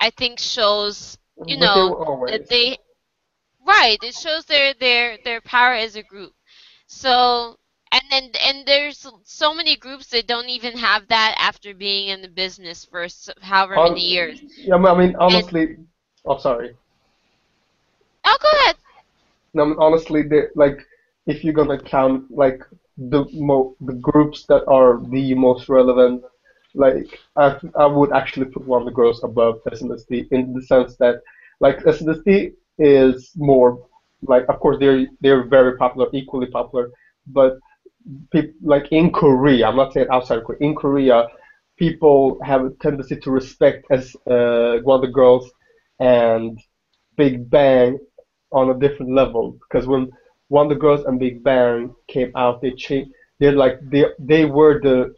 I 0.00 0.10
think 0.10 0.38
shows 0.38 1.18
you 1.46 1.56
they 1.56 1.66
know, 1.66 2.26
that 2.28 2.48
they 2.48 2.78
right 3.66 4.02
it 4.02 4.14
shows 4.14 4.44
their 4.46 4.74
their 4.74 5.18
their 5.24 5.40
power 5.40 5.74
as 5.74 5.96
a 5.96 6.02
group 6.02 6.32
so 6.86 7.56
and 7.92 8.02
then 8.10 8.30
and 8.40 8.66
there's 8.66 9.06
so 9.24 9.54
many 9.54 9.76
groups 9.76 10.06
that 10.08 10.26
don't 10.26 10.48
even 10.48 10.76
have 10.78 11.06
that 11.08 11.34
after 11.38 11.74
being 11.74 12.08
in 12.08 12.22
the 12.22 12.28
business 12.28 12.84
for 12.84 13.06
however 13.42 13.78
Um, 13.78 13.94
many 13.94 14.00
years 14.02 14.42
Yeah, 14.56 14.76
I 14.76 14.94
mean 14.98 15.14
honestly. 15.16 15.76
Oh, 16.24 16.38
sorry. 16.38 16.76
oh 18.24 18.36
go 18.40 18.48
ahead 18.62 18.76
No, 19.54 19.62
I 19.62 19.66
mean, 19.66 19.76
honestly, 19.78 20.22
they, 20.22 20.42
like 20.54 20.78
if 21.26 21.44
you're 21.44 21.54
gonna 21.54 21.78
count 21.80 22.30
like 22.30 22.60
the 22.96 23.24
mo 23.32 23.74
the 23.80 23.94
groups 23.94 24.44
that 24.46 24.64
are 24.66 25.00
the 25.10 25.34
most 25.34 25.68
relevant, 25.68 26.22
like 26.74 27.20
I 27.36 27.58
I 27.78 27.86
would 27.86 28.12
actually 28.12 28.46
put 28.46 28.66
one 28.66 28.82
of 28.82 28.86
the 28.86 28.92
Girls 29.00 29.22
above 29.24 29.60
SNSD 29.70 30.26
in 30.30 30.52
the 30.54 30.62
sense 30.62 30.96
that 30.96 31.22
like 31.60 31.86
SNSD 31.86 32.52
is 32.78 33.30
more 33.36 33.78
like 34.22 34.44
of 34.48 34.58
course 34.60 34.76
they're 34.80 35.06
they're 35.20 35.44
very 35.46 35.76
popular, 35.76 36.08
equally 36.12 36.46
popular, 36.46 36.90
but 37.26 37.58
people 38.32 38.52
like 38.62 38.86
in 38.90 39.10
Korea, 39.12 39.66
I'm 39.68 39.76
not 39.76 39.92
saying 39.92 40.06
outside 40.10 40.38
of 40.38 40.44
Korea, 40.44 40.58
in 40.60 40.74
Korea, 40.74 41.26
people 41.78 42.38
have 42.42 42.64
a 42.64 42.70
tendency 42.80 43.16
to 43.16 43.30
respect 43.30 43.86
as 43.90 44.14
uh, 44.30 44.78
Wonder 44.84 45.08
Girls 45.08 45.50
and 46.00 46.58
Big 47.16 47.48
Bang 47.50 47.98
on 48.52 48.70
a 48.70 48.74
different 48.78 49.12
level 49.12 49.52
because 49.52 49.86
when 49.86 50.10
Wonder 50.48 50.74
Girls 50.74 51.04
and 51.04 51.18
Big 51.18 51.42
Bang 51.42 51.94
came 52.08 52.32
out, 52.36 52.60
they 52.60 52.72
changed. 52.72 53.10
They're 53.38 53.52
like 53.52 53.78
they 53.90 54.04
they 54.18 54.44
were 54.44 54.80
the 54.80 55.14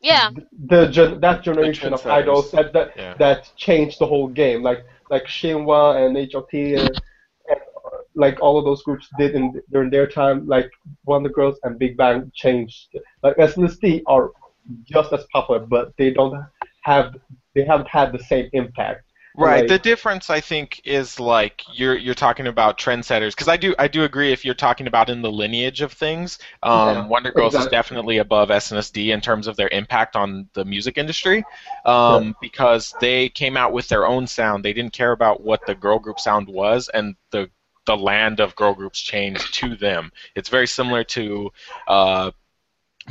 yeah 0.00 0.30
the 0.68 0.86
gen, 0.86 1.20
that 1.20 1.42
generation 1.42 1.92
of 1.92 2.04
idols 2.06 2.50
that 2.52 2.72
that, 2.72 2.92
Yeah. 2.96 3.14
that 3.18 3.52
changed 3.56 3.98
the 3.98 4.06
whole 4.06 4.28
game. 4.28 4.62
Like 4.62 4.84
like 5.12 5.26
Shinhwa 5.26 6.04
and 6.04 6.16
H.O.T. 6.16 6.74
and, 6.74 6.88
and 7.48 7.60
like 8.14 8.40
all 8.40 8.58
of 8.58 8.64
those 8.64 8.82
groups 8.82 9.06
did 9.18 9.34
in 9.34 9.60
during 9.70 9.90
their 9.90 10.06
time. 10.06 10.46
Like 10.46 10.70
Wonder 11.04 11.28
Girls 11.28 11.58
and 11.62 11.78
Big 11.78 11.96
Bang 11.96 12.32
changed. 12.34 12.88
Like 13.22 13.36
SNSD 13.36 14.02
are 14.06 14.30
just 14.84 15.12
as 15.12 15.24
popular, 15.32 15.60
but 15.60 15.92
they 15.98 16.10
don't 16.10 16.34
have 16.82 17.14
they 17.54 17.64
haven't 17.64 17.88
had 17.88 18.12
the 18.12 18.24
same 18.24 18.48
impact. 18.54 19.04
Right. 19.34 19.60
Like- 19.60 19.68
the 19.68 19.78
difference, 19.78 20.28
I 20.28 20.40
think, 20.40 20.80
is 20.84 21.18
like 21.18 21.62
you're 21.72 21.96
you're 21.96 22.14
talking 22.14 22.46
about 22.46 22.78
trendsetters 22.78 23.30
because 23.30 23.48
I 23.48 23.56
do 23.56 23.74
I 23.78 23.88
do 23.88 24.04
agree 24.04 24.32
if 24.32 24.44
you're 24.44 24.54
talking 24.54 24.86
about 24.86 25.08
in 25.08 25.22
the 25.22 25.30
lineage 25.32 25.80
of 25.80 25.92
things, 25.92 26.38
um, 26.62 26.88
Yeah, 26.88 27.06
Wonder 27.06 27.30
Girls 27.32 27.54
is 27.54 27.66
definitely 27.68 28.18
above 28.18 28.50
SNSD 28.50 29.12
in 29.12 29.20
terms 29.20 29.46
of 29.46 29.56
their 29.56 29.68
impact 29.68 30.16
on 30.16 30.48
the 30.52 30.64
music 30.64 30.98
industry, 30.98 31.44
um, 31.86 32.36
because 32.40 32.94
they 33.00 33.28
came 33.30 33.56
out 33.56 33.72
with 33.72 33.88
their 33.88 34.06
own 34.06 34.26
sound. 34.26 34.64
They 34.64 34.72
didn't 34.74 34.92
care 34.92 35.12
about 35.12 35.40
what 35.42 35.64
the 35.66 35.74
girl 35.74 35.98
group 35.98 36.20
sound 36.20 36.48
was, 36.48 36.88
and 36.92 37.16
the 37.30 37.50
the 37.86 37.96
land 37.96 38.38
of 38.38 38.54
girl 38.54 38.74
groups 38.74 39.00
changed 39.00 39.54
to 39.54 39.74
them. 39.76 40.12
It's 40.36 40.48
very 40.48 40.66
similar 40.66 41.04
to. 41.04 41.50
Uh, 41.88 42.30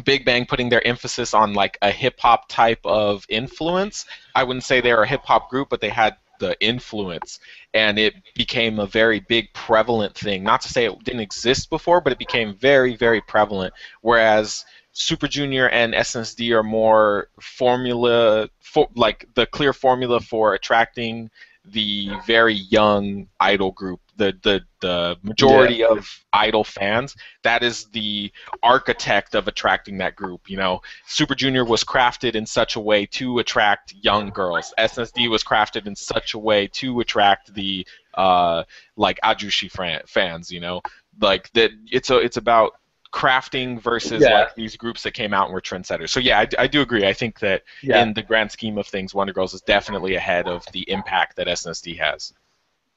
Big 0.05 0.25
Bang 0.25 0.45
putting 0.45 0.69
their 0.69 0.85
emphasis 0.87 1.33
on 1.33 1.53
like 1.53 1.77
a 1.81 1.91
hip 1.91 2.19
hop 2.19 2.47
type 2.47 2.79
of 2.85 3.25
influence. 3.29 4.05
I 4.35 4.43
wouldn't 4.43 4.63
say 4.63 4.81
they're 4.81 5.03
a 5.03 5.07
hip 5.07 5.25
hop 5.25 5.49
group, 5.49 5.69
but 5.69 5.81
they 5.81 5.89
had 5.89 6.15
the 6.39 6.59
influence, 6.59 7.39
and 7.73 7.99
it 7.99 8.15
became 8.33 8.79
a 8.79 8.87
very 8.87 9.19
big 9.19 9.53
prevalent 9.53 10.15
thing. 10.15 10.43
Not 10.43 10.61
to 10.61 10.69
say 10.69 10.85
it 10.85 11.03
didn't 11.03 11.21
exist 11.21 11.69
before, 11.69 12.01
but 12.01 12.11
it 12.11 12.19
became 12.19 12.55
very, 12.55 12.95
very 12.95 13.21
prevalent. 13.21 13.73
Whereas 14.01 14.65
Super 14.91 15.27
Junior 15.27 15.69
and 15.69 15.93
SNSD 15.93 16.51
are 16.51 16.63
more 16.63 17.29
formula, 17.39 18.49
for, 18.59 18.89
like 18.95 19.27
the 19.35 19.45
clear 19.45 19.71
formula 19.71 20.19
for 20.19 20.53
attracting 20.53 21.29
the 21.63 22.09
very 22.25 22.55
young 22.55 23.27
idol 23.39 23.71
group, 23.71 24.00
the 24.17 24.37
the 24.43 24.61
the 24.81 25.17
majority 25.23 25.83
of 25.83 26.07
idol 26.33 26.63
fans. 26.63 27.15
That 27.43 27.63
is 27.63 27.85
the 27.91 28.31
architect 28.61 29.35
of 29.35 29.47
attracting 29.47 29.97
that 29.99 30.15
group. 30.15 30.49
You 30.49 30.57
know, 30.57 30.81
Super 31.07 31.35
Junior 31.35 31.65
was 31.65 31.83
crafted 31.83 32.35
in 32.35 32.45
such 32.45 32.75
a 32.75 32.79
way 32.79 33.05
to 33.07 33.39
attract 33.39 33.93
young 34.01 34.29
girls. 34.29 34.73
SNSD 34.77 35.29
was 35.29 35.43
crafted 35.43 35.87
in 35.87 35.95
such 35.95 36.33
a 36.33 36.39
way 36.39 36.67
to 36.67 36.99
attract 36.99 37.53
the 37.53 37.85
uh, 38.15 38.63
like 38.95 39.19
Ajushi 39.23 39.71
fran- 39.71 40.03
fans. 40.07 40.51
You 40.51 40.59
know, 40.59 40.81
like 41.19 41.51
that. 41.53 41.71
It's 41.91 42.09
a 42.09 42.17
it's 42.17 42.37
about 42.37 42.73
crafting 43.13 43.81
versus 43.81 44.21
Yeah. 44.21 44.39
like 44.41 44.55
these 44.55 44.77
groups 44.77 45.03
that 45.03 45.11
came 45.13 45.33
out 45.33 45.45
and 45.45 45.53
were 45.53 45.61
trendsetters. 45.61 46.09
So 46.09 46.19
yeah, 46.21 46.39
I, 46.39 46.47
I 46.59 46.67
do 46.67 46.81
agree. 46.81 47.05
I 47.05 47.13
think 47.13 47.39
that 47.39 47.63
Yeah. 47.83 48.01
in 48.01 48.13
the 48.13 48.21
grand 48.23 48.51
scheme 48.51 48.77
of 48.77 48.87
things, 48.87 49.13
Wonder 49.13 49.33
Girls 49.33 49.53
is 49.53 49.61
definitely 49.61 50.15
ahead 50.15 50.47
of 50.47 50.65
the 50.71 50.89
impact 50.89 51.35
that 51.35 51.47
SNSD 51.47 51.97
has. 51.99 52.31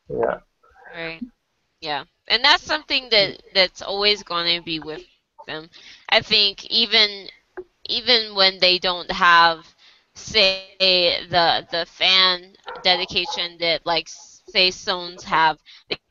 Yeah. 0.09 0.39
Right 0.95 1.25
yeah 1.81 2.05
and 2.29 2.45
that's 2.45 2.65
something 2.65 3.11
that 3.11 3.43
that's 3.55 3.83
always 3.83 4.23
going 4.23 4.57
to 4.57 4.63
be 4.65 4.81
with 4.81 5.03
them. 5.47 5.71
I 6.09 6.21
think 6.21 6.65
even 6.67 7.29
even 7.89 8.35
when 8.35 8.61
they 8.61 8.79
don't 8.79 9.11
have 9.13 9.75
say 10.15 11.25
the 11.29 11.67
the 11.71 11.87
fan 11.87 12.55
dedication 12.83 13.59
that 13.61 13.87
like 13.87 14.09
say 14.09 14.69
Sones 14.71 15.25
have, 15.25 15.59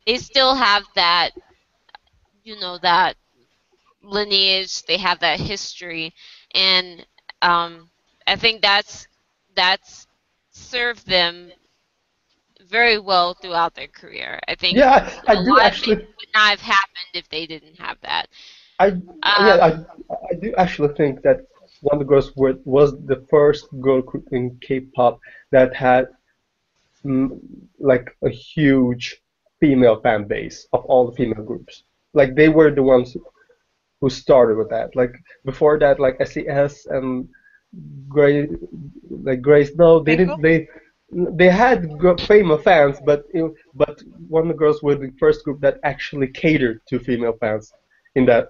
they, 0.05 0.17
still 0.17 0.55
have 0.55 0.83
that 0.95 1.31
you 2.43 2.59
know 2.59 2.77
that 2.79 3.15
lineage. 4.01 4.83
They 4.85 4.97
have 4.97 5.19
that 5.19 5.39
history, 5.39 6.13
and 6.53 7.05
um, 7.41 7.89
I 8.27 8.35
think 8.35 8.61
that's 8.61 9.07
that's 9.55 10.07
served 10.51 11.07
them 11.07 11.51
very 12.63 12.99
well 12.99 13.33
throughout 13.35 13.75
their 13.75 13.87
career. 13.87 14.39
I 14.47 14.55
think 14.55 14.79
Yeah, 14.79 15.09
I, 15.27 15.35
do 15.43 15.57
lot 15.57 15.65
of 15.67 15.73
actually. 15.73 15.97
things 15.97 15.99
would 16.19 16.29
not 16.33 16.49
have 16.51 16.61
happened 16.61 17.11
if 17.13 17.29
they 17.29 17.45
didn't 17.45 17.77
have 17.79 17.97
that. 18.01 18.27
I 18.79 18.87
Um, 19.23 19.33
yeah, 19.37 19.57
I, 19.67 19.69
I 20.31 20.33
do 20.41 20.53
actually 20.57 20.93
think 20.95 21.21
that 21.23 21.41
Wonder 21.81 22.05
Girls 22.05 22.31
were, 22.35 22.55
was 22.65 22.93
the 23.05 23.25
first 23.29 23.67
girl 23.81 24.01
group 24.01 24.25
in 24.31 24.57
K-pop 24.61 25.19
that 25.51 25.73
had 25.75 26.07
mm, 27.05 27.39
like 27.79 28.09
a 28.23 28.29
huge 28.29 29.21
female 29.59 29.99
fan 30.01 30.27
base 30.27 30.67
of 30.73 30.85
all 30.85 31.07
the 31.09 31.15
female 31.15 31.43
groups. 31.43 31.83
Like 32.13 32.35
they 32.35 32.49
were 32.49 32.71
the 32.71 32.83
ones 32.83 33.15
who 34.01 34.09
started 34.09 34.57
with 34.57 34.69
that. 34.69 34.95
Like 34.95 35.13
before 35.45 35.79
that, 35.79 35.99
like 35.99 36.19
SES 36.21 36.85
and 36.87 37.27
Grace, 38.07 38.49
like 39.09 39.41
Grace, 39.41 39.71
no, 39.75 40.01
they 40.03 40.15
didn't. 40.15 40.41
They 40.41 40.67
they 41.13 41.49
had 41.49 41.85
female 42.21 42.57
fans, 42.57 42.99
but 43.05 43.23
but 43.75 44.01
Wonder 44.29 44.53
Girls 44.53 44.81
were 44.83 44.95
the 44.95 45.11
first 45.19 45.43
group 45.43 45.59
that 45.61 45.79
actually 45.83 46.27
catered 46.27 46.81
to 46.89 46.99
female 46.99 47.33
fans 47.39 47.73
in 48.15 48.25
that 48.25 48.49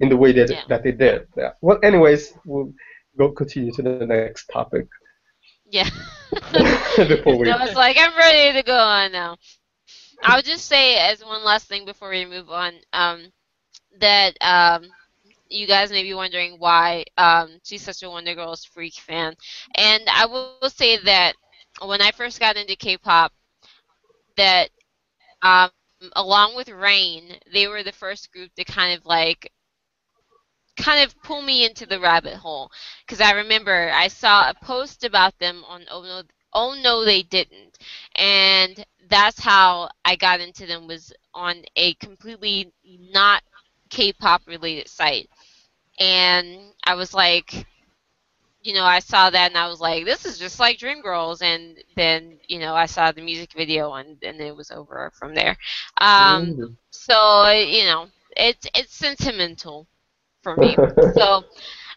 in 0.00 0.08
the 0.08 0.16
way 0.16 0.32
that 0.32 0.50
Yeah. 0.50 0.64
that 0.68 0.82
they 0.84 0.92
did. 0.92 1.26
Yeah. 1.36 1.52
Well, 1.62 1.78
anyways, 1.82 2.34
we'll 2.44 2.72
go 3.18 3.30
continue 3.30 3.72
to 3.72 3.82
the 3.82 3.94
next 3.94 4.30
topic 4.34 4.70
Yeah. 5.66 5.88
before 6.96 7.36
we. 7.38 7.50
I 7.50 7.56
was 7.56 7.74
like, 7.74 7.96
I'm 7.98 8.16
ready 8.16 8.52
to 8.58 8.62
go 8.62 8.76
on 8.76 9.12
now. 9.12 9.36
I'll 10.22 10.42
just 10.42 10.66
say 10.66 10.96
as 10.96 11.24
one 11.24 11.44
last 11.44 11.66
thing 11.68 11.84
before 11.84 12.10
we 12.10 12.24
move 12.24 12.50
on, 12.50 12.74
um, 12.92 13.32
that 14.00 14.36
um, 14.40 14.84
you 15.48 15.66
guys 15.66 15.90
may 15.90 16.02
be 16.02 16.14
wondering 16.14 16.56
why 16.58 17.04
um, 17.16 17.58
she's 17.64 17.82
such 17.82 18.02
a 18.02 18.10
Wonder 18.10 18.34
Girls 18.34 18.64
freak 18.64 18.94
fan, 18.94 19.34
and 19.76 20.02
I 20.10 20.26
will 20.26 20.46
say 20.46 20.78
that 20.80 21.34
when 21.80 22.02
I 22.02 22.10
first 22.12 22.40
got 22.40 22.56
into 22.56 22.76
K-pop, 22.76 23.32
that 24.36 24.70
um, 25.42 25.70
along 26.16 26.56
with 26.56 26.68
Rain, 26.68 27.38
they 27.52 27.66
were 27.68 27.82
the 27.82 27.92
first 27.92 28.32
group 28.32 28.54
to 28.56 28.64
kind 28.64 28.98
of 28.98 29.06
like 29.06 29.50
kind 30.76 31.04
of 31.04 31.20
pull 31.22 31.42
me 31.42 31.64
into 31.64 31.86
the 31.86 32.00
rabbit 32.00 32.34
hole. 32.34 32.70
Because 33.06 33.20
I 33.20 33.32
remember 33.32 33.90
I 33.92 34.08
saw 34.08 34.50
a 34.50 34.54
post 34.64 35.04
about 35.04 35.38
them 35.38 35.64
on 35.68 35.84
Oh 35.90 36.02
No, 36.02 36.22
oh 36.54 36.74
no 36.82 37.04
They 37.04 37.22
Didn't, 37.22 37.78
and 38.16 38.84
that's 39.08 39.40
how 39.40 39.90
I 40.04 40.16
got 40.16 40.40
into 40.40 40.66
them 40.66 40.86
was 40.86 41.12
on 41.34 41.64
a 41.76 41.94
completely 41.94 42.72
not 42.84 43.42
K-pop 43.90 44.42
related 44.46 44.88
site, 44.88 45.28
and 45.98 46.72
I 46.84 46.94
was 46.94 47.14
like, 47.14 47.66
you 48.62 48.74
know, 48.74 48.84
I 48.84 49.00
saw 49.00 49.30
that 49.30 49.50
and 49.50 49.58
I 49.58 49.68
was 49.68 49.80
like, 49.80 50.04
this 50.04 50.24
is 50.26 50.38
just 50.38 50.60
like 50.60 50.78
Dreamgirls, 50.78 51.42
and 51.42 51.76
then 51.96 52.38
you 52.48 52.58
know 52.58 52.74
I 52.74 52.86
saw 52.86 53.12
the 53.12 53.22
music 53.22 53.52
video 53.54 53.92
and 53.94 54.18
and 54.22 54.40
it 54.40 54.56
was 54.56 54.70
over 54.70 55.10
from 55.18 55.34
there. 55.34 55.56
Um, 56.00 56.54
Mm. 56.54 56.76
so 56.90 57.48
you 57.50 57.84
know, 57.84 58.08
it's 58.36 58.66
it's 58.74 58.94
sentimental 58.94 59.86
for 60.42 60.56
me. 60.56 60.76
so, 61.00 61.42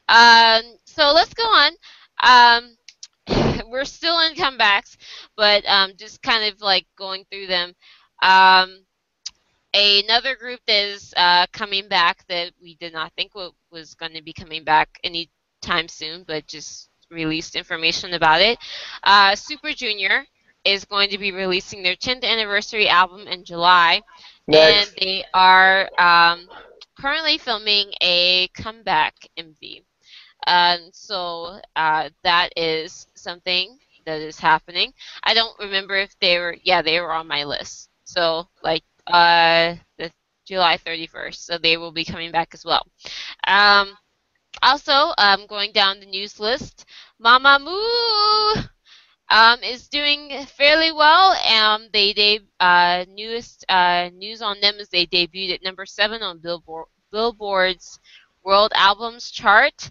um, 0.10 0.62
so 0.86 1.12
let's 1.14 1.34
go 1.34 1.44
on. 1.44 1.72
Um, 2.24 2.78
we're 3.70 3.86
still 3.86 4.20
in 4.22 4.34
comebacks, 4.36 4.98
but 5.36 5.66
um, 5.68 5.94
just 5.98 6.22
kind 6.22 6.52
of 6.54 6.62
like 6.62 6.86
going 6.98 7.26
through 7.32 7.48
them. 7.48 7.74
Um, 8.22 8.86
another 9.74 10.36
group 10.36 10.60
that 10.68 10.86
is 10.88 11.14
uh, 11.18 11.46
coming 11.54 11.88
back 11.88 12.26
that 12.28 12.52
we 12.62 12.76
did 12.76 12.94
not 12.94 13.14
think 13.16 13.36
wa- 13.36 13.52
was 13.72 13.94
going 13.96 14.14
to 14.14 14.22
be 14.24 14.34
coming 14.34 14.64
back 14.64 15.00
anytime 15.66 15.88
soon, 15.88 16.24
but 16.28 16.48
just 16.48 16.90
released 17.10 17.56
information 17.56 18.14
about 18.14 18.42
it. 18.42 18.58
Uh, 19.04 19.36
Super 19.36 19.72
Junior 19.74 20.26
is 20.66 20.86
going 20.86 21.10
to 21.10 21.18
be 21.18 21.32
releasing 21.32 21.84
their 21.84 21.96
10th 21.96 22.24
anniversary 22.24 22.88
album 22.88 23.28
in 23.28 23.44
July 23.46 24.02
Next. 24.48 24.92
and 24.92 24.92
they 25.00 25.24
are 25.34 25.90
um, 25.98 26.48
currently 27.00 27.38
filming 27.38 27.94
a 28.02 28.48
comeback 28.50 29.16
MV. 29.38 29.84
Um, 30.48 30.90
so 30.92 31.60
uh, 31.76 32.10
that 32.24 32.50
is 32.56 33.08
something 33.16 33.78
that 34.06 34.22
is 34.22 34.40
happening. 34.40 34.94
I 35.24 35.34
don't 35.34 35.58
remember 35.60 35.96
if 35.96 36.18
they 36.20 36.38
were, 36.40 36.56
yeah, 36.64 36.82
they 36.82 37.00
were 37.00 37.14
on 37.14 37.28
my 37.28 37.44
list. 37.44 37.90
So 38.06 38.48
like 38.64 38.84
uh, 39.08 39.76
the 39.98 40.12
July 40.46 40.78
31st. 40.78 41.46
So 41.46 41.58
they 41.58 41.78
will 41.78 41.92
be 41.92 42.06
coming 42.06 42.32
back 42.32 42.54
as 42.54 42.66
well. 42.66 42.86
Um, 43.48 43.96
also, 44.62 45.14
um, 45.18 45.48
going 45.48 45.72
down 45.72 46.00
the 46.00 46.06
news 46.06 46.40
list, 46.40 46.86
Mamamoo 47.24 48.68
um, 49.30 49.64
is 49.64 49.88
doing 49.90 50.46
fairly 50.46 50.92
well. 50.92 51.32
Um, 51.34 51.88
they 51.94 52.14
de- 52.14 52.48
uh, 52.60 53.06
newest 53.10 53.66
uh, 53.70 54.10
news 54.14 54.42
on 54.42 54.60
them 54.62 54.76
is 54.76 54.90
they 54.90 55.06
debuted 55.08 55.56
at 55.56 55.64
number 55.64 55.86
seven 55.86 56.22
on 56.22 56.40
Billboard 56.40 56.88
Billboard's 57.12 58.00
World 58.44 58.72
Albums 58.76 59.32
chart, 59.32 59.90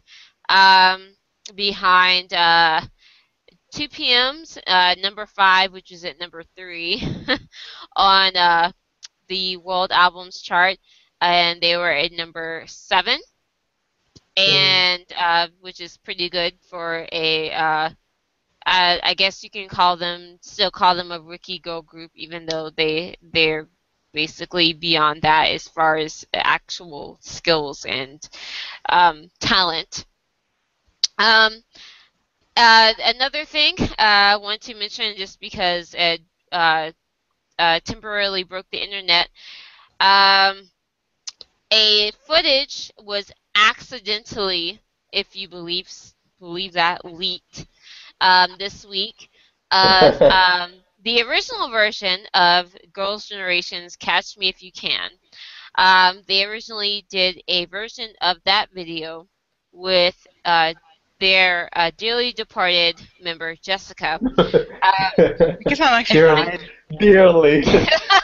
um, 0.49 1.17
behind 1.55 2.33
uh, 2.33 2.83
2 3.73 3.89
PM's 3.89 4.59
uh, 4.67 4.95
number 5.01 5.27
five, 5.27 5.73
which 5.73 5.91
is 5.91 6.05
at 6.05 6.21
number 6.21 6.43
three 6.57 7.03
on 7.97 8.37
uh, 8.37 8.71
the 9.29 9.57
World 9.57 9.91
Albums 9.93 10.41
chart, 10.41 10.79
and 11.21 11.61
they 11.61 11.77
were 11.77 11.91
at 11.91 12.13
number 12.13 12.65
seven. 12.67 13.19
And 14.37 15.05
uh, 15.17 15.49
which 15.61 15.81
is 15.81 15.97
pretty 15.97 16.29
good 16.29 16.55
for 16.69 17.07
a 17.13 17.53
uh, 17.53 17.91
uh, 18.67 18.99
I 19.03 19.15
guess 19.17 19.43
you 19.45 19.51
can 19.51 19.69
call 19.69 19.97
them 19.97 20.39
still 20.43 20.71
call 20.71 20.95
them 20.97 21.13
a 21.13 21.21
rookie 21.21 21.59
girl 21.59 21.83
group, 21.83 22.11
even 22.15 22.47
though 22.47 22.71
they 22.71 23.17
they're 23.23 23.69
basically 24.13 24.73
beyond 24.73 25.23
that 25.23 25.47
as 25.51 25.69
far 25.69 25.97
as 25.97 26.27
actual 26.35 27.19
skills 27.21 27.85
and 27.85 28.29
um, 28.89 29.31
talent. 29.41 30.07
Um, 31.19 31.63
uh, 32.57 32.93
another 33.05 33.45
thing 33.45 33.75
uh, 33.81 33.95
I 33.99 34.37
want 34.37 34.63
to 34.63 34.75
mention, 34.75 35.17
just 35.17 35.41
because 35.41 35.95
it 35.97 36.23
uh, 36.53 36.93
uh, 37.59 37.81
temporarily 37.85 38.45
broke 38.45 38.67
the 38.71 38.83
internet, 38.83 39.29
um, 40.01 40.71
a 41.71 42.11
footage 42.27 42.91
was 42.99 43.31
accidentally, 43.55 44.81
if 45.13 45.35
you 45.37 45.49
believe 45.49 45.89
believe 46.39 46.73
that, 46.73 47.05
leaked 47.05 47.67
um, 48.21 48.57
this 48.59 48.85
week 48.85 49.29
of 49.71 50.21
um, 50.31 50.73
the 51.05 51.23
original 51.23 51.71
version 51.71 52.21
of 52.35 52.75
Girls' 52.93 53.27
Generation's 53.27 53.97
Catch 53.97 54.37
Me 54.37 54.49
If 54.49 54.63
You 54.63 54.73
Can. 54.73 55.11
Um, 55.77 56.23
they 56.27 56.45
originally 56.45 57.05
did 57.11 57.43
a 57.49 57.65
version 57.67 58.11
of 58.21 58.39
that 58.45 58.71
video 58.73 59.29
with 59.73 60.27
uh, 60.45 60.75
their 61.21 61.69
uh, 61.75 61.91
dearly 61.97 62.33
departed 62.33 63.01
member, 63.21 63.57
Jessica. 63.57 64.21
Uh, 64.83 65.11
Because 65.59 65.81
I'm 65.81 65.93
like, 65.93 66.07
Dearly. 66.07 66.59
Dearly. 66.99 67.65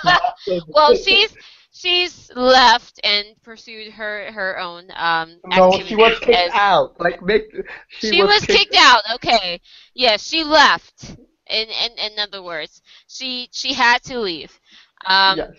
well, 0.74 0.94
she's 0.94 1.34
she's 1.80 2.30
left 2.34 3.00
and 3.04 3.26
pursued 3.42 3.92
her 3.92 4.30
her 4.32 4.58
own 4.58 4.84
um, 4.94 5.36
no, 5.46 5.72
she 5.84 5.96
was 5.96 6.18
kicked 6.18 6.30
as- 6.30 6.52
out. 6.52 7.00
Like 7.00 7.22
make. 7.22 7.50
She, 7.88 8.10
she, 8.10 8.22
was, 8.22 8.44
kicked 8.44 8.76
out. 8.76 9.02
Okay. 9.14 9.60
Yes, 9.94 10.26
she 10.26 10.44
left. 10.44 11.16
In, 11.46 11.66
in 11.68 12.12
in 12.12 12.18
other 12.18 12.42
words, 12.42 12.82
she 13.08 13.48
she 13.52 13.72
had 13.72 14.02
to 14.04 14.20
leave. 14.20 14.58
Um, 15.06 15.38
yes. 15.38 15.50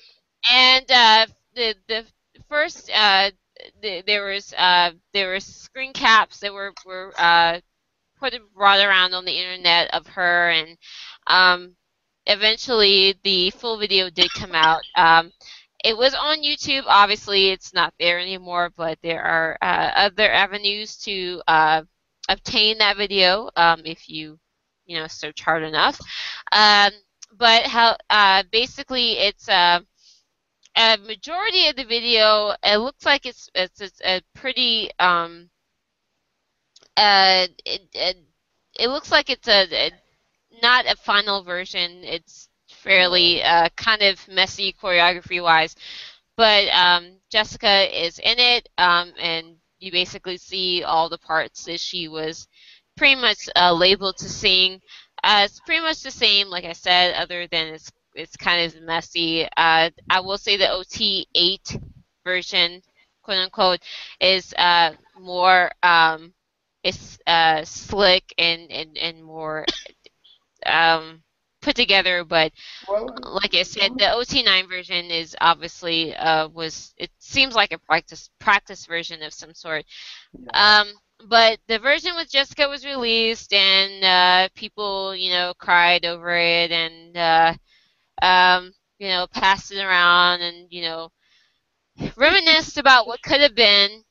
and 0.52 0.92
uh, 0.92 1.26
the 1.56 1.76
the 1.88 2.06
first 2.48 2.90
uh, 2.96 3.32
the, 3.82 4.04
there 4.06 4.26
was 4.26 4.54
uh, 4.58 4.92
there 5.14 5.30
were 5.30 5.40
screen 5.40 5.92
caps 5.92 6.40
that 6.40 6.54
were 6.54 6.74
were 6.86 7.12
uh, 7.18 7.60
put 8.20 8.34
brought 8.56 8.80
around 8.80 9.14
on 9.14 9.26
the 9.26 9.38
internet 9.38 9.94
of 9.94 10.08
her, 10.08 10.50
and 10.50 10.78
um, 11.28 11.76
eventually 12.26 13.16
the 13.24 13.50
full 13.50 13.78
video 13.78 14.10
did 14.10 14.32
come 14.34 14.54
out. 14.54 14.82
Um, 14.96 15.32
it 15.84 15.98
was 15.98 16.14
on 16.14 16.44
YouTube. 16.44 16.84
Obviously, 16.88 17.50
it's 17.50 17.74
not 17.74 17.94
there 18.00 18.20
anymore, 18.20 18.72
but 18.76 19.00
there 19.02 19.24
are 19.24 19.58
uh, 19.62 19.92
other 19.96 20.32
avenues 20.32 20.98
to 21.00 21.42
uh, 21.48 21.82
obtain 22.30 22.78
that 22.78 22.98
video 22.98 23.50
um, 23.56 23.82
if 23.86 24.10
you 24.10 24.40
you 24.86 25.00
know 25.00 25.08
search 25.08 25.42
hard 25.42 25.64
enough. 25.64 26.00
Um, 26.52 26.92
but 27.38 27.64
how 27.64 27.96
uh, 28.10 28.44
basically 28.52 29.14
it's 29.14 29.48
uh, 29.50 29.80
a 30.76 30.98
majority 30.98 31.68
of 31.68 31.76
the 31.76 31.86
video, 31.86 32.56
it 32.64 32.78
looks 32.78 33.06
like 33.06 33.26
it's 33.26 33.50
it's, 33.56 33.82
it's 33.82 34.02
a 34.04 34.22
pretty 34.36 34.90
um. 35.00 35.50
Uh, 36.98 37.48
it, 37.66 37.82
it, 37.94 38.18
it 38.78 38.90
looks 38.90 39.12
like 39.12 39.30
it's 39.30 39.48
a, 39.48 39.66
a 39.74 39.92
not 40.62 40.86
a 40.86 40.96
final 40.96 41.44
version. 41.44 42.04
It's 42.04 42.50
fairly 42.84 43.44
uh, 43.44 43.70
kind 43.76 44.02
of 44.02 44.28
messy 44.28 44.74
choreography 44.74 45.42
wise, 45.42 45.76
but 46.38 46.68
um, 46.70 47.18
Jessica 47.30 48.06
is 48.06 48.20
in 48.20 48.40
it, 48.40 48.70
um, 48.78 49.14
and 49.20 49.56
you 49.80 49.92
basically 49.92 50.38
see 50.38 50.84
all 50.84 51.10
the 51.10 51.18
parts 51.18 51.66
that 51.66 51.80
she 51.80 52.08
was 52.08 52.48
pretty 52.98 53.16
much 53.16 53.50
uh, 53.56 53.74
labeled 53.74 54.18
to 54.18 54.30
sing. 54.30 54.82
Uh, 55.24 55.44
it's 55.46 55.60
pretty 55.62 55.82
much 55.82 56.02
the 56.02 56.12
same, 56.12 56.48
like 56.48 56.66
I 56.66 56.74
said, 56.74 57.16
other 57.16 57.48
than 57.48 57.68
it's 57.68 57.92
it's 58.14 58.36
kind 58.36 58.66
of 58.66 58.82
messy. 58.82 59.48
Uh, 59.56 59.90
I 60.10 60.20
will 60.20 60.38
say 60.38 60.58
the 60.58 60.66
OT8 60.66 61.82
version, 62.26 62.82
quote 63.24 63.38
unquote, 63.38 63.80
is 64.20 64.54
uh, 64.58 64.92
more 65.18 65.72
um, 65.82 66.34
it's 66.84 67.20
uh, 67.28 67.64
slick 67.64 68.34
and, 68.38 68.72
and, 68.72 68.98
and 68.98 69.24
more 69.24 69.66
um, 70.66 71.22
put 71.62 71.76
together. 71.76 72.24
But 72.24 72.52
Well, 72.88 73.24
like 73.24 73.54
I 73.56 73.64
said, 73.64 73.98
the 73.98 74.12
OT9 74.14 74.68
version 74.68 75.06
is 75.12 75.36
obviously 75.42 76.16
uh, 76.16 76.48
was 76.50 76.94
it 76.98 77.12
seems 77.20 77.56
like 77.56 77.72
a 77.74 77.80
practice 77.80 78.30
practice 78.40 78.86
version 78.86 79.24
of 79.24 79.34
some 79.34 79.54
sort. 79.54 79.86
yeah. 80.40 80.52
Um, 80.54 80.88
but 81.28 81.60
the 81.68 81.80
version 81.80 82.14
with 82.16 82.32
Jessica 82.32 82.68
was 82.68 82.86
released, 82.86 83.54
and 83.54 84.04
uh, 84.04 84.50
people, 84.56 85.16
you 85.16 85.32
know, 85.32 85.54
cried 85.58 86.06
over 86.06 86.36
it, 86.36 86.72
and 86.72 87.18
uh, 87.18 87.54
um, 88.22 88.74
you 89.00 89.08
know, 89.08 89.28
passed 89.34 89.72
it 89.72 89.80
around, 89.84 90.42
and 90.42 90.68
you 90.72 90.82
know, 90.84 91.10
reminisced 92.18 92.78
about 92.78 93.08
what 93.08 93.22
could 93.22 93.42
have 93.42 93.56
been. 93.56 94.04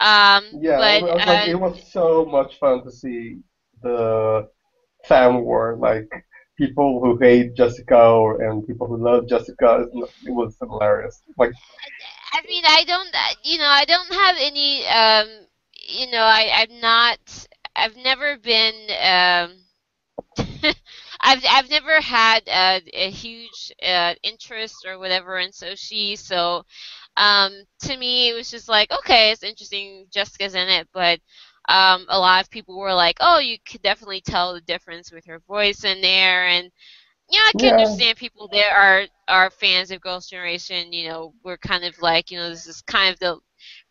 Um, 0.00 0.44
Yeah, 0.52 0.78
but 0.78 1.04
was 1.04 1.26
like, 1.26 1.42
uh, 1.42 1.46
it 1.46 1.54
was 1.56 1.90
so 1.92 2.24
much 2.24 2.56
fun 2.58 2.82
to 2.84 2.90
see 2.90 3.38
the 3.82 4.48
fan 5.04 5.42
war, 5.42 5.76
like 5.78 6.08
people 6.58 7.00
who 7.00 7.16
hate 7.16 7.54
Jessica 7.54 7.96
or, 7.96 8.42
and 8.42 8.66
people 8.66 8.86
who 8.88 9.02
love 9.02 9.28
Jessica. 9.28 9.86
It 10.24 10.30
was 10.30 10.56
hilarious. 10.60 11.22
Like, 11.38 11.52
I 12.32 12.46
mean, 12.46 12.64
I 12.66 12.84
don't, 12.84 13.14
uh, 13.14 13.34
you 13.44 13.58
know, 13.58 13.68
I 13.68 13.84
don't 13.84 14.12
have 14.12 14.36
any, 14.38 14.86
um, 14.86 15.46
you 15.72 16.10
know, 16.10 16.22
I, 16.22 16.50
I'm 16.54 16.80
not, 16.80 17.46
I've 17.74 17.96
never 17.96 18.36
been, 18.36 18.74
um, 19.00 19.52
I've, 21.20 21.44
I've 21.48 21.70
never 21.70 22.00
had 22.00 22.42
a, 22.48 22.82
a 22.92 23.10
huge 23.10 23.72
uh, 23.82 24.14
interest 24.22 24.84
or 24.86 24.98
whatever 24.98 25.38
in 25.38 25.50
SoShi, 25.50 26.18
so 26.18 26.64
um, 27.16 27.52
to 27.80 27.96
me, 27.96 28.30
it 28.30 28.34
was 28.34 28.50
just 28.50 28.68
like, 28.68 28.90
okay, 28.92 29.30
it's 29.30 29.42
interesting, 29.42 30.06
Jessica's 30.12 30.54
in 30.54 30.68
it, 30.68 30.88
but 30.92 31.20
um, 31.68 32.06
a 32.08 32.18
lot 32.18 32.44
of 32.44 32.50
people 32.50 32.78
were 32.78 32.94
like, 32.94 33.16
oh, 33.20 33.38
you 33.38 33.58
could 33.70 33.82
definitely 33.82 34.20
tell 34.22 34.54
the 34.54 34.60
difference 34.60 35.12
with 35.12 35.26
her 35.26 35.40
voice 35.40 35.84
in 35.84 36.00
there, 36.02 36.46
and 36.46 36.70
you 37.30 37.38
know, 37.38 37.44
I 37.46 37.52
can 37.58 37.70
Yeah. 37.70 37.72
understand 37.72 38.16
people 38.18 38.48
that 38.52 38.72
are 38.76 39.06
are 39.28 39.50
fans 39.50 39.90
of 39.90 40.00
Girls' 40.00 40.28
Generation. 40.28 40.92
You 40.92 41.08
know, 41.08 41.34
we're 41.44 41.58
kind 41.58 41.84
of 41.84 42.00
like, 42.00 42.30
you 42.30 42.38
know, 42.38 42.48
this 42.50 42.66
is 42.66 42.82
kind 42.82 43.12
of 43.12 43.18
the 43.20 43.38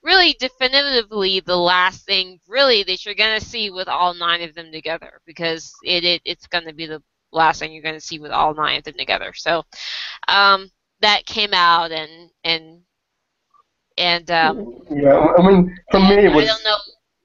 really 0.04 0.36
definitively 0.40 1.40
the 1.42 1.58
last 1.58 2.06
thing 2.06 2.40
really 2.48 2.84
that 2.84 3.06
you're 3.06 3.16
gonna 3.16 3.40
see 3.42 3.70
with 3.72 3.88
all 3.88 4.14
nine 4.14 4.42
of 4.42 4.56
them 4.56 4.72
together 4.72 5.22
because 5.26 5.80
it, 5.84 6.04
it 6.04 6.22
it's 6.26 6.48
gonna 6.48 6.74
be 6.74 6.86
the 6.88 7.02
last 7.32 7.60
thing 7.60 7.72
you're 7.74 7.84
gonna 7.84 8.00
see 8.00 8.20
with 8.20 8.32
all 8.32 8.54
nine 8.54 8.78
of 8.78 8.84
them 8.84 8.96
together. 8.98 9.34
So 9.34 9.64
um, 10.28 10.70
that 11.02 11.26
came 11.26 11.54
out 11.54 11.92
and 11.92 12.30
and 12.44 12.82
and 13.98 14.30
um, 14.32 14.68
yeah, 14.90 15.18
I 15.38 15.48
mean, 15.48 15.76
for 15.92 16.00
me, 16.00 16.26
it 16.26 16.34
I 16.34 16.34
was. 16.34 16.46
don't 16.46 16.64
know 16.64 16.78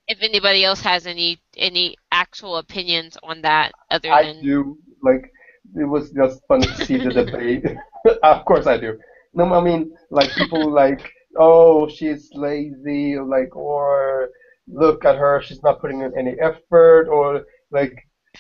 if 0.09 0.23
anybody 0.23 0.65
else 0.65 0.81
has 0.81 1.07
any 1.07 1.41
any 1.57 1.97
actual 2.11 2.57
opinions 2.57 3.16
on 3.23 3.43
that 3.43 3.73
other 3.91 4.11
I 4.11 4.24
than 4.24 4.43
do 4.43 4.79
like 5.03 5.31
it 5.77 5.85
was 5.85 6.11
just 6.11 6.41
fun 6.49 6.61
to 6.62 6.85
see 6.85 6.99
the 6.99 7.11
debate. 7.24 7.65
of 8.23 8.45
course 8.45 8.66
I 8.66 8.79
do. 8.79 8.99
No, 9.35 9.53
I 9.53 9.61
mean 9.62 9.93
like 10.11 10.31
people 10.33 10.70
like 10.70 11.11
oh 11.39 11.89
she's 11.89 12.31
lazy 12.35 13.16
or 13.16 13.24
like 13.24 13.55
or 13.57 14.31
look 14.69 15.05
at 15.05 15.16
her 15.16 15.43
she's 15.43 15.62
not 15.62 15.81
putting 15.81 16.03
in 16.03 16.12
any 16.19 16.37
effort 16.41 17.09
or 17.09 17.45
like 17.70 17.95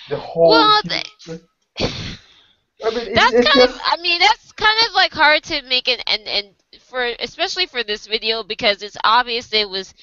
the 0.08 0.16
whole. 0.16 0.50
Well, 0.50 0.82
I 2.84 2.90
mean, 2.90 3.14
that's 3.14 3.32
it's 3.32 3.48
kind 3.48 3.68
just 3.68 3.74
of 3.76 3.80
I 3.84 3.96
mean 4.02 4.20
that's 4.20 4.52
kind 4.52 4.78
of 4.86 4.94
like 4.94 5.12
hard 5.12 5.42
to 5.44 5.62
make 5.62 5.88
it 5.88 6.02
and 6.06 6.22
and 6.26 6.48
for 6.80 7.10
especially 7.20 7.66
for 7.66 7.84
this 7.84 8.06
video 8.06 8.42
because 8.42 8.82
it's 8.82 8.96
obvious 9.04 9.52
it 9.52 9.68
was 9.68 9.94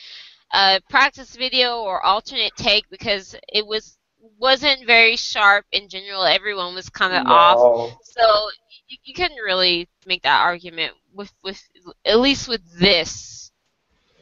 a 0.53 0.81
practice 0.89 1.35
video 1.35 1.81
or 1.81 2.03
alternate 2.03 2.55
take 2.55 2.89
because 2.89 3.35
it 3.47 3.65
was 3.65 3.97
wasn't 4.39 4.85
very 4.85 5.15
sharp 5.15 5.65
in 5.71 5.89
general. 5.89 6.23
Everyone 6.23 6.75
was 6.75 6.89
kind 6.89 7.13
of 7.13 7.25
off. 7.27 7.97
So 8.03 8.49
you, 8.87 8.97
you 9.03 9.13
couldn't 9.13 9.37
really 9.37 9.87
make 10.05 10.23
that 10.23 10.41
argument 10.41 10.93
with 11.13 11.31
with 11.43 11.61
at 12.05 12.19
least 12.19 12.47
with 12.47 12.61
this. 12.79 13.51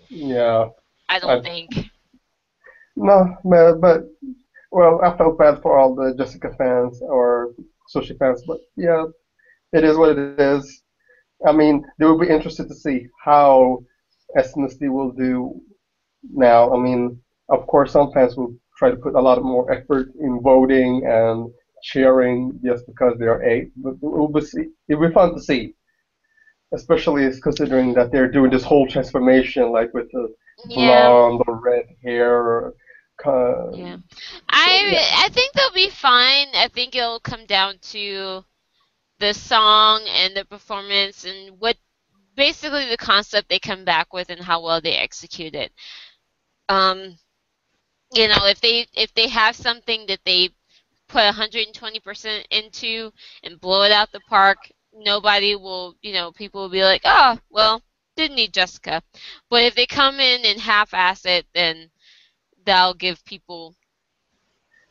Yeah. 0.09 0.69
I 1.09 1.19
don't 1.19 1.39
I- 1.39 1.41
think. 1.41 1.71
No, 2.99 3.37
but 3.43 4.05
well, 4.71 4.99
I 5.03 5.15
felt 5.17 5.37
bad 5.37 5.61
for 5.61 5.77
all 5.77 5.93
the 5.93 6.15
Jessica 6.17 6.53
fans 6.57 6.99
or 7.01 7.53
SoShi 7.95 8.17
fans, 8.17 8.43
but 8.47 8.59
yeah, 8.75 9.05
it 9.71 9.83
is 9.83 9.97
what 9.97 10.17
it 10.17 10.39
is. 10.39 10.81
I 11.45 11.51
mean, 11.51 11.85
they 11.99 12.05
will 12.05 12.17
be 12.17 12.27
interested 12.27 12.67
to 12.67 12.73
see 12.73 13.07
how 13.23 13.83
SNSD 14.35 14.91
will 14.91 15.11
do 15.11 15.61
now. 16.31 16.73
I 16.73 16.77
mean, 16.77 17.19
of 17.49 17.65
course, 17.67 17.91
some 17.93 18.11
fans 18.11 18.35
will 18.35 18.55
try 18.77 18.89
to 18.91 18.97
put 18.97 19.15
a 19.15 19.21
lot 19.21 19.41
more 19.43 19.71
effort 19.71 20.09
in 20.19 20.41
voting 20.41 21.05
and 21.05 21.51
cheering 21.83 22.59
just 22.63 22.85
because 22.87 23.17
they 23.17 23.25
are 23.25 23.43
eight, 23.43 23.71
but 23.77 23.93
it 23.93 24.01
will 24.01 24.27
be 24.27 24.41
see. 24.41 24.67
It 24.87 24.95
will 24.95 25.07
be 25.09 25.13
fun 25.13 25.33
to 25.33 25.41
see, 25.41 25.75
especially 26.73 27.29
considering 27.41 27.93
that 27.93 28.11
they're 28.11 28.31
doing 28.31 28.51
this 28.51 28.63
whole 28.63 28.87
transformation, 28.87 29.71
like 29.71 29.93
with 29.93 30.11
the 30.11 30.33
yeah 30.67 31.09
blonde 31.09 31.41
or 31.47 31.59
red 31.61 31.85
hair. 32.03 32.33
Or, 32.35 32.73
uh, 33.25 33.71
Yeah. 33.71 33.97
I 34.49 34.89
yeah. 34.91 35.25
I 35.25 35.29
think 35.29 35.53
they'll 35.53 35.73
be 35.73 35.89
fine. 35.89 36.47
I 36.53 36.67
think 36.67 36.95
it'll 36.95 37.19
come 37.19 37.45
down 37.45 37.79
to 37.93 38.43
the 39.19 39.33
song 39.33 40.03
and 40.07 40.35
the 40.35 40.45
performance 40.45 41.25
and 41.25 41.59
what 41.59 41.77
basically 42.35 42.85
the 42.87 42.97
concept 42.97 43.49
they 43.49 43.59
come 43.59 43.83
back 43.83 44.13
with 44.13 44.29
and 44.29 44.41
how 44.41 44.61
well 44.63 44.79
they 44.79 44.95
execute 44.95 45.55
it. 45.55 45.71
Um, 46.69 47.17
you 48.13 48.27
know, 48.27 48.45
if 48.45 48.59
they 48.61 48.85
if 48.93 49.13
they 49.13 49.27
have 49.27 49.55
something 49.55 50.05
that 50.07 50.19
they 50.25 50.49
put 51.07 51.23
120% 51.23 52.45
into 52.51 53.11
and 53.43 53.61
blow 53.61 53.83
it 53.83 53.91
out 53.91 54.11
the 54.11 54.19
park, 54.21 54.57
nobody 54.93 55.55
will, 55.55 55.95
you 56.01 56.13
know, 56.13 56.31
people 56.31 56.61
will 56.61 56.69
be 56.69 56.83
like, 56.83 57.01
"Oh, 57.05 57.37
well, 57.49 57.81
didn't 58.15 58.35
need 58.35 58.53
Jessica." 58.53 59.01
But 59.49 59.63
if 59.63 59.75
they 59.75 59.85
come 59.85 60.19
in 60.19 60.45
and 60.45 60.59
half-ass 60.59 61.25
it, 61.25 61.45
then 61.53 61.89
that'll 62.65 62.93
give 62.93 63.23
people 63.25 63.75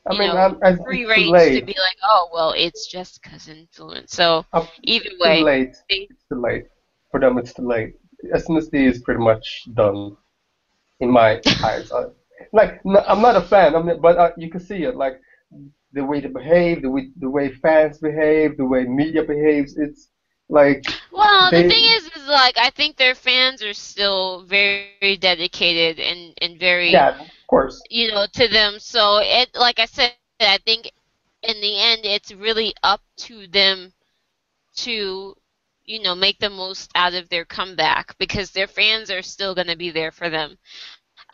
I 0.08 0.12
you 0.14 0.20
mean, 0.20 0.28
know, 0.28 0.36
I'm, 0.36 0.58
I'm, 0.62 0.76
free 0.84 1.02
too 1.02 1.08
range 1.10 1.58
to 1.58 1.64
be 1.66 1.74
like, 1.78 1.96
oh, 2.04 2.30
well, 2.32 2.52
it's 2.56 2.86
Jessica's 2.86 3.48
influence. 3.48 4.12
So 4.12 4.44
Up- 4.52 4.68
either 4.82 5.10
Too 5.10 5.16
way, 5.20 5.42
late. 5.42 5.74
they- 5.90 6.06
It's 6.10 6.24
too 6.28 6.40
late. 6.40 6.66
For 7.10 7.18
them, 7.20 7.38
it's 7.38 7.52
too 7.52 7.66
late. 7.66 7.94
SNSD 8.32 8.86
is 8.86 9.02
pretty 9.02 9.20
much 9.20 9.64
done, 9.74 10.16
in 11.00 11.10
my 11.10 11.40
eyes. 11.62 11.90
I- 11.92 12.12
Like, 12.52 12.84
no, 12.84 13.00
I'm 13.06 13.20
not 13.22 13.36
a 13.36 13.42
fan. 13.42 13.74
I 13.74 13.82
mean, 13.82 14.00
but 14.00 14.16
uh, 14.18 14.30
you 14.36 14.50
can 14.50 14.60
see 14.60 14.80
it. 14.84 14.96
Like 14.96 15.16
the 15.92 16.04
way 16.04 16.20
they 16.20 16.28
behave, 16.28 16.82
the 16.82 16.90
way 16.90 17.04
the 17.24 17.30
way 17.30 17.46
fans 17.64 17.98
behave, 17.98 18.56
the 18.56 18.64
way 18.66 18.84
media 18.84 19.22
behaves. 19.22 19.76
It's 19.76 20.10
like 20.48 20.80
well, 21.10 21.50
they- 21.50 21.62
the 21.62 21.62
thing 21.64 21.82
is, 21.96 22.06
is 22.16 22.26
like 22.28 22.56
I 22.58 22.70
think 22.70 22.96
their 22.96 23.14
fans 23.14 23.62
are 23.62 23.74
still 23.74 24.42
very 24.44 25.16
dedicated 25.16 25.98
and 26.00 26.34
and 26.40 26.58
very 26.58 26.82
yeah, 26.82 27.20
of 27.20 27.30
course. 27.46 27.88
you 27.90 28.10
know 28.12 28.26
to 28.34 28.48
them. 28.48 28.78
So 28.80 29.18
it, 29.22 29.50
like 29.54 29.78
I 29.80 29.86
said, 29.86 30.12
I 30.40 30.58
think 30.58 30.90
in 31.42 31.60
the 31.60 31.80
end, 31.80 32.00
it's 32.04 32.32
really 32.32 32.74
up 32.82 33.02
to 33.28 33.46
them 33.46 33.92
to 34.76 35.36
you 35.86 36.02
know 36.02 36.14
make 36.14 36.38
the 36.40 36.50
most 36.50 36.90
out 36.94 37.14
of 37.14 37.28
their 37.28 37.44
comeback 37.44 38.16
because 38.18 38.50
their 38.50 38.66
fans 38.66 39.10
are 39.10 39.22
still 39.22 39.54
going 39.54 39.68
to 39.68 39.76
be 39.76 39.90
there 39.90 40.12
for 40.12 40.28
them. 40.30 40.58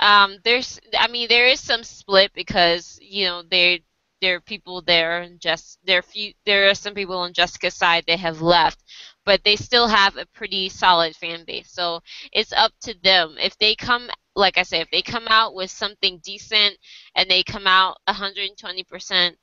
Um, 0.01 0.39
there's, 0.45 0.81
I 0.99 1.09
mean, 1.09 1.29
there 1.29 1.47
is 1.47 1.61
some 1.61 1.85
split 1.85 2.33
because 2.35 2.99
you 3.03 3.27
know 3.27 3.43
there 3.51 3.79
there 4.21 4.37
are 4.37 4.41
people 4.41 4.81
there 4.83 5.21
and 5.23 5.41
just 5.41 5.79
there 5.85 5.99
are 5.99 6.03
few 6.03 6.33
there 6.47 6.69
are 6.71 6.75
some 6.75 6.95
people 6.95 7.17
on 7.19 7.33
Jessica's 7.33 7.75
side 7.75 8.05
that 8.07 8.19
have 8.21 8.41
left, 8.41 8.83
but 9.25 9.43
they 9.45 9.57
still 9.57 9.89
have 9.89 10.17
a 10.17 10.27
pretty 10.27 10.69
solid 10.69 11.15
fan 11.17 11.45
base. 11.45 11.71
So 11.73 12.01
it's 12.33 12.53
up 12.53 12.73
to 12.83 12.95
them 13.03 13.37
if 13.41 13.59
they 13.59 13.75
come. 13.75 14.11
Like 14.35 14.57
I 14.59 14.63
said, 14.63 14.83
if 14.83 14.91
they 14.91 15.03
come 15.03 15.27
out 15.29 15.55
with 15.55 15.71
something 15.71 16.19
decent 16.25 16.79
and 17.15 17.31
they 17.31 17.43
come 17.43 17.67
out 17.67 17.99
120%, 18.09 19.37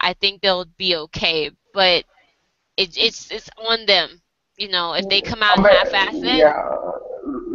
I 0.00 0.14
think 0.14 0.42
they'll 0.42 0.64
be 0.64 0.96
okay. 0.96 1.50
But 1.72 2.04
it, 2.76 2.96
it's 2.96 3.30
it's 3.30 3.50
on 3.58 3.86
them. 3.86 4.22
You 4.62 4.68
know, 4.76 4.86
if 5.00 5.04
they 5.08 5.20
come 5.30 5.42
out 5.42 5.58
I 5.58 5.62
mean, 5.62 5.72
half-assed. 5.76 6.24
Yeah, 6.44 6.62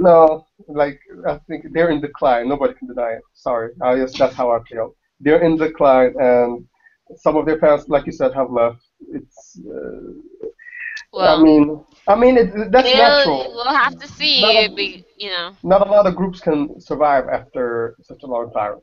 no, 0.07 0.45
like 0.81 0.99
I 1.27 1.35
think 1.47 1.59
they're 1.73 1.89
in 1.95 2.01
decline. 2.01 2.43
Nobody 2.53 2.73
can 2.77 2.87
deny 2.93 3.11
it. 3.19 3.23
Sorry, 3.33 3.69
I 3.81 3.97
guess 3.97 4.13
that's 4.19 4.35
how 4.35 4.47
I 4.55 4.59
feel. 4.69 4.87
They're 5.23 5.41
in 5.47 5.57
decline, 5.57 6.13
and 6.19 6.51
some 7.23 7.35
of 7.37 7.45
their 7.45 7.59
fans, 7.63 7.87
like 7.95 8.05
you 8.05 8.11
said, 8.21 8.31
have 8.39 8.49
left. 8.61 8.81
It's, 9.17 9.59
uh, 9.75 10.49
Well, 11.13 11.39
I 11.39 11.43
mean, 11.47 11.63
I 12.07 12.15
mean, 12.23 12.35
it, 12.37 12.47
that's 12.73 12.87
we'll, 12.93 12.97
natural. 12.97 13.39
we'll 13.55 13.77
have 13.83 13.95
to 14.03 14.07
see. 14.07 14.41
Not 14.41 14.55
a- 14.55 14.75
be, 14.75 14.87
you 15.23 15.29
know, 15.29 15.47
Not 15.63 15.81
a 15.87 15.89
lot 15.95 16.05
of 16.09 16.13
groups 16.15 16.39
can 16.47 16.59
survive 16.89 17.25
after 17.39 17.95
such 18.09 18.21
a 18.23 18.27
long 18.27 18.51
time. 18.51 18.75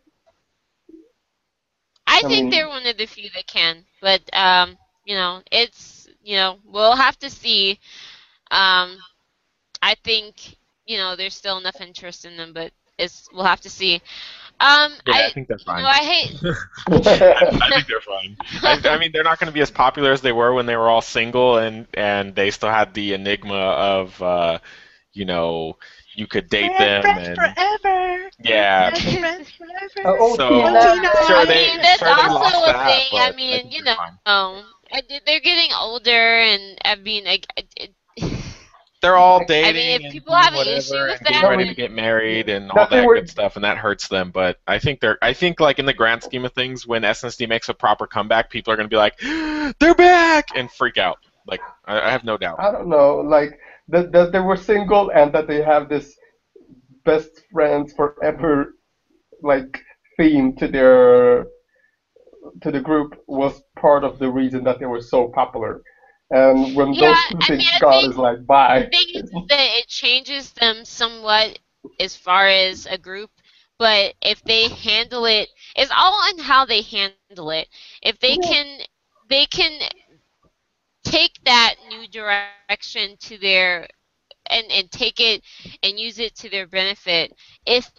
I 2.07 2.19
I 2.19 2.21
think 2.23 2.31
mean- 2.45 2.51
they're 2.51 2.69
one 2.69 2.87
of 2.87 2.97
the 2.97 3.07
few 3.07 3.29
that 3.35 3.47
can. 3.47 3.85
But 4.01 4.23
um, 4.33 4.79
you 5.05 5.15
know, 5.15 5.43
it's 5.51 6.09
you 6.23 6.37
know, 6.37 6.59
we'll 6.65 6.97
have 6.97 7.19
to 7.21 7.31
see. 7.31 7.79
Um, 8.55 8.99
I 9.83 9.95
think 10.05 10.57
you 10.87 10.99
know 10.99 11.17
there's 11.17 11.35
still 11.35 11.59
enough 11.59 11.81
interest 11.81 12.25
in 12.25 12.37
them, 12.37 12.53
but 12.55 12.73
it's 12.99 13.29
we'll 13.33 13.45
have 13.45 13.61
to 13.63 13.71
see. 13.71 13.97
Um, 14.61 14.93
Yeah, 15.07 15.15
I, 15.15 15.27
I 15.27 15.31
think 15.31 15.49
they're 15.49 15.59
you 15.67 15.75
fine. 15.75 15.83
know 15.83 15.87
I 15.87 16.05
hate 16.05 16.35
I 16.89 17.71
think 17.73 17.87
they're 17.87 18.01
fine. 18.01 18.37
I, 18.65 18.79
I 18.89 18.99
mean, 18.99 19.11
they're 19.13 19.25
not 19.25 19.39
going 19.39 19.49
to 19.49 19.53
be 19.53 19.61
as 19.61 19.71
popular 19.71 20.13
as 20.13 20.23
they 20.23 20.33
were 20.33 20.53
when 20.55 20.67
they 20.67 20.77
were 20.77 20.89
all 20.89 21.03
single, 21.03 21.59
and 21.59 21.87
and 21.95 22.35
they 22.35 22.51
still 22.51 22.71
had 22.71 22.95
the 22.95 23.15
enigma 23.15 23.55
of, 23.55 24.23
uh, 24.23 24.59
you 25.13 25.25
know, 25.25 25.79
you 26.15 26.27
could 26.27 26.49
date 26.49 26.77
them, 26.77 27.17
friends 27.17 27.19
and 27.19 27.57
forever. 27.57 28.31
yeah. 28.39 28.91
Friends 29.19 29.51
forever. 29.51 30.11
Oh, 30.21 30.37
So 30.37 30.69
Tina. 30.79 31.09
sure 31.15 31.45
I 31.45 31.47
mean, 31.49 31.81
that's 31.83 32.03
sure 32.03 32.15
also 32.17 32.71
a 32.71 32.73
that, 32.73 32.85
thing. 32.85 33.13
I 33.19 33.31
mean, 33.31 33.63
think 33.63 33.73
you 33.73 33.83
they're 33.83 33.85
know, 33.85 33.97
um, 34.27 34.65
I- 34.93 35.03
they're 35.27 35.41
getting 35.41 35.73
older, 35.75 36.11
and 36.41 36.79
I 36.85 36.95
mean, 36.97 37.25
like, 37.25 37.47
it, 37.57 37.67
it, 37.77 37.95
they're 39.05 39.17
all 39.17 39.41
I 39.43 39.45
dating. 39.45 39.75
mean, 39.75 39.91
if 40.01 40.03
and 40.05 40.13
people 40.13 40.35
have 40.35 40.55
an 40.55 40.67
issue 40.67 40.95
with 40.95 41.19
and 41.19 41.21
getting 41.21 41.43
that, 41.43 41.49
ready 41.49 41.69
to 41.69 41.75
get 41.75 41.93
married 41.93 42.49
and 42.49 42.71
all 42.71 42.87
that 42.89 43.07
would- 43.07 43.15
good 43.21 43.31
stuff, 43.31 43.57
and 43.57 43.65
that 43.65 43.77
hurts 43.79 44.09
them. 44.09 44.31
But 44.31 44.59
I 44.67 44.79
think 44.79 45.01
they're. 45.01 45.19
I 45.23 45.33
think 45.33 45.61
like 45.61 45.79
in 45.79 45.87
the 45.87 45.93
grand 45.95 46.23
scheme 46.23 46.45
of 46.45 46.53
things, 46.53 46.87
when 46.87 47.03
SNSD 47.03 47.49
makes 47.49 47.69
a 47.69 47.75
proper 47.75 48.07
comeback, 48.07 48.51
people 48.51 48.73
are 48.73 48.77
going 48.77 48.89
to 48.89 48.95
be 48.95 48.97
like, 48.97 49.19
"They're 49.79 49.95
back!" 49.95 50.47
and 50.55 50.71
freak 50.71 50.99
out. 50.99 51.19
Like 51.47 51.61
I, 51.85 52.01
I 52.01 52.11
have 52.11 52.25
no 52.25 52.37
doubt. 52.37 52.59
I 52.61 52.73
don't 52.73 52.89
know, 52.89 53.17
like 53.17 53.59
that, 53.89 54.13
that 54.13 54.33
they 54.33 54.41
were 54.41 54.57
single 54.57 55.11
and 55.11 55.33
that 55.35 55.47
they 55.47 55.63
have 55.63 55.89
this 55.89 56.17
best 57.05 57.31
friends 57.53 57.93
forever 57.93 58.75
like 59.43 59.83
theme 60.17 60.57
to 60.57 60.69
their 60.69 61.47
to 62.63 62.71
the 62.71 62.81
group 62.81 63.15
was 63.27 63.63
part 63.77 64.05
of 64.05 64.19
the 64.19 64.31
reason 64.31 64.65
that 64.65 64.79
they 64.79 64.87
were 64.87 65.01
so 65.01 65.29
popular. 65.29 65.83
And 66.31 66.75
when 66.75 66.99
Yeah, 66.99 66.99
those 66.99 67.25
two 67.27 67.43
I 67.43 67.51
things 67.51 67.71
mean, 67.73 67.81
gone, 67.81 68.11
it's 68.11 68.17
like 68.17 68.47
bye. 68.47 68.91
I 68.93 69.17
think 69.25 69.49
that 69.49 69.79
it 69.79 69.89
changes 69.89 70.53
them 70.53 70.85
somewhat 70.85 71.59
as 71.99 72.17
far 72.17 72.49
as 72.49 72.87
a 72.87 72.99
group, 72.99 73.31
but 73.79 74.15
if 74.23 74.45
they 74.45 74.69
handle 74.69 75.27
it, 75.27 75.49
it's 75.77 75.91
all 75.95 76.15
on 76.29 76.39
how 76.41 76.65
they 76.67 76.83
handle 76.83 77.51
it. 77.51 77.69
If 78.03 78.21
they 78.21 78.37
can, 78.37 78.81
they 79.29 79.47
can 79.47 79.89
take 81.05 81.43
that 81.45 81.77
new 81.89 82.07
direction 82.09 83.17
to 83.19 83.39
their 83.39 83.87
and 84.51 84.67
and 84.71 84.91
take 84.91 85.21
it 85.21 85.43
and 85.83 85.99
use 85.99 86.19
it 86.19 86.35
to 86.37 86.49
their 86.51 86.67
benefit 86.67 87.33
if 87.67 87.91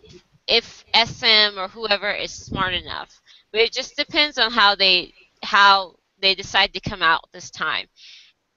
if 0.47 0.84
SM 0.93 1.57
or 1.57 1.68
whoever 1.69 2.11
is 2.11 2.31
smart 2.31 2.73
enough. 2.73 3.22
But 3.52 3.61
it 3.61 3.72
just 3.73 3.95
depends 3.95 4.38
on 4.38 4.52
how 4.52 4.76
they 4.76 5.14
how 5.43 5.97
they 6.22 6.35
decide 6.35 6.73
to 6.73 6.80
come 6.81 7.02
out 7.02 7.22
this 7.34 7.49
time. 7.52 7.88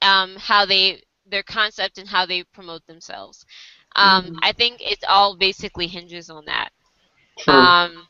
Um, 0.02 0.36
how 0.36 0.64
they 0.66 1.02
their 1.26 1.42
concept 1.42 1.98
and 1.98 2.08
how 2.08 2.24
they 2.26 2.42
promote 2.44 2.86
themselves. 2.86 3.44
Um, 3.96 4.30
Mhm. 4.30 4.38
I 4.42 4.52
think 4.52 4.80
it 4.80 5.04
all 5.08 5.36
basically 5.36 5.86
hinges 5.86 6.30
on 6.30 6.44
that. 6.46 6.70
True. 7.38 7.54
Um, 7.54 8.08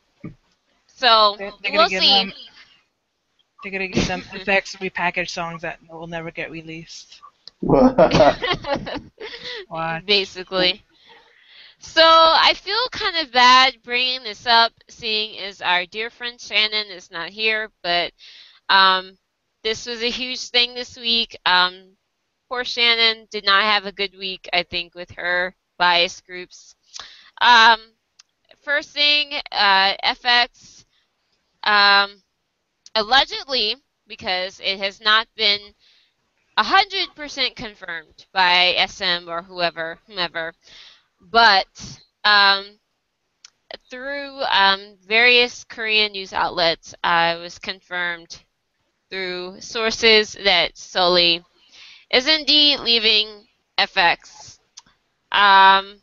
so 0.86 1.39
They're, 1.39 1.52
they're 1.62 1.73
we'll 1.73 1.89
gonna 1.89 1.90
see. 1.90 2.09
them. 2.09 2.32
They're 3.62 3.73
gonna 3.73 3.89
give 3.89 4.06
them 4.06 4.23
effects 4.35 4.77
repackaged 4.77 5.31
songs 5.31 5.62
that 5.62 5.78
will 5.89 6.06
never 6.06 6.31
get 6.31 6.51
released. 6.51 7.23
Basically. 10.05 10.82
So 11.78 12.02
I 12.02 12.55
feel 12.55 12.89
kind 12.90 13.16
of 13.16 13.32
bad 13.32 13.82
bringing 13.82 14.23
this 14.23 14.47
up, 14.47 14.73
seeing 14.89 15.39
as 15.39 15.60
our 15.60 15.86
dear 15.86 16.10
friend 16.10 16.40
Shannon 16.40 16.86
is 16.89 17.10
not 17.10 17.31
here, 17.31 17.70
but 17.82 18.12
um, 18.69 19.19
this 19.62 19.86
was 19.86 20.02
a 20.02 20.10
huge 20.10 20.48
thing 20.48 20.74
this 20.74 20.97
week. 20.97 21.36
Um, 21.44 21.97
poor 22.48 22.64
Shannon 22.64 23.26
did 23.30 23.44
not 23.44 23.62
have 23.62 23.86
a 23.86 23.93
good 23.93 24.16
week, 24.16 24.48
I 24.52 24.62
think, 24.62 24.94
with 24.94 25.10
her 25.12 25.55
bias 25.78 26.20
groups. 26.20 26.74
Um, 27.40 27.80
first 28.62 28.90
thing, 28.90 29.32
uh, 29.52 29.94
f(x) 30.02 30.85
um, 31.62 32.22
allegedly, 32.94 33.76
because 34.06 34.60
it 34.60 34.78
has 34.78 35.01
not 35.01 35.28
been 35.36 35.60
100% 36.59 37.55
confirmed 37.55 38.26
by 38.32 38.74
SM 38.89 39.28
or 39.28 39.43
whoever, 39.43 39.98
whomever, 40.06 40.55
but 41.20 42.01
um, 42.24 42.78
through 43.90 44.43
um, 44.51 44.97
various 45.06 45.64
Korean 45.64 46.12
news 46.12 46.32
outlets, 46.32 46.94
uh, 47.05 47.35
it 47.36 47.40
was 47.40 47.59
confirmed 47.59 48.43
through 49.10 49.60
sources 49.60 50.36
that 50.44 50.74
Sulli 50.74 51.44
is 52.10 52.26
indeed 52.26 52.80
leaving 52.80 53.47
f(x). 53.78 54.59
Um, 55.32 56.01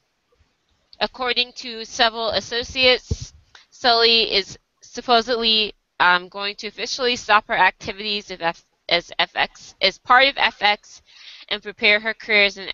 according 1.00 1.54
to 1.54 1.86
several 1.86 2.30
associates, 2.30 3.34
Sulli 3.72 4.32
is 4.32 4.58
supposedly 4.82 5.74
um, 6.00 6.30
going 6.30 6.56
to 6.56 6.68
officially 6.68 7.16
stop 7.16 7.48
her 7.48 7.58
activities 7.58 8.32
F- 8.32 8.66
as 8.90 9.12
f(x) 9.20 9.76
as 9.82 9.98
part 9.98 10.28
of 10.28 10.36
f(x) 10.36 11.02
and 11.50 11.62
prepare 11.62 12.00
her 12.00 12.14
career 12.14 12.46
as 12.46 12.58
an 12.58 12.70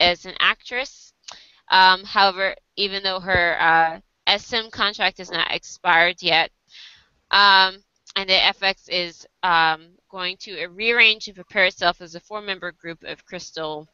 as 0.00 0.26
an 0.26 0.34
actress. 0.40 1.12
Um, 1.68 2.04
however, 2.04 2.54
even 2.76 3.02
though 3.02 3.20
her 3.20 3.56
uh, 3.60 4.00
SM 4.36 4.68
contract 4.70 5.20
is 5.20 5.30
not 5.30 5.50
expired 5.54 6.22
yet, 6.22 6.50
um, 7.30 7.82
and 8.16 8.28
the 8.28 8.34
f(x) 8.34 8.88
is 8.88 9.26
um, 9.42 9.88
going 10.10 10.36
to 10.38 10.66
rearrange 10.68 11.28
and 11.28 11.36
prepare 11.36 11.64
itself 11.64 12.00
as 12.00 12.14
a 12.14 12.20
four-member 12.20 12.72
group 12.72 13.02
of 13.04 13.24
Krystal, 13.26 13.86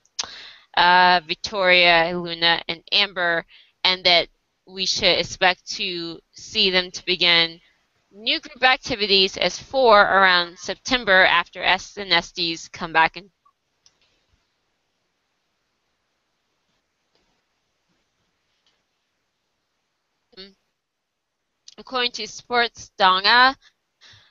uh, 0.77 1.21
Victoria, 1.27 2.13
Luna, 2.19 2.63
and 2.69 2.83
Amber, 2.93 3.45
and 3.85 4.05
that 4.05 4.29
we 4.67 4.87
should 4.87 5.19
expect 5.19 5.67
to 5.77 6.21
see 6.33 6.71
them 6.71 6.91
to 6.91 7.05
begin 7.05 7.61
new 8.11 8.41
group 8.41 8.63
activities 8.63 9.37
as 9.37 9.59
four 9.59 10.01
around 10.01 10.59
September 10.59 11.25
after 11.25 11.61
SNSD's 11.63 12.69
come 12.69 12.93
back 12.93 13.17
in. 13.17 13.31
According 21.79 22.11
to 22.13 22.27
Sports 22.27 22.91
Donga, 22.99 23.57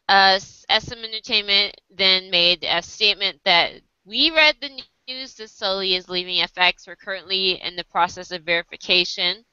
uh, 0.09 0.39
SM 0.39 1.03
Entertainment 1.03 1.79
then 1.89 2.29
made 2.29 2.65
a 2.67 2.81
statement 2.81 3.39
that 3.45 3.73
we 4.05 4.31
read 4.31 4.55
the 4.61 4.81
news 5.07 5.35
that 5.35 5.49
Sulli 5.49 5.97
is 5.97 6.09
leaving 6.09 6.37
f(x). 6.37 6.87
We're 6.87 6.95
currently 6.95 7.61
in 7.61 7.75
the 7.75 7.83
process 7.85 8.31
of 8.31 8.43
verification 8.43 9.43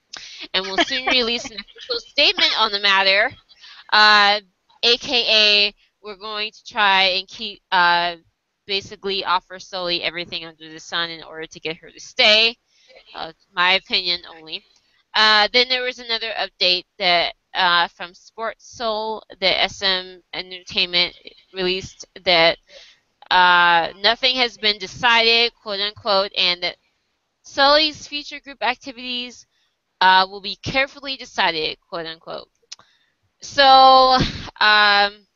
and 0.53 0.65
we'll 0.65 0.79
soon 0.79 1.07
release 1.13 1.45
an 1.51 1.59
official 1.59 1.99
statement 1.99 2.53
on 2.59 2.73
the 2.73 2.81
matter. 2.81 3.31
Uh, 3.93 4.41
AKA, 4.83 5.75
we're 6.03 6.17
going 6.17 6.53
to 6.53 6.65
try 6.65 7.03
and 7.05 7.29
keep, 7.29 7.61
uh, 7.73 8.17
basically 8.67 9.25
offer 9.25 9.57
Sulli 9.57 10.01
everything 10.01 10.45
under 10.45 10.71
the 10.71 10.81
sun 10.81 11.11
in 11.11 11.23
order 11.23 11.47
to 11.47 11.61
get 11.61 11.77
her 11.79 11.91
to 11.91 12.01
stay. 12.01 12.57
Uh, 13.15 13.33
my 13.53 13.73
opinion 13.73 14.21
only. 14.37 14.63
Uh, 15.15 15.49
then 15.53 15.69
there 15.69 15.83
was 15.83 15.99
another 15.99 16.33
update 16.39 16.85
that 16.99 17.35
uh, 17.55 17.89
from 17.89 18.15
Sports 18.15 18.67
Seoul 18.67 19.23
that 19.41 19.71
SM 19.71 20.19
Entertainment 20.33 21.17
released 21.53 22.07
that 22.25 22.59
uh, 23.31 23.93
nothing 24.01 24.37
has 24.37 24.57
been 24.59 24.79
decided, 24.79 25.53
quote 25.63 25.81
unquote, 25.81 26.33
and 26.37 26.63
that 26.63 26.77
Sulli's 27.43 28.07
future 28.07 28.41
group 28.41 28.63
activities 28.63 29.47
uh, 30.01 30.27
will 30.29 30.41
be 30.41 30.57
carefully 30.57 31.17
decided, 31.17 31.79
quote 31.89 32.07
unquote. 32.07 32.49
So, 33.41 34.19
um, 34.61 35.27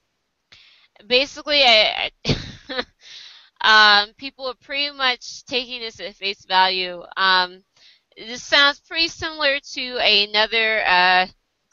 basically, 1.06 1.62
I, 1.62 2.10
I 2.26 2.84
um, 4.04 4.14
people 4.16 4.46
are 4.46 4.54
pretty 4.54 4.90
much 4.96 5.44
taking 5.44 5.80
this 5.80 6.00
at 6.00 6.14
face 6.14 6.44
value. 6.44 7.02
Um, 7.16 7.62
this 8.16 8.42
sounds 8.42 8.80
pretty 8.80 9.08
similar 9.08 9.60
to 9.74 9.96
another 9.98 10.82
uh, 10.86 11.26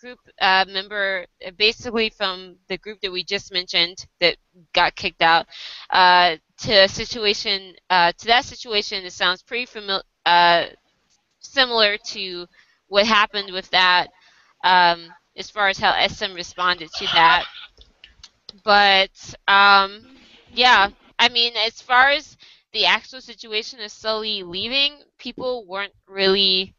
group 0.06 0.20
uh, 0.40 0.66
member, 0.68 1.26
uh, 1.46 1.50
basically 1.58 2.12
from 2.12 2.58
the 2.68 2.78
group 2.78 3.02
that 3.02 3.12
we 3.12 3.24
just 3.24 3.52
mentioned 3.52 4.06
that 4.20 4.38
got 4.72 4.96
kicked 4.96 5.24
out. 5.24 5.48
Uh, 5.90 6.36
to 6.60 6.84
a 6.84 6.88
situation 6.88 7.74
uh, 7.90 8.12
to 8.20 8.28
that 8.28 8.46
situation, 8.46 9.04
it 9.04 9.14
sounds 9.14 9.42
pretty 9.42 9.66
familiar, 9.66 10.04
uh, 10.28 10.66
similar 11.40 11.98
to 11.98 12.46
what 12.88 13.08
happened 13.08 13.52
with 13.52 13.68
that, 13.72 14.10
um, 14.64 15.12
as 15.36 15.50
far 15.50 15.70
as 15.70 15.80
how 15.80 15.92
SM 16.08 16.36
responded 16.36 16.90
to 16.98 17.06
that. 17.06 17.46
But 18.64 19.34
um, 19.48 20.06
yeah, 20.54 20.90
I 21.18 21.30
mean, 21.30 21.54
as 21.66 21.82
far 21.82 22.12
as 22.12 22.38
the 22.74 22.86
actual 22.86 23.22
situation 23.22 23.80
of 23.80 23.90
Sulli 23.90 24.44
leaving, 24.46 25.00
people 25.18 25.66
weren't 25.66 25.94
really. 26.08 26.76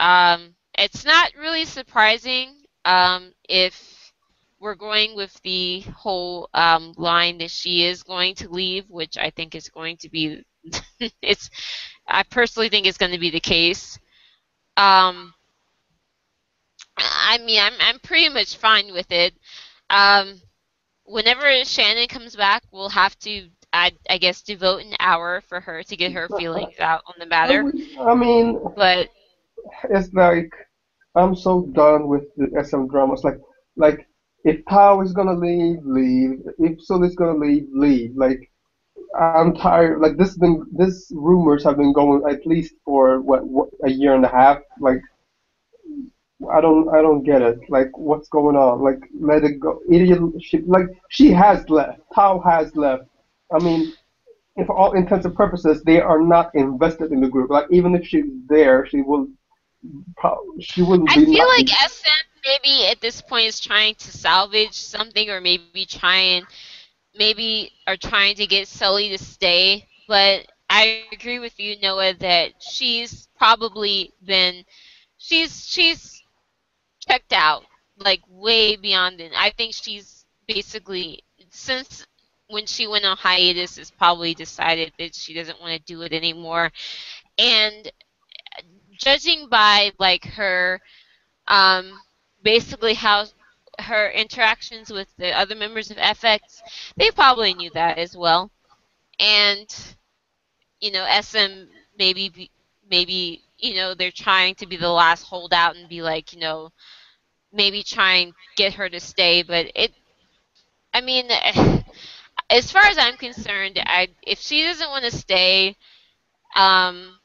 Um, 0.00 0.56
it's 0.78 1.04
not 1.04 1.32
really 1.38 1.64
surprising 1.64 2.54
um, 2.84 3.32
if 3.48 4.12
we're 4.60 4.74
going 4.74 5.16
with 5.16 5.40
the 5.42 5.80
whole 5.80 6.48
um, 6.54 6.94
line 6.96 7.38
that 7.38 7.50
she 7.50 7.84
is 7.84 8.02
going 8.02 8.34
to 8.36 8.48
leave, 8.48 8.84
which 8.88 9.18
I 9.18 9.30
think 9.30 9.54
is 9.54 9.68
going 9.68 9.96
to 9.98 10.08
be. 10.08 10.44
it's. 11.22 11.50
I 12.06 12.22
personally 12.24 12.68
think 12.68 12.86
it's 12.86 12.98
going 12.98 13.12
to 13.12 13.18
be 13.18 13.30
the 13.30 13.40
case. 13.40 13.98
Um, 14.76 15.34
I 16.96 17.38
mean, 17.44 17.60
I'm 17.60 17.74
I'm 17.80 17.98
pretty 18.00 18.28
much 18.28 18.56
fine 18.56 18.92
with 18.92 19.10
it. 19.10 19.34
Um, 19.90 20.40
whenever 21.04 21.64
Shannon 21.64 22.08
comes 22.08 22.36
back, 22.36 22.62
we'll 22.70 22.88
have 22.88 23.18
to, 23.20 23.48
I, 23.72 23.92
I 24.08 24.18
guess, 24.18 24.42
devote 24.42 24.82
an 24.82 24.94
hour 25.00 25.42
for 25.42 25.60
her 25.60 25.82
to 25.82 25.96
get 25.96 26.12
her 26.12 26.28
feelings 26.28 26.78
out 26.78 27.02
on 27.06 27.14
the 27.18 27.26
matter. 27.26 27.64
I 28.00 28.14
mean, 28.14 28.58
But 28.76 29.08
it's 29.90 30.12
like 30.14 30.50
I'm 31.14 31.34
so 31.34 31.66
done 31.72 32.08
with 32.08 32.24
the 32.36 32.64
SM 32.64 32.86
dramas. 32.86 33.24
Like, 33.24 33.38
like 33.76 34.06
if 34.44 34.64
Tao 34.68 35.00
is 35.02 35.12
gonna 35.12 35.34
leave, 35.34 35.78
leave. 35.84 36.40
If 36.58 36.82
Sulli's 36.82 37.14
gonna 37.14 37.38
leave, 37.38 37.68
leave. 37.72 38.16
Like, 38.16 38.50
I'm 39.18 39.54
tired. 39.54 40.00
Like 40.00 40.16
this 40.16 40.36
been 40.36 40.64
this 40.72 41.10
rumors 41.14 41.64
have 41.64 41.76
been 41.76 41.92
going 41.92 42.22
at 42.30 42.46
least 42.46 42.74
for 42.84 43.20
what, 43.20 43.46
what 43.46 43.68
a 43.84 43.90
year 43.90 44.14
and 44.14 44.24
a 44.24 44.28
half. 44.28 44.58
Like, 44.80 45.00
I 46.52 46.60
don't 46.60 46.88
I 46.94 47.02
don't 47.02 47.22
get 47.22 47.42
it. 47.42 47.58
Like, 47.68 47.96
what's 47.96 48.28
going 48.28 48.56
on? 48.56 48.82
Like, 48.82 49.00
let 49.20 49.44
it 49.44 49.60
go. 49.60 49.80
Idiot. 49.90 50.20
She, 50.40 50.58
like 50.60 50.86
she 51.10 51.30
has 51.30 51.68
left. 51.68 52.00
Tao 52.14 52.40
has 52.40 52.74
left. 52.74 53.04
I 53.54 53.62
mean, 53.62 53.92
for 54.66 54.76
all 54.76 54.92
intents 54.92 55.24
and 55.26 55.34
purposes, 55.34 55.82
they 55.84 56.00
are 56.00 56.20
not 56.20 56.54
invested 56.54 57.12
in 57.12 57.20
the 57.20 57.28
group. 57.28 57.50
Like 57.50 57.66
even 57.70 57.94
if 57.94 58.06
she's 58.06 58.24
there, 58.48 58.86
she 58.86 59.02
will, 59.02 59.28
she 60.60 60.82
wouldn't 60.82 61.10
I 61.10 61.24
feel 61.24 61.46
like 61.48 61.68
SM 61.68 62.08
maybe 62.44 62.86
at 62.86 63.00
this 63.00 63.20
point 63.20 63.46
is 63.46 63.60
trying 63.60 63.94
to 63.96 64.10
salvage 64.10 64.74
something, 64.74 65.30
or 65.30 65.40
maybe 65.40 65.86
trying, 65.86 66.44
maybe 67.16 67.72
are 67.86 67.96
trying 67.96 68.34
to 68.36 68.46
get 68.46 68.66
Sulli 68.66 69.10
to 69.16 69.22
stay. 69.22 69.86
But 70.08 70.46
I 70.68 71.04
agree 71.12 71.38
with 71.38 71.58
you, 71.58 71.76
Noah, 71.80 72.14
that 72.14 72.52
she's 72.60 73.28
probably 73.36 74.12
been, 74.24 74.64
she's 75.18 75.66
she's 75.66 76.22
checked 77.06 77.32
out 77.32 77.64
like 77.98 78.20
way 78.28 78.76
beyond 78.76 79.20
it. 79.20 79.32
I 79.36 79.50
think 79.50 79.74
she's 79.74 80.24
basically 80.46 81.22
since 81.50 82.06
when 82.48 82.66
she 82.66 82.86
went 82.86 83.04
on 83.04 83.16
hiatus 83.16 83.76
has 83.78 83.90
probably 83.90 84.34
decided 84.34 84.92
that 84.98 85.14
she 85.14 85.32
doesn't 85.32 85.60
want 85.60 85.72
to 85.74 85.92
do 85.92 86.02
it 86.02 86.12
anymore. 86.12 86.70
And 87.38 87.90
judging 89.02 89.48
by 89.48 89.92
like 89.98 90.24
her 90.24 90.80
um 91.48 92.00
basically 92.42 92.94
how 92.94 93.26
her 93.80 94.10
interactions 94.10 94.90
with 94.92 95.08
the 95.16 95.32
other 95.36 95.54
members 95.54 95.90
of 95.90 95.98
f(x), 95.98 96.62
they 96.96 97.10
probably 97.10 97.54
knew 97.54 97.70
that 97.70 97.98
as 97.98 98.16
well. 98.16 98.50
And 99.20 99.68
you 100.80 100.90
know, 100.92 101.04
SM 101.20 101.68
maybe 101.98 102.28
be- 102.28 102.50
maybe 102.90 103.42
you 103.58 103.74
know 103.76 103.94
they're 103.94 104.10
trying 104.10 104.54
to 104.56 104.66
be 104.66 104.76
the 104.76 104.90
last 104.90 105.24
holdout 105.24 105.76
and 105.76 105.88
be 105.88 106.02
like 106.02 106.32
you 106.32 106.40
know 106.40 106.70
maybe 107.52 107.82
try 107.82 108.14
and 108.16 108.34
get 108.56 108.74
her 108.74 108.88
to 108.88 109.00
stay, 109.00 109.42
but 109.42 109.70
it. 109.74 109.92
I 110.94 111.00
mean, 111.00 111.28
as 112.50 112.70
far 112.72 112.82
as 112.84 112.98
I'm 112.98 113.16
concerned, 113.16 113.78
I 113.84 114.08
if 114.22 114.40
she 114.40 114.62
doesn't 114.64 114.90
want 114.90 115.04
to 115.04 115.10
stay, 115.10 115.76
um, 116.56 117.18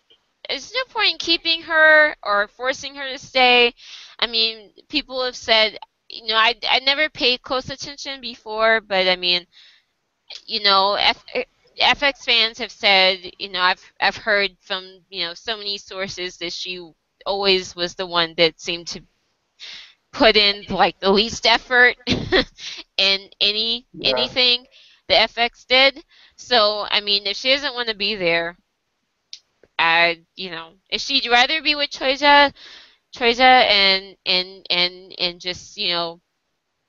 there's 0.50 0.74
no 0.74 0.84
point 0.90 1.14
in 1.14 1.18
keeping 1.18 1.62
her 1.64 2.16
or 2.24 2.48
forcing 2.48 2.96
her 2.96 3.08
to 3.10 3.18
stay. 3.18 3.74
I 4.20 4.28
mean, 4.28 4.72
people 4.90 5.24
have 5.24 5.36
said, 5.36 5.78
you 6.10 6.28
know, 6.28 6.36
I 6.36 6.56
I 6.70 6.80
never 6.80 7.10
paid 7.10 7.42
close 7.42 7.70
attention 7.70 8.22
before, 8.22 8.82
but 8.82 9.08
I 9.08 9.16
mean, 9.16 9.46
you 10.46 10.62
know, 10.64 10.96
F, 10.96 11.24
f(x) 11.80 12.26
fans 12.26 12.58
have 12.60 12.72
said, 12.72 13.32
you 13.40 13.50
know, 13.50 13.62
I've 13.62 13.92
I've 14.00 14.18
heard 14.18 14.52
from 14.62 15.04
you 15.10 15.26
know 15.26 15.34
so 15.34 15.58
many 15.58 15.78
sources 15.78 16.38
that 16.38 16.54
she 16.54 16.82
always 17.26 17.76
was 17.76 17.96
the 17.96 18.08
one 18.08 18.34
that 18.38 18.60
seemed 18.60 18.88
to 18.88 19.02
put 20.12 20.36
in 20.38 20.66
like 20.70 21.00
the 21.00 21.12
least 21.12 21.46
effort 21.46 21.96
in 22.98 23.30
any 23.42 23.88
Yeah. 23.94 24.12
anything 24.12 24.66
the 25.08 25.16
f(x) 25.16 25.66
did. 25.66 26.04
So 26.36 26.86
I 26.90 27.02
mean, 27.02 27.28
if 27.28 27.38
she 27.38 27.50
doesn't 27.54 27.74
want 27.76 27.90
to 27.90 27.96
be 27.96 28.16
there, 28.16 28.58
I 29.80 30.22
you 30.36 30.52
know, 30.52 30.72
if 30.90 31.02
she'd 31.02 31.28
rather 31.28 31.62
be 31.62 31.76
with 31.76 31.90
Choiza, 31.92 32.54
Choiza 33.16 33.40
and 33.42 34.16
and 34.26 34.66
and 34.70 35.16
and 35.20 35.40
just 35.40 35.78
you 35.78 35.90
know 35.94 36.22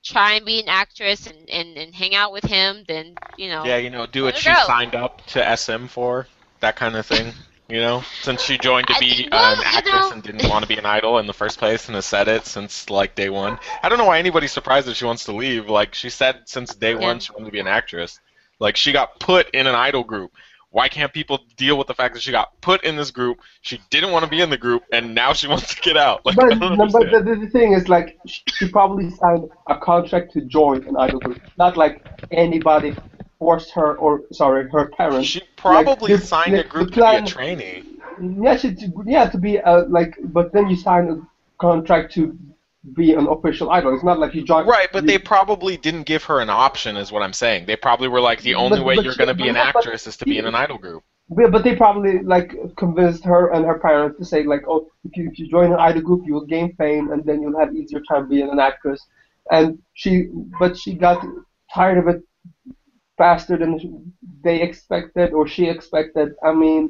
try 0.05 0.35
and 0.35 0.47
be 0.47 0.61
an 0.61 0.69
actress 0.69 1.27
and, 1.27 1.51
and, 1.51 1.77
and 1.77 1.95
hang 1.95 2.15
out 2.15 2.33
with 2.33 2.45
him, 2.45 2.85
then 2.89 3.15
you 3.37 3.49
know. 3.51 3.65
Yeah, 3.65 3.77
you 3.79 3.91
know, 3.91 4.07
do 4.07 4.25
what 4.25 4.37
she 4.37 4.49
go. 4.49 4.55
signed 4.67 4.95
up 4.95 5.25
to 5.29 5.57
SM 5.57 5.87
for, 5.87 6.27
that 6.61 6.77
kind 6.77 6.97
of 6.97 7.05
thing. 7.05 7.33
You 7.69 7.81
know, 7.81 8.03
since 8.23 8.41
she 8.41 8.57
joined 8.57 8.87
to 8.87 8.95
be 8.99 9.29
uh, 9.31 9.37
well, 9.37 9.53
an 9.53 9.59
you 9.59 9.65
actress 9.67 9.93
know- 9.93 10.13
and 10.13 10.23
didn't 10.23 10.49
want 10.49 10.63
to 10.63 10.69
be 10.69 10.79
an 10.79 10.87
idol 10.87 11.19
in 11.19 11.27
the 11.27 11.35
first 11.35 11.59
place, 11.59 11.87
and 11.89 11.97
has 11.97 12.07
said 12.07 12.27
it 12.27 12.47
since 12.47 12.89
like 12.89 13.15
day 13.15 13.29
one. 13.29 13.59
I 13.83 13.91
don't 13.91 13.99
know 13.99 14.07
why 14.07 14.19
anybody's 14.19 14.53
surprised 14.53 14.87
that 14.87 14.95
she 14.95 15.05
wants 15.05 15.25
to 15.25 15.33
leave. 15.33 15.69
Like 15.69 15.95
she 15.95 16.09
said 16.09 16.45
since 16.47 16.75
day 16.75 16.93
Yeah. 16.93 17.01
one, 17.01 17.21
she 17.21 17.31
wanted 17.33 17.45
to 17.47 17.53
be 17.53 17.61
an 17.61 17.67
actress. 17.67 18.21
Like 18.59 18.77
she 18.79 18.93
got 18.93 19.21
put 19.21 19.51
in 19.51 19.67
an 19.67 19.75
idol 19.75 20.03
group. 20.05 20.33
Why 20.71 20.89
can't 20.89 21.13
people 21.13 21.41
deal 21.57 21.79
with 21.79 21.87
the 21.87 21.95
fact 21.95 22.15
that 22.15 22.21
she 22.23 22.31
got 22.31 22.61
put 22.61 22.85
in 22.85 22.95
this 22.97 23.11
group? 23.11 23.39
She 23.63 23.81
didn't 23.91 24.13
want 24.13 24.25
to 24.25 24.31
be 24.31 24.41
in 24.43 24.51
the 24.51 24.59
group, 24.59 24.83
and 24.93 25.15
now 25.15 25.33
she 25.33 25.47
wants 25.53 25.75
to 25.75 25.81
get 25.81 25.97
out. 25.97 26.27
Like, 26.27 26.37
But, 26.37 26.59
but 26.59 26.91
the, 26.91 27.39
the 27.41 27.49
thing 27.51 27.73
is, 27.73 27.89
like, 27.89 28.19
she 28.27 28.69
probably 28.69 29.11
signed 29.11 29.49
a 29.67 29.79
contract 29.79 30.33
to 30.35 30.43
join 30.43 30.87
an 30.87 30.97
idol 30.97 31.21
group. 31.21 31.41
Not 31.57 31.77
like 31.79 32.05
anybody 32.31 32.95
forced 33.39 33.71
her, 33.73 33.97
or 33.97 34.23
sorry, 34.33 34.69
her 34.71 34.89
parents. 34.91 35.29
She 35.29 35.43
probably 35.57 36.13
Like, 36.15 36.23
signed 36.23 36.55
the- 36.55 36.61
a 36.61 36.69
group 36.69 36.89
the 36.91 36.97
to 36.97 37.01
be 37.01 37.01
a 37.01 37.11
plan- 37.11 37.27
trainee. 37.27 37.85
Yeah, 38.21 38.57
she, 38.57 38.77
yeah, 39.07 39.31
to 39.31 39.39
be 39.39 39.61
uh, 39.61 39.85
like, 39.89 40.17
but 40.25 40.53
then 40.53 40.69
you 40.69 40.77
sign 40.77 41.09
a 41.09 41.21
contract 41.59 42.13
to 42.15 42.37
be 42.95 43.13
an 43.15 43.27
official 43.27 43.71
idol. 43.71 43.95
It's 43.95 44.05
not 44.05 44.19
like 44.19 44.35
you 44.35 44.45
join. 44.45 44.67
Right, 44.67 44.89
but 44.93 45.03
you- 45.03 45.09
they 45.09 45.19
probably 45.19 45.77
didn't 45.77 46.05
give 46.05 46.25
her 46.25 46.41
an 46.41 46.51
option, 46.51 46.97
is 46.97 47.11
what 47.13 47.23
I'm 47.23 47.33
saying. 47.33 47.67
They 47.67 47.77
probably 47.77 48.09
were 48.09 48.21
like, 48.21 48.41
the 48.43 48.55
only 48.55 48.79
But- 48.79 48.87
way 48.87 48.97
but 48.97 49.05
you're 49.05 49.15
going 49.17 49.29
to 49.29 49.35
be 49.35 49.49
an 49.49 49.57
actress 49.57 50.07
is 50.07 50.17
to 50.19 50.25
be 50.25 50.39
in 50.39 50.47
an 50.47 50.55
idol 50.55 50.79
group. 50.79 51.03
But, 51.31 51.51
but 51.51 51.63
they 51.63 51.77
probably 51.77 52.21
like 52.23 52.55
convinced 52.77 53.25
her 53.25 53.53
and 53.53 53.67
her 53.67 53.79
parents 53.79 54.19
to 54.19 54.25
say 54.25 54.45
like, 54.45 54.63
oh, 54.67 54.89
if 55.05 55.15
you 55.17 55.29
if 55.31 55.39
you 55.39 55.47
join 55.51 55.73
an 55.73 55.79
idol 55.79 56.01
group, 56.01 56.23
you 56.25 56.33
will 56.33 56.47
gain 56.47 56.75
fame, 56.77 57.13
and 57.13 57.23
then 57.25 57.43
you'll 57.43 57.59
have 57.59 57.75
easier 57.77 58.01
time 58.11 58.29
being 58.29 58.49
an 58.49 58.59
actress. 58.59 59.05
And 59.51 59.79
she, 59.93 60.29
but 60.59 60.77
she 60.79 60.95
got 60.95 61.23
tired 61.75 61.99
of 61.99 62.09
it 62.09 62.23
faster 63.19 63.59
than 63.59 64.13
they 64.43 64.63
expected 64.63 65.33
or 65.33 65.47
she 65.47 65.67
expected. 65.69 66.35
I 66.43 66.53
mean, 66.55 66.89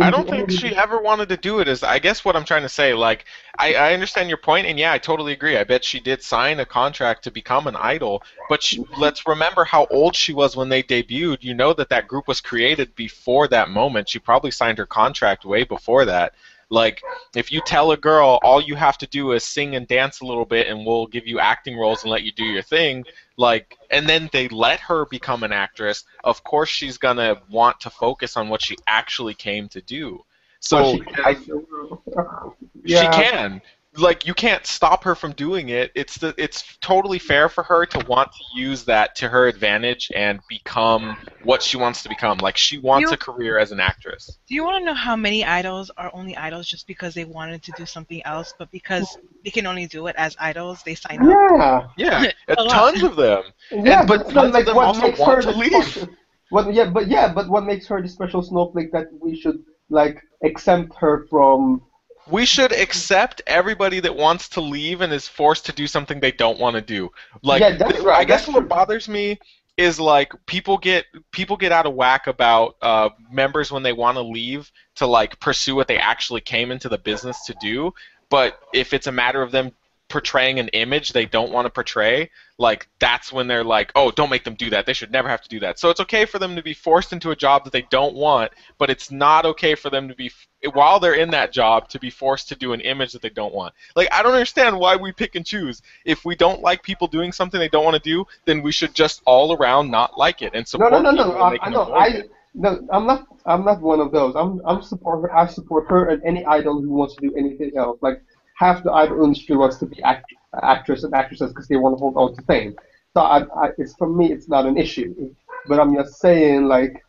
I 0.00 0.10
don't 0.10 0.28
think 0.28 0.50
she 0.50 0.74
ever 0.74 1.00
wanted 1.00 1.28
to 1.30 1.36
do 1.36 1.60
it. 1.60 1.68
Is 1.68 1.82
I 1.82 1.98
guess 1.98 2.24
what 2.24 2.36
I'm 2.36 2.44
trying 2.44 2.62
to 2.62 2.68
say. 2.68 2.94
Like, 2.94 3.24
I, 3.58 3.74
I 3.74 3.94
understand 3.94 4.28
your 4.28 4.38
point, 4.38 4.66
and 4.66 4.78
yeah, 4.78 4.92
I 4.92 4.98
totally 4.98 5.32
agree. 5.32 5.56
I 5.56 5.64
bet 5.64 5.84
she 5.84 6.00
did 6.00 6.22
sign 6.22 6.60
a 6.60 6.64
contract 6.64 7.24
to 7.24 7.30
become 7.30 7.66
an 7.66 7.76
idol. 7.76 8.22
But 8.48 8.62
she, 8.62 8.84
let's 8.98 9.26
remember 9.26 9.64
how 9.64 9.86
old 9.90 10.14
she 10.14 10.32
was 10.32 10.56
when 10.56 10.68
they 10.68 10.82
debuted. 10.82 11.42
You 11.42 11.54
know 11.54 11.72
that 11.74 11.88
that 11.90 12.08
group 12.08 12.28
was 12.28 12.40
created 12.40 12.94
before 12.94 13.48
that 13.48 13.70
moment. 13.70 14.08
She 14.08 14.18
probably 14.18 14.50
signed 14.50 14.78
her 14.78 14.86
contract 14.86 15.44
way 15.44 15.64
before 15.64 16.04
that. 16.04 16.34
Like, 16.72 17.02
if 17.36 17.52
you 17.52 17.60
tell 17.66 17.92
a 17.92 17.98
girl 17.98 18.38
all 18.42 18.58
you 18.58 18.76
have 18.76 18.96
to 18.98 19.06
do 19.06 19.32
is 19.32 19.44
sing 19.44 19.76
and 19.76 19.86
dance 19.86 20.22
a 20.22 20.24
little 20.24 20.46
bit, 20.46 20.68
and 20.68 20.86
we'll 20.86 21.06
give 21.06 21.26
you 21.26 21.38
acting 21.38 21.76
roles 21.76 22.02
and 22.02 22.10
let 22.10 22.22
you 22.22 22.32
do 22.32 22.44
your 22.44 22.62
thing, 22.62 23.04
like, 23.36 23.76
and 23.90 24.08
then 24.08 24.30
they 24.32 24.48
let 24.48 24.80
her 24.80 25.04
become 25.04 25.42
an 25.42 25.52
actress, 25.52 26.04
of 26.24 26.42
course 26.44 26.70
she's 26.70 26.96
gonna 26.96 27.42
want 27.50 27.78
to 27.80 27.90
focus 27.90 28.38
on 28.38 28.48
what 28.48 28.62
she 28.62 28.78
actually 28.86 29.34
came 29.34 29.68
to 29.68 29.82
do. 29.82 30.24
So 30.60 30.98
But 30.98 31.14
she, 31.14 31.22
I, 31.22 31.34
she 31.34 32.94
yeah. 32.94 33.10
can. 33.10 33.62
Like 33.94 34.26
you 34.26 34.32
can't 34.32 34.66
stop 34.66 35.04
her 35.04 35.14
from 35.14 35.32
doing 35.32 35.68
it. 35.68 35.92
It's 35.94 36.16
the 36.16 36.34
it's 36.38 36.78
totally 36.80 37.18
fair 37.18 37.50
for 37.50 37.62
her 37.64 37.84
to 37.84 38.06
want 38.06 38.32
to 38.32 38.44
use 38.58 38.84
that 38.84 39.14
to 39.16 39.28
her 39.28 39.46
advantage 39.48 40.10
and 40.14 40.40
become 40.48 41.14
what 41.44 41.62
she 41.62 41.76
wants 41.76 42.02
to 42.04 42.08
become. 42.08 42.38
Like 42.38 42.56
she 42.56 42.78
wants 42.78 43.10
You- 43.10 43.14
a 43.14 43.18
career 43.18 43.58
as 43.58 43.70
an 43.70 43.80
actress. 43.80 44.38
Do 44.48 44.54
you 44.54 44.64
want 44.64 44.78
to 44.80 44.84
know 44.86 44.94
how 44.94 45.14
many 45.14 45.44
idols 45.44 45.90
are 45.98 46.10
only 46.14 46.34
idols 46.36 46.66
just 46.68 46.86
because 46.86 47.12
they 47.12 47.26
wanted 47.26 47.62
to 47.64 47.72
do 47.76 47.84
something 47.84 48.22
else, 48.24 48.54
but 48.58 48.70
because 48.70 49.18
they 49.44 49.50
can 49.50 49.66
only 49.66 49.86
do 49.86 50.06
it 50.06 50.16
as 50.16 50.36
idols, 50.40 50.82
they 50.84 50.94
sign 50.94 51.18
up? 51.20 51.86
Yeah. 51.98 52.30
Yeah, 52.46 52.54
tons 52.70 53.02
of 53.02 53.16
them. 53.16 53.42
Yeah, 53.70 54.06
but 54.06 54.22
it's 54.22 54.32
not 54.32 54.44
tons 54.52 54.56
of 54.56 54.64
them 54.66 54.76
what 54.76 54.86
also 54.86 55.14
want 55.18 55.42
to 55.42 55.50
leave. 55.50 56.08
what? 56.48 56.72
Yeah, 56.72 56.88
but 56.88 57.08
yeah, 57.08 57.30
but 57.30 57.46
what 57.48 57.64
makes 57.64 57.86
her 57.88 58.00
the 58.00 58.08
special 58.08 58.42
snowflake 58.42 58.90
that 58.92 59.08
we 59.20 59.38
should 59.38 59.62
like 59.90 60.22
exempt 60.42 60.94
her 60.96 61.26
from? 61.28 61.82
We 62.26 62.46
should 62.46 62.72
accept 62.72 63.42
everybody 63.46 64.00
that 64.00 64.14
wants 64.14 64.48
to 64.50 64.60
leave 64.60 65.00
and 65.00 65.12
is 65.12 65.28
forced 65.28 65.66
to 65.66 65.72
do 65.72 65.86
something 65.86 66.20
they 66.20 66.32
don't 66.32 66.58
want 66.58 66.76
to 66.76 66.82
do. 66.82 67.10
Like, 67.42 67.60
Yeah, 67.60 67.76
that's 67.76 68.00
right, 68.00 68.20
I 68.20 68.24
guess 68.24 68.46
that's 68.46 68.54
what 68.54 68.60
true. 68.60 68.68
bothers 68.68 69.08
me 69.08 69.38
is 69.76 69.98
like 69.98 70.32
people 70.46 70.76
get 70.76 71.06
people 71.32 71.56
get 71.56 71.72
out 71.72 71.86
of 71.86 71.94
whack 71.94 72.26
about 72.26 72.76
uh, 72.82 73.08
members 73.30 73.72
when 73.72 73.82
they 73.82 73.92
want 73.92 74.16
to 74.16 74.22
leave 74.22 74.70
to 74.96 75.06
like 75.06 75.40
pursue 75.40 75.74
what 75.74 75.88
they 75.88 75.98
actually 75.98 76.40
came 76.40 76.70
into 76.70 76.88
the 76.88 76.98
business 76.98 77.44
to 77.46 77.54
do. 77.60 77.92
But 78.28 78.58
if 78.72 78.92
it's 78.92 79.06
a 79.06 79.12
matter 79.12 79.42
of 79.42 79.50
them 79.50 79.72
portraying 80.08 80.58
an 80.58 80.68
image 80.68 81.12
they 81.12 81.24
don't 81.24 81.52
want 81.52 81.64
to 81.64 81.70
portray, 81.70 82.30
like 82.58 82.86
that's 82.98 83.32
when 83.32 83.46
they're 83.46 83.64
like, 83.64 83.90
oh, 83.94 84.10
don't 84.10 84.28
make 84.30 84.44
them 84.44 84.54
do 84.54 84.68
that. 84.70 84.84
They 84.84 84.92
should 84.92 85.10
never 85.10 85.28
have 85.28 85.40
to 85.40 85.48
do 85.48 85.60
that. 85.60 85.78
So 85.78 85.88
it's 85.88 86.00
okay 86.00 86.26
for 86.26 86.38
them 86.38 86.54
to 86.56 86.62
be 86.62 86.74
forced 86.74 87.14
into 87.14 87.30
a 87.30 87.36
job 87.36 87.64
that 87.64 87.72
they 87.72 87.86
don't 87.90 88.14
want, 88.14 88.52
but 88.78 88.90
it's 88.90 89.10
not 89.10 89.46
okay 89.46 89.74
for 89.74 89.88
them 89.88 90.08
to 90.08 90.14
be 90.14 90.30
while 90.74 91.00
they're 91.00 91.14
in 91.14 91.30
that 91.30 91.52
job 91.52 91.88
to 91.90 91.98
be 91.98 92.10
forced 92.10 92.48
to 92.48 92.56
do 92.56 92.72
an 92.72 92.80
image 92.80 93.12
that 93.12 93.22
they 93.22 93.30
don't 93.30 93.54
want. 93.54 93.74
Like 93.96 94.08
I 94.12 94.22
don't 94.22 94.32
understand 94.34 94.78
why 94.78 94.96
we 94.96 95.12
pick 95.12 95.34
and 95.34 95.44
choose. 95.44 95.82
If 96.04 96.24
we 96.24 96.36
don't 96.36 96.60
like 96.62 96.82
people 96.82 97.08
doing 97.08 97.32
something 97.32 97.58
they 97.60 97.68
don't 97.68 97.84
want 97.84 97.96
to 97.96 98.10
do, 98.10 98.26
then 98.46 98.62
we 98.62 98.72
should 98.72 98.94
just 98.94 99.22
all 99.26 99.54
around 99.56 99.90
not 99.90 100.18
like 100.18 100.42
it 100.42 100.54
and 100.54 100.66
No, 100.76 100.88
support 100.88 100.90
no, 100.90 101.00
no, 101.00 101.10
people 101.10 101.32
no. 101.32 101.38
I, 101.38 101.58
I 101.60 101.70
know. 101.70 101.92
I 101.92 102.06
it. 102.08 102.30
no. 102.54 102.86
I'm 102.90 103.06
not. 103.06 103.26
I'm 103.46 103.64
not 103.64 103.80
one 103.80 104.00
of 104.00 104.12
those. 104.12 104.34
I'm. 104.36 104.60
I'm 104.66 104.82
support 104.82 105.22
her. 105.22 105.36
I 105.36 105.46
support 105.46 105.88
her 105.88 106.08
and 106.10 106.22
any 106.24 106.44
idol 106.46 106.80
who 106.80 106.90
wants 106.90 107.16
to 107.16 107.28
do 107.28 107.36
anything 107.36 107.72
else. 107.76 107.98
Like 108.02 108.22
half 108.54 108.82
the 108.84 108.92
idol 108.92 109.24
industry 109.24 109.56
wants 109.56 109.78
to 109.78 109.86
be 109.86 110.02
act, 110.02 110.26
actress 110.62 111.04
and 111.04 111.14
actresses 111.14 111.50
because 111.50 111.68
they 111.68 111.76
want 111.76 111.94
to 111.96 111.98
hold 112.00 112.16
on 112.16 112.34
to 112.36 112.42
fame. 112.42 112.76
So 113.14 113.22
I, 113.22 113.40
I, 113.62 113.70
it's 113.78 113.94
for 113.96 114.08
me, 114.08 114.32
it's 114.32 114.48
not 114.48 114.66
an 114.66 114.78
issue. 114.78 115.34
But 115.68 115.80
I'm 115.80 115.94
just 115.94 116.20
saying, 116.20 116.66
like, 116.66 117.04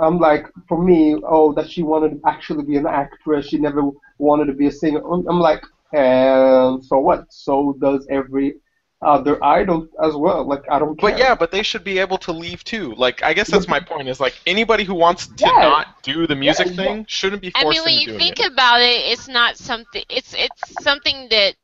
I'm 0.00 0.18
like, 0.18 0.46
for 0.68 0.82
me, 0.82 1.16
oh, 1.26 1.52
that 1.54 1.70
she 1.70 1.82
wanted 1.82 2.10
to 2.12 2.20
actually 2.28 2.64
be 2.64 2.76
an 2.76 2.86
actress. 2.86 3.46
She 3.48 3.58
never 3.58 3.82
wanted 4.18 4.46
to 4.46 4.52
be 4.54 4.66
a 4.66 4.72
singer. 4.72 5.00
I'm 5.00 5.26
I'm 5.28 5.40
like, 5.40 5.62
and 5.92 6.84
so 6.84 6.98
what? 6.98 7.32
So 7.32 7.76
does 7.80 8.06
every 8.10 8.54
other 9.02 9.42
idol 9.44 9.88
as 10.02 10.14
well. 10.14 10.46
Like 10.46 10.62
I 10.70 10.78
don't 10.78 10.98
care. 10.98 11.16
But 11.16 11.16
yeah, 11.18 11.34
but 11.34 11.50
they 11.50 11.62
should 11.62 11.84
be 11.84 11.98
able 11.98 12.18
to 12.18 12.32
leave 12.32 12.64
too. 12.64 12.94
Like 12.96 13.22
I 13.22 13.32
guess 13.34 13.50
that's 13.50 13.68
my 13.68 13.80
point. 13.80 14.08
Is 14.08 14.20
like 14.20 14.40
anybody 14.46 14.84
who 14.84 14.94
wants 14.94 15.26
to 15.28 15.50
Yeah. 15.50 15.52
not 15.52 16.02
do 16.02 16.26
the 16.26 16.36
music 16.36 16.68
Yeah, 16.68 16.70
thing 16.70 17.04
shouldn't 17.08 17.42
be 17.42 17.50
forced. 17.50 17.84
To 17.84 17.90
leave. 17.90 18.06
I 18.06 18.06
mean, 18.06 18.14
when 18.16 18.34
you 18.34 18.38
think 18.38 18.40
it. 18.40 18.52
about 18.52 18.80
it, 18.80 19.02
it's 19.12 19.28
not 19.28 19.56
something. 19.56 20.04
It's 20.08 20.34
it's 20.34 20.82
something 20.82 21.28
that 21.30 21.54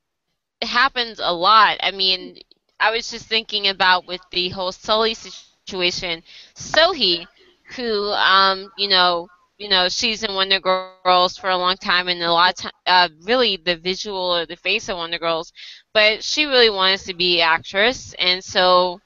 happens 0.62 1.20
a 1.20 1.32
lot. 1.32 1.78
I 1.82 1.90
mean, 1.92 2.38
I 2.80 2.90
was 2.90 3.10
just 3.10 3.26
thinking 3.26 3.68
about 3.68 4.06
with 4.06 4.22
the 4.30 4.50
whole 4.50 4.72
Sulli 4.72 5.14
situation, 5.16 6.22
Sohee, 6.54 7.26
who 7.72 8.10
um, 8.12 8.70
you 8.76 8.88
know, 8.88 9.28
you 9.58 9.68
know, 9.68 9.88
she's 9.88 10.22
in 10.22 10.34
Wonder 10.34 10.60
Girls 10.60 11.36
for 11.36 11.50
a 11.50 11.56
long 11.56 11.76
time, 11.76 12.08
and 12.08 12.22
a 12.22 12.32
lot 12.32 12.50
of 12.50 12.56
time, 12.56 12.72
uh, 12.86 13.08
really 13.22 13.56
the 13.56 13.76
visual 13.76 14.36
or 14.36 14.46
the 14.46 14.56
face 14.56 14.88
of 14.88 14.96
Wonder 14.96 15.18
Girls, 15.18 15.52
but 15.92 16.22
she 16.24 16.46
really 16.46 16.70
wanted 16.70 17.00
to 17.00 17.14
be 17.14 17.40
an 17.40 17.48
actress, 17.48 18.14
and 18.18 18.42
so 18.42 19.00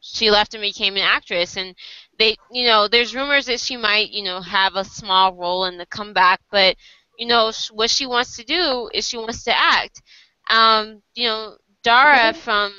she 0.00 0.30
left 0.30 0.54
and 0.54 0.62
became 0.62 0.96
an 0.96 1.02
actress, 1.02 1.56
and 1.56 1.74
they, 2.18 2.36
you 2.50 2.66
know, 2.66 2.88
there's 2.88 3.14
rumors 3.14 3.46
that 3.46 3.60
she 3.60 3.76
might, 3.76 4.10
you 4.10 4.22
know, 4.24 4.40
have 4.40 4.74
a 4.74 4.84
small 4.84 5.34
role 5.34 5.64
in 5.64 5.78
the 5.78 5.86
comeback, 5.86 6.40
but 6.50 6.76
you 7.18 7.26
know, 7.26 7.52
what 7.72 7.90
she 7.90 8.06
wants 8.06 8.36
to 8.36 8.44
do 8.44 8.88
is 8.94 9.06
she 9.06 9.18
wants 9.18 9.44
to 9.44 9.56
act. 9.56 10.00
Um, 10.48 11.02
you 11.14 11.26
know, 11.26 11.56
Dara 11.84 12.32
from 12.32 12.72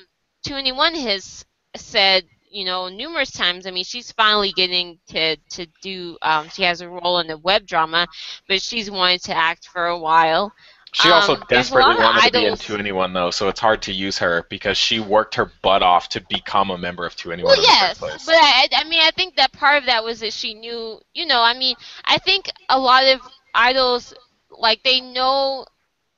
2NE1 0.47 0.95
has 0.95 1.45
said, 1.75 2.23
you 2.51 2.65
know, 2.65 2.89
numerous 2.89 3.31
times. 3.31 3.65
I 3.65 3.71
mean, 3.71 3.83
she's 3.83 4.11
finally 4.11 4.51
getting 4.51 4.99
to 5.07 5.35
to 5.35 5.65
do. 5.81 6.17
Um, 6.21 6.49
she 6.49 6.63
has 6.63 6.81
a 6.81 6.89
role 6.89 7.19
in 7.19 7.29
a 7.29 7.37
web 7.37 7.65
drama, 7.65 8.07
but 8.47 8.61
she's 8.61 8.91
wanted 8.91 9.23
to 9.23 9.35
act 9.35 9.67
for 9.67 9.87
a 9.87 9.97
while. 9.97 10.53
She 10.93 11.09
also 11.09 11.35
um, 11.35 11.43
desperately 11.47 11.95
wanted 11.95 12.21
to 12.23 12.31
be 12.31 12.39
in 12.39 12.45
idols- 12.47 12.59
2 12.59 12.75
anyone 12.75 13.13
though, 13.13 13.31
so 13.31 13.47
it's 13.47 13.61
hard 13.61 13.81
to 13.83 13.93
use 13.93 14.17
her 14.17 14.45
because 14.49 14.77
she 14.77 14.99
worked 14.99 15.35
her 15.35 15.49
butt 15.61 15.81
off 15.81 16.09
to 16.09 16.21
become 16.29 16.69
a 16.69 16.77
member 16.77 17.05
of 17.05 17.15
2NE1 17.15 17.43
Well, 17.43 17.55
in 17.55 17.63
yes, 17.63 17.97
the 17.97 18.07
first 18.07 18.25
but. 18.25 18.35
I, 18.35 18.67
I 18.73 18.83
mean, 18.83 19.01
I 19.01 19.11
think 19.11 19.37
that 19.37 19.53
part 19.53 19.77
of 19.77 19.85
that 19.85 20.03
was 20.03 20.19
that 20.19 20.33
she 20.33 20.53
knew, 20.53 20.99
you 21.13 21.25
know, 21.25 21.41
I 21.41 21.57
mean, 21.57 21.77
I 22.03 22.17
think 22.17 22.51
a 22.67 22.77
lot 22.77 23.05
of 23.05 23.21
idols, 23.55 24.13
like, 24.49 24.83
they 24.83 24.99
know, 24.99 25.65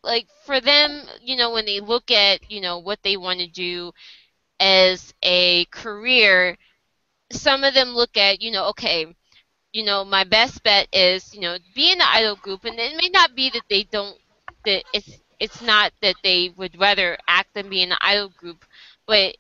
like, 0.03 0.26
for 0.43 0.60
them, 0.60 1.03
you 1.22 1.35
know, 1.35 1.51
when 1.53 1.65
they 1.65 1.80
look 1.80 2.10
at, 2.10 2.49
you 2.49 2.60
know, 2.60 2.80
what 2.80 2.97
they 3.03 3.15
want 3.15 3.41
to 3.41 3.47
do 3.47 3.91
as 4.64 5.14
a 5.23 5.65
career, 5.68 6.57
some 7.31 7.64
of 7.64 7.73
them 7.73 7.90
look 7.90 8.18
at, 8.18 8.41
you 8.41 8.52
know, 8.52 8.68
okay, 8.69 9.07
you 9.73 9.84
know, 9.85 10.06
my 10.06 10.23
best 10.23 10.64
bet 10.64 10.88
is, 10.94 11.34
you 11.34 11.41
know, 11.41 11.57
be 11.76 11.91
in 11.91 11.99
the 11.99 12.10
idol 12.10 12.35
group, 12.38 12.65
and 12.65 12.80
it 12.80 12.98
may 13.02 13.10
not 13.10 13.35
be 13.35 13.49
that 13.52 13.64
they 13.69 13.84
don't, 13.84 14.18
that 14.65 14.84
it's, 14.94 15.19
it's 15.40 15.61
not 15.61 15.94
that 16.02 16.15
they 16.23 16.52
would 16.57 16.80
rather 16.80 17.18
act 17.27 17.53
than 17.56 17.69
be 17.69 17.81
in 17.84 17.90
the 17.90 17.98
idol 18.02 18.30
group, 18.38 18.65
but 19.07 19.35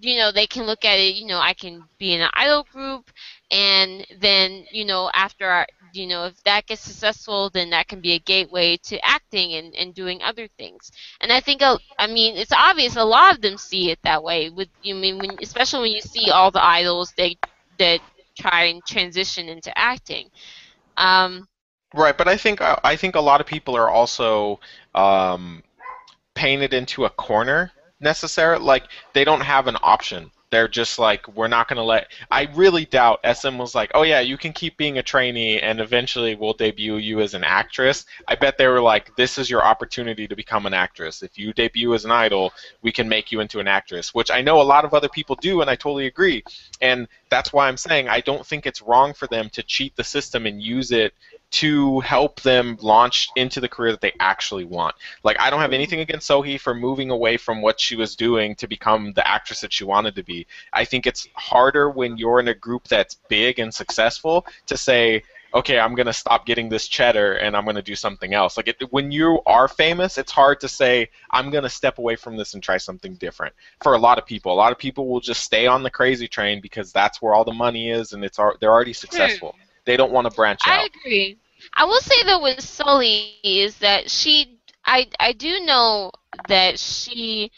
you 0.00 0.16
know 0.18 0.32
they 0.32 0.46
can 0.46 0.64
look 0.64 0.84
at 0.84 0.98
it 0.98 1.16
you 1.16 1.26
know 1.26 1.38
i 1.40 1.52
can 1.52 1.82
be 1.98 2.14
in 2.14 2.20
an 2.20 2.30
idol 2.34 2.64
group 2.72 3.10
and 3.50 4.06
then 4.20 4.64
you 4.70 4.84
know 4.84 5.10
after 5.14 5.46
our, 5.48 5.66
you 5.92 6.06
know 6.06 6.26
if 6.26 6.42
that 6.44 6.66
gets 6.66 6.82
successful 6.82 7.50
then 7.50 7.70
that 7.70 7.88
can 7.88 8.00
be 8.00 8.12
a 8.12 8.18
gateway 8.18 8.76
to 8.76 8.98
acting 9.06 9.54
and, 9.54 9.74
and 9.74 9.94
doing 9.94 10.20
other 10.22 10.48
things 10.58 10.90
and 11.20 11.32
i 11.32 11.40
think 11.40 11.62
uh, 11.62 11.78
i 11.98 12.06
mean 12.06 12.36
it's 12.36 12.52
obvious 12.52 12.96
a 12.96 13.04
lot 13.04 13.34
of 13.34 13.40
them 13.42 13.56
see 13.56 13.90
it 13.90 13.98
that 14.04 14.22
way 14.22 14.50
with 14.50 14.68
you 14.82 14.94
mean 14.94 15.18
when 15.18 15.36
especially 15.42 15.80
when 15.82 15.92
you 15.92 16.00
see 16.02 16.30
all 16.30 16.50
the 16.50 16.64
idols 16.64 17.12
they 17.16 17.36
that 17.78 18.00
try 18.38 18.64
and 18.64 18.84
transition 18.86 19.48
into 19.48 19.76
acting 19.78 20.28
um 20.96 21.46
Right, 21.94 22.16
but 22.16 22.28
I 22.28 22.36
think 22.36 22.60
uh, 22.60 22.76
I 22.84 22.96
think 22.96 23.14
a 23.16 23.20
lot 23.20 23.40
of 23.40 23.46
people 23.46 23.76
are 23.76 23.88
also 23.88 24.60
um, 24.94 25.62
painted 26.34 26.74
into 26.74 27.04
a 27.04 27.10
corner 27.10 27.72
necessarily. 28.00 28.62
Like 28.64 28.84
they 29.14 29.24
don't 29.24 29.40
have 29.40 29.66
an 29.68 29.76
option. 29.82 30.30
They're 30.50 30.68
just 30.68 30.98
like, 30.98 31.28
we're 31.36 31.48
not 31.48 31.68
going 31.68 31.76
to 31.76 31.82
let. 31.82 32.08
I 32.30 32.48
really 32.54 32.84
doubt 32.86 33.20
SM 33.24 33.58
was 33.58 33.74
like, 33.74 33.90
oh 33.94 34.02
yeah, 34.02 34.20
you 34.20 34.38
can 34.38 34.52
keep 34.52 34.76
being 34.76 34.98
a 34.98 35.02
trainee, 35.02 35.60
and 35.60 35.80
eventually 35.80 36.34
we'll 36.34 36.54
debut 36.54 36.96
you 36.96 37.20
as 37.20 37.34
an 37.34 37.44
actress. 37.44 38.06
I 38.26 38.34
bet 38.34 38.56
they 38.56 38.66
were 38.66 38.80
like, 38.80 39.14
this 39.16 39.36
is 39.36 39.50
your 39.50 39.64
opportunity 39.64 40.26
to 40.26 40.34
become 40.34 40.66
an 40.66 40.74
actress. 40.74 41.22
If 41.22 41.38
you 41.38 41.52
debut 41.52 41.92
as 41.94 42.04
an 42.04 42.10
idol, 42.10 42.52
we 42.82 42.92
can 42.92 43.08
make 43.08 43.30
you 43.30 43.40
into 43.40 43.60
an 43.60 43.68
actress, 43.68 44.14
which 44.14 44.30
I 44.30 44.40
know 44.40 44.60
a 44.60 44.62
lot 44.62 44.84
of 44.84 44.94
other 44.94 45.08
people 45.08 45.36
do, 45.36 45.60
and 45.60 45.68
I 45.68 45.76
totally 45.76 46.06
agree. 46.06 46.42
And 46.80 47.08
that's 47.30 47.52
why 47.52 47.68
I'm 47.68 47.76
saying 47.76 48.08
I 48.08 48.20
don't 48.20 48.46
think 48.46 48.66
it's 48.66 48.82
wrong 48.82 49.14
for 49.14 49.26
them 49.26 49.48
to 49.50 49.62
cheat 49.62 49.96
the 49.96 50.04
system 50.04 50.46
and 50.46 50.62
use 50.62 50.92
it 50.92 51.14
to 51.50 52.00
help 52.00 52.40
them 52.42 52.76
launch 52.80 53.28
into 53.36 53.60
the 53.60 53.68
career 53.68 53.90
that 53.92 54.00
they 54.00 54.12
actually 54.20 54.64
want. 54.64 54.94
Like 55.24 55.40
I 55.40 55.50
don't 55.50 55.60
have 55.60 55.72
anything 55.72 56.00
against 56.00 56.28
Sohee 56.28 56.60
for 56.60 56.74
moving 56.74 57.10
away 57.10 57.36
from 57.36 57.62
what 57.62 57.80
she 57.80 57.96
was 57.96 58.16
doing 58.16 58.54
to 58.56 58.66
become 58.66 59.12
the 59.14 59.26
actress 59.26 59.60
that 59.62 59.72
she 59.72 59.84
wanted 59.84 60.14
to 60.16 60.22
be. 60.22 60.46
I 60.72 60.84
think 60.84 61.06
it's 61.06 61.26
harder 61.34 61.90
when 61.90 62.18
you're 62.18 62.40
in 62.40 62.48
a 62.48 62.54
group 62.54 62.86
that's 62.88 63.16
big 63.28 63.58
and 63.58 63.72
successful 63.72 64.46
to 64.66 64.76
say, 64.76 65.22
okay, 65.54 65.78
I'm 65.78 65.94
gonna 65.94 66.12
stop 66.12 66.46
getting 66.46 66.68
this 66.68 66.88
cheddar 66.88 67.34
and 67.34 67.56
I'm 67.56 67.64
gonna 67.64 67.82
do 67.82 67.94
something 67.94 68.34
else. 68.34 68.56
Like 68.56 68.68
it, 68.68 68.82
when 68.90 69.10
you 69.10 69.40
are 69.46 69.68
famous, 69.68 70.18
it's 70.18 70.32
hard 70.32 70.60
to 70.60 70.68
say 70.68 71.08
I'm 71.30 71.50
gonna 71.50 71.68
step 71.68 71.98
away 71.98 72.16
from 72.16 72.36
this 72.36 72.54
and 72.54 72.62
try 72.62 72.76
something 72.76 73.14
different. 73.14 73.54
For 73.82 73.94
a 73.94 73.98
lot 73.98 74.18
of 74.18 74.26
people, 74.26 74.52
a 74.52 74.54
lot 74.54 74.72
of 74.72 74.78
people 74.78 75.08
will 75.08 75.20
just 75.20 75.42
stay 75.42 75.66
on 75.66 75.82
the 75.82 75.90
crazy 75.90 76.28
train 76.28 76.60
because 76.60 76.92
that's 76.92 77.22
where 77.22 77.34
all 77.34 77.44
the 77.44 77.52
money 77.52 77.90
is 77.90 78.12
and 78.12 78.24
it's 78.24 78.38
they're 78.60 78.70
already 78.70 78.92
successful. 78.92 79.54
They 79.84 79.96
don't 79.96 80.12
want 80.12 80.28
to 80.28 80.34
branch 80.34 80.60
I 80.66 80.76
out. 80.76 80.80
I 80.80 80.86
agree. 80.86 81.38
I 81.74 81.84
will 81.84 82.00
say 82.00 82.22
though 82.24 82.42
with 82.42 82.58
Sulli 82.58 83.34
is 83.42 83.78
that 83.78 84.10
she 84.10 84.58
I 84.84 85.08
I 85.18 85.32
do 85.32 85.60
know 85.60 86.10
that 86.48 86.78
she 86.78 87.50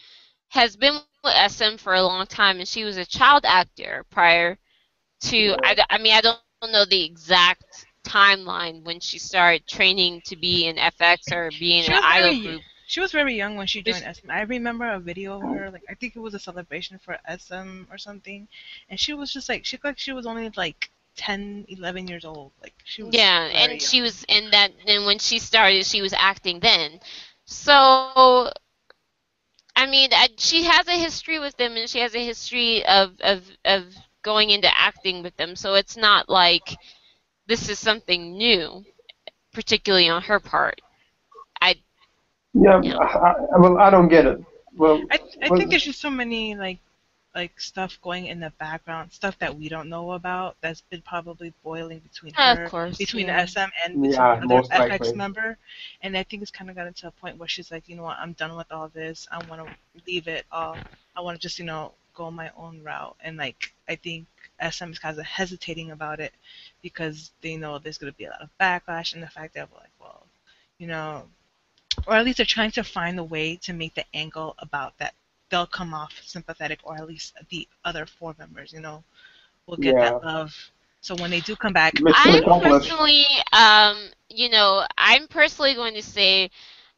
has 0.49 0.77
been 0.77 0.99
with 1.23 1.51
SM 1.51 1.77
for 1.77 1.95
a 1.95 2.03
long 2.03 2.27
time 2.27 2.59
and 2.59 2.69
she 2.69 2.85
was 2.85 2.97
a 2.97 3.05
child 3.05 3.45
actor 3.45 4.05
prior 4.11 4.59
to 5.23 5.57
I, 5.63 5.77
I 5.91 5.99
mean 5.99 6.15
I 6.15 6.21
don't 6.21 6.39
know 6.69 6.85
the 6.85 7.05
exact 7.05 7.87
timeline 8.05 8.83
when 8.85 9.01
she 9.01 9.19
started 9.19 9.67
training 9.67 10.21
to 10.27 10.37
be 10.37 10.67
in 10.67 10.77
f(x) 10.79 11.33
or 11.33 11.51
be 11.51 11.79
in 11.79 11.85
She 11.85 11.93
an 11.93 12.01
idol 12.03 12.33
very- 12.33 12.43
group. 12.43 12.63
She 12.87 13.01
was 13.01 13.13
very 13.13 13.35
young 13.37 13.57
when 13.57 13.67
she 13.69 13.83
joined 13.83 14.05
SM. 14.05 14.31
I 14.31 14.41
remember 14.43 14.85
a 14.91 14.99
video 14.99 15.37
of 15.37 15.43
her, 15.43 15.71
like 15.71 15.85
I 15.89 15.95
think 15.95 16.17
it 16.17 16.21
was 16.21 16.35
a 16.35 16.39
celebration 16.41 16.99
for 16.99 17.19
SM 17.25 17.87
or 17.91 17.99
something, 17.99 18.49
and 18.89 18.99
she 18.99 19.13
was 19.15 19.33
just 19.33 19.49
like 19.49 19.65
she 19.65 19.77
looked 19.77 19.85
like 19.85 19.99
she 19.99 20.13
was 20.13 20.27
only 20.27 20.51
like 20.57 20.91
10, 21.17 21.67
11 21.69 22.09
years 22.09 22.25
old. 22.25 22.53
Like 22.61 22.75
she 22.85 23.03
was 23.05 23.15
Yeah, 23.15 23.45
and 23.45 23.73
young. 23.73 23.79
she 23.81 24.01
was 24.03 24.25
in 24.29 24.51
that. 24.51 24.73
And 24.87 25.07
when 25.07 25.19
she 25.19 25.39
started, 25.39 25.87
she 25.87 26.03
was 26.03 26.13
acting 26.13 26.61
then. 26.61 27.01
So, 27.45 28.51
I 29.77 29.87
mean, 29.87 30.11
I, 30.13 30.29
she 30.37 30.65
has 30.65 30.87
a 30.89 30.93
history 30.99 31.39
with 31.39 31.57
them, 31.57 31.77
and 31.77 31.89
she 31.89 32.01
has 32.01 32.15
a 32.15 32.25
history 32.25 32.85
of 32.85 33.21
of 33.21 33.51
of 33.65 33.95
going 34.23 34.51
into 34.51 34.69
acting 34.77 35.23
with 35.23 35.37
them. 35.37 35.57
So 35.57 35.75
it's 35.75 35.97
not 35.97 36.29
like 36.29 36.79
this 37.47 37.69
is 37.69 37.79
something 37.79 38.33
new, 38.37 38.85
particularly 39.53 40.09
on 40.09 40.23
her 40.23 40.41
part. 40.41 40.81
I 41.61 41.77
Yeah, 42.55 42.81
Yeah. 42.81 42.99
I, 43.01 43.33
I, 43.55 43.59
well, 43.59 43.79
I 43.79 43.91
don't 43.91 44.09
get 44.09 44.27
it. 44.27 44.39
Well, 44.77 45.03
I, 45.11 45.21
I 45.43 45.51
well, 45.51 45.61
think 45.61 45.71
there's 45.71 45.85
just 45.85 46.01
so 46.01 46.11
many 46.11 46.55
like 46.57 46.81
like 47.35 47.61
stuff 47.61 47.99
going 48.03 48.27
in 48.27 48.41
the 48.41 48.51
background, 48.59 49.13
stuff 49.13 49.39
that 49.39 49.57
we 49.57 49.69
don't 49.69 49.89
know 49.89 50.13
about 50.13 50.57
that's 50.61 50.83
been 50.83 51.03
probably 51.03 51.53
boiling 51.63 52.01
between 52.01 52.35
Of 52.37 52.63
her, 52.63 52.65
course, 52.65 52.99
between 52.99 53.29
yeah. 53.29 53.45
SM 53.45 53.71
and 53.85 54.01
between 54.01 54.31
Yeah, 54.31 54.41
other 54.43 54.63
most 54.63 54.71
f(x) 54.71 55.15
likely. 55.15 55.15
member. 55.15 55.57
And 56.03 56.17
I 56.17 56.23
think 56.25 56.43
it's 56.43 56.51
kind 56.51 56.71
of 56.71 56.77
gotten 56.77 56.95
to 56.95 57.09
a 57.09 57.13
point 57.13 57.39
where 57.39 57.49
she's 57.49 57.71
like, 57.71 57.89
you 57.89 57.97
know 57.97 58.03
what, 58.05 58.19
I'm 58.19 58.33
done 58.33 58.57
with 58.57 58.71
all 58.73 58.89
this. 58.89 59.29
I 59.31 59.39
want 59.47 59.67
to 59.67 59.75
leave 60.07 60.29
it 60.29 60.47
all. 60.51 60.77
I 61.17 61.21
want 61.21 61.37
to 61.37 61.43
just, 61.43 61.59
you 61.59 61.65
know, 61.65 61.93
go 62.15 62.31
my 62.31 62.51
own 62.57 62.83
route. 62.83 63.17
And 63.23 63.37
like, 63.37 63.73
I 63.89 63.97
think 63.97 64.27
SM 64.61 64.91
is 64.93 64.99
kind 64.99 65.19
of 65.19 65.25
hesitating 65.25 65.91
about 65.91 66.21
it 66.21 66.33
because 66.83 67.33
they 67.43 67.57
know 67.57 67.79
there's 67.79 67.99
going 67.99 68.13
to 68.13 68.17
be 68.17 68.25
a 68.25 68.31
lot 68.31 68.43
of 68.43 68.51
backlash 68.61 69.15
and 69.15 69.23
the 69.23 69.29
fact 69.29 69.55
that, 69.55 69.69
like, 69.75 69.91
well, 70.01 70.27
you 70.79 70.87
know, 70.87 71.25
or 72.07 72.15
at 72.15 72.25
least 72.25 72.39
they're 72.39 72.47
trying 72.47 72.71
to 72.73 72.83
find 72.85 73.19
a 73.19 73.25
way 73.25 73.57
to 73.57 73.73
make 73.73 73.95
the 73.95 74.05
angle 74.15 74.55
about 74.59 74.97
that 74.99 75.15
they'll 75.51 75.67
come 75.67 75.95
off 75.95 76.21
sympathetic, 76.25 76.81
or 76.85 76.97
at 76.97 77.07
least 77.07 77.35
the 77.51 77.69
other 77.85 78.07
four 78.07 78.35
members, 78.39 78.73
you 78.73 78.81
know, 78.81 79.05
will 79.67 79.77
get 79.77 79.99
Yeah. 79.99 80.01
that 80.01 80.23
love. 80.23 80.71
So 81.01 81.15
when 81.17 81.31
they 81.31 81.41
do 81.41 81.57
come 81.57 81.73
back, 81.73 82.03
I'm 82.11 82.43
personally, 82.59 83.25
um, 83.53 83.97
you 84.29 84.49
know, 84.51 84.87
I'm 84.97 85.27
personally 85.29 85.75
going 85.75 85.95
to 85.95 86.03
say, 86.03 86.51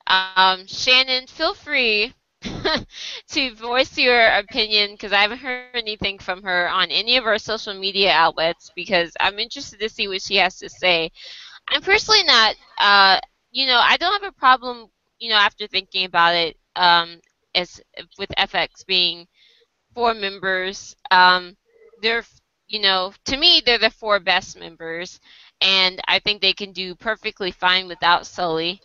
um, 0.06 0.66
Shannon, 0.66 1.26
feel 1.26 1.54
free 1.54 2.14
to 3.28 3.54
voice 3.54 3.96
your 3.98 4.26
opinion 4.28 4.92
because 4.92 5.12
I 5.12 5.22
haven't 5.22 5.38
heard 5.38 5.74
anything 5.74 6.18
from 6.18 6.42
her 6.42 6.68
on 6.68 6.90
any 6.90 7.16
of 7.16 7.26
our 7.26 7.38
social 7.38 7.74
media 7.74 8.10
outlets 8.12 8.70
because 8.74 9.12
I'm 9.20 9.38
interested 9.38 9.80
to 9.80 9.88
see 9.88 10.08
what 10.08 10.22
she 10.22 10.36
has 10.36 10.58
to 10.58 10.68
say. 10.68 11.10
I'm 11.68 11.82
personally 11.82 12.24
not, 12.24 12.56
uh, 12.78 13.20
you 13.50 13.66
know, 13.66 13.80
I 13.82 13.96
don't 13.96 14.22
have 14.22 14.32
a 14.32 14.38
problem, 14.38 14.88
you 15.18 15.30
know, 15.30 15.36
after 15.36 15.66
thinking 15.66 16.04
about 16.04 16.34
it, 16.34 16.56
um, 16.76 17.20
as 17.54 17.80
with 18.18 18.30
f(x) 18.36 18.84
being 18.86 19.26
four 19.94 20.14
members. 20.14 20.96
Um, 21.10 21.56
they're, 22.00 22.24
you 22.68 22.80
know, 22.80 23.12
to 23.26 23.36
me, 23.36 23.62
they're 23.64 23.78
the 23.78 23.90
four 23.90 24.20
best 24.20 24.58
members, 24.58 25.20
and 25.60 26.00
I 26.08 26.18
think 26.18 26.40
they 26.40 26.52
can 26.52 26.72
do 26.72 26.94
perfectly 26.94 27.50
fine 27.50 27.86
without 27.88 28.22
Sulli, 28.22 28.80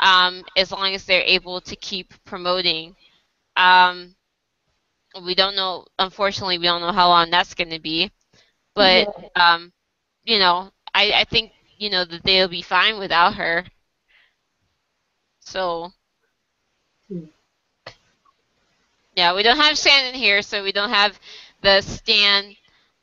um, 0.00 0.44
as 0.56 0.70
long 0.72 0.94
as 0.94 1.04
they're 1.04 1.22
able 1.22 1.60
to 1.62 1.76
keep 1.76 2.12
promoting. 2.24 2.94
Um, 3.58 4.14
we 5.24 5.34
don't 5.34 5.56
know, 5.56 5.86
unfortunately, 5.98 6.58
we 6.58 6.64
don't 6.64 6.80
know 6.80 6.92
how 6.92 7.08
long 7.08 7.30
that's 7.30 7.54
going 7.54 7.70
to 7.70 7.80
be, 7.80 8.10
but 8.74 9.08
um, 9.36 9.72
you 10.24 10.38
know, 10.38 10.70
I, 10.94 11.12
I 11.12 11.24
think 11.24 11.52
you 11.76 11.90
know 11.90 12.04
that 12.04 12.22
they'll 12.22 12.48
be 12.48 12.62
fine 12.62 12.98
without 12.98 13.34
her. 13.34 13.64
So. 15.40 15.92
Yeah, 19.16 19.34
we 19.34 19.42
don't 19.42 19.56
have 19.56 19.76
Shannon 19.76 20.14
here, 20.14 20.42
so 20.42 20.62
we 20.62 20.70
don't 20.70 20.90
have 20.90 21.18
the 21.60 21.80
Stan 21.80 22.54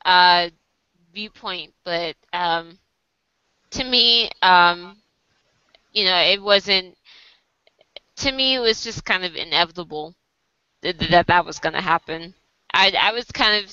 uh, 0.06 0.48
viewpoint. 1.12 1.74
But 1.84 2.16
um, 2.32 2.78
to 3.72 3.84
me, 3.84 4.30
um, 4.40 4.96
you 5.92 6.04
know, 6.04 6.16
it 6.16 6.40
wasn't. 6.40 6.96
To 8.16 8.32
me, 8.32 8.54
it 8.54 8.60
was 8.60 8.82
just 8.82 9.04
kind 9.04 9.26
of 9.26 9.36
inevitable 9.36 10.14
that 10.82 10.98
that, 11.10 11.26
that 11.26 11.44
was 11.46 11.58
going 11.58 11.74
to 11.74 11.80
happen. 11.80 12.34
I, 12.74 12.92
I 13.00 13.12
was 13.12 13.24
kind 13.26 13.64
of, 13.64 13.72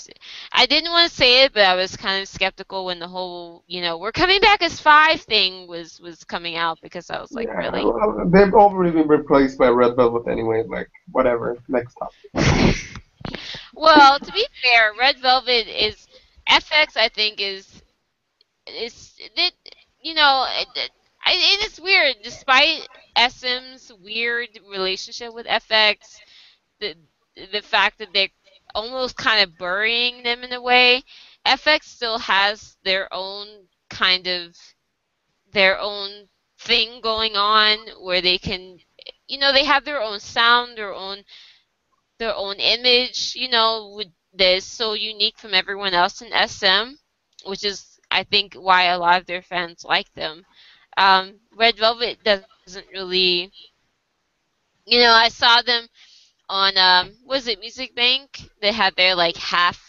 I 0.53 0.65
didn't 0.65 0.91
want 0.91 1.09
to 1.09 1.15
say 1.15 1.43
it, 1.43 1.53
but 1.53 1.63
I 1.63 1.75
was 1.75 1.95
kind 1.97 2.21
of 2.21 2.27
skeptical 2.27 2.85
when 2.85 2.99
the 2.99 3.07
whole, 3.07 3.63
you 3.67 3.81
know, 3.81 3.97
we're 3.97 4.11
coming 4.13 4.39
back 4.39 4.61
as 4.63 4.80
five 4.80 5.21
thing 5.21 5.67
was 5.67 5.99
was 5.99 6.23
coming 6.23 6.55
out 6.55 6.80
because 6.81 7.09
I 7.09 7.19
was 7.19 7.34
like, 7.35 7.49
Yeah, 7.49 7.53
really. 7.53 7.85
well, 7.85 8.25
they've 8.27 8.53
already 8.53 8.91
been 8.91 9.07
replaced 9.07 9.57
by 9.57 9.69
Red 9.69 9.95
Velvet 9.95 10.30
anyway. 10.30 10.63
Like 10.67 10.89
whatever. 11.11 11.57
Next 11.67 11.95
topic. 11.95 12.31
Well, 13.75 14.19
to 14.19 14.31
be 14.31 14.45
fair, 14.63 14.93
Red 14.97 15.19
Velvet 15.19 15.67
is 15.67 16.07
f(x). 16.49 16.95
I 16.97 17.09
think 17.09 17.39
is 17.39 17.81
is 18.67 19.13
it. 19.19 19.53
You 20.01 20.13
know, 20.13 20.45
it, 20.49 20.67
it, 20.75 20.91
it 21.27 21.65
is 21.71 21.80
weird. 21.81 22.17
Despite 22.23 22.88
SM's 23.15 23.91
weird 24.01 24.49
relationship 24.69 25.34
with 25.34 25.45
f(x), 25.47 26.21
the 26.80 26.95
the 27.52 27.62
fact 27.62 27.98
that 28.00 28.14
they're 28.14 28.30
almost 28.76 29.16
kind 29.18 29.41
of 29.44 29.58
burying 29.58 30.24
them 30.24 30.44
in 30.44 30.54
a 30.54 30.62
way, 30.62 31.04
f(x) 31.45 31.84
still 31.88 32.20
has 32.20 32.78
their 32.84 33.12
own 33.14 33.68
kind 33.90 34.28
of 34.28 34.56
their 35.52 35.80
own 35.80 36.30
thing 36.60 37.02
going 37.02 37.36
on 37.36 37.78
where 38.02 38.22
they 38.22 38.38
can, 38.38 38.80
you 39.28 39.38
know, 39.40 39.52
they 39.54 39.66
have 39.66 39.86
their 39.86 40.02
own 40.02 40.20
sound, 40.20 40.78
their 40.78 40.94
own 40.94 41.24
their 42.20 42.36
own 42.36 42.56
image, 42.58 43.34
you 43.36 43.50
know, 43.50 44.02
that 44.34 44.56
is 44.56 44.66
so 44.66 44.94
unique 44.94 45.38
from 45.38 45.54
everyone 45.54 45.94
else 45.94 46.22
in 46.22 46.32
SM, 46.32 46.95
which 47.45 47.64
is, 47.66 48.00
I 48.12 48.24
think, 48.24 48.56
why 48.56 48.84
a 48.86 48.98
lot 49.00 49.20
of 49.20 49.28
their 49.28 49.41
fans 49.41 49.84
like 49.84 50.12
them. 50.14 50.45
Um, 50.98 51.40
Red 51.56 51.78
Velvet 51.78 52.20
doesn't 52.24 52.88
really, 52.94 53.52
you 54.86 55.00
know, 55.00 55.12
I 55.12 55.30
saw 55.30 55.62
them 55.62 55.88
on, 56.49 56.78
um, 56.78 57.14
was 57.26 57.48
it 57.48 57.60
Music 57.60 57.95
Bank? 57.95 58.49
They 58.61 58.72
had 58.72 58.95
their 58.95 59.15
like 59.15 59.38
half 59.38 59.82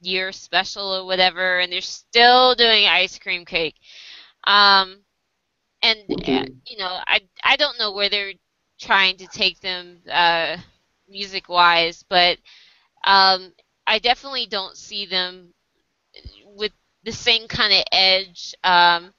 year 0.00 0.32
special 0.32 0.94
or 0.94 1.04
whatever, 1.04 1.58
and 1.58 1.72
they're 1.72 1.80
still 1.80 2.54
doing 2.54 2.86
ice 2.86 3.18
cream 3.18 3.44
cake. 3.44 3.76
Um, 4.44 5.00
and 5.82 5.98
uh, 6.10 6.44
you 6.66 6.78
know, 6.78 6.98
I 7.06 7.20
I 7.44 7.56
don't 7.56 7.78
know 7.78 7.92
where 7.92 8.08
they're 8.08 8.32
trying 8.80 9.16
to 9.18 9.26
take 9.28 9.60
them 9.60 9.98
uh, 10.10 10.56
music 11.08 11.48
wise, 11.48 12.04
but 12.08 12.38
um, 13.04 13.52
I 13.86 13.98
definitely 13.98 14.46
don't 14.46 14.76
see 14.76 15.06
them 15.06 15.52
with 16.44 16.72
the 17.04 17.12
same 17.12 17.48
kind 17.48 17.72
of 17.72 17.84
edge, 17.92 18.54
um, 18.64 19.12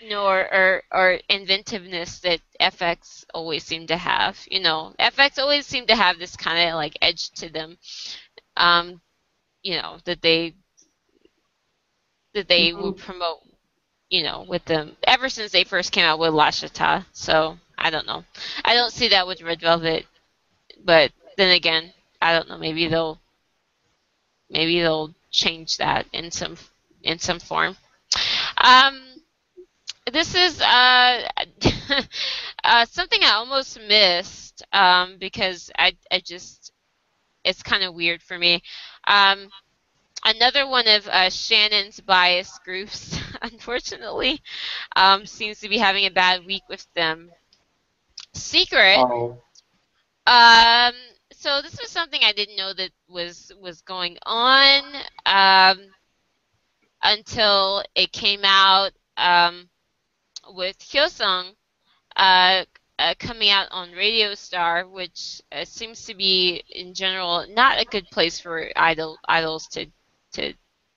you 0.00 0.08
know, 0.10 0.26
or, 0.26 0.40
or, 0.52 0.82
or 0.92 1.20
inventiveness 1.28 2.20
that 2.20 2.40
f(x) 2.58 3.24
always 3.34 3.64
seem 3.64 3.86
to 3.88 3.96
have. 3.96 4.38
You 4.50 4.60
know, 4.60 4.94
f(x) 4.98 5.38
always 5.38 5.66
seem 5.66 5.86
to 5.86 5.96
have 5.96 6.18
this 6.18 6.36
kind 6.36 6.68
of 6.68 6.74
like 6.74 6.96
edge 7.02 7.30
to 7.32 7.50
them, 7.50 7.78
um, 8.56 9.00
you 9.62 9.76
know, 9.76 9.98
that 10.04 10.22
they 10.22 10.54
that 12.34 12.48
they 12.48 12.72
would 12.72 12.96
promote, 12.96 13.40
you 14.08 14.22
know, 14.22 14.44
with 14.48 14.64
them 14.64 14.96
ever 15.04 15.28
since 15.28 15.52
they 15.52 15.64
first 15.64 15.92
came 15.92 16.04
out 16.04 16.18
with 16.18 16.32
La 16.32 16.50
chA 16.50 16.68
TA. 16.68 17.06
So 17.12 17.58
I 17.76 17.90
don't 17.90 18.06
know. 18.06 18.24
I 18.64 18.74
don't 18.74 18.92
see 18.92 19.08
that 19.08 19.26
with 19.26 19.42
Red 19.42 19.60
Velvet, 19.60 20.06
but 20.84 21.12
then 21.36 21.50
again, 21.54 21.92
I 22.22 22.32
don't 22.32 22.48
know. 22.48 22.58
Maybe 22.58 22.88
they'll 22.88 23.20
maybe 24.48 24.80
they'll 24.80 25.14
change 25.30 25.76
that 25.78 26.06
in 26.12 26.30
some 26.30 26.56
in 27.02 27.18
some 27.18 27.40
form. 27.40 27.76
Um, 28.58 29.00
this 30.10 30.34
is 30.34 30.60
uh, 30.60 31.28
uh, 32.64 32.84
something 32.86 33.20
I 33.22 33.32
almost 33.32 33.78
missed 33.88 34.64
um, 34.72 35.16
because 35.18 35.70
I 35.78 35.96
I 36.10 36.20
just 36.20 36.72
it's 37.44 37.62
kind 37.62 37.82
of 37.82 37.94
weird 37.94 38.22
for 38.22 38.38
me. 38.38 38.62
Um, 39.06 39.48
another 40.24 40.68
one 40.68 40.86
of 40.88 41.06
uh, 41.08 41.30
Shannon's 41.30 42.00
bias 42.00 42.58
groups, 42.64 43.18
unfortunately, 43.42 44.40
um, 44.96 45.26
seems 45.26 45.60
to 45.60 45.68
be 45.68 45.78
having 45.78 46.06
a 46.06 46.10
bad 46.10 46.44
week 46.44 46.62
with 46.68 46.86
them. 46.94 47.30
Secret. 48.34 48.98
Oh. 48.98 49.38
Um, 50.26 50.94
so 51.32 51.62
this 51.62 51.78
was 51.80 51.90
something 51.90 52.20
I 52.22 52.32
didn't 52.32 52.56
know 52.56 52.72
that 52.74 52.90
was 53.08 53.50
was 53.60 53.80
going 53.82 54.18
on 54.26 54.82
um, 55.26 55.78
until 57.02 57.82
it 57.94 58.12
came 58.12 58.40
out 58.44 58.92
um, 59.16 59.68
with 60.54 60.78
Hyosung 60.78 61.54
uh, 62.16 62.64
uh, 62.98 63.14
coming 63.18 63.50
out 63.50 63.68
on 63.70 63.92
Radio 63.92 64.34
Star, 64.34 64.86
which 64.86 65.40
uh, 65.52 65.64
seems 65.64 66.04
to 66.04 66.14
be 66.14 66.62
in 66.70 66.92
general 66.94 67.46
not 67.48 67.80
a 67.80 67.86
good 67.86 68.08
place 68.10 68.38
for 68.38 68.68
idol 68.76 69.18
idols 69.26 69.66
to 69.68 69.86
to 70.32 70.52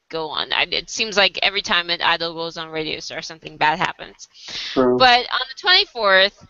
go 0.10 0.30
on. 0.30 0.54
I, 0.54 0.68
it 0.70 0.90
seems 0.90 1.18
like 1.18 1.40
every 1.42 1.62
time 1.62 1.90
an 1.90 2.02
idol 2.02 2.34
goes 2.34 2.58
on 2.58 2.70
Radio 2.70 3.00
Star, 3.00 3.22
something 3.22 3.58
bad 3.58 3.80
happens. 3.80 4.28
True. 4.74 4.98
But 4.98 5.28
on 5.32 5.42
the 5.50 5.88
24th, 5.96 6.46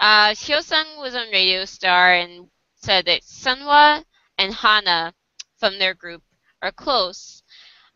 uh, 0.00 0.30
Hyosung 0.30 1.00
was 1.00 1.14
on 1.14 1.30
Radio 1.30 1.64
Star 1.64 2.14
and 2.14 2.48
said 2.74 3.06
that 3.06 3.22
Sunhwa 3.22 4.04
and 4.36 4.52
Hana 4.52 5.14
from 5.58 5.78
their 5.78 5.94
group 5.94 6.22
are 6.62 6.72
close. 6.72 7.42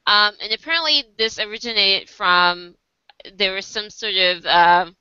Um, 0.07 0.35
and 0.43 0.53
apparently, 0.53 1.05
this 1.19 1.39
originated 1.39 2.09
from 2.09 2.75
there 3.37 3.55
was 3.55 3.67
some 3.67 3.91
sort 3.91 4.15
of 4.15 4.47
um 4.47 4.97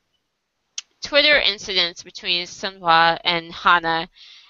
Twitter 1.02 1.39
incidents 1.39 2.03
between 2.03 2.45
Sunhwa 2.45 3.19
and 3.23 3.52
Hana. 3.52 4.07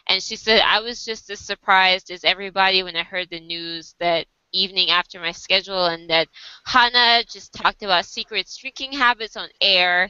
And 0.08 0.22
she 0.22 0.36
said, 0.36 0.62
I 0.62 0.82
was 0.82 1.06
just 1.06 1.30
as 1.30 1.40
surprised 1.40 2.12
as 2.12 2.24
everybody 2.24 2.84
when 2.84 2.96
I 2.98 3.04
heard 3.04 3.30
the 3.30 3.40
news 3.40 3.96
that 4.00 4.28
evening 4.52 4.90
after 4.90 5.20
my 5.20 5.32
schedule 5.32 5.86
and 5.86 6.10
that 6.10 6.28
Hana 6.66 7.24
just 7.24 7.54
talked 7.54 7.84
about 7.84 8.06
Secret's 8.06 8.58
drinking 8.58 8.92
habits 8.94 9.38
on 9.38 9.48
air 9.62 10.10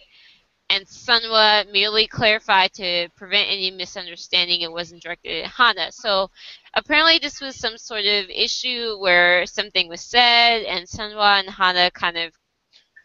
and 0.69 0.88
Sunhwa 0.88 1.69
merely 1.71 2.07
clarified 2.07 2.73
to 2.73 3.09
prevent 3.15 3.49
any 3.49 3.69
misunderstanding 3.71 4.61
it 4.61 4.71
wasn't 4.71 5.03
directed 5.03 5.43
at 5.43 5.51
Hana. 5.51 5.91
So 5.91 6.31
apparently 6.73 7.19
this 7.19 7.41
was 7.41 7.55
some 7.55 7.77
sort 7.77 8.05
of 8.05 8.29
issue 8.29 8.97
where 8.97 9.45
something 9.45 9.89
was 9.89 10.01
said 10.01 10.63
and 10.63 10.88
Sunhwa 10.88 11.41
and 11.41 11.49
Hana 11.49 11.91
kind 11.91 12.17
of 12.17 12.33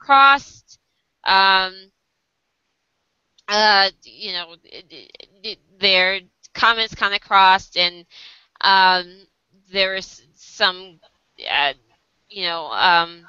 crossed. 0.07 0.79
Um, 1.25 1.75
uh, 3.49 3.91
you 4.05 4.33
know, 4.33 4.55
their 5.81 6.21
comments 6.55 6.95
kind 6.95 7.15
of 7.15 7.21
crossed, 7.21 7.77
and 7.77 8.07
um, 8.61 9.27
there 9.73 9.95
was 9.95 10.23
some, 10.35 11.01
uh, 11.51 11.73
you 12.29 12.45
know, 12.45 12.67
um, 12.67 13.27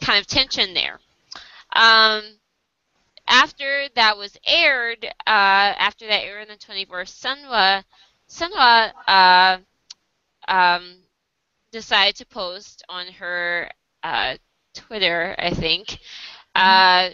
kind 0.00 0.20
of 0.20 0.26
tension 0.26 0.74
there. 0.74 0.98
Um, 1.74 2.22
after 3.28 3.88
that 3.94 4.16
was 4.16 4.36
aired, 4.46 5.04
uh, 5.04 5.10
after 5.26 6.06
that 6.06 6.24
aired 6.24 6.48
on 6.50 6.56
the 6.58 6.86
24th, 6.86 7.10
Sunhwa, 7.10 7.84
Sunhwa 8.28 9.60
decided 11.72 12.16
to 12.16 12.26
post 12.26 12.82
on 12.88 13.06
her 13.06 13.70
uh, 14.02 14.34
Twitter, 14.74 15.34
I 15.38 15.50
think, 15.50 15.98
uh, 16.54 17.10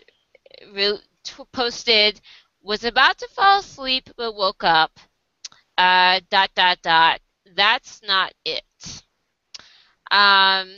re- 0.73 1.01
posted, 1.53 2.20
was 2.62 2.85
about 2.85 3.19
to 3.19 3.28
fall 3.28 3.61
asleep 3.61 4.11
but 4.16 4.35
woke 4.35 4.65
up, 4.65 4.99
uh, 5.78 6.20
dot, 6.31 6.51
dot, 6.55 6.83
dot. 6.83 7.20
That's 7.55 8.03
not 8.03 8.35
it. 8.45 8.65
Um, 10.11 10.74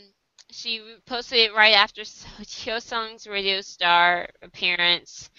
she 0.50 0.96
posted 1.06 1.38
it 1.38 1.54
right 1.54 1.74
after 1.74 2.02
Hyosung's 2.02 3.26
Radio 3.26 3.60
Star 3.60 4.28
appearance. 4.42 5.30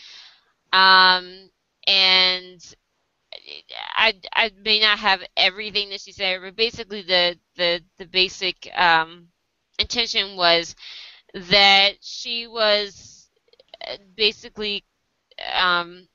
Um, 0.74 1.49
and 1.88 2.61
I, 3.95 4.14
I 4.34 4.52
may 4.64 4.80
not 4.80 4.99
have 4.99 5.24
everything 5.38 5.90
that 5.90 6.02
she 6.02 6.11
said, 6.11 6.41
but 6.41 6.56
basically 6.56 7.02
the 7.02 7.38
the 7.56 7.84
the 7.98 8.06
basic 8.06 8.70
um, 8.78 9.30
intention 9.78 10.36
was 10.36 10.76
that 11.34 11.93
she 12.01 12.47
was 12.47 13.30
uh, 13.88 13.97
basically 14.15 14.84
um, 15.53 16.07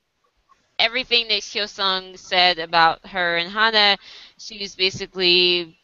everything 0.79 1.27
that 1.29 1.41
Hyosung 1.41 2.17
said 2.17 2.59
about 2.59 3.05
her 3.07 3.37
and 3.37 3.51
Hana. 3.51 3.97
She 4.37 4.59
was 4.59 4.75
basically 4.75 5.77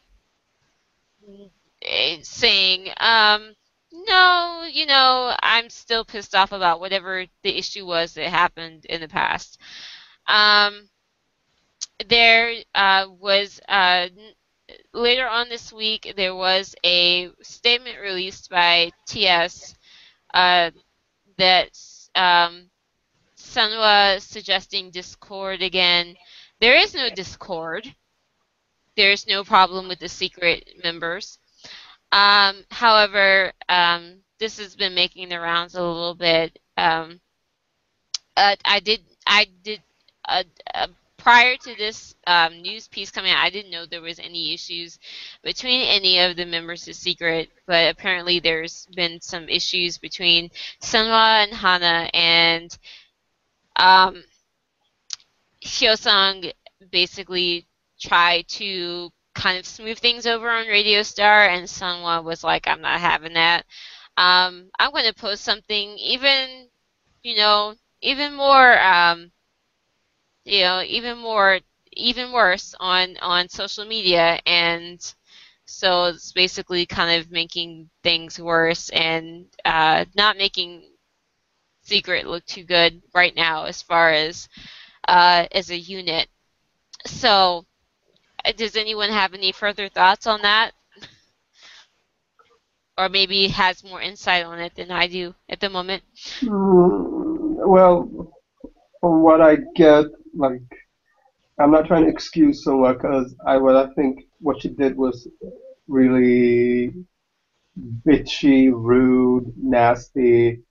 saying, 2.22 2.88
um, 2.98 3.54
no, 3.92 4.68
you 4.70 4.86
know, 4.86 5.34
I'm 5.42 5.68
still 5.70 6.04
pissed 6.04 6.34
off 6.34 6.52
about 6.52 6.80
whatever 6.80 7.26
the 7.42 7.58
issue 7.58 7.86
was 7.86 8.14
that 8.14 8.28
happened 8.30 8.84
in 8.86 9.00
the 9.00 9.08
past. 9.08 9.58
Um, 10.26 10.88
there 12.08 12.54
uh, 12.74 13.06
was 13.18 13.60
uh, 13.68 14.08
later 14.92 15.26
on 15.26 15.48
this 15.48 15.72
week 15.72 16.12
there 16.16 16.34
was 16.34 16.74
a 16.84 17.30
statement 17.42 17.98
released 18.00 18.50
by 18.50 18.90
TS 19.06 19.74
uh, 20.34 20.70
that 21.38 21.78
um, 22.14 22.70
Sunhwa 23.36 24.20
suggesting 24.20 24.90
Discord 24.90 25.62
again. 25.62 26.16
There 26.60 26.76
is 26.76 26.94
no 26.94 27.08
Discord. 27.10 27.94
There 28.96 29.12
is 29.12 29.26
no 29.26 29.42
problem 29.44 29.88
with 29.88 29.98
the 29.98 30.08
secret 30.08 30.68
members. 30.82 31.38
Um, 32.12 32.64
however, 32.70 33.52
um, 33.68 34.18
this 34.38 34.58
has 34.58 34.76
been 34.76 34.94
making 34.94 35.28
the 35.28 35.40
rounds 35.40 35.74
a 35.74 35.82
little 35.82 36.14
bit. 36.14 36.58
Um, 36.76 37.20
uh, 38.36 38.56
I 38.64 38.80
did, 38.80 39.00
I 39.26 39.46
did, 39.62 39.82
uh, 40.28 40.44
uh, 40.74 40.88
prior 41.22 41.56
to 41.56 41.74
this 41.76 42.16
um, 42.26 42.60
news 42.62 42.88
piece 42.88 43.12
coming 43.12 43.30
out, 43.30 43.44
I 43.44 43.50
didn't 43.50 43.70
know 43.70 43.86
there 43.86 44.00
was 44.02 44.18
any 44.18 44.52
issues 44.52 44.98
between 45.44 45.82
any 45.82 46.18
of 46.18 46.36
the 46.36 46.44
members 46.44 46.88
of 46.88 46.96
Secret, 46.96 47.48
but 47.66 47.90
apparently 47.90 48.40
there's 48.40 48.86
been 48.96 49.20
some 49.20 49.48
issues 49.48 49.98
between 49.98 50.50
Sunhwa 50.82 51.44
and 51.44 51.54
Hana, 51.54 52.10
and 52.12 52.76
um, 53.76 54.24
Hyosung 55.64 56.52
basically 56.90 57.66
tried 58.00 58.48
to 58.48 59.10
kind 59.34 59.56
of 59.58 59.64
smooth 59.64 59.98
things 59.98 60.26
over 60.26 60.50
on 60.50 60.66
Radio 60.66 61.02
Star, 61.02 61.48
and 61.48 61.66
Sunhwa 61.68 62.24
was 62.24 62.42
like, 62.42 62.66
I'm 62.66 62.80
not 62.80 63.00
having 63.00 63.34
that. 63.34 63.64
Um, 64.16 64.70
I'm 64.78 64.90
going 64.90 65.06
to 65.06 65.14
post 65.14 65.44
something 65.44 65.96
even, 65.98 66.66
you 67.22 67.36
know, 67.36 67.74
even 68.00 68.34
more, 68.34 68.80
um, 68.82 69.30
you 70.44 70.60
know, 70.62 70.82
even 70.82 71.18
more, 71.18 71.60
even 71.92 72.32
worse 72.32 72.74
on 72.80 73.16
on 73.18 73.48
social 73.48 73.84
media, 73.84 74.38
and 74.46 75.00
so 75.66 76.04
it's 76.06 76.32
basically 76.32 76.86
kind 76.86 77.20
of 77.20 77.30
making 77.30 77.90
things 78.02 78.38
worse 78.40 78.88
and 78.90 79.46
uh, 79.64 80.04
not 80.14 80.36
making 80.36 80.82
Secret 81.82 82.26
look 82.26 82.44
too 82.46 82.64
good 82.64 83.02
right 83.14 83.34
now 83.34 83.64
as 83.64 83.82
far 83.82 84.10
as 84.10 84.48
uh, 85.08 85.46
as 85.52 85.70
a 85.70 85.76
unit. 85.78 86.28
So 87.06 87.66
does 88.56 88.76
anyone 88.76 89.10
have 89.10 89.34
any 89.34 89.52
further 89.52 89.88
thoughts 89.88 90.26
on 90.26 90.42
that? 90.42 90.72
Or 92.98 93.08
maybe 93.08 93.48
has 93.48 93.82
more 93.84 94.00
insight 94.00 94.44
on 94.44 94.58
it 94.60 94.74
than 94.74 94.90
I 94.90 95.06
do 95.06 95.34
at 95.48 95.60
the 95.60 95.68
moment? 95.68 96.04
Mm, 96.42 97.66
well, 97.66 98.21
from 99.02 99.22
what 99.22 99.42
I 99.42 99.58
get, 99.76 100.06
like, 100.34 100.62
I'm 101.60 101.72
not 101.72 101.86
trying 101.86 102.04
to 102.04 102.10
excuse 102.10 102.64
someone 102.64 102.94
because 102.94 103.34
I 103.46 103.58
what 103.58 103.76
I 103.76 103.88
think 103.94 104.20
what 104.40 104.62
she 104.62 104.70
did 104.70 104.96
was 104.96 105.28
really 105.88 106.92
bitchy, 108.06 108.70
rude, 108.72 109.52
nasty, 109.56 110.62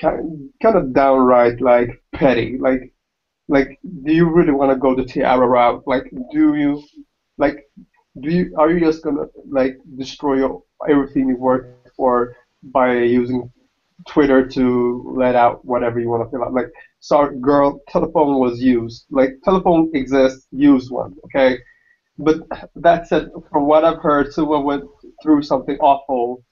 kind 0.00 0.50
kind 0.62 0.76
of 0.76 0.94
downright 0.94 1.60
like 1.60 1.90
petty. 2.12 2.58
Like 2.58 2.94
like 3.48 3.78
do 4.04 4.12
you 4.14 4.28
really 4.30 4.52
want 4.52 4.72
to 4.72 4.78
go 4.78 4.94
the 4.94 5.04
T-ara 5.04 5.46
route 5.46 5.82
like 5.86 6.04
do 6.32 6.54
you 6.54 6.82
like 7.38 7.66
do 8.20 8.30
you 8.30 8.54
are 8.58 8.70
you 8.70 8.80
just 8.80 9.02
gonna 9.04 9.26
like 9.50 9.78
destroy 9.96 10.36
your, 10.36 10.62
everything 10.88 11.28
you 11.28 11.36
work 11.36 11.66
for 11.96 12.36
by 12.62 12.98
using 12.98 13.50
twitter 14.08 14.46
to 14.46 15.14
let 15.16 15.34
out 15.34 15.64
whatever 15.64 16.00
you 16.00 16.08
want 16.08 16.24
to 16.24 16.30
feel 16.30 16.52
like 16.52 16.66
sorry 17.00 17.38
girl 17.40 17.80
telephone 17.88 18.38
was 18.38 18.60
used. 18.60 19.06
Like 19.10 19.30
telephone 19.44 19.90
exists 19.94 20.46
use 20.52 20.90
one 20.90 21.16
okay? 21.26 21.58
But 22.18 22.38
that 22.76 23.06
said 23.06 23.30
from 23.50 23.66
what 23.66 23.84
i've 23.84 24.02
heard 24.02 24.28
Sunhwa 24.28 24.62
went 24.64 24.84
through 25.22 25.42
something 25.42 25.78
awful 25.80 26.42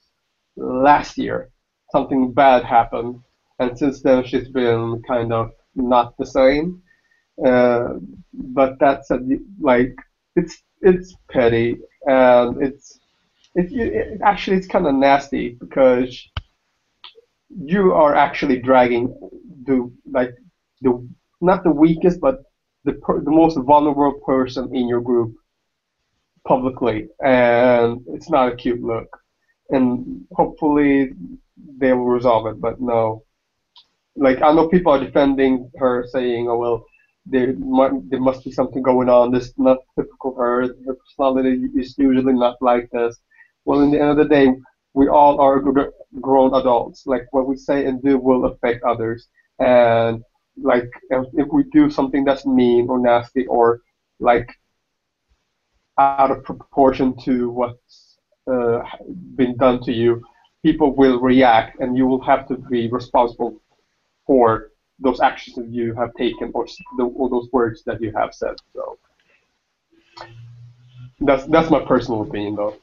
last 0.57 1.19
year. 1.19 1.51
Something 1.91 2.33
bad 2.33 2.65
happened 2.65 3.21
and 3.59 3.77
since 3.79 4.03
then 4.03 4.25
she's 4.25 4.49
been 4.49 5.03
kind 5.07 5.33
of 5.33 5.51
not 5.75 6.17
the 6.19 6.27
same. 6.27 6.83
Uh, 7.45 7.95
but 8.33 8.79
that's 8.79 9.11
a, 9.11 9.21
like 9.61 9.95
it's 10.37 10.63
it's 10.81 11.15
petty 11.31 11.77
and 12.07 12.63
it's 12.63 12.99
it, 13.55 13.73
it 13.73 14.21
actually 14.23 14.57
it's 14.57 14.67
kind 14.67 14.87
of 14.87 14.95
nasty 14.95 15.51
because 15.51 16.29
you 17.51 17.93
are 17.93 18.15
actually 18.15 18.59
dragging 18.59 19.15
the 19.67 19.91
like 20.11 20.33
the 20.83 21.07
not 21.41 21.65
the 21.65 21.71
weakest 21.71 22.21
but 22.21 22.43
the 22.85 22.93
per, 22.95 23.21
the 23.21 23.31
most 23.31 23.57
vulnerable 23.59 24.21
person 24.25 24.75
in 24.75 24.89
your 24.89 25.01
group 25.01 25.35
publicly 26.47 27.09
and 27.25 28.01
it's 28.09 28.31
not 28.31 28.53
a 28.53 28.57
cute 28.57 28.83
look 28.83 29.09
and 29.71 30.25
hopefully 30.33 31.11
they 31.79 31.93
will 31.93 32.07
resolve 32.07 32.47
it 32.47 32.61
but 32.61 32.81
no 32.81 33.23
like 34.17 34.41
I 34.43 34.53
know 34.53 34.69
people 34.69 34.93
are 34.93 35.05
defending 35.05 35.71
her 35.79 36.05
saying 36.11 36.49
oh 36.49 36.59
well 36.59 36.87
there 37.27 37.53
might, 37.55 38.09
there 38.09 38.21
must 38.21 38.45
be 38.45 38.53
something 38.53 38.83
going 38.83 39.09
on. 39.09 39.33
This 39.33 39.47
is 39.47 39.55
not 39.59 39.79
typical 39.97 40.35
her. 40.37 40.63
Her 40.63 40.95
personality 40.95 41.69
is 41.77 41.95
usually 41.99 42.33
not 42.33 42.57
like 42.61 42.89
this. 42.91 43.19
Well, 43.65 43.81
in 43.81 43.91
the 43.91 44.01
end 44.01 44.11
of 44.11 44.17
the 44.17 44.25
day, 44.25 44.49
we 44.95 45.09
all 45.09 45.41
are 45.41 45.61
grown 46.21 46.55
adults. 46.55 47.03
Like 47.07 47.27
what 47.33 47.47
we 47.47 47.57
say 47.57 47.85
and 47.87 48.01
do 48.03 48.17
will 48.19 48.45
affect 48.47 48.85
others. 48.85 49.29
And 49.59 50.23
like 50.63 50.91
if 51.11 51.49
we 51.53 51.65
do 51.73 51.91
something 51.91 52.25
that's 52.25 52.47
mean 52.47 52.89
or 52.89 52.99
nasty 52.99 53.47
or 53.47 53.81
like 54.21 54.49
out 55.99 56.31
of 56.31 56.45
proportion 56.45 57.17
to 57.25 57.51
what's 57.51 58.19
uh, 58.51 58.81
been 59.35 59.57
done 59.57 59.81
to 59.83 59.93
you, 59.93 60.23
people 60.63 60.95
will 60.95 61.21
react, 61.21 61.81
and 61.81 61.97
you 61.97 62.07
will 62.07 62.21
have 62.23 62.47
to 62.49 62.57
be 62.57 62.89
responsible 62.89 63.61
for 64.27 64.71
those 64.99 65.21
actions 65.21 65.57
that 65.57 65.69
you 65.69 65.95
have 65.95 66.13
taken 66.15 66.51
or, 66.55 66.67
the, 66.97 67.05
or 67.05 67.29
those 67.29 67.49
words 67.53 67.83
that 67.85 68.01
you 68.01 68.13
have 68.17 68.35
said. 68.35 68.55
So 68.75 68.99
that's 71.21 71.47
that's 71.47 71.71
my 71.71 71.81
personal 71.85 72.23
opinion, 72.23 72.57
though. 72.57 72.77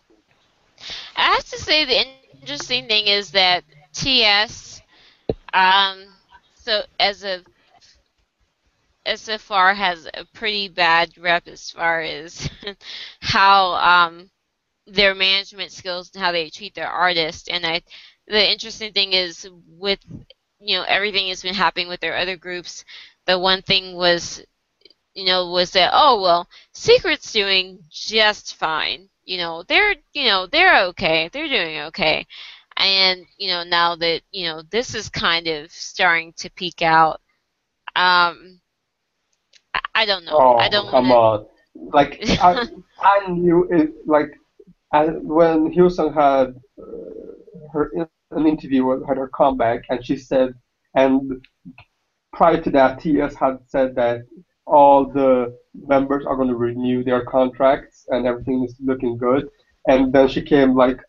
I 1.16 1.34
have 1.34 1.46
to 1.46 1.60
say 1.60 1.86
the 1.86 2.06
interesting 2.42 2.88
thing 2.88 3.08
is 3.08 3.32
that 3.32 3.64
TS 3.94 4.82
um, 5.54 6.13
so 6.64 6.84
as 7.00 7.24
a 7.24 7.44
SFR 9.06 9.76
has 9.76 10.08
a 10.14 10.26
pretty 10.26 10.70
bad 10.70 11.18
rep 11.18 11.48
as 11.48 11.70
far 11.70 12.02
as 12.02 12.50
how 13.20 13.74
um, 13.74 14.30
their 14.88 15.14
management 15.14 15.72
skills 15.72 16.12
and 16.14 16.24
how 16.24 16.32
they 16.32 16.50
treat 16.50 16.74
their 16.76 16.88
artists. 16.90 17.48
And 17.50 17.66
I, 17.66 17.82
the 18.28 18.52
interesting 18.52 18.94
thing 18.94 19.14
is 19.14 19.48
with 19.68 20.00
you 20.60 20.78
know 20.78 20.84
everything 20.88 21.28
that's 21.28 21.42
been 21.44 21.54
happening 21.54 21.90
with 21.90 22.00
their 22.00 22.18
other 22.18 22.38
groups. 22.38 22.86
The 23.26 23.38
one 23.38 23.62
thing 23.62 23.96
was, 23.96 24.42
you 25.14 25.26
know, 25.26 25.50
was 25.52 25.72
that 25.72 25.92
oh 25.94 26.22
well, 26.22 26.48
Secret's 26.74 27.32
doing 27.34 27.80
just 27.90 28.56
fine. 28.56 29.10
You 29.26 29.38
know, 29.38 29.64
they're 29.64 29.96
you 30.14 30.26
know 30.28 30.48
they're 30.48 30.86
okay. 30.88 31.30
They're 31.32 31.48
doing 31.50 31.80
okay. 31.88 32.26
And 32.78 33.26
you 33.38 33.50
know 33.50 33.64
now 33.64 33.96
that 33.98 34.22
you 34.32 34.48
know 34.48 34.62
this 34.72 34.96
is 34.96 35.10
kind 35.10 35.48
of 35.48 35.72
starting 35.72 36.34
to 36.38 36.50
peak 36.52 36.82
out. 36.82 37.22
Um, 37.96 38.60
I, 39.74 39.80
I 39.96 40.06
don't 40.06 40.26
know. 40.26 40.38
Oh, 40.40 40.58
I 40.58 40.70
don't 40.70 40.90
come 40.90 41.10
wanna- 41.10 41.44
on. 41.44 41.46
Like 41.76 42.20
I, 42.42 42.68
I 43.00 43.28
knew 43.30 43.68
it. 43.72 43.94
Like 44.06 44.32
I, 44.92 45.06
when 45.08 45.74
Hyosung 45.74 46.14
had 46.14 46.56
uh, 46.80 47.72
her 47.74 47.92
an 48.32 48.48
interview 48.48 48.86
with 48.86 49.08
had 49.08 49.18
her 49.18 49.28
comeback, 49.30 49.84
and 49.90 50.04
she 50.06 50.18
said, 50.18 50.54
and 50.96 51.46
prior 52.34 52.62
to 52.62 52.70
that, 52.72 53.00
TS 53.00 53.36
had 53.36 53.58
said 53.68 53.96
that 53.96 54.22
all 54.66 55.06
the 55.06 55.58
members 55.76 56.26
are 56.26 56.36
going 56.36 56.48
to 56.48 56.56
renew 56.56 57.04
their 57.04 57.26
contracts 57.26 58.06
and 58.10 58.26
everything 58.26 58.64
is 58.64 58.76
looking 58.80 59.18
good. 59.18 59.50
And 59.88 60.14
then 60.14 60.28
she 60.30 60.42
came 60.42 60.74
like 60.76 61.00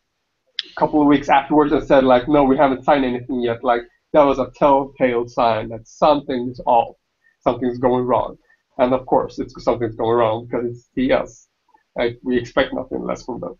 couple 0.76 1.00
of 1.00 1.06
weeks 1.08 1.28
afterwards 1.28 1.72
and 1.72 1.82
said 1.84 2.04
like, 2.04 2.28
no, 2.28 2.44
we 2.44 2.56
haven't 2.56 2.84
signed 2.84 3.04
anything 3.04 3.40
yet. 3.40 3.62
Like 3.64 3.82
that 4.12 4.22
was 4.24 4.38
a 4.38 4.50
telltale 4.56 5.28
sign 5.28 5.68
that 5.70 5.86
something 5.88 6.48
is 6.50 6.60
off, 6.66 6.96
something's 7.40 7.78
going 7.78 8.04
wrong. 8.04 8.36
And 8.78 8.92
of 8.94 9.06
course, 9.06 9.38
it's 9.38 9.54
something's 9.64 9.96
going 9.96 10.16
wrong 10.16 10.46
because 10.46 10.66
it's 10.66 10.88
TS. 10.94 11.48
Like 11.96 12.18
we 12.22 12.38
expect 12.38 12.74
nothing 12.74 13.04
less 13.04 13.24
from 13.24 13.40
them. 13.40 13.56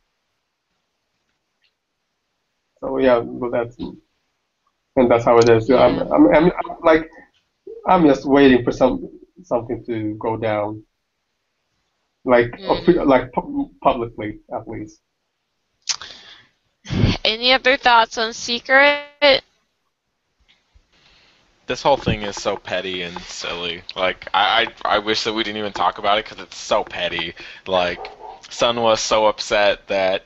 So 2.80 2.98
yeah, 2.98 3.20
but 3.20 3.52
that's 3.52 3.76
and 4.96 5.10
that's 5.10 5.24
how 5.24 5.38
it 5.38 5.48
is. 5.48 5.70
I'm, 5.70 5.98
I'm, 6.12 6.26
I'm, 6.34 6.44
I'm 6.46 6.76
like 6.82 7.10
I'm 7.86 8.06
just 8.06 8.26
waiting 8.26 8.64
for 8.64 8.72
some 8.72 9.08
something 9.42 9.84
to 9.86 10.16
go 10.20 10.36
down, 10.36 10.84
like 12.24 12.50
Mm. 12.52 13.06
like 13.06 13.32
pu- 13.32 13.70
publicly 13.82 14.40
at 14.54 14.68
least. 14.68 15.00
Any 17.24 17.52
other 17.52 17.78
thoughts 17.78 18.18
on 18.18 18.34
Secret? 18.34 19.42
This 21.66 21.82
whole 21.82 21.96
thing 21.96 22.22
is 22.22 22.36
so 22.36 22.56
petty 22.58 23.00
and 23.00 23.18
silly. 23.22 23.82
Like, 23.96 24.28
I, 24.34 24.68
I, 24.84 24.96
I 24.96 24.98
wish 24.98 25.24
that 25.24 25.32
we 25.32 25.42
didn't 25.42 25.56
even 25.56 25.72
talk 25.72 25.96
about 25.96 26.18
it 26.18 26.26
because 26.26 26.44
it's 26.44 26.58
so 26.58 26.84
petty. 26.84 27.34
Like, 27.66 28.12
Sun 28.50 28.82
was 28.82 29.00
so 29.00 29.26
upset 29.26 29.86
that 29.88 30.24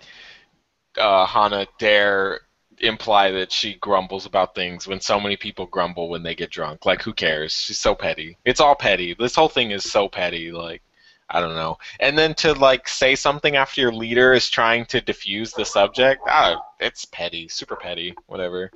uh, 0.98 1.24
Hana 1.24 1.68
dare 1.78 2.40
imply 2.80 3.30
that 3.30 3.52
she 3.52 3.74
grumbles 3.74 4.26
about 4.26 4.56
things 4.56 4.88
when 4.88 5.00
so 5.00 5.20
many 5.20 5.36
people 5.36 5.66
grumble 5.66 6.08
when 6.08 6.24
they 6.24 6.34
get 6.34 6.50
drunk. 6.50 6.84
Like, 6.84 7.02
who 7.02 7.12
cares? 7.12 7.52
She's 7.52 7.78
so 7.78 7.94
petty. 7.94 8.36
It's 8.44 8.60
all 8.60 8.74
petty. 8.74 9.14
This 9.16 9.36
whole 9.36 9.48
thing 9.48 9.70
is 9.70 9.88
so 9.88 10.08
petty. 10.08 10.50
Like, 10.50 10.82
I 11.30 11.40
don't 11.40 11.54
know. 11.54 11.78
And 12.00 12.16
then 12.16 12.34
to 12.36 12.54
like 12.54 12.88
say 12.88 13.14
something 13.14 13.56
after 13.56 13.80
your 13.80 13.92
leader 13.92 14.32
is 14.32 14.48
trying 14.48 14.86
to 14.86 15.00
diffuse 15.00 15.52
the 15.52 15.64
subject, 15.64 16.22
ah, 16.26 16.60
it's 16.80 17.04
petty, 17.04 17.48
super 17.48 17.76
petty, 17.76 18.14
whatever. 18.26 18.70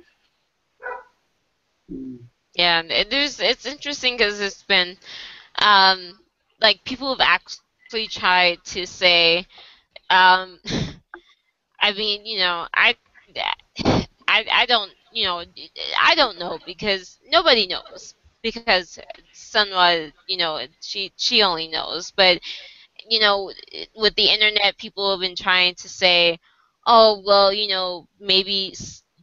Yeah, 2.55 2.83
and 2.87 3.11
there's 3.11 3.39
it's 3.39 3.65
interesting 3.65 4.15
because 4.15 4.39
it's 4.39 4.63
been, 4.63 4.97
um, 5.59 6.19
like 6.61 6.83
people 6.83 7.09
have 7.15 7.21
actually 7.21 8.07
tried 8.07 8.63
to 8.65 8.85
say, 8.85 9.47
um, 10.11 10.59
I 11.79 11.91
mean, 11.93 12.25
you 12.25 12.37
know, 12.39 12.67
I, 12.73 12.95
I, 14.27 14.45
I 14.51 14.65
don't, 14.67 14.91
you 15.11 15.25
know, 15.25 15.43
I 16.01 16.15
don't 16.15 16.39
know 16.39 16.59
because 16.65 17.17
nobody 17.29 17.65
knows 17.65 18.13
because 18.43 18.99
Sunhwa, 19.33 20.13
you 20.27 20.37
know, 20.37 20.61
she 20.81 21.13
she 21.17 21.43
only 21.43 21.69
knows, 21.69 22.11
but 22.11 22.39
you 23.09 23.19
know, 23.19 23.51
with 23.95 24.15
the 24.15 24.29
internet, 24.31 24.77
people 24.77 25.11
have 25.11 25.21
been 25.21 25.35
trying 25.35 25.75
to 25.75 25.89
say, 25.89 26.39
oh 26.87 27.23
well, 27.25 27.53
you 27.53 27.69
know, 27.69 28.07
maybe 28.19 28.75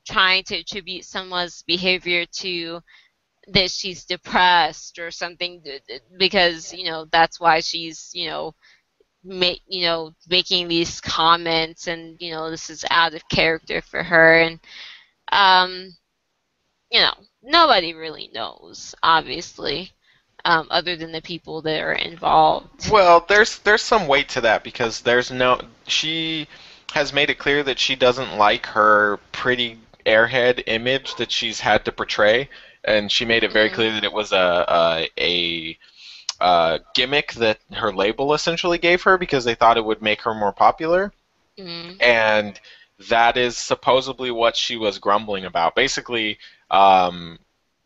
trying 0.09 0.45
to 0.45 0.57
attribute 0.59 1.05
someone's 1.05 1.63
behavior 1.65 2.27
to 2.27 2.81
that 3.49 3.71
she's 3.71 4.05
depressed 4.05 4.99
or 4.99 5.11
something 5.11 5.63
th- 5.63 5.83
th- 5.89 6.03
because 6.19 6.73
you 6.75 6.85
know 6.85 7.07
that's 7.13 7.41
why 7.41 7.61
she's 7.61 8.11
you 8.15 8.29
know 8.31 8.55
make 9.25 9.63
you 9.69 9.85
know 9.85 10.13
making 10.29 10.69
these 10.69 11.01
comments 11.01 11.89
and 11.89 12.17
you 12.21 12.33
know 12.33 12.51
this 12.51 12.71
is 12.71 12.85
out 12.91 13.15
of 13.15 13.29
character 13.31 13.83
for 13.83 14.03
her. 14.05 14.41
And 14.41 14.61
um 15.33 15.97
you 16.91 17.01
know 17.01 17.15
nobody 17.43 17.93
really 17.95 18.29
knows 18.33 18.95
obviously 19.03 19.93
um, 20.45 20.67
other 20.71 20.97
than 20.97 21.13
the 21.13 21.23
people 21.23 21.63
that 21.63 21.81
are 21.81 21.93
involved 21.93 22.91
Well, 22.91 23.25
there's 23.29 23.59
there's 23.59 23.83
some 23.83 24.07
weight 24.07 24.29
to 24.31 24.41
that 24.43 24.63
because 24.65 25.01
there's 25.03 25.31
no 25.31 25.61
she 25.87 26.49
has 26.93 27.13
made 27.13 27.31
it 27.31 27.39
clear 27.39 27.63
that 27.63 27.79
she 27.79 27.95
doesn't 27.97 28.37
like 28.37 28.67
her 28.67 29.19
pretty 29.33 29.79
airhead 30.07 30.63
image 30.67 31.15
that 31.17 31.31
she's 31.31 31.61
had 31.61 31.85
to 31.85 31.93
portray, 31.93 32.49
and 32.85 33.11
she 33.13 33.25
made 33.25 33.45
it 33.45 33.53
very 33.53 33.69
Mhm. 33.69 33.75
clear 33.75 33.93
that 33.93 34.05
it 34.05 34.13
was 34.13 34.33
a 34.33 34.65
a, 34.69 35.09
a 35.19 35.79
uh, 36.45 36.79
gimmick 36.95 37.33
that 37.35 37.59
her 37.73 37.93
label 37.93 38.35
essentially 38.35 38.79
gave 38.79 39.03
her 39.03 39.17
because 39.19 39.45
they 39.45 39.55
thought 39.55 39.77
it 39.79 39.85
would 39.85 40.03
make 40.03 40.23
her 40.23 40.35
more 40.35 40.53
popular, 40.53 41.13
mm, 41.59 42.01
and 42.01 42.61
that 43.09 43.37
is 43.37 43.57
supposedly 43.57 44.31
what 44.31 44.57
she 44.57 44.77
was 44.77 44.99
grumbling 44.99 45.45
about. 45.45 45.75
Basically, 45.75 46.39
um, 46.71 47.39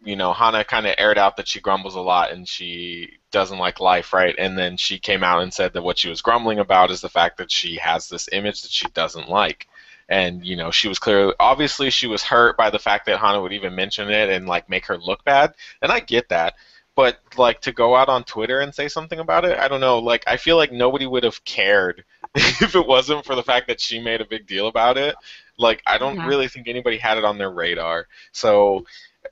you 0.04 0.16
know, 0.16 0.32
Hana 0.32 0.64
kind 0.64 0.86
of 0.86 0.94
aired 0.98 1.18
out 1.18 1.36
that 1.36 1.48
she 1.48 1.60
grumbles 1.60 1.94
a 1.94 2.00
lot 2.00 2.30
and 2.30 2.46
she 2.46 3.18
doesn't 3.30 3.58
like 3.58 3.80
life, 3.80 4.12
right? 4.12 4.34
And 4.38 4.56
then 4.56 4.76
she 4.76 4.98
came 4.98 5.24
out 5.24 5.42
and 5.42 5.52
said 5.52 5.72
that 5.72 5.82
what 5.82 5.98
she 5.98 6.08
was 6.08 6.20
grumbling 6.20 6.58
about 6.58 6.90
is 6.90 7.00
the 7.00 7.08
fact 7.08 7.38
that 7.38 7.50
she 7.50 7.76
has 7.76 8.08
this 8.08 8.28
image 8.30 8.62
that 8.62 8.70
she 8.70 8.86
doesn't 8.88 9.28
like. 9.28 9.66
And, 10.08 10.44
you 10.44 10.56
know, 10.56 10.70
she 10.70 10.88
was 10.88 10.98
clearly, 10.98 11.32
obviously, 11.40 11.88
she 11.88 12.06
was 12.06 12.22
hurt 12.22 12.58
by 12.58 12.68
the 12.68 12.78
fact 12.78 13.06
that 13.06 13.18
Hana 13.18 13.40
would 13.40 13.54
even 13.54 13.74
mention 13.74 14.10
it 14.10 14.28
and, 14.28 14.46
like, 14.46 14.68
make 14.68 14.84
her 14.86 14.98
look 14.98 15.24
bad. 15.24 15.54
And 15.80 15.90
I 15.90 16.00
get 16.00 16.28
that. 16.28 16.54
But, 16.94 17.18
like, 17.38 17.62
to 17.62 17.72
go 17.72 17.96
out 17.96 18.10
on 18.10 18.22
Twitter 18.24 18.60
and 18.60 18.74
say 18.74 18.88
something 18.88 19.18
about 19.18 19.46
it, 19.46 19.58
I 19.58 19.66
don't 19.66 19.80
know. 19.80 19.98
Like, 19.98 20.22
I 20.26 20.36
feel 20.36 20.56
like 20.56 20.70
nobody 20.70 21.06
would 21.06 21.24
have 21.24 21.42
cared 21.44 22.04
if 22.34 22.74
it 22.76 22.86
wasn't 22.86 23.24
for 23.24 23.34
the 23.34 23.42
fact 23.42 23.66
that 23.68 23.80
she 23.80 23.98
made 23.98 24.20
a 24.20 24.26
big 24.26 24.46
deal 24.46 24.68
about 24.68 24.98
it. 24.98 25.16
Like, 25.58 25.82
I 25.86 25.98
don't 25.98 26.18
Mhm. 26.18 26.24
really 26.24 26.48
think 26.48 26.68
anybody 26.68 26.98
had 26.98 27.18
it 27.18 27.24
on 27.24 27.38
their 27.38 27.50
radar. 27.50 28.06
So, 28.32 28.84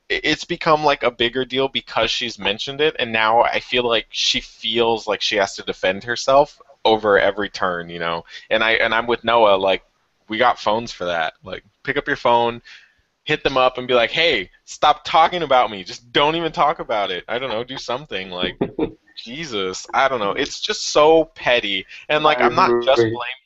it's 0.09 0.45
become 0.45 0.85
like 0.85 1.03
a 1.03 1.11
bigger 1.11 1.45
deal 1.45 1.69
because 1.69 2.11
she's 2.11 2.39
mentioned 2.39 2.81
it 2.81 2.97
and 2.99 3.13
now 3.13 3.43
I 3.43 3.61
feel 3.61 3.85
like 3.87 4.07
she 4.11 4.41
feels 4.41 5.07
like 5.07 5.21
she 5.21 5.37
has 5.37 5.55
to 5.57 5.63
defend 5.63 6.05
herself 6.05 6.61
over 6.85 7.19
every 7.19 7.49
turn, 7.49 7.89
you 7.89 7.99
know. 7.99 8.25
And 8.51 8.63
I 8.65 8.73
and 8.73 8.95
I'm 8.95 9.07
with 9.07 9.25
Noah 9.25 9.57
like 9.57 9.83
we 10.29 10.39
got 10.39 10.59
phones 10.59 10.93
for 10.93 11.07
that. 11.07 11.35
Like 11.45 11.65
pick 11.85 11.97
up 11.97 12.07
your 12.07 12.17
phone, 12.17 12.63
hit 13.25 13.45
them 13.45 13.57
up 13.57 13.79
and 13.79 13.89
be 13.89 13.95
like, 13.95 14.11
"Hey, 14.11 14.51
stop 14.65 15.05
talking 15.05 15.43
about 15.43 15.71
me. 15.71 15.85
Just 15.85 16.13
don't 16.13 16.37
even 16.37 16.53
talk 16.53 16.79
about 16.81 17.11
it. 17.11 17.25
I 17.29 17.39
don't 17.39 17.51
know, 17.51 17.65
do 17.65 17.79
something 17.79 18.31
like 18.31 18.59
Jesus, 19.17 19.87
I 19.95 20.09
don't 20.09 20.21
know. 20.21 20.33
It's 20.33 20.61
just 20.61 20.93
so 20.93 21.27
petty. 21.27 21.87
And 22.09 22.25
like 22.25 22.41
I 22.41 22.45
I'm 22.45 22.55
not 22.55 22.81
just 22.81 23.11
blaming 23.11 23.42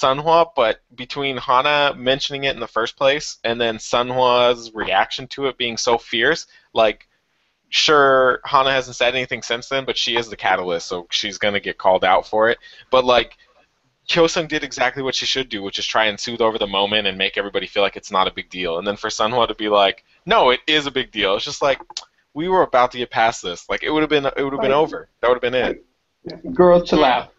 Sunhwa, 0.00 0.50
but 0.54 0.80
between 0.94 1.36
Hana 1.36 1.94
mentioning 1.96 2.44
it 2.44 2.54
in 2.54 2.60
the 2.60 2.66
first 2.66 2.96
place 2.96 3.38
and 3.44 3.60
then 3.60 3.78
Sunhwa's 3.78 4.74
reaction 4.74 5.26
to 5.28 5.46
it 5.46 5.56
being 5.56 5.76
so 5.76 5.96
fierce, 5.96 6.46
like 6.74 7.08
sure 7.68 8.40
Hana 8.44 8.72
hasn't 8.72 8.96
said 8.96 9.14
anything 9.14 9.42
since 9.42 9.68
then, 9.68 9.84
but 9.84 9.96
she 9.96 10.16
is 10.16 10.28
the 10.28 10.36
catalyst, 10.36 10.86
so 10.86 11.06
she's 11.10 11.38
gonna 11.38 11.60
get 11.60 11.78
called 11.78 12.04
out 12.04 12.26
for 12.26 12.50
it. 12.50 12.58
But 12.90 13.04
like 13.04 13.36
Hyosung 14.08 14.48
did 14.48 14.62
exactly 14.62 15.02
what 15.02 15.14
she 15.14 15.26
should 15.26 15.48
do, 15.48 15.62
which 15.62 15.78
is 15.78 15.86
try 15.86 16.06
and 16.06 16.20
soothe 16.20 16.40
over 16.40 16.58
the 16.58 16.66
moment 16.66 17.06
and 17.06 17.18
make 17.18 17.36
everybody 17.38 17.66
feel 17.66 17.82
like 17.82 17.96
it's 17.96 18.12
not 18.12 18.28
a 18.28 18.34
big 18.34 18.50
deal. 18.50 18.78
And 18.78 18.86
then 18.86 18.96
for 18.96 19.08
Sunhua 19.08 19.48
to 19.48 19.54
be 19.54 19.68
like, 19.68 20.04
"No, 20.26 20.50
it 20.50 20.60
is 20.66 20.86
a 20.86 20.90
big 20.90 21.10
deal." 21.10 21.34
It's 21.34 21.44
just 21.44 21.62
like 21.62 21.80
we 22.34 22.48
were 22.48 22.62
about 22.62 22.92
to 22.92 22.98
get 22.98 23.10
past 23.10 23.42
this. 23.42 23.68
Like 23.68 23.82
it 23.82 23.90
would 23.90 24.02
have 24.02 24.10
been, 24.10 24.26
it 24.26 24.44
would 24.44 24.52
have 24.52 24.62
been 24.62 24.72
over. 24.72 25.08
That 25.20 25.28
would 25.28 25.42
have 25.42 25.52
been 25.52 25.54
it. 25.54 26.54
Girl, 26.54 26.82
chill 26.82 27.04
out. 27.04 27.32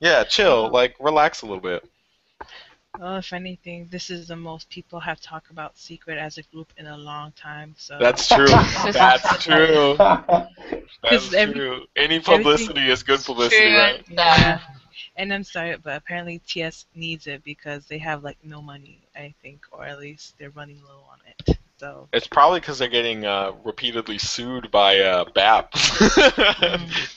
Yeah, 0.00 0.24
chill. 0.24 0.70
Like 0.70 0.96
relax 1.00 1.42
a 1.42 1.46
little 1.46 1.60
bit. 1.60 1.84
Well, 2.98 3.16
if 3.18 3.32
anything, 3.32 3.86
this 3.90 4.10
is 4.10 4.26
the 4.28 4.36
most 4.36 4.68
people 4.68 4.98
have 4.98 5.20
talked 5.20 5.50
about 5.50 5.78
Secret 5.78 6.18
as 6.18 6.38
a 6.38 6.42
group 6.42 6.72
in 6.76 6.88
a 6.88 6.96
long 6.96 7.32
time. 7.32 7.74
So 7.78 7.98
That's 8.00 8.26
true. 8.26 8.46
That's 8.92 9.44
true. 9.44 9.94
That's 9.98 10.48
'Cause 11.04 11.34
every- 11.34 11.54
true. 11.54 11.86
Any 11.96 12.18
publicity 12.18 12.90
is 12.90 13.02
good 13.04 13.20
publicity, 13.20 13.72
right? 13.72 14.04
Yeah. 14.10 14.60
And 15.16 15.32
I'm 15.32 15.44
sorry, 15.44 15.76
but 15.76 15.96
apparently 15.96 16.40
TS 16.46 16.86
needs 16.94 17.26
it 17.26 17.44
because 17.44 17.86
they 17.86 17.98
have 17.98 18.24
like 18.24 18.38
no 18.42 18.60
money, 18.60 18.98
I 19.14 19.34
think, 19.40 19.64
or 19.70 19.84
at 19.84 19.98
least 20.00 20.34
they're 20.38 20.50
running 20.50 20.80
low 20.86 21.04
on 21.12 21.18
it. 21.26 21.58
So 21.78 22.08
It's 22.12 22.26
probably 22.26 22.60
because 22.60 22.78
they're 22.78 22.88
getting 22.88 23.24
uh, 23.24 23.52
repeatedly 23.64 24.18
sued 24.18 24.70
by 24.70 24.98
uh, 25.00 25.24
BAP. 25.32 25.72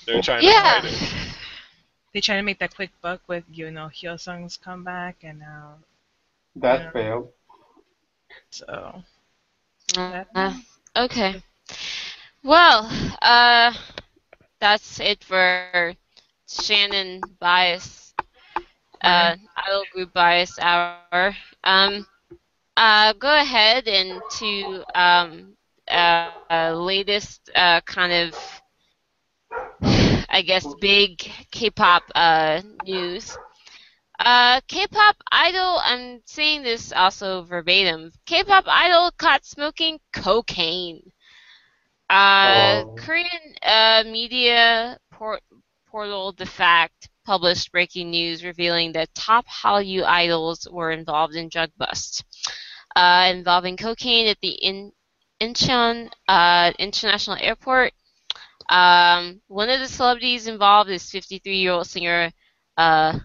they're 0.05 0.21
trying 0.21 0.41
to 0.41 0.45
Yeah. 0.45 0.81
fight 0.81 0.85
it. 0.93 1.32
They 2.13 2.21
try 2.21 2.35
to 2.37 2.43
make 2.43 2.59
that 2.59 2.75
quick 2.75 2.91
buck 3.01 3.21
with 3.27 3.45
you 3.51 3.71
know 3.71 3.87
Hyosung's 3.87 4.57
comeback, 4.57 5.23
and 5.23 5.39
now 5.39 5.79
That 6.55 6.91
Yeah. 6.91 6.93
failed. 6.93 7.31
so 8.51 9.03
Uh, 9.95 10.53
okay. 10.95 11.41
Well, 12.43 12.89
uh, 13.21 13.73
that's 14.59 14.99
it 14.99 15.23
for 15.23 15.95
Shannon 16.47 17.37
Bias, 17.39 18.15
uh, 19.01 19.35
Idol 19.57 19.85
Group 19.91 20.13
Bias 20.13 20.59
Hour. 20.59 21.35
Um, 21.63 22.05
uh, 22.77 23.13
go 23.13 23.33
ahead 23.41 23.87
and 23.87 24.23
to 24.29 24.83
um, 24.93 25.55
uh, 25.89 26.31
uh, 26.49 26.73
latest 26.73 27.49
uh, 27.55 27.81
kind 27.81 28.11
of, 28.13 28.61
I 30.29 30.41
guess, 30.41 30.65
big 30.79 31.19
K-pop 31.51 32.03
uh, 32.15 32.61
news. 32.85 33.37
Uh, 34.19 34.61
K-pop 34.67 35.15
idol. 35.31 35.79
I'm 35.83 36.21
saying 36.25 36.63
this 36.63 36.91
also 36.91 37.43
verbatim. 37.43 38.11
K-pop 38.25 38.65
idol 38.67 39.11
caught 39.17 39.45
smoking 39.45 39.99
cocaine. 40.13 41.11
Uh, 42.09 42.83
Oh. 42.85 42.95
Korean 42.97 43.55
uh, 43.63 44.03
media 44.05 44.97
port- 45.11 45.43
portal 45.87 46.31
The 46.33 46.45
Fact 46.45 47.09
published 47.25 47.71
breaking 47.71 48.11
news 48.11 48.43
revealing 48.43 48.91
that 48.93 49.13
top 49.15 49.45
Hallyu 49.47 50.03
idols 50.03 50.67
were 50.71 50.91
involved 50.91 51.35
in 51.35 51.49
drug 51.49 51.71
bust, 51.77 52.23
uh, 52.95 53.31
involving 53.33 53.77
cocaine 53.77 54.27
at 54.27 54.37
the 54.41 54.49
in- 54.51 54.91
Incheon 55.41 56.09
uh, 56.27 56.71
International 56.79 57.37
Airport. 57.39 57.93
Um, 58.69 59.41
one 59.47 59.69
of 59.69 59.79
the 59.79 59.87
celebrities 59.87 60.47
involved 60.47 60.89
is 60.89 61.03
53-year-old 61.03 61.87
singer 61.87 62.31
uh, 62.77 63.19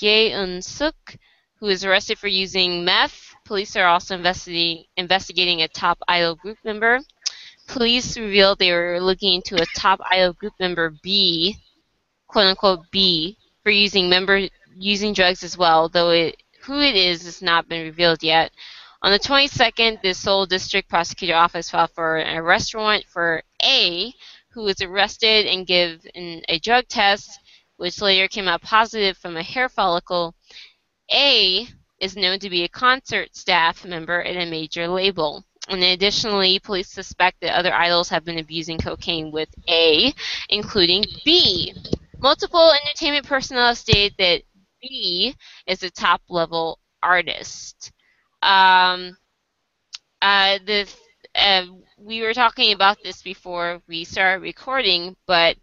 Ye 0.00 0.30
Eun 0.30 0.62
Suk, 0.62 1.16
who 1.60 1.66
is 1.66 1.84
arrested 1.84 2.18
for 2.18 2.28
using 2.28 2.84
meth. 2.84 3.34
Police 3.44 3.76
are 3.76 3.86
also 3.86 4.16
investigating 4.16 4.84
investigating 4.96 5.62
a 5.62 5.68
top 5.68 5.98
idol 6.08 6.34
group 6.34 6.58
member. 6.64 7.00
Police 7.66 8.16
revealed 8.18 8.58
they 8.58 8.72
were 8.72 9.00
looking 9.00 9.34
into 9.34 9.56
a 9.60 9.66
top 9.76 10.00
idol 10.10 10.32
group 10.32 10.54
member 10.60 10.94
B, 11.02 11.56
quote 12.26 12.46
unquote 12.46 12.90
B, 12.90 13.36
for 13.62 13.70
using 13.70 14.08
member 14.08 14.48
using 14.76 15.12
drugs 15.12 15.42
as 15.42 15.56
well, 15.56 15.88
though 15.88 16.10
it 16.10 16.42
who 16.62 16.80
it 16.80 16.96
is 16.96 17.24
has 17.24 17.42
not 17.42 17.68
been 17.68 17.82
revealed 17.82 18.22
yet. 18.22 18.50
On 19.02 19.12
the 19.12 19.18
22nd, 19.18 20.00
the 20.00 20.14
Seoul 20.14 20.46
District 20.46 20.88
Prosecutor 20.88 21.34
Office 21.34 21.70
filed 21.70 21.90
for 21.90 22.16
an 22.16 22.38
arrest 22.38 22.74
warrant 22.74 23.04
for 23.06 23.42
A, 23.62 24.14
who 24.54 24.62
was 24.62 24.80
arrested 24.80 25.46
and 25.46 25.66
given 25.66 26.42
a 26.48 26.58
drug 26.60 26.86
test, 26.88 27.40
which 27.76 28.00
later 28.00 28.28
came 28.28 28.48
out 28.48 28.62
positive 28.62 29.18
from 29.18 29.36
a 29.36 29.42
hair 29.42 29.68
follicle. 29.68 30.34
A 31.12 31.66
is 32.00 32.16
known 32.16 32.38
to 32.38 32.50
be 32.50 32.62
a 32.62 32.68
concert 32.68 33.34
staff 33.34 33.84
member 33.84 34.22
at 34.22 34.36
a 34.36 34.48
major 34.48 34.88
label. 34.88 35.44
And 35.68 35.82
additionally, 35.82 36.58
police 36.58 36.90
suspect 36.90 37.40
that 37.40 37.56
other 37.56 37.72
idols 37.72 38.10
have 38.10 38.24
been 38.24 38.38
abusing 38.38 38.78
cocaine 38.78 39.32
with 39.32 39.48
A, 39.68 40.12
including 40.48 41.04
B. 41.24 41.74
Multiple 42.18 42.72
entertainment 42.84 43.26
personnel 43.26 43.68
have 43.68 43.78
stated 43.78 44.14
that 44.18 44.42
B 44.80 45.34
is 45.66 45.82
a 45.82 45.90
top 45.90 46.20
level 46.28 46.78
artist. 47.02 47.92
Um, 48.42 49.16
uh, 50.20 50.58
the 50.66 50.86
uh, 51.34 51.66
we 51.98 52.22
were 52.22 52.34
talking 52.34 52.72
about 52.72 52.98
this 53.02 53.22
before 53.22 53.80
we 53.88 54.04
started 54.04 54.42
recording, 54.42 55.16
but 55.26 55.56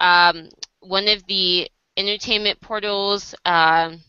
um, 0.00 0.48
one 0.80 1.08
of 1.08 1.24
the 1.26 1.70
entertainment 1.96 2.60
portals, 2.60 3.34
um, 3.44 4.00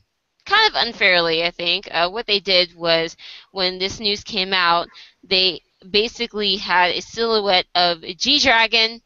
kind 0.46 0.70
of 0.70 0.76
unfairly, 0.76 1.44
I 1.44 1.52
think, 1.52 1.88
uh, 1.92 2.10
what 2.10 2.28
they 2.28 2.40
did 2.40 2.76
was 2.76 3.16
when 3.52 3.80
this 3.80 4.00
news 4.00 4.24
came 4.24 4.54
out, 4.54 4.88
they 5.24 5.62
basically 5.90 6.56
had 6.58 6.92
a 6.92 7.02
silhouette 7.02 7.66
of 7.76 8.02
G 8.18 8.40
Dragon. 8.40 9.02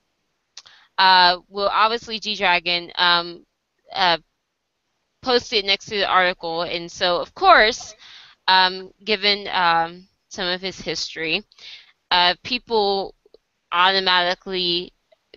Uh, 0.98 1.40
well, 1.50 1.70
obviously, 1.72 2.20
G 2.20 2.36
Dragon 2.36 2.92
um, 2.96 3.46
uh, 3.94 4.18
posted 5.22 5.66
next 5.66 5.86
to 5.86 5.96
the 5.98 6.08
article, 6.08 6.64
and 6.64 6.92
so 6.92 7.18
of 7.18 7.34
course, 7.34 7.94
um, 8.48 8.92
given 9.04 9.48
um, 9.50 10.08
some 10.30 10.48
of 10.48 10.62
his 10.62 10.80
history, 10.80 11.44
uh, 12.12 12.36
people 12.44 13.16
automatically 13.72 14.94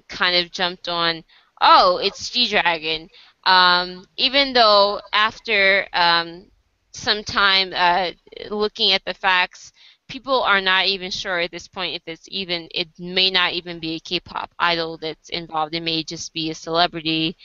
kind 0.09 0.37
of 0.37 0.51
jumped 0.53 0.89
on, 0.89 1.25
oh, 1.61 1.99
it's 1.99 2.31
G 2.31 2.49
Dragon. 2.49 3.09
Um, 3.45 4.05
even 4.17 4.53
though 4.53 5.01
after 5.13 5.87
um, 5.93 6.51
some 6.93 7.25
time 7.25 7.73
uh, 7.75 8.13
looking 8.51 8.93
at 8.93 9.05
the 9.05 9.15
facts, 9.15 9.73
people 10.09 10.43
are 10.43 10.61
not 10.61 10.87
even 10.87 11.11
sure 11.11 11.39
at 11.39 11.51
this 11.51 11.69
point 11.69 11.95
if 11.95 12.03
it's 12.07 12.27
even, 12.29 12.69
it 12.75 12.89
may 12.99 13.31
not 13.31 13.53
even 13.53 13.79
be 13.79 13.95
a 13.95 14.01
K-pop 14.01 14.51
idol 14.59 14.99
that's 14.99 15.29
involved. 15.29 15.75
It 15.75 15.83
may 15.83 16.03
just 16.03 16.33
be 16.33 16.51
a 16.51 16.55
celebrity, 16.55 17.37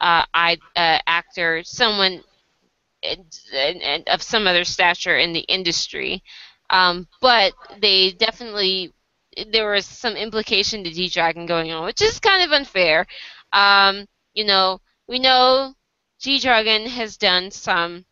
uh, 0.00 0.24
I, 0.32 0.58
uh, 0.76 0.98
actor, 1.06 1.62
someone 1.64 2.22
and, 3.02 3.24
and, 3.54 3.82
and 3.82 4.08
of 4.08 4.22
some 4.22 4.46
other 4.46 4.64
stature 4.64 5.16
in 5.16 5.32
the 5.32 5.40
industry. 5.40 6.22
Um, 6.70 7.08
but 7.20 7.54
they 7.80 8.12
definitely 8.12 8.92
there 9.52 9.70
was 9.72 9.86
some 9.86 10.16
implication 10.16 10.84
to 10.84 10.90
G 10.90 11.08
Dragon 11.08 11.46
going 11.46 11.72
on, 11.72 11.84
which 11.84 12.02
is 12.02 12.20
kind 12.20 12.42
of 12.42 12.52
unfair. 12.52 13.06
Um, 13.52 14.06
you 14.34 14.44
know, 14.44 14.80
we 15.08 15.18
know 15.18 15.74
G 16.20 16.38
Dragon 16.38 16.86
has 16.86 17.16
done 17.16 17.50
some 17.50 18.04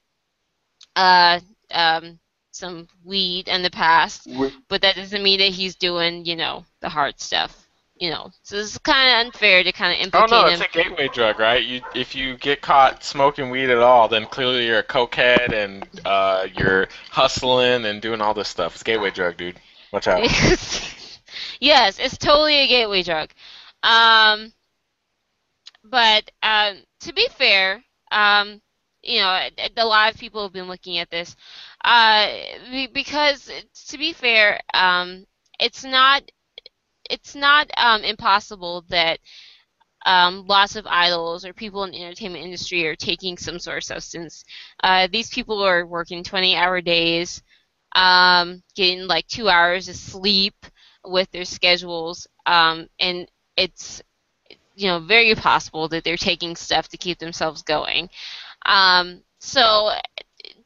uh, 0.96 1.40
um, 1.70 2.18
some 2.50 2.88
weed 3.04 3.48
in 3.48 3.62
the 3.62 3.70
past, 3.70 4.28
but 4.68 4.82
that 4.82 4.96
doesn't 4.96 5.22
mean 5.22 5.38
that 5.40 5.50
he's 5.50 5.76
doing 5.76 6.24
you 6.24 6.36
know 6.36 6.64
the 6.80 6.88
hard 6.88 7.20
stuff. 7.20 7.67
You 7.98 8.10
know, 8.10 8.30
so 8.42 8.56
it's 8.56 8.78
kind 8.78 9.08
of 9.10 9.26
unfair 9.26 9.62
to 9.64 9.72
kind 9.72 9.92
of 9.92 9.98
implicate 10.04 10.14
Oh 10.14 10.26
no, 10.26 10.46
him. 10.46 10.60
it's 10.60 10.60
a 10.60 10.68
gateway 10.68 11.08
drug, 11.08 11.38
right? 11.38 11.62
You, 11.64 11.82
if 11.94 12.14
you 12.14 12.36
get 12.36 12.62
caught 12.62 13.04
smoking 13.04 13.50
weed 13.50 13.70
at 13.70 13.78
all, 13.78 14.08
then 14.08 14.26
clearly 14.26 14.66
you're 14.66 14.78
a 14.78 14.84
cokehead 14.84 15.52
and 15.52 15.88
uh, 16.04 16.46
you're 16.52 16.88
hustling 17.10 17.84
and 17.84 18.00
doing 18.00 18.20
all 18.20 18.34
this 18.34 18.48
stuff. 18.48 18.74
It's 18.74 18.82
gateway 18.82 19.10
drug, 19.10 19.36
dude. 19.36 19.60
Watch 19.92 20.08
out. 20.08 20.26
yes, 21.60 21.98
it's 21.98 22.18
totally 22.18 22.56
a 22.56 22.66
gateway 22.68 23.02
drug. 23.02 23.30
Um, 23.82 24.52
but 25.84 26.30
um, 26.42 26.78
to 27.00 27.12
be 27.12 27.28
fair, 27.28 27.82
um, 28.10 28.60
you 29.02 29.20
know, 29.20 29.28
a 29.28 29.52
a 29.76 29.84
lot 29.86 30.12
of 30.12 30.20
people 30.20 30.42
have 30.42 30.52
been 30.52 30.68
looking 30.68 30.98
at 30.98 31.10
this 31.10 31.36
uh, 31.84 32.28
because, 32.92 33.50
to 33.88 33.98
be 33.98 34.12
fair, 34.12 34.60
um, 34.74 35.26
it's 35.60 35.84
not 35.84 36.22
it's 37.08 37.34
not 37.34 37.70
um, 37.76 38.04
impossible 38.04 38.84
that 38.88 39.18
um, 40.06 40.46
lots 40.46 40.76
of 40.76 40.86
idols 40.86 41.44
or 41.44 41.52
people 41.52 41.84
in 41.84 41.90
the 41.90 42.02
entertainment 42.02 42.44
industry 42.44 42.86
are 42.86 42.96
taking 42.96 43.36
some 43.36 43.58
sort 43.58 43.78
of 43.78 43.84
substance. 43.84 44.44
Uh, 44.82 45.08
these 45.10 45.28
people 45.30 45.62
are 45.62 45.86
working 45.86 46.22
20-hour 46.22 46.80
days, 46.80 47.42
um, 47.94 48.62
getting 48.74 49.06
like 49.06 49.26
two 49.26 49.48
hours 49.48 49.88
of 49.88 49.96
sleep 49.96 50.54
with 51.04 51.30
their 51.30 51.44
schedules, 51.44 52.26
um, 52.46 52.88
and 53.00 53.28
it's 53.56 54.02
you 54.74 54.86
know 54.86 55.00
very 55.00 55.34
possible 55.34 55.88
that 55.88 56.04
they're 56.04 56.16
taking 56.16 56.54
stuff 56.54 56.88
to 56.88 56.96
keep 56.96 57.18
themselves 57.18 57.62
going. 57.62 58.08
Um, 58.66 59.22
so 59.40 59.90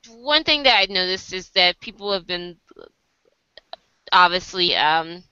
one 0.08 0.44
thing 0.44 0.64
that 0.64 0.76
I 0.76 0.92
noticed 0.92 1.32
is 1.32 1.50
that 1.50 1.80
people 1.80 2.12
have 2.12 2.26
been 2.26 2.56
obviously 4.12 4.76
um, 4.76 5.22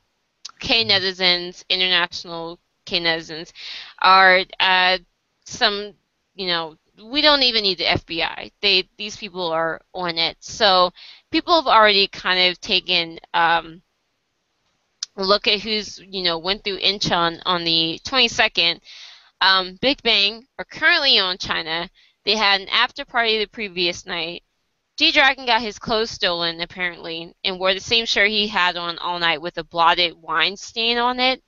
K 0.60 0.84
netizens, 0.84 1.64
international 1.68 2.58
K 2.84 3.00
netizens, 3.00 3.52
are 4.00 4.44
uh, 4.60 4.98
some 5.44 5.94
you 6.34 6.46
know 6.46 6.76
we 7.02 7.20
don't 7.22 7.42
even 7.42 7.62
need 7.62 7.78
the 7.78 7.84
FBI. 7.84 8.52
They 8.60 8.88
these 8.96 9.16
people 9.16 9.46
are 9.50 9.80
on 9.94 10.18
it, 10.18 10.36
so 10.40 10.92
people 11.30 11.54
have 11.56 11.66
already 11.66 12.08
kind 12.08 12.50
of 12.50 12.60
taken 12.60 13.18
um, 13.34 13.82
a 15.16 15.24
look 15.24 15.46
at 15.48 15.60
who's 15.60 15.98
you 15.98 16.22
know 16.22 16.38
went 16.38 16.64
through 16.64 16.80
Incheon 16.80 17.40
on 17.44 17.64
the 17.64 18.00
22nd. 18.04 18.80
Um, 19.40 19.78
Big 19.80 20.02
Bang 20.02 20.46
are 20.58 20.64
currently 20.64 21.18
on 21.18 21.38
China. 21.38 21.88
They 22.24 22.36
had 22.36 22.60
an 22.60 22.68
after 22.68 23.04
party 23.04 23.38
the 23.38 23.46
previous 23.46 24.04
night. 24.04 24.42
G 25.00 25.12
Dragon 25.12 25.46
got 25.46 25.62
his 25.62 25.78
clothes 25.78 26.10
stolen 26.10 26.60
apparently, 26.60 27.34
and 27.42 27.58
wore 27.58 27.72
the 27.72 27.80
same 27.80 28.04
shirt 28.04 28.28
he 28.28 28.46
had 28.46 28.76
on 28.76 28.98
all 28.98 29.18
night 29.18 29.40
with 29.40 29.56
a 29.56 29.64
blotted 29.64 30.14
wine 30.14 30.58
stain 30.58 30.98
on 30.98 31.18
it. 31.18 31.42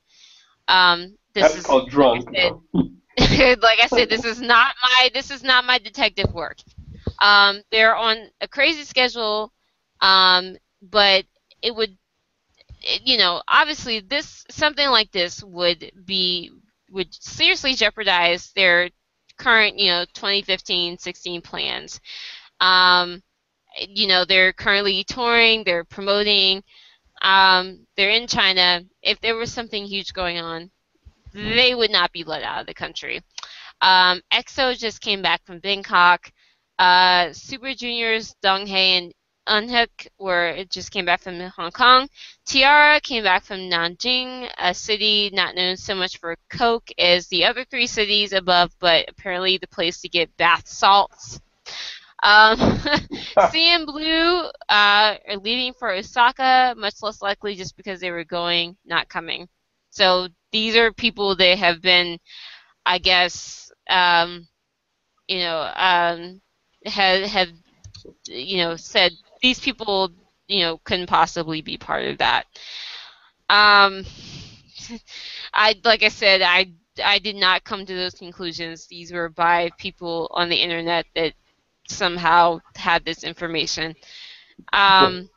Um, 0.68 1.18
this 1.34 1.42
That's 1.42 1.56
is 1.56 1.66
called 1.66 1.90
drunk. 1.90 2.30
it- 2.32 2.54
like 3.60 3.78
I 3.82 3.88
said, 3.88 4.08
this 4.08 4.24
is 4.24 4.40
not 4.40 4.74
my 4.82 5.10
this 5.12 5.30
is 5.30 5.42
not 5.42 5.66
my 5.66 5.76
detective 5.76 6.32
work. 6.32 6.60
Um, 7.20 7.60
they're 7.70 7.94
on 7.94 8.30
a 8.40 8.48
crazy 8.48 8.84
schedule, 8.84 9.52
um, 10.00 10.56
but 10.80 11.26
it 11.60 11.74
would 11.74 11.98
you 13.04 13.18
know, 13.18 13.42
obviously, 13.48 14.00
this 14.00 14.46
something 14.50 14.88
like 14.88 15.12
this 15.12 15.44
would 15.44 15.92
be 16.06 16.50
would 16.90 17.12
seriously 17.12 17.74
jeopardize 17.74 18.50
their 18.56 18.88
current, 19.36 19.78
you 19.78 19.88
know, 19.88 20.06
2015-16 20.14 21.44
plans. 21.44 22.00
Um, 22.58 23.22
you 23.78 24.06
know, 24.06 24.24
they're 24.24 24.52
currently 24.52 25.04
touring, 25.04 25.64
they're 25.64 25.84
promoting, 25.84 26.62
um, 27.22 27.86
they're 27.96 28.10
in 28.10 28.26
China. 28.26 28.82
If 29.02 29.20
there 29.20 29.36
was 29.36 29.52
something 29.52 29.84
huge 29.84 30.12
going 30.12 30.38
on, 30.38 30.70
they 31.32 31.74
would 31.74 31.90
not 31.90 32.12
be 32.12 32.24
let 32.24 32.42
out 32.42 32.60
of 32.60 32.66
the 32.66 32.74
country. 32.74 33.20
Um, 33.80 34.20
EXO 34.32 34.78
just 34.78 35.00
came 35.00 35.22
back 35.22 35.44
from 35.44 35.58
Bangkok. 35.58 36.30
Uh, 36.78 37.32
Super 37.32 37.74
Juniors, 37.74 38.34
Donghae 38.44 38.98
and 38.98 39.14
Eunhyuk 39.48 40.06
were 40.18 40.64
just 40.70 40.92
came 40.92 41.04
back 41.04 41.20
from 41.20 41.40
Hong 41.40 41.72
Kong. 41.72 42.08
T-ara 42.46 43.00
came 43.00 43.24
back 43.24 43.44
from 43.44 43.58
Nanjing, 43.58 44.48
a 44.58 44.72
city 44.72 45.30
not 45.32 45.56
known 45.56 45.76
so 45.76 45.94
much 45.94 46.18
for 46.18 46.36
coke 46.48 46.90
as 46.98 47.26
the 47.26 47.44
other 47.44 47.64
three 47.64 47.88
cities 47.88 48.32
above, 48.32 48.72
but 48.78 49.06
apparently 49.08 49.58
the 49.58 49.66
place 49.66 50.00
to 50.02 50.08
get 50.08 50.36
bath 50.36 50.68
salts. 50.68 51.40
Um, 52.22 52.56
CN 53.38 53.86
Blue 53.86 54.40
uh, 54.68 55.16
are 55.28 55.36
leaving 55.40 55.72
for 55.74 55.90
Osaka, 55.90 56.74
much 56.76 56.94
less 57.02 57.22
likely 57.22 57.54
just 57.54 57.76
because 57.76 58.00
they 58.00 58.10
were 58.10 58.24
going, 58.24 58.76
not 58.84 59.08
coming. 59.08 59.48
So 59.90 60.28
these 60.52 60.76
are 60.76 60.92
people 60.92 61.36
that 61.36 61.58
have 61.58 61.82
been, 61.82 62.18
I 62.86 62.98
guess, 62.98 63.70
um, 63.88 64.46
you 65.28 65.38
know, 65.40 65.70
um, 65.74 66.40
have 66.86 67.22
have 67.28 67.48
you 68.26 68.58
know 68.58 68.76
said 68.76 69.12
these 69.42 69.60
people, 69.60 70.10
you 70.48 70.60
know, 70.60 70.78
couldn't 70.84 71.06
possibly 71.08 71.62
be 71.62 71.76
part 71.76 72.04
of 72.06 72.18
that. 72.18 72.44
Um, 73.48 74.04
I 75.54 75.74
like 75.84 76.02
I 76.02 76.08
said, 76.08 76.42
I 76.42 76.72
I 77.02 77.18
did 77.18 77.36
not 77.36 77.64
come 77.64 77.86
to 77.86 77.94
those 77.94 78.14
conclusions. 78.14 78.86
These 78.86 79.12
were 79.12 79.28
by 79.28 79.70
people 79.78 80.30
on 80.32 80.48
the 80.48 80.56
internet 80.56 81.06
that 81.14 81.34
somehow 81.92 82.60
had 82.76 83.04
this 83.04 83.24
information. 83.24 83.94
Um, 84.72 85.28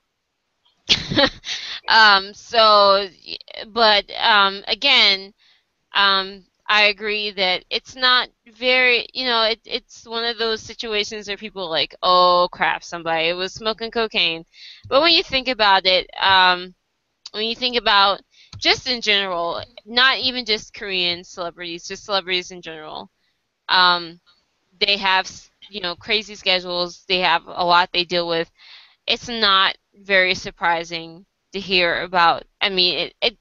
um, 1.87 2.33
so, 2.33 3.07
but 3.67 4.05
um, 4.19 4.63
again, 4.67 5.33
um, 5.93 6.45
I 6.67 6.83
agree 6.83 7.31
that 7.31 7.65
it's 7.69 7.95
not 7.95 8.29
very, 8.57 9.07
you 9.13 9.25
know, 9.25 9.43
it, 9.43 9.59
it's 9.65 10.07
one 10.07 10.23
of 10.23 10.37
those 10.37 10.61
situations 10.61 11.27
where 11.27 11.37
people 11.37 11.63
are 11.65 11.69
like, 11.69 11.95
oh 12.01 12.49
crap, 12.51 12.83
somebody 12.83 13.33
was 13.33 13.53
smoking 13.53 13.91
cocaine. 13.91 14.45
But 14.87 15.01
when 15.01 15.13
you 15.13 15.23
think 15.23 15.47
about 15.47 15.85
it, 15.85 16.09
um, 16.21 16.73
when 17.31 17.45
you 17.45 17.55
think 17.55 17.77
about 17.77 18.21
just 18.57 18.87
in 18.89 19.01
general, 19.01 19.61
not 19.85 20.19
even 20.19 20.45
just 20.45 20.73
Korean 20.73 21.23
celebrities, 21.23 21.87
just 21.87 22.05
celebrities 22.05 22.51
in 22.51 22.61
general, 22.61 23.11
um, 23.69 24.19
they 24.79 24.97
have 24.97 25.29
you 25.69 25.81
know 25.81 25.95
crazy 25.95 26.35
schedules. 26.35 27.05
They 27.07 27.19
have 27.19 27.43
a 27.47 27.65
lot 27.65 27.89
they 27.93 28.03
deal 28.05 28.27
with. 28.27 28.51
It's 29.07 29.27
not 29.29 29.77
very 29.95 30.35
surprising 30.35 31.25
to 31.53 31.59
hear 31.59 32.01
about. 32.03 32.43
I 32.61 32.69
mean, 32.69 32.97
it, 32.99 33.15
it 33.21 33.37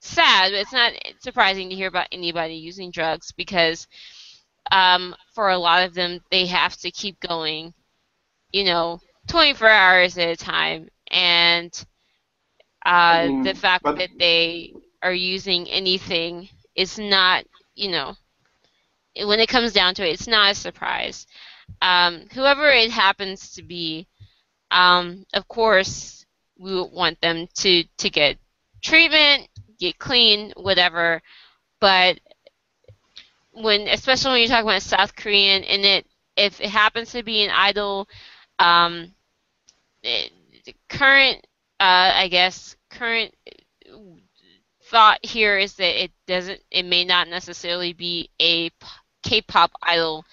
sad, 0.00 0.52
but 0.52 0.60
it's 0.60 0.72
not 0.72 0.92
surprising 1.20 1.68
to 1.70 1.76
hear 1.76 1.88
about 1.88 2.08
anybody 2.12 2.54
using 2.54 2.90
drugs 2.90 3.32
because 3.32 3.86
um, 4.70 5.14
for 5.34 5.50
a 5.50 5.58
lot 5.58 5.84
of 5.84 5.94
them, 5.94 6.20
they 6.30 6.46
have 6.46 6.76
to 6.78 6.90
keep 6.90 7.20
going, 7.20 7.74
you 8.52 8.64
know, 8.64 9.00
24 9.28 9.68
hours 9.68 10.18
at 10.18 10.28
a 10.28 10.36
time, 10.36 10.88
and 11.10 11.84
uh, 12.84 13.28
I 13.28 13.28
mean, 13.28 13.42
the 13.42 13.54
fact 13.54 13.84
that 13.96 14.10
they 14.18 14.74
are 15.02 15.12
using 15.12 15.68
anything 15.68 16.48
is 16.74 16.98
not, 16.98 17.44
you 17.74 17.90
know, 17.90 18.16
when 19.16 19.40
it 19.40 19.48
comes 19.48 19.72
down 19.72 19.94
to 19.94 20.06
it, 20.06 20.12
it's 20.12 20.26
not 20.28 20.52
a 20.52 20.54
surprise. 20.54 21.26
Um, 21.82 22.26
whoever 22.32 22.68
it 22.68 22.90
happens 22.90 23.52
to 23.52 23.62
be, 23.62 24.06
um, 24.70 25.24
of 25.34 25.46
course, 25.48 26.26
we 26.58 26.80
want 26.80 27.20
them 27.20 27.46
to, 27.58 27.84
to 27.98 28.10
get 28.10 28.38
treatment, 28.82 29.48
get 29.78 29.98
clean, 29.98 30.52
whatever. 30.56 31.20
But 31.80 32.20
when, 33.52 33.88
especially 33.88 34.32
when 34.32 34.40
you're 34.40 34.48
talking 34.48 34.68
about 34.68 34.82
South 34.82 35.14
Korean, 35.14 35.64
and 35.64 35.84
it, 35.84 36.06
if 36.36 36.60
it 36.60 36.70
happens 36.70 37.12
to 37.12 37.22
be 37.22 37.44
an 37.44 37.50
idol, 37.50 38.08
um, 38.58 39.12
it, 40.02 40.32
the 40.64 40.74
current, 40.88 41.46
uh, 41.80 42.12
I 42.14 42.28
guess, 42.28 42.76
current 42.90 43.34
thought 44.84 45.18
here 45.22 45.58
is 45.58 45.74
that 45.74 46.02
it 46.04 46.12
doesn't, 46.26 46.60
it 46.70 46.84
may 46.84 47.04
not 47.04 47.28
necessarily 47.28 47.92
be 47.92 48.30
a 48.40 48.70
K-pop 49.22 49.72
idol 49.82 50.24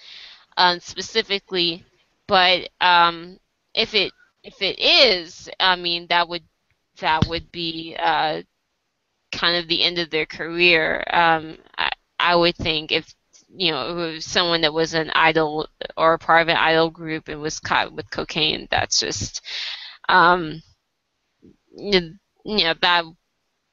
um, 0.56 0.80
specifically, 0.80 1.84
but 2.26 2.68
um, 2.80 3.38
if 3.74 3.94
it 3.94 4.12
if 4.42 4.60
it 4.62 4.78
is, 4.78 5.48
I 5.60 5.76
mean 5.76 6.06
that 6.08 6.28
would 6.28 6.44
that 7.00 7.26
would 7.28 7.50
be 7.52 7.96
uh, 7.98 8.42
kind 9.32 9.56
of 9.56 9.68
the 9.68 9.82
end 9.82 9.98
of 9.98 10.10
their 10.10 10.26
career. 10.26 11.04
Um, 11.12 11.58
I, 11.78 11.90
I 12.18 12.36
would 12.36 12.56
think 12.56 12.92
if 12.92 13.14
you 13.56 13.70
know 13.72 14.18
someone 14.20 14.62
that 14.62 14.74
was 14.74 14.94
an 14.94 15.10
idol 15.14 15.68
or 15.96 16.14
a 16.14 16.18
part 16.18 16.42
of 16.42 16.48
an 16.48 16.56
idol 16.56 16.90
group 16.90 17.28
and 17.28 17.40
was 17.40 17.60
caught 17.60 17.92
with 17.92 18.10
cocaine, 18.10 18.68
that's 18.70 19.00
just 19.00 19.42
um, 20.08 20.62
you 21.76 22.18
know 22.44 22.74
that 22.80 23.04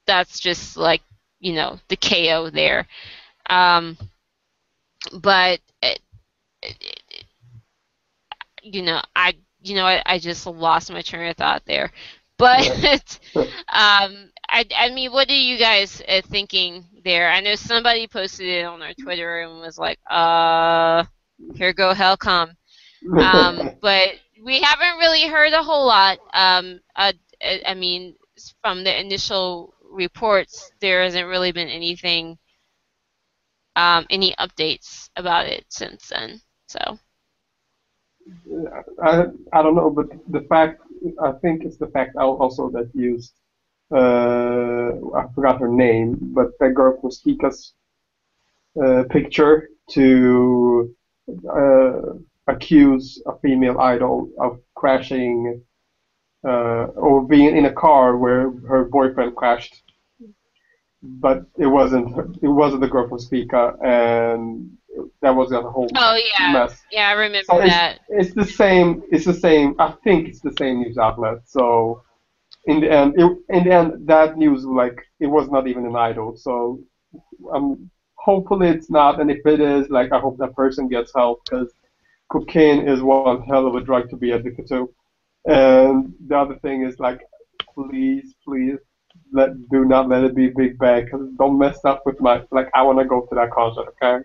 that's 0.08 0.40
just 0.40 0.78
like 0.78 1.02
you 1.40 1.53
know 1.53 1.80
the 1.90 1.98
KO 1.98 2.49
there. 2.49 2.88
Um, 3.49 3.98
but 5.22 5.60
it, 5.82 5.99
you 8.64 8.82
know, 8.82 9.02
I 9.16 9.34
you 9.62 9.76
know 9.76 9.86
I, 9.86 10.02
I 10.06 10.20
just 10.20 10.46
lost 10.46 10.92
my 10.92 11.02
train 11.02 11.30
of 11.30 11.38
thought 11.38 11.64
there. 11.66 11.92
But 12.38 13.20
um, 13.36 14.32
I, 14.50 14.66
I 14.76 14.90
mean, 14.94 15.12
what 15.12 15.30
are 15.30 15.34
you 15.34 15.58
guys 15.60 16.02
uh, 16.08 16.22
thinking 16.26 16.86
there? 17.04 17.30
I 17.32 17.40
know 17.42 17.56
somebody 17.56 18.08
posted 18.08 18.48
it 18.48 18.66
on 18.66 18.82
our 18.82 18.94
Twitter 18.94 19.42
and 19.42 19.60
was 19.62 19.78
like, 19.78 20.00
"Uh, 20.10 21.04
here 21.56 21.74
go 21.74 21.94
hell 21.94 22.18
come." 22.18 22.52
Um, 23.20 23.72
but 23.82 24.10
we 24.44 24.62
haven't 24.62 25.00
really 25.00 25.28
heard 25.28 25.54
a 25.54 25.64
whole 25.64 25.86
lot. 25.88 26.20
Um, 26.34 26.80
uh, 26.96 27.14
I 27.42 27.62
I 27.68 27.74
mean, 27.76 28.16
from 28.62 28.84
the 28.84 29.00
initial 29.00 29.74
reports, 29.92 30.72
there 30.82 31.04
hasn't 31.04 31.28
really 31.28 31.52
been 31.52 31.70
anything, 31.70 32.38
um, 33.76 34.06
any 34.10 34.34
updates 34.40 35.10
about 35.16 35.46
it 35.46 35.66
since 35.70 36.08
then. 36.10 36.42
So. 36.72 36.99
I 39.03 39.26
I 39.53 39.61
don't 39.64 39.76
know, 39.76 39.89
but 39.89 40.07
the 40.30 40.41
fact 40.41 40.81
I 41.22 41.31
think 41.41 41.64
it's 41.65 41.77
the 41.77 41.88
fact 41.88 42.15
also 42.15 42.69
that 42.72 42.89
used 42.93 43.34
uh, 43.93 44.91
I 45.19 45.23
forgot 45.35 45.60
her 45.60 45.68
name, 45.68 46.18
but 46.22 46.48
that 46.60 46.73
girl 46.73 46.99
from 47.02 47.11
Spica's 47.11 47.73
uh, 48.81 49.03
picture 49.10 49.69
to 49.91 50.95
uh, 51.53 52.02
accuse 52.48 53.22
a 53.26 53.38
female 53.39 53.80
idol 53.80 54.30
of 54.39 54.60
crashing 54.76 55.61
uh, 56.48 56.85
or 56.95 57.26
being 57.27 57.56
in 57.57 57.65
a 57.65 57.73
car 57.73 58.18
where 58.18 58.52
her 58.69 58.85
boyfriend 58.85 59.35
crashed. 59.35 59.84
But 61.03 61.45
it 61.57 61.68
wasn't 61.68 62.38
it 62.41 62.48
wasn't 62.48 62.81
the 62.81 62.88
girl 62.88 63.10
from 63.10 63.19
Spika, 63.19 63.76
and 63.84 64.77
that 65.22 65.31
was 65.35 65.51
a 65.51 65.61
whole 65.61 65.89
Oh 65.95 66.15
yeah, 66.15 66.53
mess. 66.53 66.81
yeah, 66.91 67.09
I 67.09 67.11
remember 67.13 67.43
So 67.45 67.59
that. 67.59 67.99
it's, 68.09 68.27
it's 68.27 68.35
the 68.35 68.45
same. 68.45 69.03
It's 69.11 69.26
the 69.26 69.34
same. 69.34 69.76
I 69.80 69.91
think 70.03 70.27
it's 70.30 70.41
the 70.41 70.53
same 70.53 70.81
news 70.81 70.97
outlet. 70.97 71.39
So 71.45 72.03
in 72.65 72.81
the 72.81 72.91
end, 72.91 73.15
it, 73.18 73.38
in 73.49 73.63
the 73.65 73.72
end, 73.73 74.07
that 74.07 74.38
news 74.38 74.65
like 74.65 74.99
it 75.19 75.27
was 75.27 75.49
not 75.49 75.68
even 75.68 75.85
an 75.85 75.95
idol. 75.95 76.35
So 76.38 76.80
um, 77.53 77.89
hopefully 78.15 78.69
it's 78.69 78.89
not. 78.89 79.19
And 79.22 79.31
if 79.31 79.45
it 79.45 79.59
is, 79.59 79.89
like 79.89 80.11
I 80.11 80.19
hope 80.19 80.38
that 80.39 80.55
person 80.55 80.88
gets 80.88 81.11
help 81.15 81.41
because 81.45 81.72
cocaine 82.31 82.88
is 82.88 83.01
one 83.01 83.41
hell 83.43 83.68
of 83.68 83.76
a 83.76 83.81
drug 83.81 84.09
to 84.09 84.18
be 84.18 84.31
addicted 84.31 84.68
to. 84.69 84.93
And 85.45 86.13
the 86.27 86.38
other 86.38 86.57
thing 86.59 86.84
is 86.84 86.99
like, 86.99 87.22
please, 87.73 88.35
please. 88.47 88.77
Let, 89.34 89.49
do 89.69 89.85
not 89.85 90.07
let 90.09 90.23
it 90.23 90.35
be 90.35 90.49
Big 90.49 90.77
Bang 90.77 91.07
'cause 91.09 91.27
don't 91.38 91.57
mess 91.57 91.84
up 91.85 92.03
with 92.05 92.19
my 92.22 92.43
like 92.51 92.69
I 92.73 92.81
want 92.84 92.99
to 92.99 93.05
go 93.05 93.22
to 93.22 93.35
that 93.35 93.51
concert 93.51 93.88
okay 94.01 94.23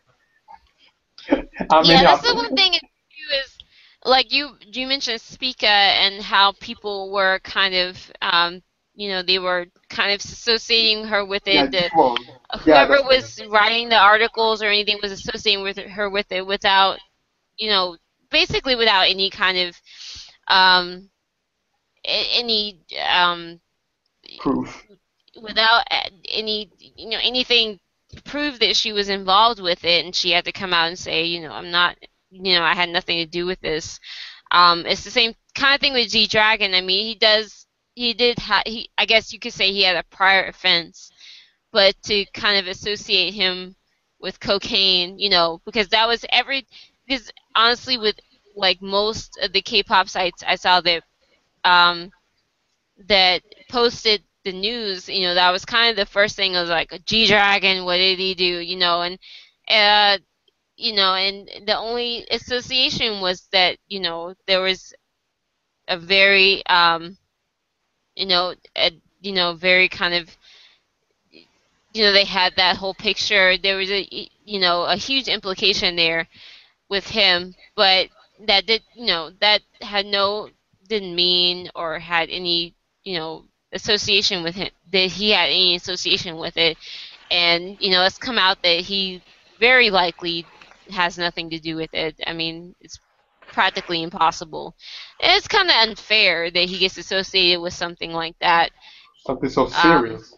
I 1.71 1.83
mean, 1.83 1.91
yeah, 1.93 2.03
that's 2.03 2.25
I- 2.25 2.31
the 2.31 2.35
one 2.35 2.55
thing 2.55 2.73
too 2.73 3.35
is 3.45 3.59
like 4.05 4.33
you 4.33 4.57
you 4.61 4.87
mentioned 4.87 5.21
Spica 5.21 5.67
and 5.67 6.23
how 6.23 6.53
people 6.61 7.11
were 7.11 7.41
kind 7.41 7.75
of 7.75 8.13
um, 8.23 8.63
you 8.95 9.09
know 9.09 9.23
they 9.23 9.39
were 9.39 9.67
kind 9.91 10.13
of 10.13 10.21
associating 10.21 11.05
her 11.07 11.25
with 11.25 11.43
it. 11.47 11.73
yeah, 11.73 11.89
well, 11.97 12.17
whoever 12.61 12.97
that's- 12.99 13.39
was 13.39 13.47
writing 13.49 13.89
the 13.89 13.97
articles 13.99 14.63
or 14.63 14.67
anything 14.67 14.99
was 15.03 15.13
associating 15.13 15.63
with 15.63 15.77
her 15.79 16.09
with 16.11 16.31
it 16.31 16.47
without 16.47 16.99
you 17.59 17.69
know 17.71 17.97
basically 18.31 18.77
without 18.77 19.09
any 19.09 19.31
kind 19.31 19.59
of 19.59 19.77
um, 20.49 21.11
any 22.05 22.79
um, 23.11 23.61
proof. 24.39 24.85
without 25.43 25.85
any 26.29 26.71
you 26.79 27.09
know 27.11 27.19
anything 27.23 27.79
prove 28.25 28.59
that 28.61 28.77
she 28.77 28.93
was 28.93 29.09
involved 29.09 29.61
with 29.61 29.85
it, 29.85 30.05
and 30.05 30.15
she 30.15 30.31
had 30.31 30.45
to 30.47 30.53
come 30.53 30.73
out 30.73 30.89
and 30.89 30.99
say, 30.99 31.25
you 31.25 31.43
know, 31.43 31.53
I'm 31.53 31.71
not, 31.71 31.97
you 32.31 32.55
know, 32.55 32.63
I 32.63 32.75
had 32.75 32.89
nothing 32.89 33.19
to 33.19 33.27
do 33.27 33.47
with 33.47 33.61
this. 33.61 33.99
Um, 34.51 34.87
it's 34.87 35.05
the 35.05 35.11
same 35.11 35.35
kind 35.55 35.75
of 35.75 35.81
thing 35.81 35.93
with 35.93 36.11
G 36.11 36.27
Dragon. 36.27 36.75
I 36.75 36.81
mean, 36.81 37.07
he 37.07 37.15
does, 37.15 37.67
he 37.95 38.15
did, 38.15 38.39
ha- 38.39 38.63
he, 38.67 38.91
I 38.99 39.07
guess 39.07 39.33
you 39.33 39.39
could 39.39 39.53
say 39.53 39.73
he 39.73 39.83
had 39.83 39.97
a 39.97 40.05
prior 40.05 40.47
offense, 40.47 41.11
but 41.73 41.95
to 42.05 42.25
kind 42.35 42.59
of 42.59 42.67
associate 42.67 43.35
him 43.35 43.77
with 44.21 44.41
cocaine, 44.41 45.19
you 45.19 45.29
know, 45.31 45.61
because 45.65 45.89
that 45.89 46.09
was 46.09 46.25
every, 46.31 46.67
because 47.07 47.31
honestly, 47.55 47.99
with 47.99 48.17
like 48.55 48.81
most 48.81 49.39
of 49.43 49.53
the 49.53 49.61
K-pop 49.63 50.09
sites 50.09 50.43
I 50.47 50.57
saw 50.57 50.81
that, 50.81 51.03
um, 51.65 52.11
that 53.09 53.43
posted 53.69 54.23
the 54.47 54.53
news, 54.53 55.09
you 55.11 55.23
know, 55.23 55.35
that 55.35 55.51
was 55.53 55.67
kind 55.67 55.91
of 55.91 55.97
the 55.97 56.07
first 56.11 56.37
thing. 56.37 56.57
I 56.57 56.63
was 56.63 56.71
like, 56.71 56.93
G 57.07 57.27
Dragon, 57.27 57.85
what 57.85 57.99
did 57.99 58.19
he 58.19 58.35
do? 58.35 58.45
You 58.61 58.77
know, 58.77 59.03
and 59.03 59.19
uh, 59.69 60.19
you 60.77 60.95
know, 60.95 61.15
and 61.15 61.51
the 61.67 61.77
only 61.79 62.27
association 62.31 63.21
was 63.21 63.49
that 63.53 63.79
you 63.89 64.01
know 64.01 64.35
there 64.47 64.63
was 64.63 64.95
a 65.89 65.99
very, 65.99 66.65
um, 66.67 67.19
you 68.17 68.27
know, 68.27 68.55
a, 68.77 68.93
you 69.21 69.33
know, 69.33 69.55
very 69.55 69.89
kind 69.89 70.15
of, 70.15 70.37
you 71.93 72.05
know, 72.05 72.13
they 72.13 72.25
had 72.25 72.55
that 72.57 72.77
whole 72.77 72.95
picture. 72.95 73.57
There 73.57 73.77
was 73.77 73.91
a, 73.91 74.07
you 74.45 74.61
know, 74.61 74.85
a 74.85 74.97
huge 74.97 75.29
implication 75.29 75.97
there 75.97 76.29
with 76.91 77.09
him, 77.09 77.55
but 77.77 78.09
that 78.47 78.67
did, 78.67 78.83
you 78.95 79.07
know, 79.07 79.31
that 79.41 79.63
had 79.83 80.07
no, 80.07 80.51
didn't 80.89 81.15
mean 81.17 81.71
or 81.77 81.99
had 82.01 82.31
any, 82.31 82.75
you 83.05 83.19
know, 83.19 83.45
association 83.73 84.43
with 84.43 84.55
him 84.55 84.69
that 84.93 85.11
he 85.11 85.31
had 85.31 85.49
any 85.49 85.75
association 85.77 86.37
with 86.37 86.57
it 86.57 86.77
and 87.31 87.77
you 87.81 87.91
know 87.91 88.05
it's 88.05 88.19
come 88.19 88.39
out 88.39 88.63
that 88.63 88.81
he 88.81 89.21
very 89.59 89.91
likely 89.91 90.47
has 90.91 91.19
nothing 91.19 91.51
to 91.51 91.59
do 91.59 91.75
with 91.77 91.93
it 91.93 92.15
i 92.27 92.33
mean 92.33 92.75
it's 92.81 93.01
practically 93.53 94.03
impossible 94.03 94.75
and 95.21 95.37
it's 95.37 95.49
kind 95.49 95.69
of 95.69 95.75
unfair 95.77 96.51
that 96.51 96.69
he 96.69 96.79
gets 96.79 96.97
associated 96.97 97.61
with 97.61 97.73
something 97.73 98.13
like 98.13 98.39
that 98.41 98.71
Something 99.27 99.51
so 99.51 99.65
um, 99.65 99.71
serious. 99.73 100.35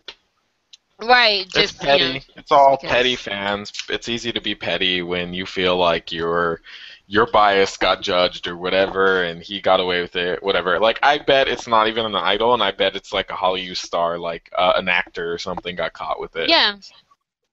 right 1.02 1.42
It's 1.42 1.52
just 1.54 1.80
petty. 1.80 2.04
you 2.04 2.12
know, 2.14 2.20
it's 2.36 2.50
all 2.52 2.76
because- 2.76 2.90
petty 2.90 3.16
fans. 3.16 3.72
It's 3.90 4.08
easy 4.08 4.32
to 4.32 4.40
be 4.40 4.54
petty 4.54 5.02
when 5.02 5.34
you 5.34 5.44
feel 5.44 5.76
like 5.76 6.10
your 6.10 6.60
your 7.08 7.26
bias 7.26 7.78
got 7.78 8.02
judged 8.02 8.48
or 8.48 8.56
whatever, 8.56 9.24
and 9.24 9.42
he 9.42 9.60
got 9.62 9.80
away 9.80 10.02
with 10.02 10.16
it, 10.16 10.42
whatever. 10.44 10.80
Like 10.80 11.00
I 11.02 11.18
bet 11.18 11.48
it's 11.48 11.68
not 11.68 11.88
even 11.88 12.06
an 12.06 12.16
idol, 12.16 12.54
and 12.54 12.62
I 12.62 12.72
bet 12.72 12.96
it's 12.96 13.12
like 13.14 13.30
a 13.30 13.36
Hollywood 13.36 13.78
star, 13.78 14.18
like 14.18 14.50
uh, 14.56 14.74
an 14.76 14.88
actor 14.88 15.32
or 15.34 15.38
something, 15.38 15.76
got 15.76 15.94
caught 15.94 16.20
with 16.20 16.36
it. 16.36 16.52
yeah 16.52 16.76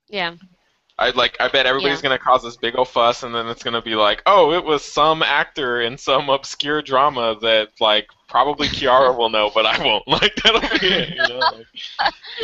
yeah 0.10 0.36
I 0.98 1.10
like. 1.12 1.36
I 1.42 1.48
bet 1.50 1.66
everybody's 1.66 2.02
Yeah. 2.02 2.02
gonna 2.02 2.18
cause 2.20 2.44
this 2.44 2.58
big 2.58 2.78
old 2.78 2.88
fuss, 2.90 3.24
and 3.24 3.36
then 3.36 3.48
it's 3.48 3.64
gonna 3.64 3.82
be 3.82 3.96
like, 3.96 4.22
oh, 4.26 4.54
it 4.54 4.64
was 4.64 4.84
some 4.84 5.24
actor 5.24 5.82
in 5.82 5.98
some 5.98 6.30
obscure 6.30 6.82
drama 6.82 7.38
that 7.42 7.70
like 7.82 8.08
probably 8.28 8.68
Kiara 8.68 9.16
will 9.18 9.30
know, 9.30 9.52
but 9.54 9.66
I 9.66 9.78
won't. 9.84 10.04
Like 10.08 10.36
that'll 10.44 10.62
be 10.62 10.88
it. 10.88 11.10
You 11.10 11.28
know? 11.28 11.40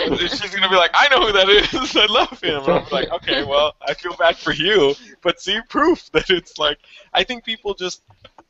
Like, 0.09 0.19
she's 0.19 0.53
gonna 0.53 0.69
be 0.69 0.75
like, 0.75 0.91
I 0.93 1.07
know 1.09 1.25
who 1.27 1.33
that 1.33 1.49
is. 1.49 1.95
I 1.95 2.05
love 2.07 2.39
him. 2.41 2.63
And 2.63 2.73
I'm 2.73 2.85
like, 2.91 3.09
okay, 3.11 3.43
well, 3.43 3.75
I 3.85 3.93
feel 3.93 4.15
bad 4.15 4.37
for 4.37 4.51
you, 4.53 4.95
but 5.21 5.39
see 5.41 5.59
proof 5.69 6.09
that 6.11 6.29
it's 6.29 6.57
like. 6.57 6.77
I 7.13 7.23
think 7.23 7.43
people 7.43 7.73
just 7.73 8.01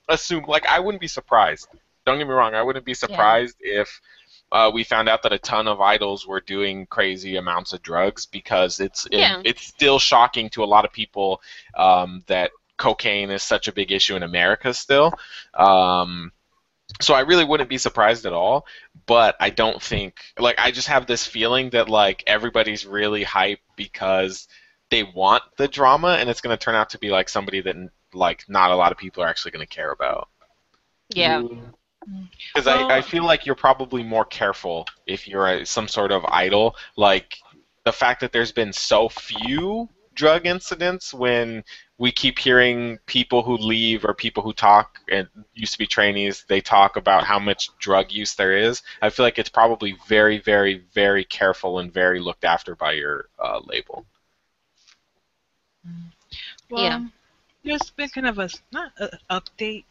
assume. 0.09 0.45
Like, 0.47 0.65
I 0.67 0.79
wouldn't 0.79 1.01
be 1.01 1.07
surprised. 1.07 1.67
Don't 2.05 2.17
get 2.17 2.27
me 2.27 2.33
wrong. 2.33 2.55
I 2.55 2.63
wouldn't 2.63 2.85
be 2.85 2.93
surprised 2.95 3.57
if 3.59 4.01
uh, 4.51 4.69
we 4.73 4.83
found 4.83 5.07
out 5.07 5.23
that 5.23 5.31
a 5.31 5.37
ton 5.39 5.67
of 5.67 5.79
idols 5.81 6.27
were 6.27 6.41
doing 6.41 6.85
crazy 6.87 7.35
amounts 7.37 7.73
of 7.73 7.81
drugs 7.81 8.25
because 8.25 8.79
it's 8.79 9.05
it- 9.05 9.11
it's 9.45 9.61
still 9.63 9.99
shocking 9.99 10.49
to 10.51 10.63
a 10.63 10.65
lot 10.65 10.83
of 10.85 10.91
people 10.91 11.41
um, 11.75 12.23
that 12.27 12.51
cocaine 12.77 13.29
is 13.29 13.43
such 13.43 13.67
a 13.67 13.71
big 13.71 13.91
issue 13.91 14.15
in 14.15 14.23
America 14.23 14.73
still. 14.73 15.13
Um, 15.53 16.31
so 16.99 17.13
I 17.13 17.21
really 17.21 17.45
wouldn't 17.45 17.69
be 17.69 17.77
surprised 17.77 18.25
at 18.25 18.33
all, 18.33 18.65
but 19.05 19.35
I 19.39 19.49
don't 19.49 19.81
think 19.81 20.19
like 20.37 20.59
I 20.59 20.71
just 20.71 20.87
have 20.87 21.05
this 21.05 21.25
feeling 21.25 21.69
that 21.71 21.89
like 21.89 22.23
everybody's 22.27 22.85
really 22.85 23.23
hyped 23.23 23.59
because 23.75 24.47
they 24.89 25.03
want 25.03 25.43
the 25.57 25.67
drama 25.67 26.17
and 26.19 26.29
it's 26.29 26.41
going 26.41 26.55
to 26.55 26.63
turn 26.63 26.75
out 26.75 26.89
to 26.91 26.99
be 26.99 27.09
like 27.09 27.29
somebody 27.29 27.61
that 27.61 27.75
like 28.13 28.43
not 28.49 28.71
a 28.71 28.75
lot 28.75 28.91
of 28.91 28.97
people 28.97 29.23
are 29.23 29.27
actually 29.27 29.51
going 29.51 29.65
to 29.65 29.75
care 29.75 29.91
about. 29.91 30.27
yeah 31.09 31.41
Mm. 32.09 32.27
Because 32.53 32.65
Well- 32.65 32.89
I, 32.91 32.97
I 32.97 33.01
feel 33.01 33.23
like 33.23 33.45
you're 33.45 33.55
probably 33.55 34.03
more 34.03 34.25
careful 34.25 34.87
if 35.05 35.27
you're 35.27 35.47
a, 35.47 35.65
some 35.65 35.87
sort 35.87 36.11
of 36.11 36.25
idol. 36.25 36.75
Like 36.97 37.37
the 37.85 37.91
fact 37.91 38.21
that 38.21 38.31
there's 38.31 38.51
been 38.51 38.73
so 38.73 39.07
few 39.09 39.87
drug 40.13 40.45
incidents 40.45 41.13
when 41.13 41.63
we 42.01 42.11
keep 42.11 42.39
hearing 42.39 42.97
people 43.05 43.43
who 43.43 43.55
leave 43.57 44.05
or 44.05 44.13
people 44.15 44.41
who 44.43 44.53
talk 44.53 44.99
and 45.11 45.27
used 45.53 45.73
to 45.73 45.77
be 45.77 45.85
trainees, 45.85 46.45
they 46.47 46.59
talk 46.59 46.95
about 46.97 47.25
how 47.25 47.39
much 47.39 47.69
drug 47.77 48.11
use 48.11 48.33
there 48.35 48.57
is. 48.57 48.81
I 49.03 49.09
feel 49.11 49.23
like 49.25 49.37
it's 49.37 49.49
probably 49.49 49.95
very, 50.07 50.39
very, 50.39 50.83
very 50.93 51.23
careful 51.23 51.79
and 51.79 51.93
very 51.93 52.19
looked 52.19 52.43
after 52.43 52.75
by 52.75 52.93
your 52.93 53.29
uh, 53.39 53.61
label. 53.65 54.05
Well, 56.69 56.83
Yeah. 56.83 57.01
there's 57.63 57.89
been 57.91 58.09
kind 58.09 58.27
of 58.27 58.39
a 58.39 58.49
not 58.71 58.93
an 58.97 59.09
update, 59.29 59.85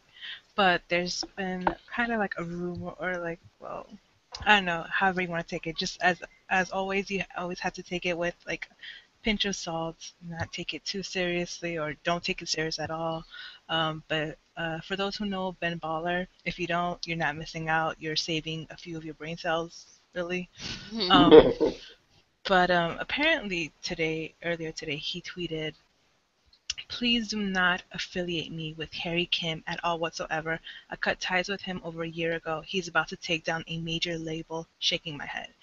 but 0.55 0.81
there's 0.89 1.23
been 1.37 1.65
kind 1.87 2.11
of 2.11 2.19
like 2.19 2.35
a 2.37 2.43
rumor 2.43 2.93
or 2.99 3.17
like 3.19 3.39
well, 3.59 3.87
I 4.45 4.57
don't 4.57 4.65
know, 4.65 4.85
however 4.89 5.21
you 5.21 5.29
want 5.29 5.47
to 5.47 5.55
take 5.55 5.67
it. 5.67 5.77
Just 5.77 6.01
as 6.01 6.21
as 6.49 6.71
always, 6.71 7.09
you 7.11 7.23
always 7.37 7.59
have 7.61 7.73
to 7.73 7.83
take 7.83 8.05
it 8.05 8.17
with 8.17 8.35
like 8.47 8.69
pinch 9.23 9.45
of 9.45 9.55
salt, 9.55 10.11
not 10.27 10.51
take 10.51 10.73
it 10.73 10.83
too 10.85 11.03
seriously 11.03 11.77
or 11.77 11.93
don't 12.03 12.23
take 12.23 12.41
it 12.41 12.49
serious 12.49 12.79
at 12.79 12.91
all. 12.91 13.25
Um, 13.69 14.03
but 14.07 14.37
uh, 14.57 14.79
for 14.81 14.95
those 14.95 15.15
who 15.15 15.25
know 15.25 15.53
Ben 15.59 15.79
Baller, 15.79 16.27
if 16.45 16.59
you 16.59 16.67
don't, 16.67 17.05
you're 17.07 17.17
not 17.17 17.37
missing 17.37 17.69
out. 17.69 17.95
You're 17.99 18.15
saving 18.15 18.67
a 18.69 18.77
few 18.77 18.97
of 18.97 19.05
your 19.05 19.13
brain 19.13 19.37
cells, 19.37 19.85
really. 20.13 20.49
Um, 21.09 21.53
but 22.47 22.69
um, 22.69 22.97
apparently 22.99 23.71
today, 23.81 24.33
earlier 24.43 24.71
today, 24.71 24.97
he 24.97 25.21
tweeted, 25.21 25.73
"Please 26.89 27.29
do 27.29 27.37
not 27.41 27.83
affiliate 27.91 28.51
me 28.51 28.73
with 28.73 28.91
Harry 28.93 29.25
Kim 29.25 29.63
at 29.67 29.79
all 29.83 29.99
whatsoever. 29.99 30.59
I 30.89 30.95
cut 30.95 31.19
ties 31.19 31.47
with 31.47 31.61
him 31.61 31.81
over 31.83 32.03
a 32.03 32.09
year 32.09 32.33
ago. 32.33 32.61
He's 32.65 32.87
about 32.87 33.07
to 33.09 33.15
take 33.15 33.43
down 33.43 33.63
a 33.67 33.77
major 33.79 34.17
label." 34.17 34.67
Shaking 34.79 35.17
my 35.17 35.25
head. 35.25 35.53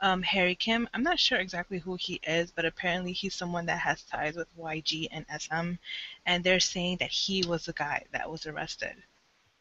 Um, 0.00 0.22
Harry 0.22 0.54
Kim, 0.54 0.88
I'm 0.94 1.02
not 1.02 1.18
sure 1.18 1.38
exactly 1.38 1.78
who 1.78 1.96
he 1.96 2.20
is, 2.26 2.50
but 2.50 2.64
apparently 2.64 3.12
he's 3.12 3.34
someone 3.34 3.66
that 3.66 3.78
has 3.80 4.02
ties 4.02 4.36
with 4.36 4.48
YG 4.58 5.08
and 5.10 5.26
SM, 5.28 5.78
and 6.26 6.44
they're 6.44 6.60
saying 6.60 6.98
that 6.98 7.10
he 7.10 7.44
was 7.44 7.64
the 7.66 7.72
guy 7.72 8.04
that 8.12 8.30
was 8.30 8.46
arrested 8.46 8.96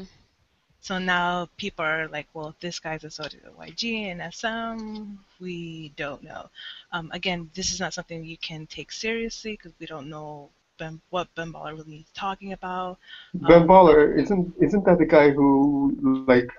so 0.80 0.98
now 0.98 1.48
people 1.56 1.84
are 1.84 2.08
like, 2.08 2.26
well, 2.34 2.54
this 2.60 2.78
guy's 2.80 3.04
associated 3.04 3.48
with 3.48 3.58
YG 3.68 4.10
and 4.10 4.20
SM, 4.22 5.18
we 5.40 5.90
don't 5.96 6.22
know. 6.22 6.48
Um, 6.92 7.10
again, 7.12 7.50
this 7.54 7.72
is 7.72 7.80
not 7.80 7.94
something 7.94 8.24
you 8.24 8.36
can 8.38 8.66
take 8.66 8.92
seriously 8.92 9.52
because 9.52 9.72
we 9.78 9.86
don't 9.86 10.08
know 10.08 10.50
ben, 10.78 11.00
what 11.10 11.34
Ben 11.34 11.52
Baller 11.52 11.76
really 11.76 11.98
is 11.98 12.10
talking 12.14 12.52
about. 12.52 12.98
Ben 13.34 13.66
Baller 13.66 14.16
isn't 14.18 14.54
isn't 14.60 14.84
that 14.86 14.98
the 14.98 15.06
guy 15.06 15.30
who 15.30 15.96
like 16.26 16.50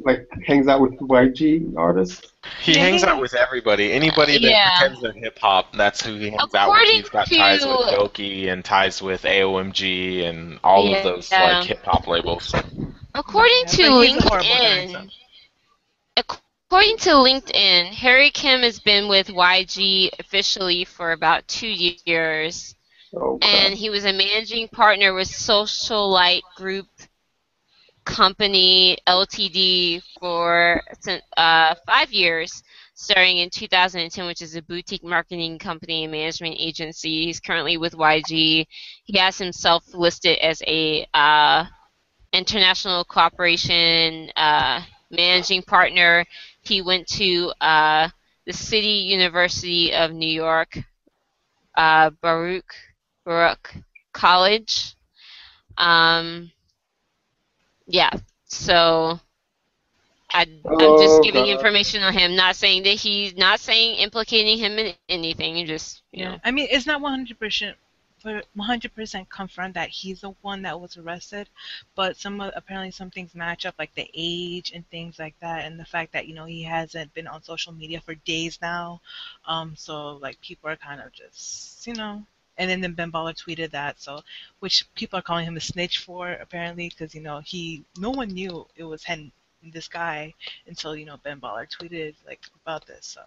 like 0.00 0.28
hangs 0.46 0.68
out 0.68 0.80
with 0.80 0.92
YG 0.98 1.74
artists? 1.76 2.32
He 2.60 2.76
hangs 2.76 3.04
out 3.04 3.20
with 3.20 3.34
everybody. 3.34 3.92
Anybody 3.92 4.34
that 4.38 4.42
Yeah. 4.50 4.78
pretends 4.78 5.02
they're 5.02 5.12
hip 5.12 5.38
hop, 5.38 5.72
that's 5.76 6.02
who 6.04 6.14
he 6.16 6.30
hangs 6.30 6.54
out 6.54 6.70
with. 6.70 6.88
He's 6.88 7.08
got 7.08 7.28
ties 7.30 7.64
with 7.64 7.78
Dok2 7.88 8.48
and 8.52 8.64
ties 8.64 9.00
with 9.02 9.24
AOMG 9.24 10.24
and 10.24 10.58
all 10.64 10.88
Yeah. 10.88 10.96
of 10.98 11.04
those 11.04 11.30
like 11.32 11.64
hip 11.64 11.84
hop 11.84 12.06
labels. 12.06 12.54
According 13.14 13.66
to 13.66 13.82
but 13.90 14.06
he's 14.08 14.16
a 14.24 14.28
horrible 14.28 14.48
guy, 14.48 14.86
so. 14.88 14.98
LinkedIn, 14.98 15.10
according 16.16 16.96
to 16.98 17.10
LinkedIn, 17.10 17.92
Harry 17.92 18.30
Kim 18.30 18.62
has 18.62 18.80
been 18.80 19.08
with 19.08 19.28
YG 19.28 20.10
officially 20.18 20.84
for 20.84 21.12
about 21.12 21.46
two 21.46 21.68
years, 21.68 22.74
crap. 23.16 23.38
and 23.42 23.74
he 23.74 23.90
was 23.90 24.04
a 24.04 24.12
managing 24.12 24.68
partner 24.68 25.14
with 25.14 25.28
Socialite 25.28 26.42
Group 26.56 26.86
Company 28.04 28.98
Ltd. 29.08 30.02
for 30.20 30.80
uh, 31.36 31.74
five 31.86 32.12
years, 32.12 32.62
starting 32.94 33.38
in 33.38 33.50
2010, 33.50 34.26
which 34.26 34.42
is 34.42 34.56
a 34.56 34.62
boutique 34.62 35.04
marketing 35.04 35.58
company 35.58 36.04
and 36.04 36.12
management 36.12 36.56
agency. 36.58 37.26
He's 37.26 37.40
currently 37.40 37.76
with 37.76 37.94
YG. 37.94 38.66
He 39.04 39.18
has 39.18 39.38
himself 39.38 39.82
listed 39.94 40.38
as 40.38 40.62
a 40.66 41.06
uh, 41.14 41.64
international 42.32 43.04
cooperation 43.04 44.30
uh, 44.36 44.82
managing 45.10 45.62
partner. 45.62 46.24
He 46.62 46.82
went 46.82 47.06
to 47.08 47.52
uh, 47.60 48.08
the 48.46 48.52
City 48.52 48.88
University 48.88 49.92
of 49.94 50.12
New 50.12 50.28
York, 50.30 50.78
uh, 51.76 52.10
Baruch 52.20 52.74
Baruch 53.24 53.74
College. 54.12 54.94
Um, 55.78 56.52
yeah, 57.86 58.10
so 58.44 59.20
I, 60.32 60.46
I'm 60.78 60.96
Oh, 60.96 61.20
just 61.20 61.22
giving 61.22 61.46
God. 61.54 61.66
information 61.66 62.02
on 62.02 62.12
him, 62.14 62.36
not 62.36 62.56
saying 62.56 62.82
that 62.84 62.94
he's 63.00 63.36
not 63.36 63.60
saying 63.60 63.96
implicating 63.98 64.58
him 64.58 64.78
in 64.78 64.94
anything. 65.08 65.66
Just 65.66 66.02
you 66.12 66.12
Yeah, 66.12 66.26
know, 66.26 66.40
I 66.44 66.50
mean, 66.52 66.68
it's 66.70 66.86
not 66.86 67.00
100% 67.00 67.76
100% 68.54 69.28
confirmed 69.28 69.74
that 69.74 69.88
he's 69.90 70.20
the 70.22 70.30
one 70.42 70.62
that 70.62 70.80
was 70.80 70.96
arrested, 70.96 71.48
but 71.94 72.16
some 72.16 72.40
apparently 72.40 72.90
some 72.90 73.10
things 73.10 73.34
match 73.34 73.66
up, 73.66 73.74
like 73.78 73.94
the 73.94 74.10
age 74.14 74.72
and 74.72 74.88
things 74.90 75.18
like 75.18 75.38
that, 75.40 75.64
and 75.64 75.78
the 75.78 75.84
fact 75.84 76.12
that 76.12 76.26
you 76.26 76.34
know 76.34 76.44
he 76.46 76.62
hasn't 76.64 77.12
been 77.14 77.26
on 77.28 77.42
social 77.42 77.72
media 77.72 78.00
for 78.00 78.14
days 78.14 78.58
now, 78.62 79.00
um, 79.46 79.74
so 79.76 80.16
like 80.16 80.40
people 80.40 80.70
are 80.70 80.76
kind 80.76 81.00
of 81.00 81.12
just 81.12 81.86
you 81.86 81.94
know. 81.94 82.24
And 82.56 82.70
then, 82.70 82.80
then 82.80 82.92
Ben 82.92 83.10
Baller 83.10 83.34
tweeted 83.34 83.70
that, 83.72 84.00
so 84.00 84.22
which 84.60 84.86
people 84.94 85.18
are 85.18 85.22
calling 85.22 85.46
him 85.46 85.56
a 85.56 85.60
snitch 85.60 85.98
for 85.98 86.32
apparently, 86.32 86.88
because 86.88 87.14
you 87.14 87.20
know 87.20 87.40
he 87.40 87.84
no 87.98 88.10
one 88.10 88.28
knew 88.28 88.66
it 88.76 88.84
was 88.84 89.04
Hen 89.04 89.32
this 89.72 89.88
guy 89.88 90.34
until 90.66 90.94
you 90.94 91.06
know 91.06 91.16
Ben 91.22 91.40
Baller 91.40 91.66
tweeted 91.68 92.14
like 92.26 92.40
about 92.62 92.86
this. 92.86 93.06
So 93.06 93.22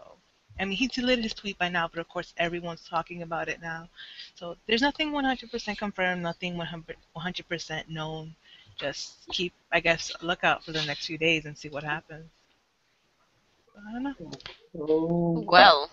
I 0.60 0.66
mean, 0.66 0.78
he 0.78 0.88
deleted 0.88 1.24
his 1.24 1.34
tweet 1.34 1.58
by 1.58 1.70
now, 1.70 1.88
but 1.88 2.00
of 2.00 2.10
course 2.10 2.34
everyone's 2.38 2.88
talking 2.88 3.22
about 3.22 3.48
it 3.48 3.62
now. 3.62 3.90
So 4.36 4.58
there's 4.66 4.82
nothing 4.82 5.12
100% 5.12 5.78
confirmed, 5.78 6.24
nothing 6.24 6.58
100 6.58 6.96
100% 7.16 7.90
known. 7.90 8.36
Just 8.78 9.28
keep, 9.32 9.54
I 9.72 9.80
guess, 9.80 10.12
a 10.22 10.26
lookout 10.26 10.64
for 10.64 10.72
the 10.72 10.84
next 10.84 11.08
few 11.08 11.18
days 11.18 11.46
and 11.46 11.58
see 11.58 11.70
what 11.70 11.84
happens. 11.84 12.30
I 13.76 13.92
don't 13.94 14.04
know. 14.04 14.16
Oh, 14.80 15.46
well, 15.48 15.90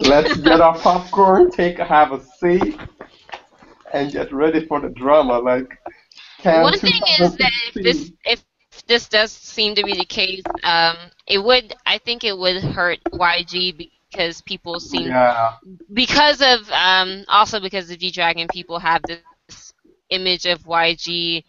Let's 0.00 0.36
get 0.38 0.60
our 0.60 0.76
popcorn, 0.78 1.50
take 1.50 1.78
have 1.78 2.12
a 2.12 2.20
seat, 2.20 2.76
and 3.92 4.12
get 4.12 4.32
ready 4.32 4.66
for 4.66 4.80
the 4.80 4.88
drama. 4.88 5.38
Like, 5.38 5.78
one 6.54 6.78
thing 6.78 7.02
is 7.20 7.36
that 7.36 7.52
if 7.64 7.80
this 7.82 8.12
if 8.24 8.44
this 8.86 9.08
does 9.08 9.32
seem 9.32 9.74
to 9.74 9.84
be 9.84 9.94
the 9.94 10.04
case, 10.04 10.42
um, 10.62 10.96
it 11.26 11.38
would 11.38 11.74
I 11.86 11.98
think 11.98 12.24
it 12.24 12.36
would 12.36 12.62
hurt 12.62 13.00
YG 13.12 13.76
because 13.76 14.40
people 14.42 14.80
seem 14.80 15.04
Yeah, 15.04 15.54
because 15.92 16.40
of 16.42 16.70
um, 16.70 17.24
also 17.28 17.60
because 17.60 17.90
of 17.90 17.98
G 17.98 18.10
Dragon, 18.10 18.48
people 18.48 18.78
have 18.80 19.02
this 19.06 19.72
image 20.10 20.46
of 20.46 20.64
YG 20.64 21.44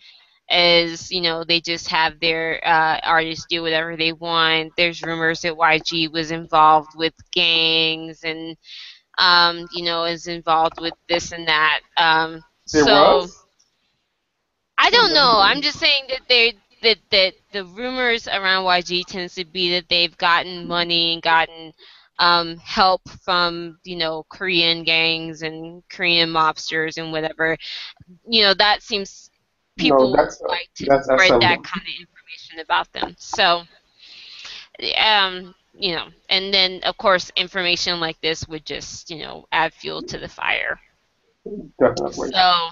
as 0.49 1.11
you 1.11 1.21
know 1.21 1.43
they 1.43 1.59
just 1.59 1.89
have 1.89 2.19
their 2.19 2.65
uh, 2.65 2.99
artists 3.03 3.45
do 3.49 3.61
whatever 3.61 3.97
they 3.97 4.13
want. 4.13 4.73
There's 4.77 5.03
rumors 5.03 5.41
that 5.41 5.53
YG 5.53 6.11
was 6.11 6.31
involved 6.31 6.91
with 6.95 7.13
gangs 7.33 8.23
and 8.23 8.55
um, 9.17 9.67
you 9.71 9.83
know 9.83 10.05
is 10.05 10.27
involved 10.27 10.79
with 10.79 10.93
this 11.09 11.31
and 11.31 11.47
that. 11.47 11.81
Um, 11.97 12.43
there 12.71 12.83
so 12.83 13.17
was. 13.17 13.45
I 14.77 14.89
don't 14.91 15.13
know. 15.13 15.39
I'm 15.41 15.61
just 15.61 15.79
saying 15.79 16.05
that 16.09 16.21
they 16.29 16.53
that 16.83 16.97
that 17.11 17.33
the 17.51 17.65
rumors 17.65 18.27
around 18.27 18.65
YG 18.65 19.05
tends 19.05 19.35
to 19.35 19.45
be 19.45 19.71
that 19.71 19.89
they've 19.89 20.15
gotten 20.17 20.67
money 20.67 21.13
and 21.13 21.21
gotten 21.21 21.73
um, 22.19 22.57
help 22.57 23.07
from 23.23 23.79
you 23.83 23.95
know 23.95 24.23
Korean 24.29 24.83
gangs 24.83 25.41
and 25.41 25.83
Korean 25.89 26.29
mobsters 26.29 26.97
and 26.97 27.11
whatever. 27.11 27.57
You 28.27 28.43
know 28.43 28.53
that 28.55 28.83
seems 28.83 29.29
people 29.77 30.13
that's- 30.13 30.41
like 30.47 30.69
to 30.75 30.85
that's 30.85 31.07
spread 31.07 31.31
SM. 31.31 31.39
that 31.39 31.63
kind 31.63 31.83
of 31.87 31.93
information 31.99 32.59
about 32.59 32.91
them. 32.93 33.15
So, 33.17 33.63
um, 34.97 35.55
you 35.73 35.95
know, 35.95 36.07
and 36.29 36.53
then 36.53 36.81
of 36.83 36.97
course 36.97 37.31
information 37.35 37.99
like 37.99 38.19
this 38.21 38.47
would 38.47 38.65
just 38.65 39.09
you 39.09 39.19
know 39.19 39.47
add 39.51 39.73
fuel 39.73 40.01
to 40.03 40.17
the 40.17 40.27
fire. 40.29 40.79
Definitely. 41.79 42.31
So, 42.33 42.69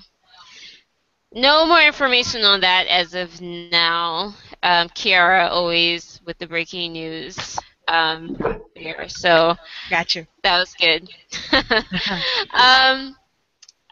no 1.33 1.65
more 1.65 1.81
information 1.81 2.43
on 2.43 2.61
that 2.61 2.87
as 2.87 3.13
of 3.13 3.41
now. 3.41 4.33
Um, 4.63 4.89
Kiara 4.89 5.49
always 5.49 6.21
with 6.25 6.37
the 6.37 6.47
breaking 6.47 6.93
news 6.93 7.57
um, 7.87 8.37
there. 8.75 9.07
So 9.09 9.55
Got 9.89 10.15
you. 10.15 10.25
that 10.43 10.59
was 10.59 10.73
good. 10.73 11.09
um, 12.53 13.15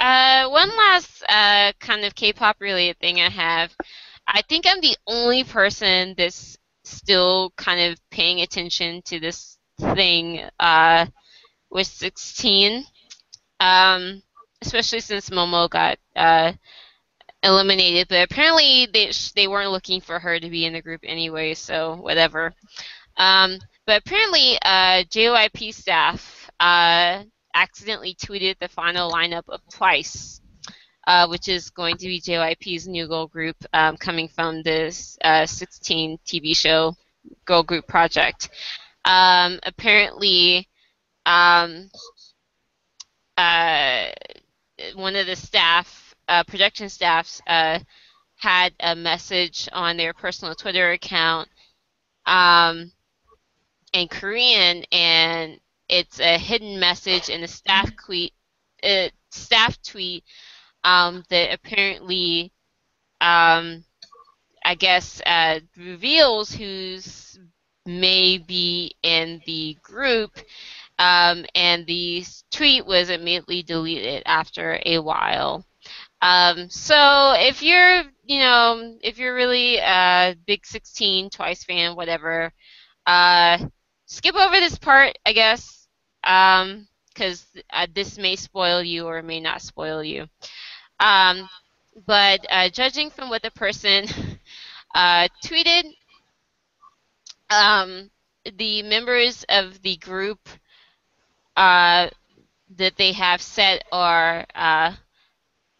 uh, 0.03 0.49
one 0.49 0.69
last 0.69 1.23
uh, 1.30 1.71
kind 1.80 2.03
of 2.03 2.13
K-pop 2.13 2.57
related 2.59 2.99
thing 2.99 3.21
I 3.21 3.30
have. 3.30 3.73
I 4.27 4.41
think 4.41 4.65
I'm 4.67 4.81
the 4.81 4.97
only 5.07 5.43
person 5.43 6.13
that's 6.17 6.57
still 6.84 7.53
kind 7.55 7.80
of 7.80 7.99
paying 8.11 8.41
attention 8.41 9.01
to 9.03 9.19
this 9.19 9.57
thing 9.80 10.41
uh, 10.59 11.05
with 11.71 11.88
16. 11.88 12.84
Um, 13.59 14.21
especially 14.61 14.99
since 14.99 15.30
Momo 15.30 15.69
got 15.69 15.97
uh, 16.15 16.51
eliminated, 17.41 18.07
but 18.09 18.30
apparently 18.30 18.88
they 18.93 19.11
they 19.35 19.47
weren't 19.47 19.71
looking 19.71 20.01
for 20.01 20.19
her 20.19 20.39
to 20.39 20.49
be 20.49 20.65
in 20.65 20.73
the 20.73 20.81
group 20.81 21.01
anyway, 21.03 21.53
so 21.53 21.95
whatever. 21.95 22.53
Um, 23.17 23.59
but 23.85 24.01
apparently, 24.05 24.57
uh, 24.63 25.03
JYP 25.03 25.73
staff 25.73 26.49
uh, 26.59 27.23
accidentally 27.53 28.15
tweeted 28.15 28.57
the 28.59 28.67
final 28.67 29.11
lineup 29.11 29.43
of 29.47 29.61
Twice, 29.71 30.41
uh, 31.07 31.27
which 31.27 31.47
is 31.47 31.69
going 31.69 31.97
to 31.97 32.07
be 32.07 32.21
JYP's 32.21 32.88
new 32.88 33.07
girl 33.07 33.27
group 33.27 33.57
um, 33.73 33.97
coming 33.97 34.27
from 34.27 34.63
this 34.63 35.17
uh, 35.23 35.45
16 35.45 36.19
TV 36.25 36.55
show 36.55 36.95
girl 37.45 37.63
group 37.63 37.88
project. 37.88 38.49
Um, 39.05 39.59
apparently, 39.63 40.67
um, 41.25 41.89
uh, 43.38 44.07
one 44.95 45.15
of 45.15 45.25
the 45.25 45.35
staff, 45.35 46.15
uh, 46.27 46.43
production 46.45 46.89
staffs, 46.89 47.41
uh, 47.47 47.80
had 48.35 48.73
a 48.80 48.95
message 48.95 49.69
on 49.71 49.97
their 49.97 50.13
personal 50.13 50.55
Twitter 50.55 50.91
account 50.91 51.47
um, 52.25 52.91
in 53.93 54.07
Korean, 54.07 54.84
and 54.91 55.59
it's 55.94 56.20
a 56.20 56.40
hidden 56.40 56.80
message 56.80 57.30
in 57.30 57.44
a 57.44 57.48
staff 57.48 57.91
tweet, 58.03 58.34
uh, 58.84 59.10
staff 59.30 59.80
tweet 59.84 60.24
um, 60.84 61.24
that 61.30 61.53
apparently, 61.53 62.52
um, 63.22 63.86
I 64.65 64.74
guess, 64.76 65.22
uh, 65.24 65.60
reveals 65.78 66.52
who's 66.52 67.38
may 67.86 68.40
be 68.40 68.95
in 69.03 69.41
the 69.45 69.78
group. 69.84 70.40
Um, 70.98 71.45
and 71.53 71.86
the 71.86 72.26
tweet 72.52 72.86
was 72.88 73.10
immediately 73.10 73.61
deleted 73.61 74.24
after 74.26 74.80
a 74.86 74.98
while. 74.98 75.64
Um, 76.22 76.70
so 76.72 77.34
if 77.38 77.61
you're, 77.61 78.03
you 78.24 78.40
know, 78.40 78.98
if 79.03 79.20
you're 79.20 79.36
really 79.36 79.78
a 79.78 80.36
big 80.48 80.65
16 80.65 81.30
Twice 81.30 81.64
fan, 81.64 81.95
whatever, 81.95 82.52
uh, 83.06 83.57
skip 84.06 84.36
over 84.36 84.56
this 84.56 84.78
part, 84.78 85.18
I 85.26 85.34
guess, 85.34 85.82
because 86.24 87.45
uh, 87.72 87.88
this 87.94 88.18
may 88.18 88.36
spoil 88.36 88.82
you 88.82 89.06
or 89.08 89.22
may 89.22 89.40
not 89.40 89.62
spoil 89.62 90.04
you. 90.04 90.28
Um, 91.00 91.50
but 92.08 92.45
uh, 92.50 92.70
judging 92.70 93.10
from 93.10 93.30
what 93.30 93.44
the 93.44 93.52
person 93.52 94.06
uh, 94.95 95.28
tweeted, 95.44 95.84
um, 97.50 98.10
the 98.58 98.82
members 98.84 99.45
of 99.50 99.82
the 99.82 99.98
group 99.98 100.40
uh, 101.56 102.10
that 102.78 102.98
they 102.98 103.12
have 103.12 103.41
set 103.41 103.84
are 103.91 104.45
uh, 104.56 104.94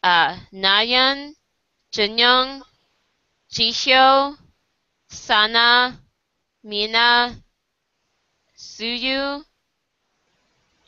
uh, 0.04 0.38
Nayeon, 0.54 1.34
Jeongyeon, 1.92 2.62
Jihyo, 3.52 4.38
Sana, 5.10 6.00
Mina, 6.64 7.44
Tzuyu, 8.58 9.44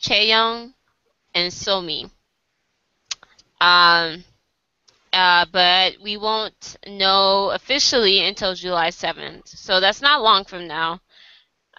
Chaeyoung, 0.05 0.73
and 1.33 1.51
Somi. 1.51 2.09
Um, 3.59 4.23
uh, 5.11 5.45
but 5.51 5.93
we 6.03 6.17
won't 6.17 6.77
know 6.87 7.49
officially 7.51 8.23
until 8.25 8.53
July 8.53 8.89
7th. 8.89 9.47
So 9.47 9.79
that's 9.79 10.01
not 10.01 10.21
long 10.21 10.45
from 10.45 10.67
now. 10.67 10.99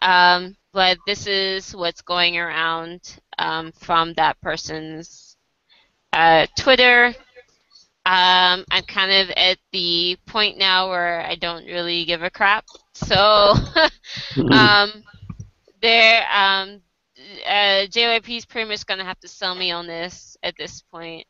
Um, 0.02 0.56
but 0.72 0.98
this 1.06 1.26
is 1.26 1.74
what's 1.74 2.02
going 2.02 2.36
around 2.38 3.18
um, 3.38 3.72
from 3.72 4.14
that 4.14 4.40
person's 4.40 5.36
uh, 6.12 6.46
Twitter. 6.58 7.14
Um, 8.04 8.64
I'm 8.70 8.84
kind 8.86 9.10
of 9.10 9.30
at 9.36 9.58
the 9.72 10.16
point 10.26 10.58
now 10.58 10.88
where 10.88 11.20
I 11.20 11.34
don't 11.34 11.66
really 11.66 12.04
give 12.04 12.22
a 12.22 12.30
crap. 12.30 12.64
So 12.94 13.14
um, 14.50 15.04
there, 15.80 16.24
uh, 17.46 17.86
JYP's 17.88 18.46
pretty 18.46 18.68
much 18.68 18.86
gonna 18.86 19.04
have 19.04 19.20
to 19.20 19.28
sell 19.28 19.54
me 19.54 19.70
on 19.70 19.86
this 19.86 20.36
at 20.42 20.56
this 20.56 20.82
point. 20.82 21.26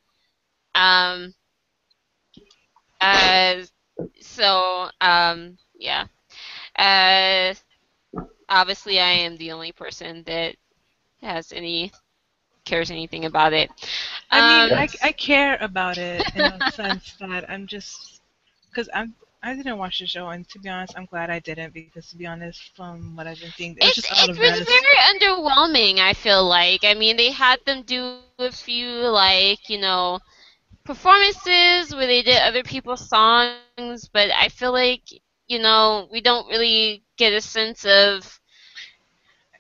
Um, 0.74 1.35
uh, 3.01 3.62
so 4.20 4.89
um, 5.01 5.56
yeah. 5.78 6.06
Uh, 6.78 7.55
obviously 8.48 8.98
I 9.01 9.10
am 9.10 9.36
the 9.36 9.52
only 9.52 9.73
person 9.73 10.23
that 10.24 10.56
has 11.20 11.52
any 11.52 11.93
cares 12.64 12.90
anything 12.90 13.24
about 13.24 13.52
it. 13.52 13.70
I 14.31 14.40
mean, 14.43 14.70
Um, 14.70 14.73
I, 14.73 14.89
I 15.02 15.12
care 15.12 15.56
about 15.60 15.98
it 15.98 16.28
in 16.35 16.47
a 16.47 16.62
sense 16.66 17.14
that 17.20 17.48
I'm 17.51 17.66
just 17.66 18.23
because 18.70 18.89
I'm 18.94 19.14
I 19.42 19.54
didn't 19.54 19.78
watch 19.78 19.98
the 20.00 20.06
show, 20.06 20.28
and 20.28 20.48
to 20.48 20.58
be 20.58 20.68
honest, 20.68 20.96
I'm 20.96 21.06
glad 21.06 21.30
I 21.30 21.38
didn't 21.40 21.72
because 21.74 22.10
to 22.10 22.16
be 22.16 22.26
honest, 22.26 22.60
from 22.74 23.14
what 23.16 23.26
I've 23.26 23.40
been 23.40 23.52
seeing, 23.52 23.76
it's, 23.80 23.98
It's, 23.98 24.08
just 24.08 24.28
it 24.28 24.38
was 24.38 24.60
very 24.60 24.96
underwhelming. 25.10 25.98
I 26.00 26.12
feel 26.14 26.44
like. 26.46 26.84
I 26.84 26.94
mean, 26.94 27.16
they 27.16 27.30
had 27.30 27.60
them 27.66 27.82
do 27.82 28.02
a 28.02 28.50
few 28.50 28.88
like 29.08 29.68
you 29.68 29.78
know 29.78 30.20
performances 30.84 31.94
where 31.94 32.06
they 32.06 32.22
did 32.22 32.38
other 32.42 32.62
people's 32.64 33.08
songs, 33.08 34.08
but 34.12 34.30
I 34.30 34.48
feel 34.48 34.72
like 34.72 35.02
you 35.48 35.58
know 35.58 36.08
we 36.10 36.20
don't 36.20 36.48
really 36.48 37.02
get 37.16 37.32
a 37.32 37.40
sense 37.40 37.84
of 37.84 38.40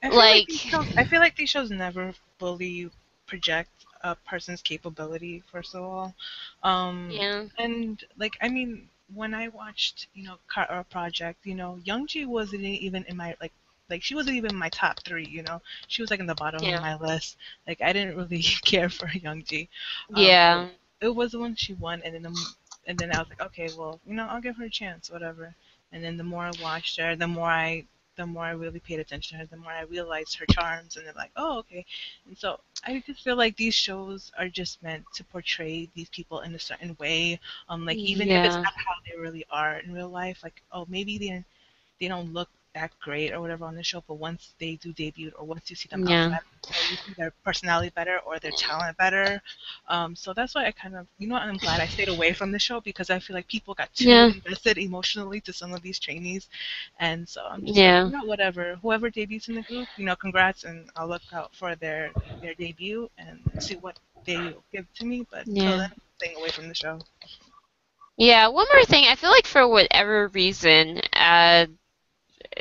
I 0.02 0.08
feel 0.08 0.16
like- 0.18 0.50
shows, 0.50 0.86
I 0.96 1.04
feel 1.04 1.20
like 1.20 1.36
these 1.36 1.50
shows 1.50 1.70
never 1.70 2.12
fully 2.38 2.90
project 3.26 3.70
a 4.02 4.14
person's 4.14 4.62
capability. 4.62 5.42
First 5.50 5.74
of 5.74 5.82
all, 5.82 6.14
um, 6.62 7.10
yeah 7.10 7.44
and 7.58 8.02
like 8.16 8.36
I 8.40 8.48
mean, 8.48 8.88
when 9.14 9.34
I 9.34 9.48
watched, 9.48 10.08
you 10.14 10.24
know, 10.24 10.38
Kara 10.52 10.84
Project, 10.84 11.46
you 11.46 11.54
know, 11.54 11.76
Young 11.84 12.06
Youngji 12.06 12.26
wasn't 12.26 12.64
even 12.64 13.04
in 13.04 13.16
my 13.16 13.36
like. 13.40 13.52
Like 13.88 14.02
she 14.02 14.14
wasn't 14.14 14.36
even 14.36 14.50
in 14.52 14.56
my 14.56 14.70
top 14.70 15.00
three, 15.04 15.26
you 15.26 15.42
know. 15.42 15.62
She 15.86 16.02
was 16.02 16.10
like 16.10 16.20
in 16.20 16.26
the 16.26 16.34
bottom 16.34 16.62
Yeah. 16.62 16.72
of 16.74 16.80
my 16.80 16.96
list. 16.96 17.36
Like 17.66 17.80
I 17.82 17.92
didn't 17.92 18.16
really 18.16 18.42
care 18.64 18.88
for 18.88 19.06
Youngji. 19.08 19.68
Um, 20.14 20.40
yeah 20.40 20.68
it 21.00 21.14
was 21.14 21.32
the 21.32 21.38
one 21.38 21.54
she 21.54 21.74
won, 21.74 22.02
and 22.02 22.14
then 22.14 22.22
the, 22.22 22.46
and 22.86 22.98
then 22.98 23.12
I 23.12 23.18
was 23.18 23.28
like, 23.28 23.40
okay, 23.40 23.70
well, 23.70 24.00
you 24.06 24.14
know, 24.14 24.26
I'll 24.26 24.40
give 24.40 24.56
her 24.56 24.64
a 24.64 24.70
chance, 24.70 25.10
whatever. 25.10 25.54
And 25.92 26.02
then 26.04 26.16
the 26.16 26.24
more 26.24 26.44
I 26.44 26.52
watched 26.62 26.98
her, 26.98 27.14
the 27.16 27.26
more 27.28 27.50
I 27.50 27.84
the 28.16 28.26
more 28.26 28.44
I 28.44 28.50
really 28.50 28.80
paid 28.80 29.00
attention 29.00 29.38
to 29.38 29.44
her, 29.44 29.46
the 29.50 29.56
more 29.56 29.72
I 29.72 29.82
realized 29.82 30.36
her 30.36 30.46
charms, 30.46 30.96
and 30.96 31.06
then 31.06 31.14
like, 31.16 31.30
oh, 31.36 31.58
okay. 31.58 31.84
And 32.26 32.36
so 32.36 32.60
I 32.84 33.02
just 33.06 33.22
feel 33.22 33.36
like 33.36 33.56
these 33.56 33.74
shows 33.74 34.32
are 34.38 34.48
just 34.48 34.82
meant 34.82 35.04
to 35.14 35.24
portray 35.24 35.88
these 35.94 36.08
people 36.10 36.40
in 36.40 36.54
a 36.54 36.58
certain 36.58 36.96
way, 37.00 37.38
um, 37.68 37.84
like 37.86 37.98
even 37.98 38.28
if 38.30 38.44
it's 38.44 38.56
not 38.56 38.72
how 38.74 38.94
they 39.06 39.20
really 39.20 39.44
are 39.50 39.78
in 39.78 39.92
real 39.92 40.08
life, 40.08 40.38
like, 40.42 40.62
oh, 40.72 40.86
maybe 40.88 41.18
they 41.18 41.44
they 42.00 42.08
don't 42.08 42.32
look 42.32 42.48
that 42.76 42.92
great 43.00 43.32
or 43.32 43.40
whatever 43.42 43.66
on 43.66 43.76
the 43.76 43.84
show, 43.84 44.02
but 44.08 44.16
once 44.28 44.54
they 44.60 44.76
do 44.76 44.92
debut 44.92 45.32
or 45.38 45.46
once 45.46 45.70
you 45.70 45.76
see 45.76 45.88
them 45.88 46.04
Yeah. 46.06 46.36
outside, 46.36 46.40
you 46.90 46.96
see 47.04 47.14
their 47.16 47.32
personality 47.44 47.90
better 47.94 48.18
or 48.26 48.38
their 48.38 48.52
talent 48.52 48.96
better. 48.98 49.42
Um, 49.88 50.16
so 50.16 50.32
that's 50.34 50.54
why 50.54 50.66
I 50.66 50.72
kind 50.72 50.96
of, 50.96 51.06
you 51.18 51.28
know, 51.28 51.34
what, 51.36 51.42
I'm 51.44 51.58
glad 51.58 51.80
I 51.80 51.88
stayed 51.88 52.08
away 52.08 52.32
from 52.34 52.52
the 52.52 52.58
show 52.58 52.80
because 52.80 53.10
I 53.10 53.20
feel 53.20 53.36
like 53.36 53.48
people 53.48 53.74
got 53.74 53.94
too 53.94 54.14
Yeah. 54.14 54.32
invested 54.34 54.78
emotionally 54.78 55.40
to 55.42 55.52
some 55.52 55.74
of 55.74 55.82
these 55.82 56.00
trainees, 56.00 56.48
and 57.00 57.28
so 57.28 57.46
I'm 57.50 57.64
just 57.64 57.84
Yeah. 57.84 58.02
like, 58.02 58.04
you 58.04 58.12
know, 58.12 58.24
whatever. 58.24 58.76
Whoever 58.82 59.10
debuts 59.10 59.48
in 59.48 59.54
the 59.56 59.62
group, 59.62 59.88
you 59.96 60.04
know, 60.06 60.16
congrats, 60.16 60.64
and 60.64 60.90
I'll 60.96 61.08
look 61.08 61.22
out 61.32 61.54
for 61.54 61.74
their 61.76 62.12
their 62.42 62.54
debut 62.54 63.10
and 63.18 63.40
see 63.58 63.76
what 63.76 63.98
they 64.26 64.56
give 64.72 64.86
to 64.94 65.06
me. 65.06 65.26
But 65.30 65.46
Yeah. 65.46 65.76
then, 65.76 65.90
staying 66.18 66.36
away 66.36 66.50
from 66.50 66.68
the 66.68 66.74
show. 66.74 67.00
Yeah, 68.16 68.48
one 68.48 68.66
more 68.72 68.84
thing. 68.84 69.04
I 69.06 69.16
feel 69.16 69.30
like 69.30 69.46
for 69.46 69.66
whatever 69.68 70.28
reason, 70.28 71.00
uh, 71.14 71.66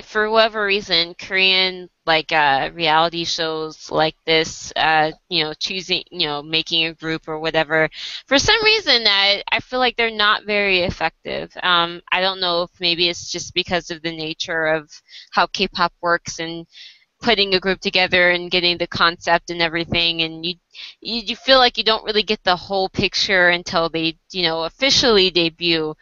for 0.03 0.29
whatever 0.29 0.65
reason, 0.65 1.15
Korean 1.17 1.89
like 2.05 2.31
uh, 2.31 2.69
reality 2.73 3.23
shows 3.25 3.89
like 3.91 4.15
this, 4.25 4.71
uh, 4.75 5.11
you 5.29 5.43
know, 5.43 5.53
choosing, 5.53 6.03
you 6.11 6.27
know, 6.27 6.43
making 6.43 6.85
a 6.85 6.93
group 6.93 7.27
or 7.27 7.39
whatever, 7.39 7.89
for 8.27 8.37
some 8.37 8.61
reason, 8.63 9.03
I 9.07 9.43
I 9.51 9.59
feel 9.61 9.79
like 9.79 9.95
they're 9.95 10.11
not 10.11 10.45
very 10.45 10.81
effective. 10.81 11.51
Um, 11.63 12.01
I 12.11 12.21
don't 12.21 12.41
know 12.41 12.63
if 12.63 12.71
maybe 12.79 13.09
it's 13.09 13.31
just 13.31 13.53
because 13.53 13.89
of 13.89 14.01
the 14.01 14.15
nature 14.15 14.67
of 14.67 14.91
how 15.31 15.47
K-pop 15.47 15.93
works 16.01 16.39
and 16.39 16.67
putting 17.21 17.53
a 17.55 17.59
group 17.59 17.79
together 17.81 18.29
and 18.31 18.51
getting 18.51 18.77
the 18.77 18.87
concept 18.87 19.49
and 19.49 19.61
everything, 19.61 20.21
and 20.21 20.45
you 20.45 20.55
you, 21.01 21.21
you 21.21 21.35
feel 21.35 21.57
like 21.57 21.77
you 21.77 21.83
don't 21.83 22.05
really 22.05 22.23
get 22.23 22.43
the 22.43 22.55
whole 22.55 22.89
picture 22.89 23.49
until 23.49 23.89
they 23.89 24.17
you 24.31 24.43
know 24.43 24.63
officially 24.63 25.29
debut 25.31 25.95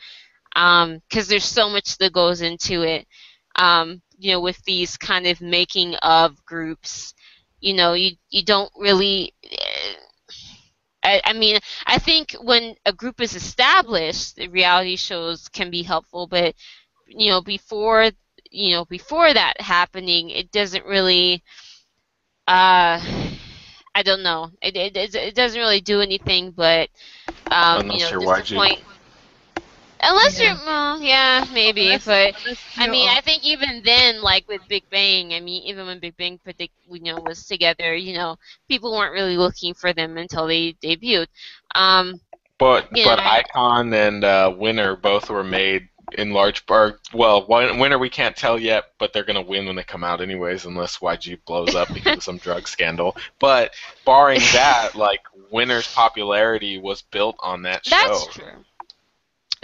because 0.53 1.27
there's 1.27 1.45
so 1.45 1.69
much 1.69 1.97
that 1.97 2.13
goes 2.13 2.41
into 2.41 2.81
it 2.83 3.07
um, 3.55 4.01
you 4.17 4.31
know 4.31 4.39
with 4.39 4.61
these 4.65 4.97
kind 4.97 5.27
of 5.27 5.41
making 5.41 5.95
of 5.95 6.43
groups 6.45 7.13
you 7.59 7.73
know 7.73 7.93
you 7.93 8.11
you 8.29 8.43
don't 8.43 8.71
really 8.77 9.33
eh, 9.43 9.95
I, 11.03 11.21
I 11.25 11.33
mean 11.33 11.59
I 11.85 11.97
think 11.99 12.35
when 12.41 12.75
a 12.85 12.93
group 12.93 13.21
is 13.21 13.35
established 13.35 14.35
the 14.35 14.47
reality 14.47 14.95
shows 14.95 15.47
can 15.49 15.69
be 15.69 15.83
helpful 15.83 16.27
but 16.27 16.55
you 17.07 17.29
know 17.29 17.41
before 17.41 18.11
you 18.49 18.73
know 18.73 18.85
before 18.85 19.33
that 19.33 19.59
happening 19.59 20.29
it 20.29 20.51
doesn't 20.51 20.85
really 20.85 21.43
uh 22.47 22.99
I 23.95 24.01
don't 24.01 24.23
know. 24.23 24.49
It, 24.61 24.75
it, 24.75 25.15
it, 25.15 25.35
doesn't 25.35 25.59
really 25.59 25.79
do 25.79 26.01
anything, 26.01 26.51
but 26.51 26.89
um, 27.51 27.81
Unless 27.81 28.11
you 28.11 28.17
know, 28.17 28.21
you're 28.21 28.41
YG. 28.41 28.81
Unless 30.03 30.39
Yeah. 30.39 30.55
you're, 30.55 30.65
well, 30.65 31.01
yeah, 31.01 31.45
maybe, 31.53 31.85
Unless- 31.87 32.05
but 32.05 32.35
unless 32.43 32.59
I 32.77 32.87
mean, 32.87 33.09
I 33.09 33.21
think 33.21 33.43
even 33.45 33.81
then, 33.83 34.21
like 34.21 34.47
with 34.47 34.61
Big 34.67 34.89
Bang, 34.89 35.33
I 35.33 35.39
mean, 35.39 35.63
even 35.63 35.85
when 35.85 35.99
Big 35.99 36.15
Bang, 36.17 36.37
predict, 36.43 36.73
you 36.89 36.99
know, 37.01 37.19
was 37.21 37.45
together, 37.47 37.95
you 37.95 38.15
know, 38.17 38.37
people 38.67 38.91
weren't 38.91 39.13
really 39.13 39.37
looking 39.37 39.73
for 39.73 39.93
them 39.93 40.17
until 40.17 40.47
they 40.47 40.73
debuted. 40.73 41.27
Um, 41.75 42.19
But 42.59 42.87
Yeah. 42.95 43.05
but 43.05 43.19
iKON 43.19 43.93
and 43.93 44.23
uh, 44.23 44.53
Winner 44.55 44.95
both 44.95 45.29
were 45.29 45.43
made 45.43 45.89
in 46.17 46.31
large 46.31 46.65
part. 46.67 46.99
Well, 47.11 47.45
Winner 47.47 47.97
we 47.97 48.09
can't 48.09 48.35
tell 48.35 48.59
yet, 48.59 48.91
but 48.99 49.11
they're 49.11 49.23
gonna 49.23 49.41
win 49.41 49.65
when 49.65 49.75
they 49.75 49.83
come 49.83 50.03
out 50.03 50.21
anyways, 50.21 50.65
unless 50.65 50.99
YG 50.99 51.43
blows 51.45 51.73
up 51.75 51.91
because 51.93 52.17
of 52.17 52.23
some 52.23 52.37
drug 52.37 52.67
scandal. 52.67 53.17
But 53.39 53.73
barring 54.05 54.39
that, 54.53 54.95
like 54.95 55.21
Winner's 55.51 55.91
popularity 55.93 56.77
was 56.77 57.01
built 57.01 57.35
on 57.39 57.63
that 57.63 57.85
show. 57.85 57.95
that's 57.95 58.27
true. 58.27 58.63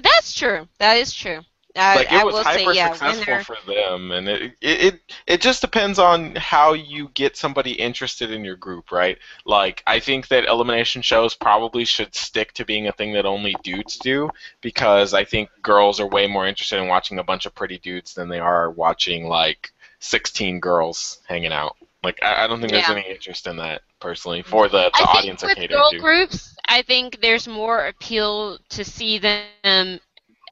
That's 0.01 0.33
true. 0.33 0.67
That 0.79 0.97
is 0.97 1.13
true. 1.13 1.39
I, 1.75 1.95
like 1.97 2.11
it 2.11 2.13
I 2.13 2.23
was 2.23 2.33
will 2.33 2.43
hyper 2.43 2.71
say, 2.71 2.75
yeah, 2.75 2.93
successful 2.93 3.37
for 3.39 3.55
them, 3.67 4.11
and 4.11 4.27
it, 4.27 4.41
it 4.59 4.83
it 4.95 5.01
it 5.27 5.41
just 5.41 5.61
depends 5.61 5.99
on 5.99 6.35
how 6.35 6.73
you 6.73 7.09
get 7.13 7.37
somebody 7.37 7.71
interested 7.73 8.31
in 8.31 8.43
your 8.43 8.55
group, 8.55 8.91
right? 8.91 9.17
Like 9.45 9.83
I 9.85 9.99
think 9.99 10.27
that 10.29 10.45
elimination 10.45 11.03
shows 11.03 11.35
probably 11.35 11.85
should 11.85 12.15
stick 12.15 12.53
to 12.53 12.65
being 12.65 12.87
a 12.87 12.91
thing 12.91 13.13
that 13.13 13.25
only 13.25 13.55
dudes 13.63 13.97
do, 13.97 14.31
because 14.61 15.13
I 15.13 15.23
think 15.23 15.49
girls 15.61 15.99
are 15.99 16.07
way 16.07 16.27
more 16.27 16.47
interested 16.47 16.79
in 16.81 16.87
watching 16.87 17.19
a 17.19 17.23
bunch 17.23 17.45
of 17.45 17.53
pretty 17.55 17.77
dudes 17.77 18.13
than 18.15 18.29
they 18.29 18.39
are 18.39 18.71
watching 18.71 19.27
like 19.27 19.71
16 19.99 20.59
girls 20.59 21.19
hanging 21.27 21.53
out. 21.53 21.77
Like 22.03 22.19
I, 22.23 22.43
I 22.45 22.47
don't 22.47 22.59
think 22.59 22.71
there's 22.71 22.87
Yeah. 22.87 22.95
any 22.95 23.07
interest 23.09 23.45
in 23.47 23.57
that 23.57 23.83
personally 23.99 24.41
for 24.41 24.67
the, 24.69 24.89
the 24.89 24.91
I 24.93 25.05
think 25.05 25.09
audience 25.09 25.43
I'm 25.43 25.49
with 25.49 25.69
girl 25.69 25.91
to. 25.91 25.99
groups, 25.99 26.55
I 26.69 26.83
think 26.83 27.21
there's 27.21 27.47
more 27.49 27.87
appeal 27.87 28.59
to 28.69 28.85
see 28.85 29.19
them 29.19 29.99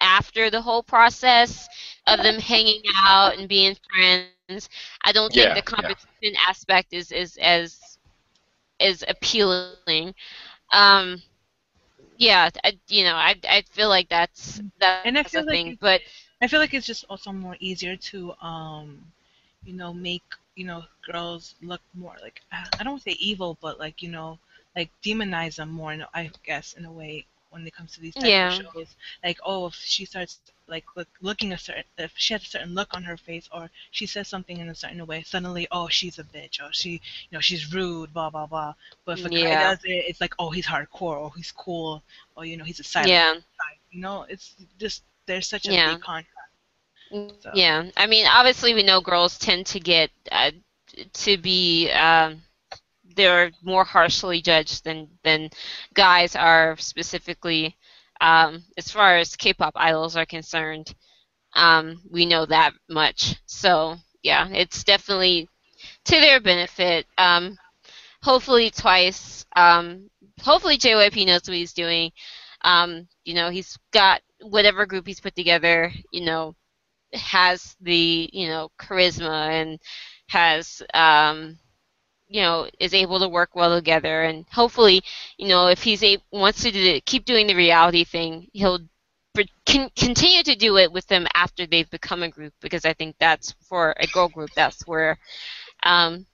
after 0.02 0.50
the 0.50 0.62
whole 0.62 0.84
process 0.84 1.70
of 2.08 2.22
them 2.24 2.40
hanging 2.40 2.84
out 3.08 3.38
and 3.38 3.50
being 3.50 3.76
friends. 3.92 4.70
I 5.04 5.12
don't 5.12 5.34
think 5.34 5.54
Yeah, 5.54 5.56
the 5.56 5.62
yeah. 5.78 5.92
competition 5.92 6.36
aspect 6.48 6.94
is 6.94 7.12
is 7.12 7.38
as 7.42 8.00
is 8.80 9.06
appealing. 9.08 10.14
Um, 10.74 11.22
yeah, 12.18 12.50
I, 12.64 12.80
you 12.90 13.04
know, 13.04 13.16
I 13.16 13.36
I 13.48 13.64
feel 13.70 13.90
like 13.90 14.10
that's 14.10 14.62
that's 14.80 15.04
And 15.04 15.18
I 15.18 15.24
a 15.24 15.24
feel 15.24 15.46
like 15.46 15.62
thing, 15.62 15.66
it- 15.66 15.80
but 15.80 16.02
I 16.42 16.48
feel 16.48 16.60
like 16.60 16.74
it's 16.74 16.86
just 16.86 17.06
also 17.10 17.32
more 17.32 17.56
easier 17.60 17.96
to, 17.96 18.34
um, 18.42 19.12
you 19.64 19.74
know, 19.74 19.94
make 19.94 20.24
you 20.56 20.66
know 20.66 20.84
girls 21.06 21.56
look 21.62 21.82
more 21.94 22.16
like 22.22 22.42
I 22.52 22.68
I 22.80 22.84
don't 22.84 22.94
want 22.94 23.04
to 23.04 23.12
say 23.12 23.18
evil, 23.20 23.58
but 23.62 23.80
like 23.80 24.02
you 24.02 24.10
know, 24.10 24.40
like 24.78 24.92
demonize 25.04 25.58
them 25.58 25.72
more. 25.72 25.94
In, 25.94 26.06
I 26.14 26.32
guess 26.46 26.74
in 26.74 26.86
a 26.86 26.92
way 26.92 27.26
when 27.52 27.68
it 27.68 27.74
comes 27.76 27.94
to 27.96 28.02
these 28.02 28.16
type 28.16 28.26
Yeah. 28.26 28.50
of 28.50 28.54
shows, 28.74 28.96
like 29.24 29.40
oh, 29.46 29.68
if 29.68 29.76
she 29.76 30.06
starts 30.06 30.40
like 30.70 30.86
look, 30.98 31.08
looking 31.22 31.54
a 31.54 31.58
certain, 31.58 31.84
if 31.98 32.14
she 32.16 32.34
has 32.36 32.44
a 32.44 32.48
certain 32.48 32.76
look 32.76 32.94
on 32.94 33.04
her 33.04 33.18
face, 33.18 33.50
or 33.54 33.70
she 33.92 34.06
says 34.06 34.28
something 34.28 34.58
in 34.60 34.70
a 34.70 34.76
certain 34.76 35.06
way, 35.08 35.24
suddenly 35.24 35.68
oh 35.72 35.88
she's 35.90 36.20
a 36.20 36.24
bitch, 36.26 36.62
or 36.62 36.70
she 36.74 36.92
you 36.92 37.32
know 37.34 37.40
she's 37.42 37.74
rude, 37.74 38.14
blah 38.14 38.30
blah 38.30 38.46
blah. 38.48 38.74
But 39.06 39.20
if 39.20 39.26
a 39.26 39.30
guy 39.30 39.56
does 39.56 39.80
it, 39.86 40.06
it's 40.10 40.22
like 40.22 40.36
oh 40.40 40.52
he's 40.52 40.68
hardcore, 40.68 41.18
or 41.24 41.32
he's 41.36 41.52
cool, 41.52 42.04
or 42.36 42.46
you 42.46 42.58
know 42.58 42.66
he's 42.66 42.80
a 42.80 42.84
silent 42.84 43.10
yeah. 43.12 43.34
guy. 43.36 43.74
You 43.92 44.02
know, 44.02 44.26
it's 44.30 44.56
just 44.80 45.04
there's 45.26 45.48
such 45.48 45.68
a 45.68 45.74
Yeah. 45.74 45.94
big 45.96 46.02
contrast. 46.02 46.34
So- 47.44 47.52
Yeah, 47.54 47.90
I 47.96 48.06
mean, 48.08 48.26
obviously, 48.28 48.74
we 48.74 48.84
know 48.84 49.00
girls 49.02 49.38
tend 49.38 49.66
to 49.68 49.80
get 49.80 50.12
uh, 50.32 50.52
to 51.14 51.38
be 51.38 51.90
um, 51.92 52.44
they're 53.18 53.52
more 53.64 53.84
harshly 53.84 54.42
judged 54.42 54.86
than 54.86 55.10
than 55.24 55.50
guys 55.94 56.36
are 56.36 56.78
specifically 56.78 57.76
um, 58.22 58.64
as 58.78 58.90
far 58.92 59.18
as 59.18 59.36
K-pop 59.36 59.74
idols 59.76 60.16
are 60.16 60.26
concerned. 60.26 60.94
Um, 61.54 62.02
we 62.10 62.26
know 62.26 62.46
that 62.46 62.74
much, 62.90 63.36
so 63.46 63.98
yeah, 64.24 64.48
it's 64.50 64.84
definitely 64.84 65.50
to 66.06 66.20
their 66.20 66.40
benefit. 66.40 67.06
Um, 67.18 67.58
hopefully, 68.24 68.70
twice. 68.72 69.46
Um, 69.56 70.10
hopefully, 70.42 70.78
JYP 70.78 71.26
knows 71.26 71.42
what 71.48 71.58
he's 71.58 71.74
doing. 71.74 72.12
Um, 72.64 73.08
you 73.26 73.34
know, 73.34 73.50
he's 73.50 73.78
got 73.92 74.22
whatever 74.42 74.86
group 74.86 75.08
he's 75.08 75.20
put 75.22 75.36
together. 75.36 75.92
You 76.12 76.26
know, 76.26 76.56
has 77.14 77.76
the 77.82 78.30
you 78.34 78.48
know 78.48 78.70
charisma 78.80 79.50
and 79.50 79.80
has 80.30 80.82
um, 80.94 81.58
you 82.30 82.42
know 82.42 82.68
is 82.80 82.94
able 82.94 83.20
to 83.20 83.28
work 83.30 83.56
well 83.56 83.76
together 83.76 84.24
and 84.24 84.46
hopefully 84.52 85.02
you 85.38 85.48
know 85.48 85.68
if 85.68 85.82
he's 85.84 86.04
a 86.04 86.18
wants 86.32 86.62
to 86.62 86.72
do, 86.72 87.00
keep 87.06 87.26
doing 87.26 87.48
the 87.48 87.56
reality 87.56 88.04
thing 88.04 88.48
he'll 88.54 88.80
can 89.66 89.90
continue 89.96 90.42
to 90.44 90.56
do 90.56 90.78
it 90.78 90.92
with 90.92 91.06
them 91.08 91.28
after 91.36 91.66
they've 91.68 91.90
become 91.90 92.24
a 92.24 92.30
group 92.30 92.54
because 92.62 92.86
I 92.86 92.94
think 92.94 93.16
that's 93.20 93.52
for 93.62 93.94
a 94.00 94.08
girl 94.08 94.30
group 94.30 94.50
that's 94.56 94.88
where 94.88 95.18
um, 95.84 96.26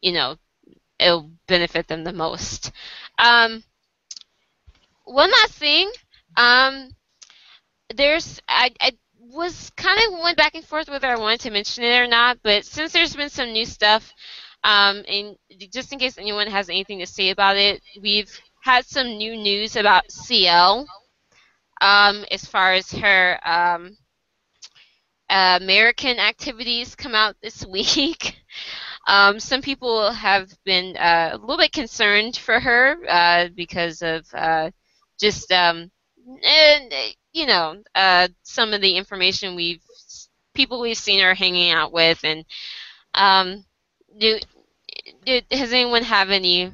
you 0.00 0.12
know 0.12 0.36
it'll 0.98 1.30
benefit 1.46 1.88
them 1.88 2.04
the 2.04 2.12
most. 2.12 2.70
Um, 3.18 3.64
one 5.04 5.30
last 5.30 5.54
thing, 5.54 5.90
um, 6.36 6.90
there's 7.94 8.40
I, 8.48 8.70
I 8.80 8.92
was 9.18 9.70
kind 9.76 9.98
of 10.06 10.20
went 10.22 10.36
back 10.36 10.54
and 10.54 10.64
forth 10.64 10.88
whether 10.88 11.08
I 11.08 11.16
wanted 11.18 11.40
to 11.40 11.50
mention 11.50 11.84
it 11.84 11.98
or 11.98 12.06
not, 12.06 12.38
but 12.42 12.64
since 12.64 12.92
there's 12.92 13.16
been 13.16 13.30
some 13.30 13.52
new 13.52 13.66
stuff, 13.66 14.12
um, 14.66 15.04
and 15.08 15.36
just 15.72 15.92
in 15.92 15.98
case 16.00 16.18
anyone 16.18 16.48
has 16.48 16.68
anything 16.68 16.98
to 16.98 17.06
say 17.06 17.30
about 17.30 17.56
it, 17.56 17.80
we've 18.02 18.30
had 18.62 18.84
some 18.84 19.06
new 19.16 19.36
news 19.36 19.76
about 19.76 20.10
CL 20.10 20.86
um, 21.80 22.24
as 22.32 22.44
far 22.44 22.72
as 22.72 22.90
her 22.90 23.38
um, 23.48 23.96
American 25.30 26.18
activities 26.18 26.96
come 26.96 27.14
out 27.14 27.36
this 27.40 27.64
week. 27.72 28.36
Um, 29.06 29.38
some 29.38 29.62
people 29.62 30.10
have 30.10 30.50
been 30.64 30.96
uh, 30.96 31.30
a 31.34 31.38
little 31.38 31.58
bit 31.58 31.72
concerned 31.72 32.36
for 32.36 32.58
her 32.58 32.96
uh, 33.08 33.48
because 33.54 34.02
of 34.02 34.26
uh, 34.34 34.72
just 35.20 35.52
um, 35.52 35.92
and 36.42 36.92
you 37.32 37.46
know 37.46 37.82
uh, 37.94 38.26
some 38.42 38.72
of 38.72 38.80
the 38.80 38.96
information 38.96 39.54
we've 39.54 39.82
people 40.54 40.80
we've 40.80 40.96
seen 40.96 41.20
her 41.20 41.34
hanging 41.34 41.70
out 41.70 41.92
with, 41.92 42.18
and 42.24 42.44
um, 43.14 43.64
do, 44.18 44.38
do, 44.40 44.46
does 45.24 45.72
anyone 45.72 46.02
have 46.04 46.30
any 46.30 46.72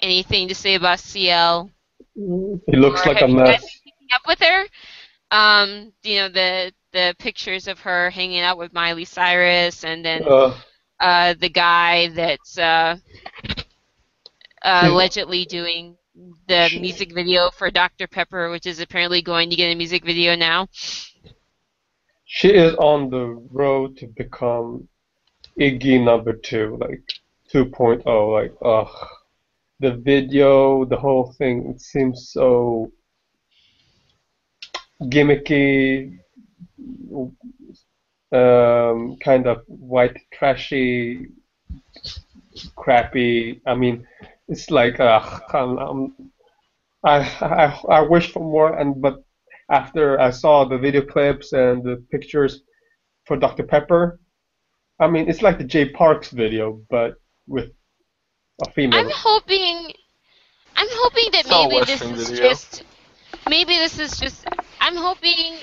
anything 0.00 0.48
to 0.48 0.54
say 0.54 0.74
about 0.74 1.00
CL? 1.00 1.70
He 2.14 2.76
looks 2.76 3.06
Or 3.06 3.06
like 3.06 3.20
a 3.20 3.26
have 3.26 3.30
you 3.30 3.42
guys 3.44 3.62
mess. 3.62 3.80
up 4.14 4.22
with 4.26 4.40
her? 4.40 4.64
Um, 5.30 5.92
you 6.02 6.16
know 6.16 6.28
the 6.28 6.72
the 6.92 7.14
pictures 7.18 7.68
of 7.68 7.80
her 7.80 8.10
hanging 8.10 8.40
out 8.40 8.58
with 8.58 8.72
Miley 8.72 9.04
Cyrus, 9.04 9.84
and 9.84 10.04
then 10.04 10.22
Uh, 10.22 10.54
uh, 11.00 11.34
the 11.38 11.48
guy 11.50 12.08
that's 12.08 12.58
uh, 12.58 12.96
uh, 14.62 14.82
allegedly 14.84 15.44
doing 15.44 15.96
the 16.48 16.70
music 16.80 17.12
video 17.14 17.50
for 17.50 17.70
Dr. 17.70 18.06
Pepper, 18.06 18.50
which 18.50 18.66
is 18.66 18.80
apparently 18.80 19.20
going 19.20 19.50
to 19.50 19.56
get 19.56 19.70
a 19.72 19.74
music 19.74 20.04
video 20.04 20.34
now. 20.36 20.68
she 22.24 22.48
is 22.48 22.74
on 22.76 23.10
the 23.10 23.26
road 23.52 23.96
to 23.98 24.06
become 24.06 24.88
Iggy 25.58 26.02
number 26.04 26.34
two, 26.34 26.76
like 26.80 27.02
2.0. 27.52 28.04
Like, 28.32 28.54
ugh. 28.62 29.08
The 29.80 29.92
video, 29.92 30.84
the 30.86 30.96
whole 30.96 31.32
thing, 31.32 31.70
it 31.74 31.80
seems 31.80 32.30
so 32.30 32.90
gimmicky, 35.02 36.18
um, 38.32 39.16
kind 39.22 39.46
of 39.46 39.62
white 39.66 40.16
trashy, 40.32 41.28
crappy. 42.74 43.60
I 43.66 43.74
mean, 43.74 44.06
it's 44.48 44.70
like, 44.70 44.98
ugh, 44.98 45.42
I'm, 45.52 45.78
I'm, 45.78 46.14
I, 47.04 47.18
I, 47.40 47.80
I 47.96 48.00
wish 48.00 48.32
for 48.32 48.40
more, 48.40 48.78
and 48.78 49.00
but 49.00 49.22
after 49.70 50.18
I 50.20 50.30
saw 50.30 50.64
the 50.64 50.78
video 50.78 51.02
clips 51.02 51.52
and 51.52 51.82
the 51.82 52.02
pictures 52.10 52.62
for 53.24 53.36
Dr. 53.36 53.64
Pepper, 53.64 54.18
I 54.98 55.06
mean, 55.08 55.28
it's 55.28 55.42
like 55.42 55.58
the 55.58 55.64
Jay 55.64 55.88
Park's 55.88 56.30
video, 56.30 56.80
but 56.90 57.16
with 57.46 57.70
a 58.66 58.70
female. 58.70 58.98
I'm 58.98 59.10
hoping, 59.10 59.92
I'm 60.76 60.88
hoping 60.90 61.28
that 61.32 61.40
It's 61.40 61.50
maybe 61.50 61.84
this 61.84 62.02
is 62.02 62.30
video. 62.30 62.48
just, 62.48 62.84
maybe 63.48 63.76
this 63.76 63.98
is 63.98 64.18
just, 64.18 64.46
I'm 64.80 64.96
hoping 64.96 65.58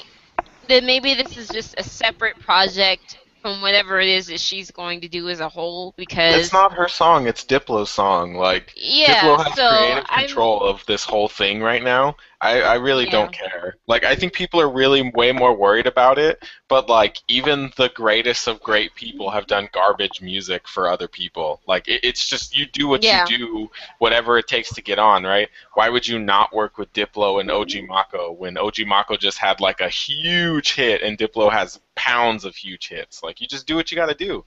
that 0.70 0.84
maybe 0.84 1.14
this 1.16 1.36
is 1.38 1.48
just 1.50 1.76
a 1.80 1.84
separate 1.84 2.40
project 2.40 3.18
from 3.42 3.60
whatever 3.62 4.00
it 4.00 4.08
is 4.08 4.28
that 4.28 4.40
she's 4.40 4.72
going 4.72 5.02
to 5.02 5.10
do 5.10 5.28
as 5.28 5.42
a 5.42 5.50
whole 5.50 5.94
because 5.98 6.36
It's 6.36 6.54
not 6.54 6.72
her 6.74 6.88
song. 6.88 7.28
It's 7.28 7.44
Diplo's 7.44 7.90
song. 7.92 8.36
Like 8.36 8.72
yeah, 8.78 9.20
Diplo 9.20 9.44
has 9.44 9.56
so 9.56 9.70
creative 9.70 10.06
I'm- 10.08 10.26
control 10.28 10.62
of 10.64 10.86
this 10.86 11.04
whole 11.04 11.28
thing 11.28 11.62
right 11.62 11.84
now. 11.84 12.16
I, 12.44 12.62
I 12.62 12.74
really 12.76 13.06
Yeah. 13.06 13.12
don't 13.12 13.32
care. 13.32 13.78
Like 13.88 14.04
I 14.04 14.16
think 14.16 14.34
people 14.34 14.60
are 14.60 14.70
really 14.70 15.10
way 15.16 15.32
more 15.32 15.56
worried 15.56 15.88
about 15.88 16.18
it. 16.20 16.44
But 16.68 16.90
like 16.90 17.18
even 17.28 17.72
the 17.78 17.90
greatest 17.90 18.48
of 18.48 18.62
great 18.62 18.94
people 18.96 19.30
have 19.32 19.48
done 19.48 19.70
garbage 19.72 20.22
music 20.22 20.68
for 20.68 20.88
other 20.90 21.08
people. 21.08 21.62
Like 21.68 21.88
it, 21.88 22.02
it's 22.04 22.28
just 22.28 22.56
you 22.58 22.66
do 22.66 22.88
what 22.88 23.04
Yeah. 23.04 23.26
you 23.30 23.38
do, 23.38 23.72
whatever 24.00 24.38
it 24.38 24.48
takes 24.48 24.74
to 24.74 24.82
get 24.82 25.00
on, 25.00 25.24
right? 25.24 25.50
Why 25.76 25.88
would 25.90 26.08
you 26.08 26.20
not 26.20 26.54
work 26.54 26.78
with 26.78 26.92
Diplo 26.94 27.40
and 27.40 27.50
OG 27.50 27.70
mm-hmm. 27.70 27.88
Maco 27.88 28.32
when 28.34 28.58
OG 28.58 28.80
Maco 28.86 29.16
just 29.16 29.38
had 29.38 29.60
like 29.62 29.80
a 29.82 29.90
huge 29.90 30.74
hit 30.74 31.02
and 31.02 31.18
Diplo 31.18 31.52
has 31.52 31.80
pounds 31.96 32.44
of 32.46 32.56
huge 32.56 32.90
hits? 32.90 33.24
Like 33.24 33.40
you 33.42 33.48
just 33.48 33.68
do 33.68 33.76
what 33.76 33.90
you 33.92 33.96
got 33.96 34.10
to 34.10 34.16
do. 34.16 34.44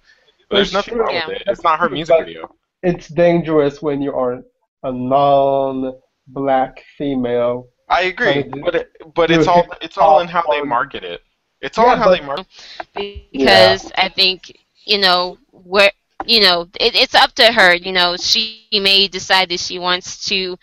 But 0.49 0.57
there's 0.57 0.73
nothing 0.73 0.95
true. 0.95 1.03
wrong 1.05 1.15
Yeah. 1.15 1.27
with 1.29 1.37
it. 1.39 1.45
It's 1.47 1.63
not 1.65 1.81
her 1.81 1.89
music 1.89 2.17
video. 2.19 2.55
It's 2.83 3.09
dangerous 3.09 3.81
when 3.81 4.03
you 4.03 4.13
are 4.15 4.43
a 4.83 4.93
non-black 4.93 6.85
female. 6.99 7.69
I 7.89 8.03
agree, 8.03 8.43
Trying 8.43 8.53
to 8.53 8.61
but 8.63 8.75
it, 8.75 8.93
but 9.15 9.31
it's 9.31 9.47
all 9.47 9.67
it's 9.81 9.97
all 9.99 10.21
in 10.21 10.29
how 10.29 10.43
they 10.51 10.63
market 10.63 11.05
it. 11.05 11.23
It's 11.61 11.79
all 11.79 11.87
Yeah, 11.87 11.93
in 11.95 11.99
how 11.99 12.05
but- 12.07 12.19
they 12.21 12.27
market. 12.27 12.47
because 13.33 13.91
I 13.97 14.09
think 14.09 14.57
you 14.85 14.99
know 14.99 15.39
where 15.53 15.91
you 16.25 16.41
know 16.41 16.63
it, 16.81 16.95
it's 16.97 17.15
up 17.15 17.33
to 17.35 17.53
her. 17.53 17.75
You 17.75 17.93
know, 17.93 18.17
she 18.17 18.67
may 18.73 19.09
decide 19.09 19.49
that 19.51 19.61
she 19.61 19.79
wants 19.79 20.27
to 20.27 20.57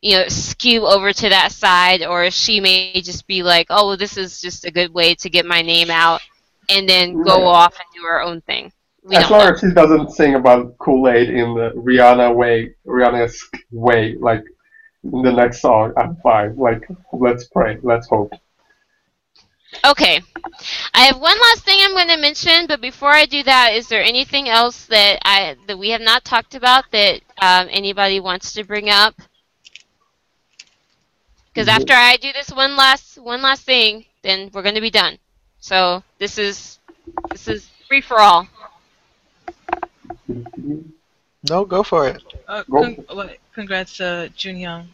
you 0.00 0.16
know 0.16 0.28
skew 0.28 0.86
over 0.86 1.12
to 1.12 1.28
that 1.28 1.52
side, 1.52 2.02
or 2.04 2.30
she 2.30 2.60
may 2.60 3.00
just 3.02 3.26
be 3.26 3.42
like, 3.42 3.66
oh, 3.70 3.88
well, 3.88 3.96
this 3.96 4.16
is 4.16 4.40
just 4.40 4.64
a 4.64 4.70
good 4.70 4.92
way 4.94 5.14
to 5.16 5.28
get 5.30 5.44
my 5.46 5.62
name 5.62 5.90
out, 5.90 6.20
and 6.68 6.88
then 6.88 7.22
go 7.22 7.38
Yeah. 7.40 7.46
off 7.46 7.74
and 7.74 7.86
do 7.94 8.02
her 8.06 8.22
own 8.22 8.40
thing. 8.42 8.72
We 9.02 9.16
as 9.16 9.30
long 9.30 9.46
know. 9.46 9.52
as 9.54 9.60
she 9.60 9.70
doesn't 9.72 10.10
sing 10.12 10.34
about 10.34 10.76
Kool-Aid 10.78 11.30
in 11.30 11.54
the 11.54 11.70
Rihanna 11.74 12.34
way, 12.34 12.74
Rihanna's 12.86 13.42
way, 13.72 14.14
like 14.20 14.40
in 14.40 14.52
the 15.02 15.32
next 15.32 15.60
song, 15.60 15.92
I'm 15.96 16.16
fine. 16.16 16.56
Like, 16.56 16.86
let's 17.12 17.44
pray, 17.44 17.78
let's 17.82 18.08
hope. 18.08 18.32
Okay. 19.84 20.20
I 20.94 21.00
have 21.04 21.20
one 21.20 21.38
last 21.40 21.64
thing 21.64 21.78
I'm 21.80 21.92
going 21.92 22.08
to 22.08 22.16
mention, 22.16 22.66
but 22.66 22.80
before 22.80 23.10
I 23.10 23.24
do 23.24 23.42
that, 23.44 23.72
is 23.72 23.88
there 23.88 24.02
anything 24.02 24.48
else 24.48 24.86
that 24.86 25.20
I 25.24 25.56
that 25.66 25.78
we 25.78 25.90
have 25.90 26.00
not 26.00 26.24
talked 26.24 26.54
about 26.54 26.90
that 26.90 27.20
um, 27.40 27.68
anybody 27.70 28.20
wants 28.20 28.52
to 28.54 28.64
bring 28.64 28.90
up? 28.90 29.14
Because 31.52 31.68
after 31.68 31.92
I 31.92 32.16
do 32.16 32.32
this 32.32 32.50
one 32.50 32.76
last 32.76 33.18
one 33.18 33.42
last 33.42 33.62
thing, 33.62 34.04
then 34.22 34.50
we're 34.52 34.62
going 34.62 34.74
to 34.74 34.80
be 34.80 34.90
done. 34.90 35.18
So 35.60 36.02
this 36.18 36.36
is 36.36 36.78
this 37.30 37.48
is 37.48 37.68
free 37.88 38.00
for 38.00 38.18
all. 38.18 38.48
No, 41.48 41.64
go 41.64 41.82
for 41.82 42.08
it. 42.08 42.22
Uh, 42.46 42.62
Go. 42.70 42.82
con- 42.82 43.04
what, 43.10 43.38
congrats 43.54 43.96
to 43.98 44.30
Jun 44.36 44.56
Young. 44.56 44.88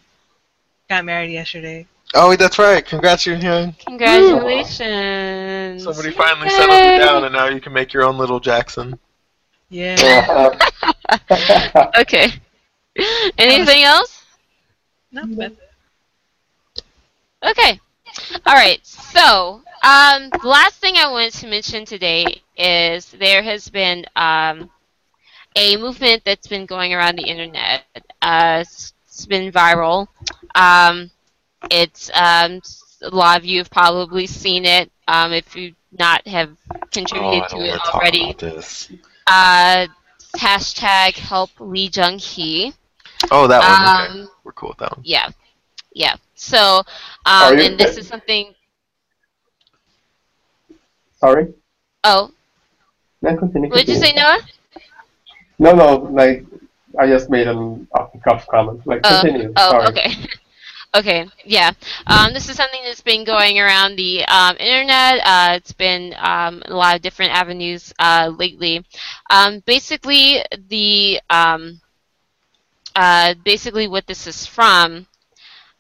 Got 0.88 1.04
married 1.04 1.32
yesterday. 1.32 1.86
Oh, 2.14 2.34
that's 2.36 2.58
right. 2.58 2.84
Congrats, 2.84 3.24
Yoon 3.24 3.40
Hyun. 3.40 3.76
Congratulations! 3.84 5.82
Somebody 5.82 6.12
finally 6.12 6.46
Yay! 6.48 6.54
settled 6.54 6.78
you 6.78 6.98
down, 7.04 7.24
and 7.24 7.32
now 7.32 7.48
you 7.48 7.60
can 7.60 7.72
make 7.72 7.92
your 7.92 8.04
own 8.04 8.16
little 8.16 8.40
Jackson. 8.40 8.98
Yeah. 9.68 10.50
Okay. 11.98 12.32
Anything 13.38 13.82
else? 13.84 14.24
no, 15.12 15.24
but 15.26 15.52
Okay. 17.44 17.80
All 18.46 18.54
right. 18.54 18.84
So, 18.84 19.62
um, 19.82 20.30
the 20.30 20.48
last 20.48 20.80
thing 20.80 20.96
I 20.96 21.06
wanted 21.10 21.32
to 21.34 21.46
mention 21.46 21.84
today 21.84 22.42
is 22.56 23.10
there 23.12 23.42
has 23.42 23.68
been 23.68 24.04
um, 24.16 24.70
a 25.54 25.76
movement 25.76 26.22
that's 26.24 26.46
been 26.48 26.66
going 26.66 26.92
around 26.94 27.16
the 27.18 27.28
internet. 27.28 27.84
Uh, 28.22 28.58
it's, 28.62 28.92
it's 29.06 29.26
been 29.26 29.52
viral. 29.52 30.08
Um, 30.54 31.10
it's 31.70 32.10
um, 32.14 32.60
a 33.02 33.10
lot 33.14 33.38
of 33.38 33.44
you 33.44 33.58
have 33.58 33.70
probably 33.70 34.26
seen 34.26 34.64
it. 34.64 34.90
Um, 35.08 35.32
if 35.32 35.54
you 35.54 35.74
not 35.98 36.26
have 36.26 36.56
contributed 36.92 37.48
to 37.50 37.56
it 37.58 37.80
already, 37.94 38.34
uh, 39.26 39.86
hashtag 40.36 41.14
help 41.14 41.50
Lee 41.58 41.90
Jung 41.92 42.18
Hee. 42.18 42.72
Oh, 43.30 43.46
that 43.46 43.60
one. 43.60 44.18
okay. 44.18 44.20
Um, 44.20 44.28
We're 44.44 44.52
cool 44.52 44.70
with 44.70 44.78
that 44.78 44.90
one. 44.96 45.00
yeah, 45.04 45.28
yeah. 45.94 46.16
So, 46.34 46.82
um, 47.24 47.56
you- 47.56 47.64
and 47.64 47.78
this 47.78 47.96
is 47.96 48.06
something. 48.06 48.54
Sorry? 51.18 51.52
Oh, 52.04 52.30
No, 53.22 53.36
continue. 53.36 53.70
what 53.70 53.78
did 53.78 53.88
you 53.88 53.94
say, 53.94 54.12
continue. 54.12 54.22
Noah? 54.22 54.40
No, 55.58 55.72
no, 55.74 55.96
like, 56.12 56.44
I 56.99 57.07
just 57.07 57.31
made 57.31 57.47
an 57.49 57.86
off-the-cuff 57.92 58.47
comment. 58.49 58.86
Like, 58.86 59.00
Oh, 59.05 59.20
continue. 59.23 59.52
Oh, 59.57 59.70
Sorry. 59.70 59.86
okay. 59.89 60.10
Okay, 60.94 61.26
yeah. 61.44 61.73
Um, 62.07 62.33
this 62.33 62.49
is 62.49 62.57
something 62.57 62.81
that's 62.83 63.02
been 63.02 63.25
going 63.25 63.58
around 63.58 63.97
the 63.97 64.25
um, 64.26 64.57
internet. 64.57 65.20
Uh, 65.26 65.50
it's 65.55 65.73
been 65.73 66.15
um, 66.16 66.62
a 66.65 66.75
lot 66.75 66.97
of 66.97 67.02
different 67.02 67.33
avenues 67.33 67.92
uh, 67.99 68.33
lately. 68.34 68.83
Um, 69.28 69.62
basically, 69.66 70.42
the 70.70 71.20
um, 71.28 71.83
uh, 72.94 73.34
basically 73.44 73.89
what 73.89 74.07
this 74.07 74.26
is 74.26 74.47
from 74.47 75.07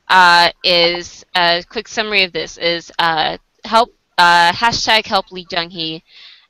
uh, 0.08 0.50
is 0.62 1.24
a 1.34 1.64
quick 1.70 1.88
summary 1.88 2.24
of 2.24 2.32
this 2.32 2.58
is 2.58 2.92
uh, 2.98 3.38
help 3.64 3.94
uh, 4.18 4.52
hashtag 4.52 5.06
help 5.06 5.32
Lee 5.32 5.46
Jung 5.50 5.70
Hee 5.70 6.02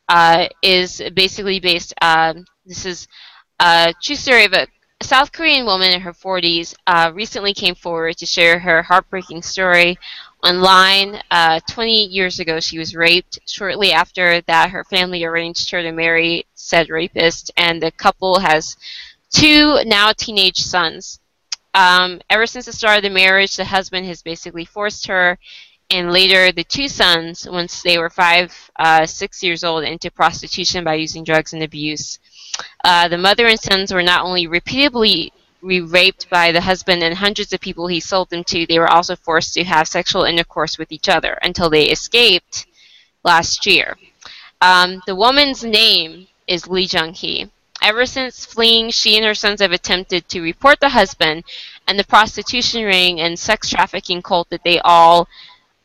uh, 0.09 0.49
is 0.63 1.01
basically 1.15 1.61
based. 1.61 1.95
Um, 2.03 2.45
this 2.65 2.85
is 2.85 3.07
a 3.61 3.95
true 4.03 4.17
story 4.17 4.45
of 4.45 4.53
a 4.53 4.67
South 5.03 5.31
Korean 5.31 5.67
woman 5.67 5.93
in 5.93 6.01
her 6.01 6.13
40s 6.13 6.75
uh, 6.87 7.13
recently 7.15 7.53
came 7.53 7.75
forward 7.75 8.17
to 8.17 8.27
share 8.27 8.59
her 8.59 8.83
heartbreaking 8.83 9.43
story 9.43 9.99
online. 10.43 11.21
Uh, 11.31 11.61
20 11.69 12.07
years 12.07 12.41
ago, 12.41 12.61
she 12.61 12.79
was 12.79 12.95
raped. 12.95 13.39
Shortly 13.47 13.93
after 13.93 14.41
that, 14.43 14.71
her 14.71 14.85
family 14.85 15.23
arranged 15.25 15.71
her 15.71 15.83
to 15.83 15.93
marry 15.93 16.47
said 16.55 16.89
rapist, 16.89 17.51
and 17.57 17.83
the 17.83 17.91
couple 17.91 18.41
has 18.41 18.77
two 19.31 19.81
now 19.85 20.13
teenage 20.13 20.59
sons. 20.59 21.21
Um, 21.75 22.23
ever 22.31 22.47
since 22.47 22.65
the 22.65 22.73
start 22.73 22.97
of 22.97 23.03
the 23.03 23.11
marriage, 23.11 23.57
the 23.57 23.67
husband 23.67 24.07
has 24.07 24.23
basically 24.23 24.65
forced 24.65 25.07
her 25.09 25.39
and 25.91 26.11
later 26.11 26.51
the 26.51 26.65
two 26.65 26.89
sons, 26.89 27.47
once 27.49 27.83
they 27.83 27.99
were 27.99 28.11
five, 28.11 28.71
uh, 28.77 29.07
six 29.07 29.43
years 29.43 29.63
old, 29.63 29.85
into 29.85 30.11
prostitution 30.11 30.85
by 30.85 30.95
using 30.95 31.23
drugs 31.23 31.53
and 31.53 31.63
abuse. 31.63 32.19
Uh, 32.85 33.09
the 33.09 33.19
mother 33.19 33.47
and 33.47 33.59
sons 33.59 33.93
were 33.93 34.03
not 34.03 34.25
only 34.25 34.47
repeatedly 34.47 35.33
raped 35.63 36.31
by 36.31 36.53
the 36.53 36.61
husband 36.61 37.03
and 37.03 37.17
hundreds 37.17 37.53
of 37.53 37.61
people 37.61 37.87
he 37.87 38.01
sold 38.01 38.31
them 38.31 38.45
to, 38.45 38.67
they 38.67 38.79
were 38.79 38.91
also 38.91 39.17
forced 39.17 39.55
to 39.55 39.65
have 39.65 39.89
sexual 39.89 40.25
intercourse 40.25 40.79
with 40.79 40.93
each 40.93 41.09
other 41.09 41.39
until 41.43 41.69
they 41.69 41.85
escaped 41.85 42.67
last 43.25 43.67
year. 43.67 43.97
Um, 44.61 45.03
the 45.07 45.17
woman's 45.17 45.65
name 45.65 46.29
is 46.47 46.69
Lee 46.69 46.89
Jung 46.91 47.13
Hee. 47.13 47.51
Ever 47.83 48.07
since 48.07 48.47
fleeing, 48.47 48.91
she 48.91 49.17
and 49.17 49.27
her 49.27 49.35
sons 49.35 49.61
have 49.61 49.73
attempted 49.73 50.29
to 50.29 50.41
report 50.41 50.81
the 50.81 50.89
husband 50.89 51.45
and 51.87 51.99
the 51.99 52.05
prostitution 52.05 52.85
ring 52.85 53.21
and 53.21 53.39
sex 53.39 53.69
trafficking 53.69 54.23
cult 54.23 54.49
that 54.51 54.65
they 54.65 54.81
all 54.81 55.29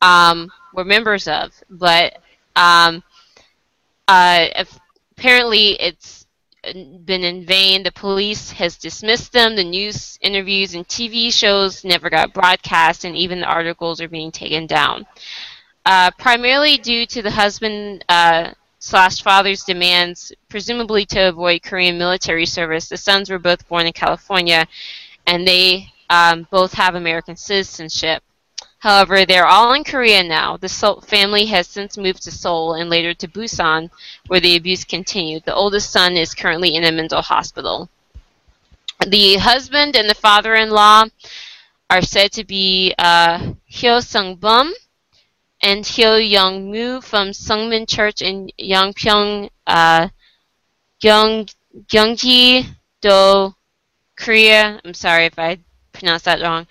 um, 0.02 0.52
were 0.74 0.86
members 0.86 1.28
of. 1.28 1.52
But 1.70 2.18
um, 2.56 3.04
uh, 4.08 4.48
apparently, 5.18 5.80
it's 5.82 6.21
been 6.64 7.24
in 7.24 7.46
vain. 7.46 7.84
The 7.84 7.92
police 7.92 8.52
has 8.52 8.78
dismissed 8.78 9.34
them. 9.34 9.56
The 9.56 9.64
news 9.64 10.18
interviews 10.22 10.76
and 10.76 10.88
TV 10.88 11.34
shows 11.34 11.84
never 11.84 12.10
got 12.10 12.34
broadcast, 12.34 13.04
and 13.04 13.16
even 13.16 13.40
the 13.40 13.48
articles 13.48 14.00
are 14.02 14.08
being 14.08 14.32
taken 14.32 14.68
down. 14.68 15.06
Uh, 15.86 16.12
primarily 16.20 16.78
due 16.78 17.06
to 17.08 17.22
the 17.22 17.32
husband 17.32 18.06
uh, 18.08 18.52
slash 18.80 19.22
father's 19.22 19.64
demands, 19.64 20.32
presumably 20.50 21.06
to 21.08 21.30
avoid 21.30 21.64
Korean 21.64 21.98
military 21.98 22.46
service, 22.46 22.88
the 22.88 22.98
sons 22.98 23.30
were 23.30 23.40
both 23.40 23.68
born 23.68 23.88
in 23.88 23.94
California, 23.94 24.68
and 25.26 25.48
they 25.48 25.88
um, 26.10 26.48
both 26.52 26.74
have 26.74 26.94
American 26.94 27.36
citizenship. 27.36 28.22
However, 28.82 29.26
they're 29.28 29.46
all 29.46 29.74
in 29.74 29.84
Korea 29.84 30.24
now. 30.24 30.58
The 30.58 30.68
Seoul 30.68 31.02
family 31.02 31.46
has 31.46 31.68
since 31.68 31.98
moved 32.00 32.24
to 32.24 32.32
Seoul 32.32 32.74
and 32.74 32.90
later 32.90 33.14
to 33.14 33.28
Busan, 33.28 33.92
where 34.26 34.40
the 34.40 34.56
abuse 34.56 34.84
continued. 34.84 35.46
The 35.46 35.54
oldest 35.54 35.92
son 35.92 36.18
is 36.18 36.34
currently 36.34 36.74
in 36.74 36.84
a 36.84 36.92
mental 36.92 37.22
hospital. 37.22 37.90
The 39.06 39.36
husband 39.38 39.96
and 39.96 40.10
the 40.10 40.16
father-in-law 40.16 41.06
are 41.92 42.02
said 42.02 42.32
to 42.32 42.44
be 42.44 42.96
uh, 42.98 43.54
Hyo 43.70 44.04
Sung-bum 44.04 44.74
and 45.62 45.86
Hyo 45.86 46.18
Young-moo 46.18 47.02
from 47.02 47.30
Sungmin 47.34 47.88
Church 47.88 48.24
in 48.24 48.50
Yangpyeong, 48.60 49.52
uh, 49.68 50.08
Gyeonggi, 51.04 52.66
Do, 53.02 53.54
Korea. 54.16 54.82
I'm 54.84 54.96
sorry 54.96 55.26
if 55.26 55.38
I 55.38 55.60
pronounced 55.94 56.26
that 56.26 56.42
wrong. 56.42 56.66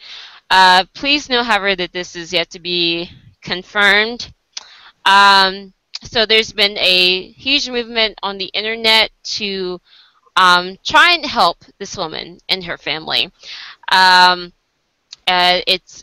Uh, 0.50 0.84
please 0.94 1.28
know, 1.28 1.42
however, 1.42 1.76
that 1.76 1.92
this 1.92 2.16
is 2.16 2.32
yet 2.32 2.50
to 2.50 2.58
be 2.58 3.10
confirmed. 3.40 4.32
Um, 5.04 5.72
so 6.02 6.26
there's 6.26 6.52
been 6.52 6.76
a 6.78 7.30
huge 7.32 7.68
movement 7.68 8.18
on 8.22 8.38
the 8.38 8.46
internet 8.46 9.10
to 9.38 9.80
um, 10.36 10.76
try 10.84 11.12
and 11.12 11.24
help 11.24 11.58
this 11.78 11.96
woman 11.96 12.38
and 12.48 12.64
her 12.64 12.78
family. 12.78 13.30
Um, 13.92 14.52
uh, 15.26 15.60
it's 15.66 16.02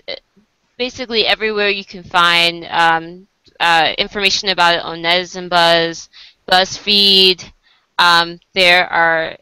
basically 0.77 1.26
everywhere 1.26 1.69
you 1.69 1.84
can 1.84 2.03
find 2.03 2.66
um, 2.69 3.27
uh, 3.59 3.93
information 3.98 4.50
about 4.50 4.76
it 4.76 4.84
on 4.84 5.01
Netizen 5.01 5.50
Buzz, 5.50 6.09
BuzzFeed. 6.50 7.51
Um, 8.00 8.40
there 8.53 8.88
are 8.88 9.35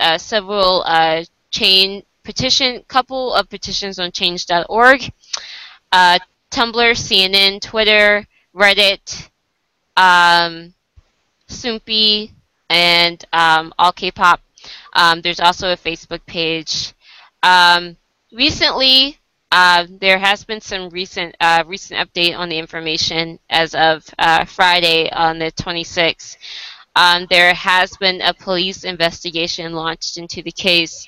uh, 0.00 0.18
several 0.18 0.82
uh, 0.86 1.24
chain 1.50 2.02
petition, 2.24 2.82
couple 2.88 3.32
of 3.34 3.48
petitions 3.48 3.98
on 3.98 4.10
change.org, 4.10 5.12
uh, 5.92 6.18
Tumblr, 6.50 6.92
CNN, 6.92 7.60
Twitter, 7.60 8.26
Reddit, 8.54 9.28
um, 9.96 10.74
Soompi, 11.48 12.30
and 12.70 13.24
um, 13.32 13.72
All 13.78 13.92
K-pop. 13.92 14.40
Um, 14.94 15.20
there's 15.20 15.40
also 15.40 15.72
a 15.72 15.76
Facebook 15.76 16.24
page. 16.26 16.94
Um, 17.42 17.96
recently, 18.32 19.18
uh, 19.52 19.86
there 20.00 20.18
has 20.18 20.44
been 20.44 20.60
some 20.60 20.88
recent 20.90 21.36
uh, 21.40 21.62
recent 21.66 22.00
update 22.00 22.36
on 22.36 22.48
the 22.48 22.58
information 22.58 23.38
as 23.50 23.74
of 23.74 24.04
uh, 24.18 24.44
Friday 24.44 25.10
on 25.10 25.38
the 25.38 25.52
26th. 25.52 26.36
Um, 26.96 27.26
there 27.28 27.54
has 27.54 27.96
been 27.96 28.20
a 28.20 28.34
police 28.34 28.84
investigation 28.84 29.72
launched 29.72 30.16
into 30.16 30.42
the 30.42 30.52
case 30.52 31.06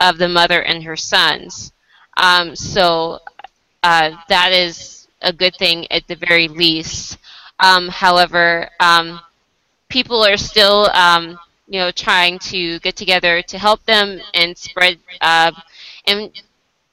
of 0.00 0.18
the 0.18 0.28
mother 0.28 0.62
and 0.62 0.82
her 0.84 0.96
sons. 0.96 1.72
Um, 2.16 2.56
so 2.56 3.20
uh, 3.82 4.12
that 4.28 4.52
is 4.52 5.08
a 5.22 5.32
good 5.32 5.54
thing 5.56 5.90
at 5.92 6.06
the 6.08 6.16
very 6.16 6.48
least. 6.48 7.18
Um, 7.60 7.88
however, 7.88 8.68
um, 8.80 9.20
people 9.88 10.24
are 10.24 10.36
still, 10.36 10.90
um, 10.92 11.38
you 11.68 11.80
know, 11.80 11.90
trying 11.90 12.38
to 12.40 12.78
get 12.80 12.96
together 12.96 13.42
to 13.42 13.58
help 13.58 13.84
them 13.84 14.20
and 14.34 14.56
spread 14.56 14.98
uh, 15.20 15.52
in 16.06 16.32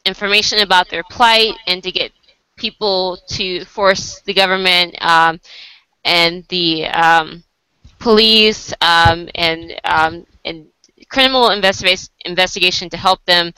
information 0.05 0.59
about 0.59 0.89
their 0.89 1.03
plight 1.03 1.53
and 1.67 1.83
to 1.83 1.91
get 1.91 2.11
people 2.55 3.17
to 3.27 3.63
force 3.65 4.21
the 4.21 4.33
government 4.33 4.95
um, 5.01 5.39
and 6.05 6.45
the 6.49 6.87
um, 6.87 7.43
police 7.99 8.73
and 8.81 9.31
and 10.45 10.67
criminal 11.09 11.49
investigation 11.49 12.09
investigation 12.25 12.89
to 12.89 12.97
help 12.97 13.23
them. 13.25 13.53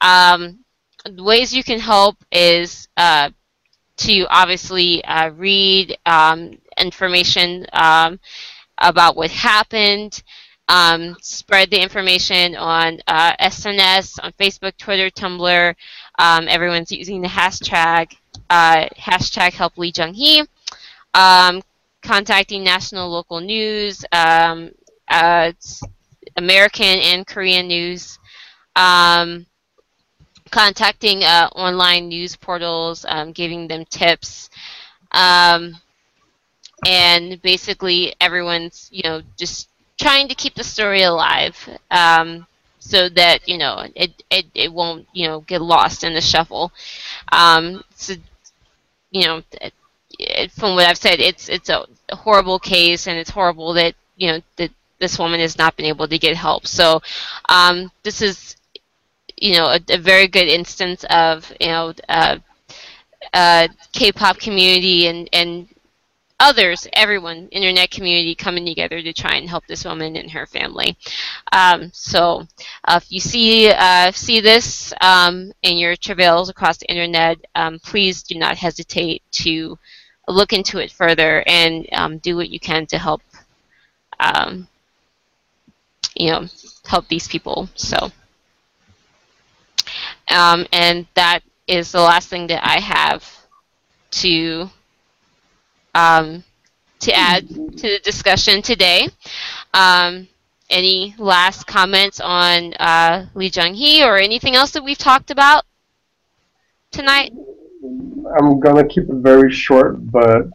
Um, 0.00 0.64
ways 1.18 1.52
you 1.54 1.64
can 1.64 1.78
help 1.80 2.16
is 2.32 2.88
uh, 2.96 3.30
to 3.98 4.26
obviously 4.30 5.04
uh, 5.04 5.30
read 5.30 5.96
um, 6.06 6.58
information 6.78 7.66
um, 7.72 8.18
about 8.78 9.16
what 9.16 9.30
happened, 9.30 10.22
um, 10.68 11.16
spread 11.20 11.70
the 11.70 11.80
information 11.80 12.56
on 12.56 13.00
uh, 13.06 13.32
SNS, 13.36 14.18
on 14.22 14.32
Facebook, 14.32 14.76
Twitter, 14.78 15.10
Tumblr. 15.10 15.74
Um, 16.18 16.48
everyone's 16.48 16.92
using 16.92 17.20
the 17.20 17.28
hashtag 17.28 18.14
uh, 18.50 18.88
hashtag 18.98 19.52
Help 19.52 19.78
Lee 19.78 19.92
Jung 19.94 20.14
Hee. 20.14 20.44
Um, 21.14 21.62
contacting 22.02 22.64
national 22.64 23.10
local 23.10 23.40
news. 23.40 24.04
American 26.40 26.98
and 27.12 27.26
Korean 27.26 27.68
news, 27.68 28.18
um, 28.76 29.46
contacting 30.50 31.22
uh, 31.24 31.48
online 31.54 32.08
news 32.08 32.36
portals, 32.36 33.04
um, 33.08 33.32
giving 33.32 33.68
them 33.68 33.84
tips, 33.86 34.50
um, 35.12 35.76
and 36.86 37.40
basically 37.42 38.14
everyone's 38.20 38.88
you 38.92 39.02
know 39.04 39.22
just 39.38 39.68
trying 40.00 40.28
to 40.28 40.34
keep 40.34 40.54
the 40.54 40.64
story 40.64 41.02
alive 41.02 41.56
um, 41.90 42.46
so 42.78 43.08
that 43.10 43.46
you 43.48 43.58
know 43.58 43.86
it, 43.94 44.22
it 44.30 44.46
it 44.54 44.72
won't 44.72 45.06
you 45.12 45.26
know 45.26 45.40
get 45.42 45.60
lost 45.60 46.04
in 46.04 46.14
the 46.14 46.20
shuffle. 46.20 46.72
Um, 47.32 47.82
so 47.94 48.14
you 49.10 49.26
know. 49.26 49.42
It, 50.18 50.52
from 50.52 50.74
what 50.74 50.86
I've 50.86 50.98
said, 50.98 51.20
it's 51.20 51.48
it's 51.48 51.70
a 51.70 51.86
horrible 52.12 52.58
case, 52.58 53.06
and 53.06 53.18
it's 53.18 53.30
horrible 53.30 53.72
that 53.74 53.94
you 54.16 54.30
know 54.32 54.40
that 54.56 54.70
this 55.00 55.18
woman 55.18 55.40
has 55.40 55.58
not 55.58 55.76
been 55.76 55.86
able 55.86 56.06
to 56.06 56.18
get 56.18 56.36
help. 56.36 56.66
So 56.66 57.00
um, 57.48 57.90
this 58.02 58.22
is, 58.22 58.56
you 59.36 59.54
know, 59.54 59.66
a, 59.66 59.80
a, 59.88 59.98
very 59.98 60.28
good 60.28 60.46
instance 60.46 61.04
of, 61.10 61.50
you 61.60 61.68
know, 61.68 61.94
uh, 62.08 62.38
uh, 63.32 63.68
K-pop 63.92 64.38
community 64.38 65.06
and, 65.06 65.28
and 65.32 65.68
others, 66.40 66.88
everyone, 66.94 67.48
internet 67.48 67.90
community 67.90 68.34
coming 68.34 68.64
together 68.64 69.00
to 69.02 69.12
try 69.12 69.36
and 69.36 69.48
help 69.48 69.66
this 69.66 69.84
woman 69.84 70.16
and 70.16 70.30
her 70.30 70.46
family. 70.46 70.96
Um, 71.52 71.90
so 71.92 72.46
uh, 72.84 73.00
if 73.02 73.12
you 73.12 73.20
see 73.20 73.70
uh, 73.70 74.10
see 74.12 74.40
this 74.40 74.92
um, 75.00 75.52
in 75.62 75.78
your 75.78 75.96
travails 75.96 76.48
across 76.48 76.78
the 76.78 76.90
internet, 76.90 77.38
um, 77.54 77.78
please 77.78 78.22
do 78.22 78.38
not 78.38 78.56
hesitate 78.56 79.22
to 79.32 79.78
look 80.28 80.52
into 80.52 80.78
it 80.78 80.90
further 80.90 81.44
and 81.46 81.86
um, 81.92 82.18
do 82.18 82.36
what 82.36 82.50
you 82.50 82.60
can 82.60 82.86
to 82.86 82.98
help 82.98 83.20
um, 84.18 84.66
you 86.14 86.30
know, 86.30 86.46
help 86.86 87.08
these 87.08 87.28
people. 87.28 87.68
So, 87.74 88.10
um, 90.30 90.66
and 90.72 91.06
that 91.14 91.40
is 91.66 91.92
the 91.92 92.00
last 92.00 92.28
thing 92.28 92.46
that 92.48 92.64
I 92.64 92.80
have 92.80 93.24
to 94.10 94.70
um, 95.94 96.44
to 97.00 97.12
add 97.16 97.48
to 97.48 97.82
the 97.82 98.00
discussion 98.02 98.62
today. 98.62 99.08
Um, 99.74 100.28
any 100.68 101.14
last 101.18 101.66
comments 101.66 102.20
on 102.20 102.74
uh, 102.74 103.26
Lee 103.34 103.50
Jung 103.52 103.74
Hee 103.74 104.04
or 104.04 104.16
anything 104.16 104.54
else 104.54 104.70
that 104.72 104.84
we've 104.84 104.98
talked 104.98 105.30
about 105.30 105.64
tonight? 106.90 107.32
I'm 108.38 108.60
gonna 108.60 108.86
keep 108.86 109.04
it 109.04 109.14
very 109.14 109.50
short, 109.50 109.96
but 110.10 110.48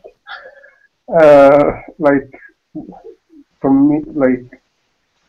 uh, 1.13 1.81
like 1.99 2.31
for 3.59 3.71
me, 3.71 4.03
like 4.05 4.61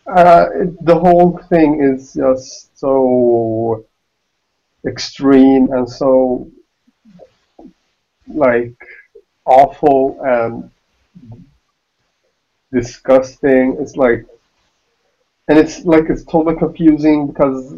uh, 0.09 0.47
the 0.83 0.99
whole 0.99 1.39
thing 1.49 1.83
is 1.83 2.15
just 2.15 2.78
so 2.78 3.85
extreme 4.86 5.73
and 5.73 5.89
so 5.89 6.49
like 8.28 8.76
awful 9.44 10.18
and 10.23 10.70
disgusting. 12.73 13.76
It's 13.81 13.97
like, 13.97 14.26
and 15.49 15.59
it's 15.59 15.85
like 15.85 16.05
it's 16.09 16.25
totally 16.25 16.57
confusing 16.57 17.28
because 17.28 17.75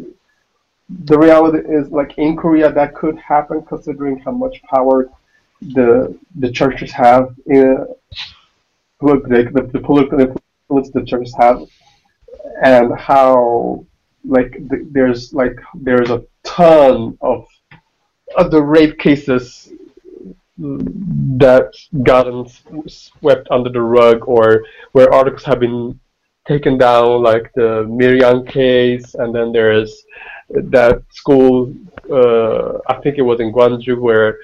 the 1.05 1.17
reality 1.17 1.59
is 1.67 1.89
like 1.89 2.17
in 2.17 2.35
Korea 2.35 2.71
that 2.71 2.95
could 2.95 3.17
happen 3.17 3.63
considering 3.63 4.19
how 4.19 4.31
much 4.31 4.61
power 4.63 5.09
the 5.61 6.17
the 6.35 6.51
churches 6.51 6.91
have 6.91 7.35
in 7.45 7.85
like 9.01 9.23
the, 9.23 9.69
the 9.71 9.79
political 9.79 10.19
influence 10.19 10.89
the 10.91 11.03
churches 11.05 11.33
have 11.37 11.61
and 12.63 12.97
how 12.97 13.85
like 14.25 14.51
th- 14.69 14.87
there's 14.91 15.33
like 15.33 15.57
there's 15.75 16.09
a 16.09 16.23
ton 16.43 17.17
of 17.21 17.45
other 18.37 18.61
rape 18.61 18.97
cases 18.99 19.71
that 20.57 21.71
gotten 22.03 22.45
swept 22.87 23.47
under 23.49 23.69
the 23.69 23.81
rug 23.81 24.27
or 24.27 24.65
where 24.91 25.13
articles 25.13 25.43
have 25.43 25.59
been 25.59 25.97
taken 26.47 26.77
down 26.77 27.23
like 27.23 27.51
the 27.53 27.85
Miryang 27.87 28.47
case 28.47 29.15
and 29.15 29.33
then 29.33 29.51
there's 29.51 30.03
that 30.49 31.01
school 31.11 31.73
uh, 32.11 32.79
I 32.87 32.95
think 33.01 33.17
it 33.17 33.21
was 33.21 33.39
in 33.39 33.53
Gwangju 33.53 33.99
where 33.99 34.37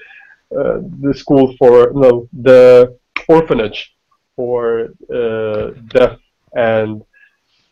uh, 0.56 0.78
the 1.00 1.12
school 1.14 1.54
for 1.58 1.92
no 1.94 2.28
the 2.32 2.96
orphanage 3.28 3.94
for 4.36 4.88
uh, 5.12 5.70
deaf 5.88 6.18
and 6.54 7.02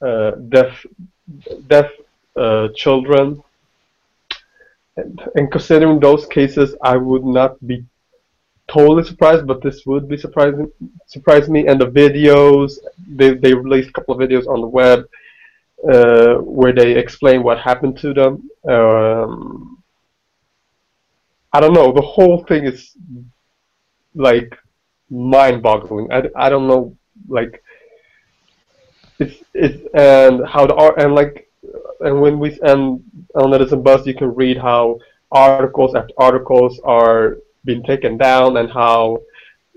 uh, 0.04 0.32
deaf 0.48 0.84
deaf 1.68 1.90
uh, 2.36 2.68
children. 2.74 3.42
And, 4.96 5.20
and 5.34 5.50
considering 5.50 5.98
those 5.98 6.26
cases, 6.26 6.76
I 6.82 6.96
would 6.96 7.24
not 7.24 7.52
be 7.66 7.84
totally 8.68 9.04
surprised, 9.04 9.46
but 9.46 9.62
this 9.62 9.84
would 9.86 10.08
be 10.08 10.16
surprising 10.16 10.70
surprise 11.06 11.48
me. 11.48 11.66
And 11.66 11.80
the 11.80 11.86
videos, 11.86 12.78
they 13.08 13.34
they 13.34 13.54
released 13.54 13.90
a 13.90 13.92
couple 13.92 14.14
of 14.14 14.20
videos 14.20 14.46
on 14.46 14.60
the 14.60 14.66
web 14.66 15.00
uh, 15.92 16.34
where 16.36 16.72
they 16.72 16.92
explain 16.96 17.42
what 17.42 17.58
happened 17.58 17.98
to 17.98 18.14
them. 18.14 18.48
Um, 18.68 19.82
I 21.52 21.60
don't 21.60 21.74
know. 21.74 21.92
The 21.92 22.00
whole 22.00 22.44
thing 22.44 22.64
is 22.64 22.96
like 24.14 24.56
mind-boggling. 25.10 26.12
I, 26.12 26.28
I 26.36 26.48
don't 26.48 26.66
know 26.66 26.96
like 27.28 27.62
it's 29.18 29.42
it's 29.54 29.86
and 29.94 30.46
how 30.46 30.66
the 30.66 30.74
art 30.74 30.98
and 30.98 31.14
like 31.14 31.48
and 32.00 32.20
when 32.20 32.38
we 32.38 32.58
and 32.62 33.02
on 33.34 33.50
Netizen 33.50 33.82
Buzz 33.82 34.06
you 34.06 34.14
can 34.14 34.34
read 34.34 34.56
how 34.58 34.98
articles 35.30 35.94
after 35.94 36.14
articles 36.18 36.80
are 36.84 37.38
being 37.64 37.82
taken 37.82 38.16
down 38.16 38.56
and 38.56 38.70
how 38.70 39.20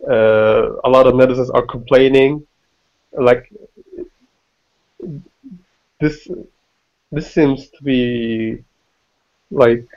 uh, 0.09 0.73
a 0.83 0.89
lot 0.89 1.07
of 1.07 1.13
netizens 1.13 1.49
are 1.53 1.65
complaining. 1.65 2.45
Like 3.13 3.51
this 5.99 6.27
this 7.11 7.31
seems 7.31 7.69
to 7.69 7.83
be 7.83 8.63
like 9.49 9.87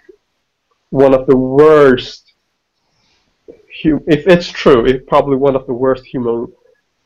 one 0.91 1.15
of 1.15 1.27
the 1.27 1.37
worst 1.37 2.33
if 3.83 4.27
it's 4.27 4.49
true 4.49 4.85
it's 4.85 5.05
probably 5.09 5.37
one 5.37 5.57
of 5.57 5.67
the 5.67 5.73
worst 5.73 6.05
human 6.05 6.47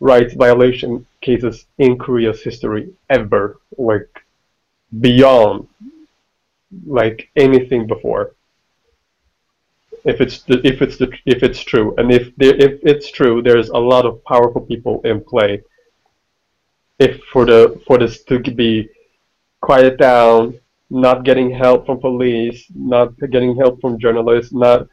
rights 0.01 0.35
violation 0.35 1.07
cases 1.25 1.67
in 1.79 1.99
Korea's 1.99 2.43
history 2.43 2.85
ever 3.09 3.59
like 3.79 4.13
beyond 5.01 5.67
like 6.87 7.31
anything 7.37 7.87
before. 7.87 8.25
If 10.05 10.21
it's 10.21 10.43
the, 10.43 10.57
if 10.71 10.83
it's 10.83 10.97
the, 10.99 11.09
if 11.35 11.43
it's 11.43 11.63
true 11.73 11.95
and 11.99 12.13
if 12.13 12.25
there, 12.37 12.57
if 12.67 12.75
it's 12.93 13.11
true 13.11 13.43
there's 13.43 13.71
a 13.71 13.83
lot 13.93 14.05
of 14.05 14.23
powerful 14.25 14.61
people 14.61 15.01
in 15.11 15.25
play. 15.33 15.63
If 16.99 17.15
for 17.33 17.45
the 17.51 17.81
for 17.87 17.97
this 17.99 18.23
to 18.25 18.39
be 18.39 18.89
quiet 19.61 19.97
down 19.99 20.61
not 20.91 21.25
getting 21.25 21.51
help 21.51 21.87
from 21.87 21.99
police 21.99 22.67
not 22.75 23.09
getting 23.35 23.57
help 23.57 23.81
from 23.81 23.99
journalists 23.99 24.53
not 24.53 24.87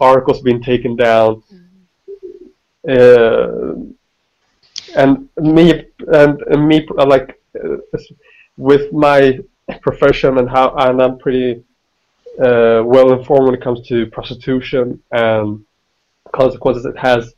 articles 0.00 0.40
being 0.42 0.60
taken 0.60 0.96
down 0.96 1.42
uh, 2.88 3.74
and 4.94 5.28
me 5.36 5.84
and, 6.12 6.38
me 6.68 6.86
like 7.06 7.40
with 8.56 8.92
my 8.92 9.38
profession 9.82 10.38
and 10.38 10.48
how 10.48 10.74
and 10.76 11.02
I'm 11.02 11.18
pretty 11.18 11.62
uh, 12.40 12.82
well 12.84 13.12
informed 13.12 13.46
when 13.46 13.54
it 13.54 13.62
comes 13.62 13.86
to 13.88 14.06
prostitution 14.06 15.02
and 15.12 15.64
consequences 16.32 16.84
it 16.84 16.96
has 16.98 17.34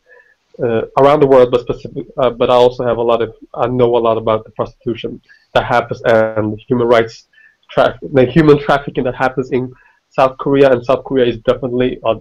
uh, 0.61 0.83
around 0.99 1.21
the 1.21 1.27
world, 1.27 1.51
but 1.53 1.61
specific. 1.61 2.07
Uh, 2.17 2.31
but 2.31 2.51
I 2.51 2.55
also 2.55 2.85
have 2.85 2.99
a 2.99 3.03
lot 3.03 3.23
of 3.23 3.35
I 3.55 3.67
know 3.69 3.97
a 3.97 3.99
lot 3.99 4.19
about 4.19 4.45
the 4.45 4.51
prostitution 4.51 5.21
that 5.55 5.65
happens 5.65 6.03
and 6.03 6.61
human 6.69 6.87
rights 6.89 7.29
the 7.77 8.29
human 8.31 8.59
trafficking 8.59 9.05
that 9.05 9.15
happens 9.15 9.53
in 9.53 9.73
South 10.11 10.39
Korea, 10.39 10.73
and 10.73 10.85
South 10.85 11.05
Korea 11.05 11.27
is 11.27 11.39
definitely 11.39 12.01
a 12.05 12.17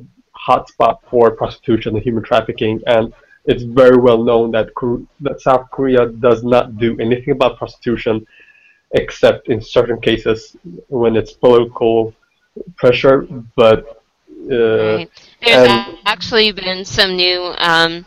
hotspot 0.48 1.00
for 1.10 1.32
prostitution 1.32 1.96
and 1.96 2.04
human 2.04 2.24
trafficking, 2.24 2.82
and 2.86 3.14
it's 3.48 3.64
very 3.64 3.98
well 3.98 4.22
known 4.24 4.52
that, 4.52 4.70
that 5.22 5.42
South 5.42 5.72
Korea 5.72 6.08
does 6.08 6.44
not 6.44 6.78
do 6.78 7.00
anything 7.00 7.32
about 7.32 7.58
prostitution 7.58 8.28
except 8.92 9.48
in 9.50 9.62
certain 9.62 10.00
cases 10.02 10.56
when 10.90 11.16
it's 11.16 11.32
political 11.32 12.14
pressure. 12.76 13.22
But 13.56 14.04
uh, 14.52 14.98
right. 14.98 15.10
there's 15.42 15.98
actually 16.06 16.52
been 16.52 16.84
some 16.86 17.16
new. 17.16 17.54
Um, 17.58 18.06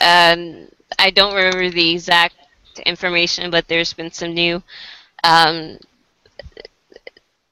um, 0.00 0.68
I 0.98 1.10
don't 1.10 1.34
remember 1.34 1.70
the 1.70 1.90
exact 1.92 2.36
information, 2.84 3.50
but 3.50 3.66
there's 3.68 3.92
been 3.94 4.12
some 4.12 4.34
new. 4.34 4.62
Um, 5.24 5.78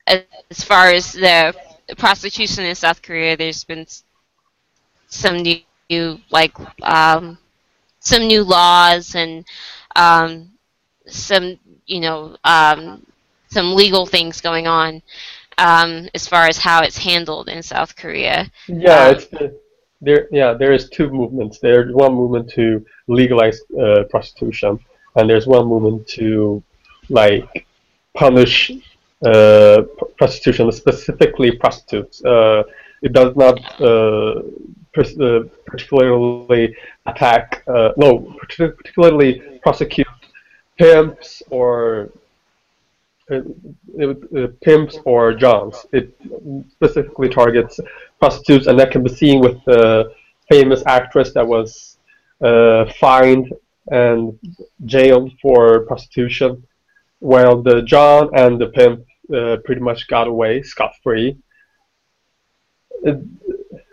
as 0.06 0.62
far 0.62 0.90
as 0.90 1.12
the 1.12 1.54
prostitution 1.96 2.64
in 2.64 2.74
South 2.74 3.02
Korea, 3.02 3.36
there's 3.36 3.64
been 3.64 3.86
some 5.08 5.38
new 5.38 5.60
new 5.90 6.18
like 6.30 6.54
um, 6.82 7.38
some 8.00 8.26
new 8.26 8.42
laws 8.42 9.14
and 9.14 9.44
um, 9.94 10.50
some 11.06 11.58
you 11.86 12.00
know 12.00 12.36
um, 12.44 13.04
some 13.48 13.74
legal 13.74 14.06
things 14.06 14.40
going 14.40 14.66
on 14.66 15.02
um, 15.58 16.08
as 16.14 16.26
far 16.26 16.46
as 16.46 16.58
how 16.58 16.82
it's 16.82 16.98
handled 16.98 17.48
in 17.48 17.62
South 17.62 17.96
Korea. 17.96 18.50
Yeah, 18.68 19.04
um, 19.04 19.14
it's 19.14 19.26
the, 19.26 19.58
there. 20.00 20.28
Yeah, 20.30 20.52
there 20.52 20.72
is 20.72 20.90
two 20.90 21.10
movements. 21.10 21.58
There's 21.58 21.92
one 21.94 22.14
movement 22.14 22.50
to 22.50 22.84
legalize 23.06 23.60
uh, 23.80 24.04
prostitution, 24.10 24.78
and 25.16 25.28
there's 25.28 25.46
one 25.46 25.66
movement 25.66 26.06
to 26.08 26.62
like 27.08 27.66
punish 28.14 28.72
uh, 29.24 29.82
prostitution, 30.18 30.70
specifically 30.72 31.52
prostitutes. 31.52 32.24
Uh, 32.24 32.62
it 33.02 33.12
does 33.12 33.34
not 33.36 33.58
uh, 33.80 34.42
uh, 34.98 35.40
particularly 35.66 36.74
attack, 37.06 37.62
uh, 37.68 37.90
no, 37.96 38.34
particularly 38.40 39.42
prosecute 39.62 40.06
pimps 40.78 41.42
or 41.50 42.10
uh, 43.30 43.40
uh, 44.00 44.46
pimps 44.62 44.98
or 45.04 45.34
johns. 45.34 45.84
It 45.92 46.14
specifically 46.70 47.28
targets 47.28 47.78
prostitutes, 48.18 48.66
and 48.66 48.78
that 48.80 48.90
can 48.90 49.02
be 49.02 49.10
seen 49.10 49.40
with 49.40 49.62
the 49.64 50.12
famous 50.48 50.82
actress 50.86 51.32
that 51.32 51.46
was 51.46 51.98
uh, 52.40 52.86
fined 53.00 53.52
and 53.90 54.38
jailed 54.84 55.32
for 55.40 55.80
prostitution, 55.80 56.62
while 57.20 57.62
the 57.62 57.82
john 57.82 58.30
and 58.34 58.60
the 58.60 58.68
pimp 58.68 59.04
uh, 59.34 59.56
pretty 59.64 59.80
much 59.80 60.08
got 60.08 60.26
away 60.26 60.62
scot 60.62 60.92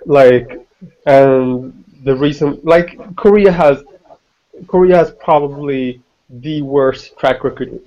like 0.05 0.67
and 1.05 1.83
the 2.03 2.15
reason 2.15 2.59
like 2.63 2.97
Korea 3.15 3.51
has 3.51 3.83
Korea 4.67 4.97
has 4.97 5.11
probably 5.11 6.01
the 6.29 6.61
worst 6.61 7.17
track 7.17 7.43
record 7.43 7.79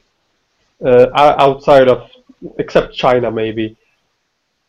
uh, 0.85 1.07
outside 1.15 1.89
of 1.89 2.11
except 2.59 2.95
China 2.95 3.31
maybe 3.31 3.77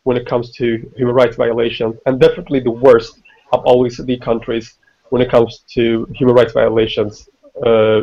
when 0.08 0.16
it 0.16 0.26
comes 0.26 0.52
to 0.52 0.90
human 0.96 1.14
rights 1.14 1.36
violations, 1.36 1.96
and 2.06 2.18
definitely 2.18 2.60
the 2.60 2.70
worst 2.70 3.20
of 3.52 3.64
all 3.66 3.84
OECD 3.84 4.18
countries 4.20 4.74
when 5.10 5.20
it 5.20 5.30
comes 5.30 5.64
to 5.74 6.08
human 6.14 6.34
rights 6.34 6.54
violations, 6.54 7.28
uh, 7.66 8.00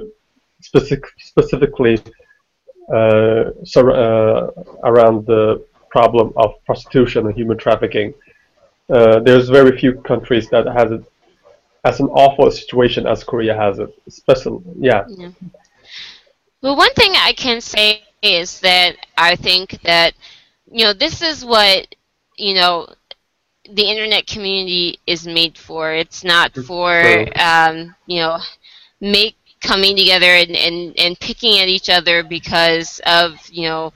specific, 0.61 1.03
specifically 1.17 1.99
uh, 2.93 3.45
uh, 3.75 4.51
around 4.83 5.25
the 5.25 5.65
problem 5.90 6.32
of 6.35 6.53
prostitution 6.65 7.25
and 7.25 7.35
human 7.35 7.57
trafficking. 7.57 8.14
Uh, 8.89 9.19
there's 9.19 9.49
very 9.49 9.77
few 9.77 9.95
countries 10.01 10.49
that 10.49 10.65
has 10.67 10.91
it 10.91 11.03
as 11.83 11.99
an 11.99 12.07
awful 12.07 12.49
situation 12.51 13.05
as 13.07 13.23
Korea 13.23 13.55
has 13.55 13.80
it. 13.80 13.89
Especially, 14.07 14.61
yeah. 14.77 15.05
Yeah. 15.07 15.31
Well, 16.61 16.75
one 16.75 16.93
thing 16.93 17.14
I 17.15 17.33
can 17.33 17.61
say 17.61 18.03
is 18.22 18.59
that 18.61 18.95
I 19.17 19.35
think 19.35 19.81
that 19.83 20.14
you 20.72 20.83
know 20.83 20.93
this 20.93 21.22
is 21.22 21.45
what 21.45 21.95
you 22.38 22.55
know 22.55 22.88
the 23.72 23.83
internet 23.83 24.27
community 24.27 24.99
is 25.07 25.25
made 25.25 25.57
for. 25.57 25.93
It's 25.93 26.23
not 26.23 26.53
for 26.55 27.25
um, 27.39 27.95
you 28.07 28.22
know 28.22 28.39
make 29.01 29.35
coming 29.61 29.95
together 29.95 30.27
and, 30.27 30.55
and, 30.55 30.99
and 30.99 31.19
picking 31.19 31.59
at 31.59 31.67
each 31.67 31.89
other 31.89 32.23
because 32.23 33.01
of 33.05 33.33
you 33.51 33.67
know 33.67 33.93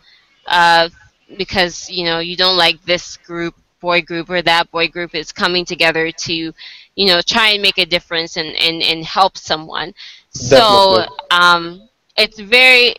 uh, 0.48 0.90
because 1.38 1.90
you 1.90 2.04
know 2.04 2.20
you 2.20 2.36
don't 2.36 2.58
like 2.58 2.82
this 2.86 3.18
group 3.18 3.56
boy 3.80 4.02
group 4.02 4.30
or 4.30 4.42
that 4.42 4.70
boy 4.72 4.88
group 4.88 5.16
is 5.16 5.32
coming 5.32 5.66
together 5.66 6.12
to 6.12 6.54
you 6.96 7.06
know 7.06 7.22
try 7.22 7.50
and 7.50 7.62
make 7.62 7.78
a 7.78 7.86
difference 7.86 8.38
and, 8.38 8.56
and, 8.56 8.82
and 8.82 9.06
help 9.06 9.38
someone. 9.38 9.94
So 10.30 11.06
um, 11.32 11.90
it's 12.18 12.40
very 12.40 12.96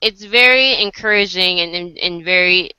it's 0.00 0.24
very 0.24 0.80
encouraging 0.82 1.60
and, 1.60 1.74
and, 1.74 1.98
and 1.98 2.24
very 2.24 2.70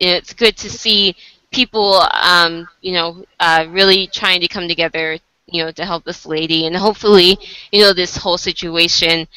you 0.00 0.08
know, 0.08 0.16
it's 0.16 0.32
good 0.32 0.56
to 0.56 0.70
see 0.70 1.14
people 1.52 2.02
um, 2.12 2.66
you 2.80 2.92
know 2.92 3.24
uh, 3.40 3.66
really 3.70 4.06
trying 4.08 4.40
to 4.40 4.48
come 4.48 4.68
together 4.68 5.18
you 5.46 5.64
know 5.64 5.70
to 5.72 5.84
help 5.84 6.04
this 6.04 6.26
lady. 6.26 6.66
And 6.66 6.76
hopefully 6.76 7.38
you 7.72 7.80
know 7.80 7.92
this 7.92 8.16
whole 8.16 8.38
situation 8.38 9.28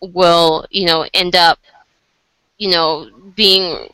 will 0.00 0.66
you 0.70 0.86
know 0.86 1.06
end 1.14 1.36
up 1.36 1.58
you 2.58 2.70
know 2.70 3.10
being 3.36 3.88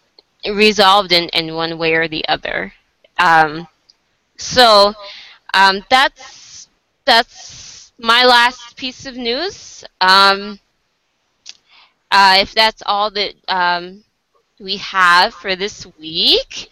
resolved 0.52 1.12
in, 1.12 1.28
in 1.30 1.54
one 1.54 1.78
way 1.78 1.94
or 1.94 2.08
the 2.08 2.26
other. 2.28 2.72
Um, 3.18 3.66
so 4.36 4.94
um, 5.54 5.84
that's 5.90 6.68
that's 7.04 7.92
my 7.98 8.24
last 8.24 8.76
piece 8.76 9.06
of 9.06 9.16
news. 9.16 9.84
Um, 10.00 10.60
uh, 12.10 12.36
if 12.40 12.52
that's 12.54 12.82
all 12.86 13.10
that 13.10 13.34
um, 13.48 14.04
we 14.60 14.76
have 14.78 15.34
for 15.34 15.56
this 15.56 15.86
week, 15.98 16.70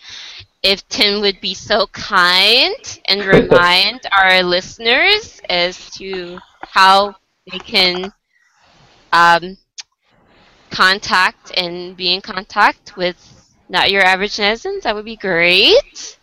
if 0.62 0.86
Tim 0.88 1.20
would 1.22 1.40
be 1.40 1.54
so 1.54 1.86
kind 1.88 3.00
and 3.06 3.24
remind 3.26 4.02
our 4.12 4.42
listeners 4.42 5.40
as 5.50 5.90
to 5.92 6.38
how 6.62 7.16
they 7.50 7.58
can 7.58 8.12
um, 9.12 9.56
contact 10.70 11.52
and 11.56 11.96
be 11.96 12.12
in 12.12 12.20
contact 12.20 12.96
with 12.96 13.41
Not 13.72 13.90
Your 13.90 14.02
Average 14.02 14.36
Netizens, 14.36 14.82
that 14.82 14.94
would 14.94 15.06
be 15.06 15.16
great. 15.16 16.18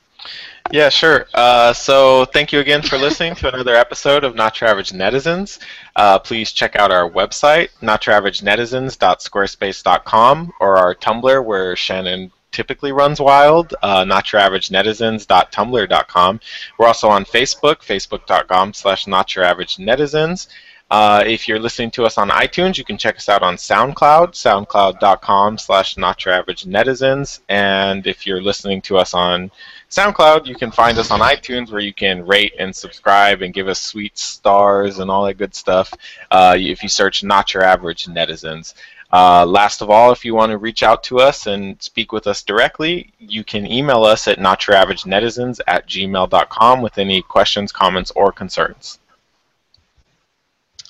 Yeah, 0.71 0.89
sure. 0.89 1.25
Uh, 1.33 1.73
so 1.73 2.25
thank 2.25 2.53
you 2.53 2.59
again 2.59 2.83
for 2.83 2.99
listening 2.99 3.33
to 3.37 3.51
another 3.51 3.73
episode 3.73 4.23
of 4.23 4.35
Not 4.35 4.61
Your 4.61 4.69
Average 4.69 4.91
Netizens. 4.91 5.57
Uh, 5.95 6.19
please 6.19 6.51
check 6.51 6.75
out 6.75 6.91
our 6.91 7.09
website, 7.09 7.69
notyouraveragenetizens.squarespace.com, 7.81 10.53
or 10.59 10.77
our 10.77 10.93
Tumblr, 10.93 11.43
where 11.43 11.75
Shannon 11.75 12.31
typically 12.51 12.91
runs 12.91 13.19
wild, 13.19 13.73
uh, 13.81 14.03
notyouraveragenetizens.tumblr.com. 14.03 16.39
We're 16.77 16.87
also 16.87 17.09
on 17.09 17.25
Facebook, 17.25 17.77
facebook.com 17.77 18.75
slash 18.75 19.05
notyouraveragenetizens. 19.05 20.49
Uh, 20.91 21.23
if 21.27 21.47
you're 21.47 21.59
listening 21.59 21.91
to 21.91 22.03
us 22.03 22.17
on 22.17 22.29
iTunes, 22.29 22.77
you 22.77 22.83
can 22.83 22.97
check 22.97 23.17
us 23.17 23.29
out 23.29 23.43
on 23.43 23.55
SoundCloud, 23.55 24.31
soundcloud.com 24.31 25.57
slash 25.59 25.95
notyouraveragenetizens. 25.95 27.41
And 27.47 28.07
if 28.07 28.25
you're 28.25 28.41
listening 28.41 28.81
to 28.83 28.97
us 28.97 29.13
on 29.13 29.51
SoundCloud, 29.91 30.47
you 30.47 30.55
can 30.55 30.71
find 30.71 30.97
us 30.97 31.11
on 31.11 31.19
iTunes 31.19 31.71
where 31.71 31.81
you 31.81 31.93
can 31.93 32.25
rate 32.25 32.53
and 32.57 32.75
subscribe 32.75 33.43
and 33.43 33.53
give 33.53 33.67
us 33.67 33.79
sweet 33.79 34.17
stars 34.17 34.97
and 34.97 35.11
all 35.11 35.25
that 35.25 35.37
good 35.37 35.53
stuff 35.53 35.93
uh, 36.31 36.55
if 36.57 36.81
you 36.81 36.89
search 36.89 37.23
Not 37.23 37.53
Your 37.53 37.63
Average 37.63 38.05
Netizens. 38.05 38.73
Uh, 39.11 39.45
last 39.45 39.81
of 39.81 39.89
all, 39.91 40.11
if 40.11 40.25
you 40.25 40.33
want 40.33 40.51
to 40.51 40.57
reach 40.57 40.81
out 40.81 41.03
to 41.03 41.19
us 41.19 41.47
and 41.47 41.81
speak 41.81 42.11
with 42.11 42.25
us 42.25 42.43
directly, 42.43 43.11
you 43.19 43.43
can 43.43 43.65
email 43.65 44.03
us 44.03 44.27
at 44.27 44.39
notyouraveragenetizens 44.39 45.59
at 45.67 45.87
gmail.com 45.87 46.81
with 46.81 46.97
any 46.97 47.21
questions, 47.21 47.71
comments, 47.71 48.11
or 48.11 48.31
concerns. 48.31 48.99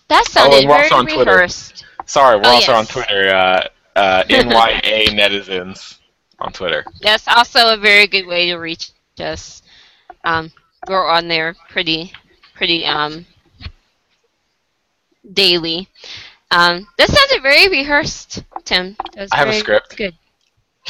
That 0.10 0.26
Oh, 0.28 0.32
sounded 0.32 0.68
we're 0.68 0.78
very 0.78 0.90
on 0.92 1.06
Twitter. 1.06 1.32
rehearsed. 1.32 1.86
Sorry, 2.06 2.36
we're 2.38 2.42
Oh, 2.46 2.50
also 2.50 2.74
on. 2.74 2.86
Twitter, 2.86 3.30
uh, 3.30 3.68
uh, 3.96 4.24
NYA 4.30 5.08
Netizens 5.10 6.00
on 6.40 6.52
Twitter. 6.52 6.84
That's 7.02 7.28
also 7.28 7.74
a 7.74 7.78
very 7.78 8.08
good 8.08 8.26
way 8.28 8.48
to 8.48 8.58
reach 8.58 8.92
us. 9.20 9.62
Um, 10.24 10.52
we're 10.88 11.08
on 11.08 11.28
there 11.28 11.56
pretty, 11.70 12.12
pretty 12.56 12.86
um, 12.86 13.26
daily. 15.34 15.88
Um, 16.52 16.88
that 16.98 17.10
sounded 17.10 17.44
very 17.44 17.68
rehearsed, 17.70 18.44
Tim. 18.66 18.96
I 19.32 19.38
have 19.38 19.50
a 19.50 19.54
script. 19.54 19.96
Good. 19.96 20.16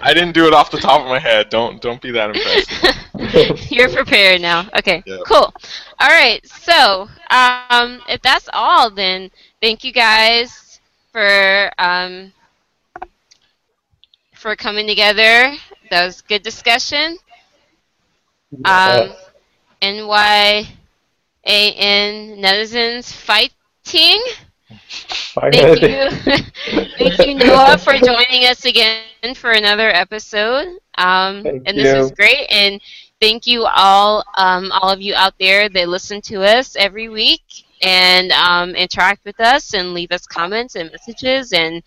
I 0.00 0.12
didn't 0.14 0.32
do 0.32 0.46
it 0.46 0.52
off 0.54 0.70
the 0.70 0.78
top 0.78 1.00
of 1.02 1.08
my 1.08 1.18
head. 1.18 1.48
Don't 1.50 1.80
don't 1.80 2.00
be 2.00 2.10
that 2.12 2.30
impressed. 2.30 2.74
You're 3.70 3.88
prepared 3.88 4.40
now. 4.40 4.68
Okay, 4.78 5.04
Yeah. 5.04 5.24
cool. 5.24 5.52
All 5.98 6.08
right, 6.08 6.44
so 6.46 7.08
um, 7.30 7.84
if 7.88 8.00
that's 8.02 8.28
all, 8.52 8.90
then 8.90 9.10
thank 9.40 9.64
you 9.64 9.72
guys 9.92 10.62
for 11.12 11.70
um, 11.78 12.32
for 14.34 14.54
coming 14.56 14.86
together. 14.86 15.54
That 15.90 16.04
was 16.04 16.20
good 16.22 16.42
discussion. 16.42 17.18
Um, 18.64 19.12
NYAN 19.82 20.66
netizens 22.38 23.12
fighting. 23.12 24.20
Thank 25.50 25.80
you, 25.82 26.10
thank 26.98 27.24
you, 27.24 27.34
Noah, 27.34 27.78
for 27.78 27.94
joining 27.94 28.44
us 28.46 28.64
again 28.64 29.00
for 29.02 29.16
another 29.18 29.88
episode. 29.90 30.32
Um, 30.62 31.18
and 31.34 31.48
this 31.48 31.60
was 31.60 32.10
great. 32.10 32.46
And 32.50 32.80
thank 33.20 33.46
you 33.46 33.64
all, 33.64 34.24
um, 34.36 34.70
all 34.72 34.90
of 34.90 35.00
you 35.00 35.14
out 35.14 35.34
there 35.38 35.68
that 35.68 35.88
listen 35.88 36.20
to 36.22 36.42
us 36.42 36.76
every 36.76 37.08
week 37.08 37.42
and 37.82 38.30
um, 38.32 38.74
interact 38.74 39.24
with 39.24 39.40
us 39.40 39.74
and 39.74 39.94
leave 39.94 40.10
us 40.12 40.26
comments 40.26 40.74
and 40.76 40.90
messages. 40.90 41.52
And 41.52 41.82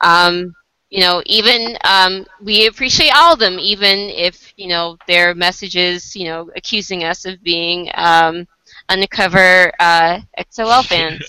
um, 0.00 0.54
you 0.90 1.00
know, 1.00 1.22
even 1.26 1.76
um, 1.84 2.24
we 2.40 2.66
appreciate 2.66 3.10
all 3.14 3.32
of 3.32 3.38
them, 3.38 3.58
even 3.58 3.98
if 4.10 4.52
you 4.56 4.68
know 4.68 4.96
their 5.06 5.34
messages, 5.34 6.14
you 6.14 6.26
know, 6.26 6.50
accusing 6.56 7.04
us 7.04 7.24
of 7.24 7.42
being 7.42 7.90
um, 7.94 8.46
undercover 8.88 9.72
uh, 9.80 10.20
EXO-L 10.38 10.82
fans. 10.84 11.22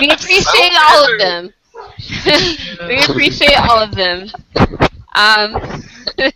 We 0.00 0.10
appreciate 0.10 0.72
all 0.78 1.12
of 1.12 1.18
them. 1.18 1.54
we 2.88 2.98
appreciate 3.04 3.58
all 3.58 3.78
of 3.78 3.94
them. 3.94 4.28
Um, 5.14 5.82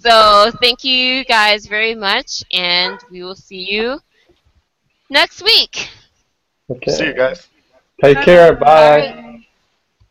so 0.00 0.50
thank 0.60 0.84
you 0.84 1.24
guys 1.24 1.66
very 1.66 1.94
much, 1.94 2.44
and 2.52 2.98
we 3.10 3.22
will 3.22 3.34
see 3.36 3.70
you 3.70 4.00
next 5.10 5.42
week. 5.42 5.90
Okay. 6.70 6.90
See 6.90 7.06
you 7.06 7.14
guys. 7.14 7.48
Take 8.02 8.22
care. 8.22 8.54
Bye. 8.54 9.44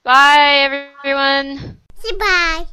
Bye, 0.04 0.90
everyone. 1.04 1.80
Goodbye. 2.02 2.68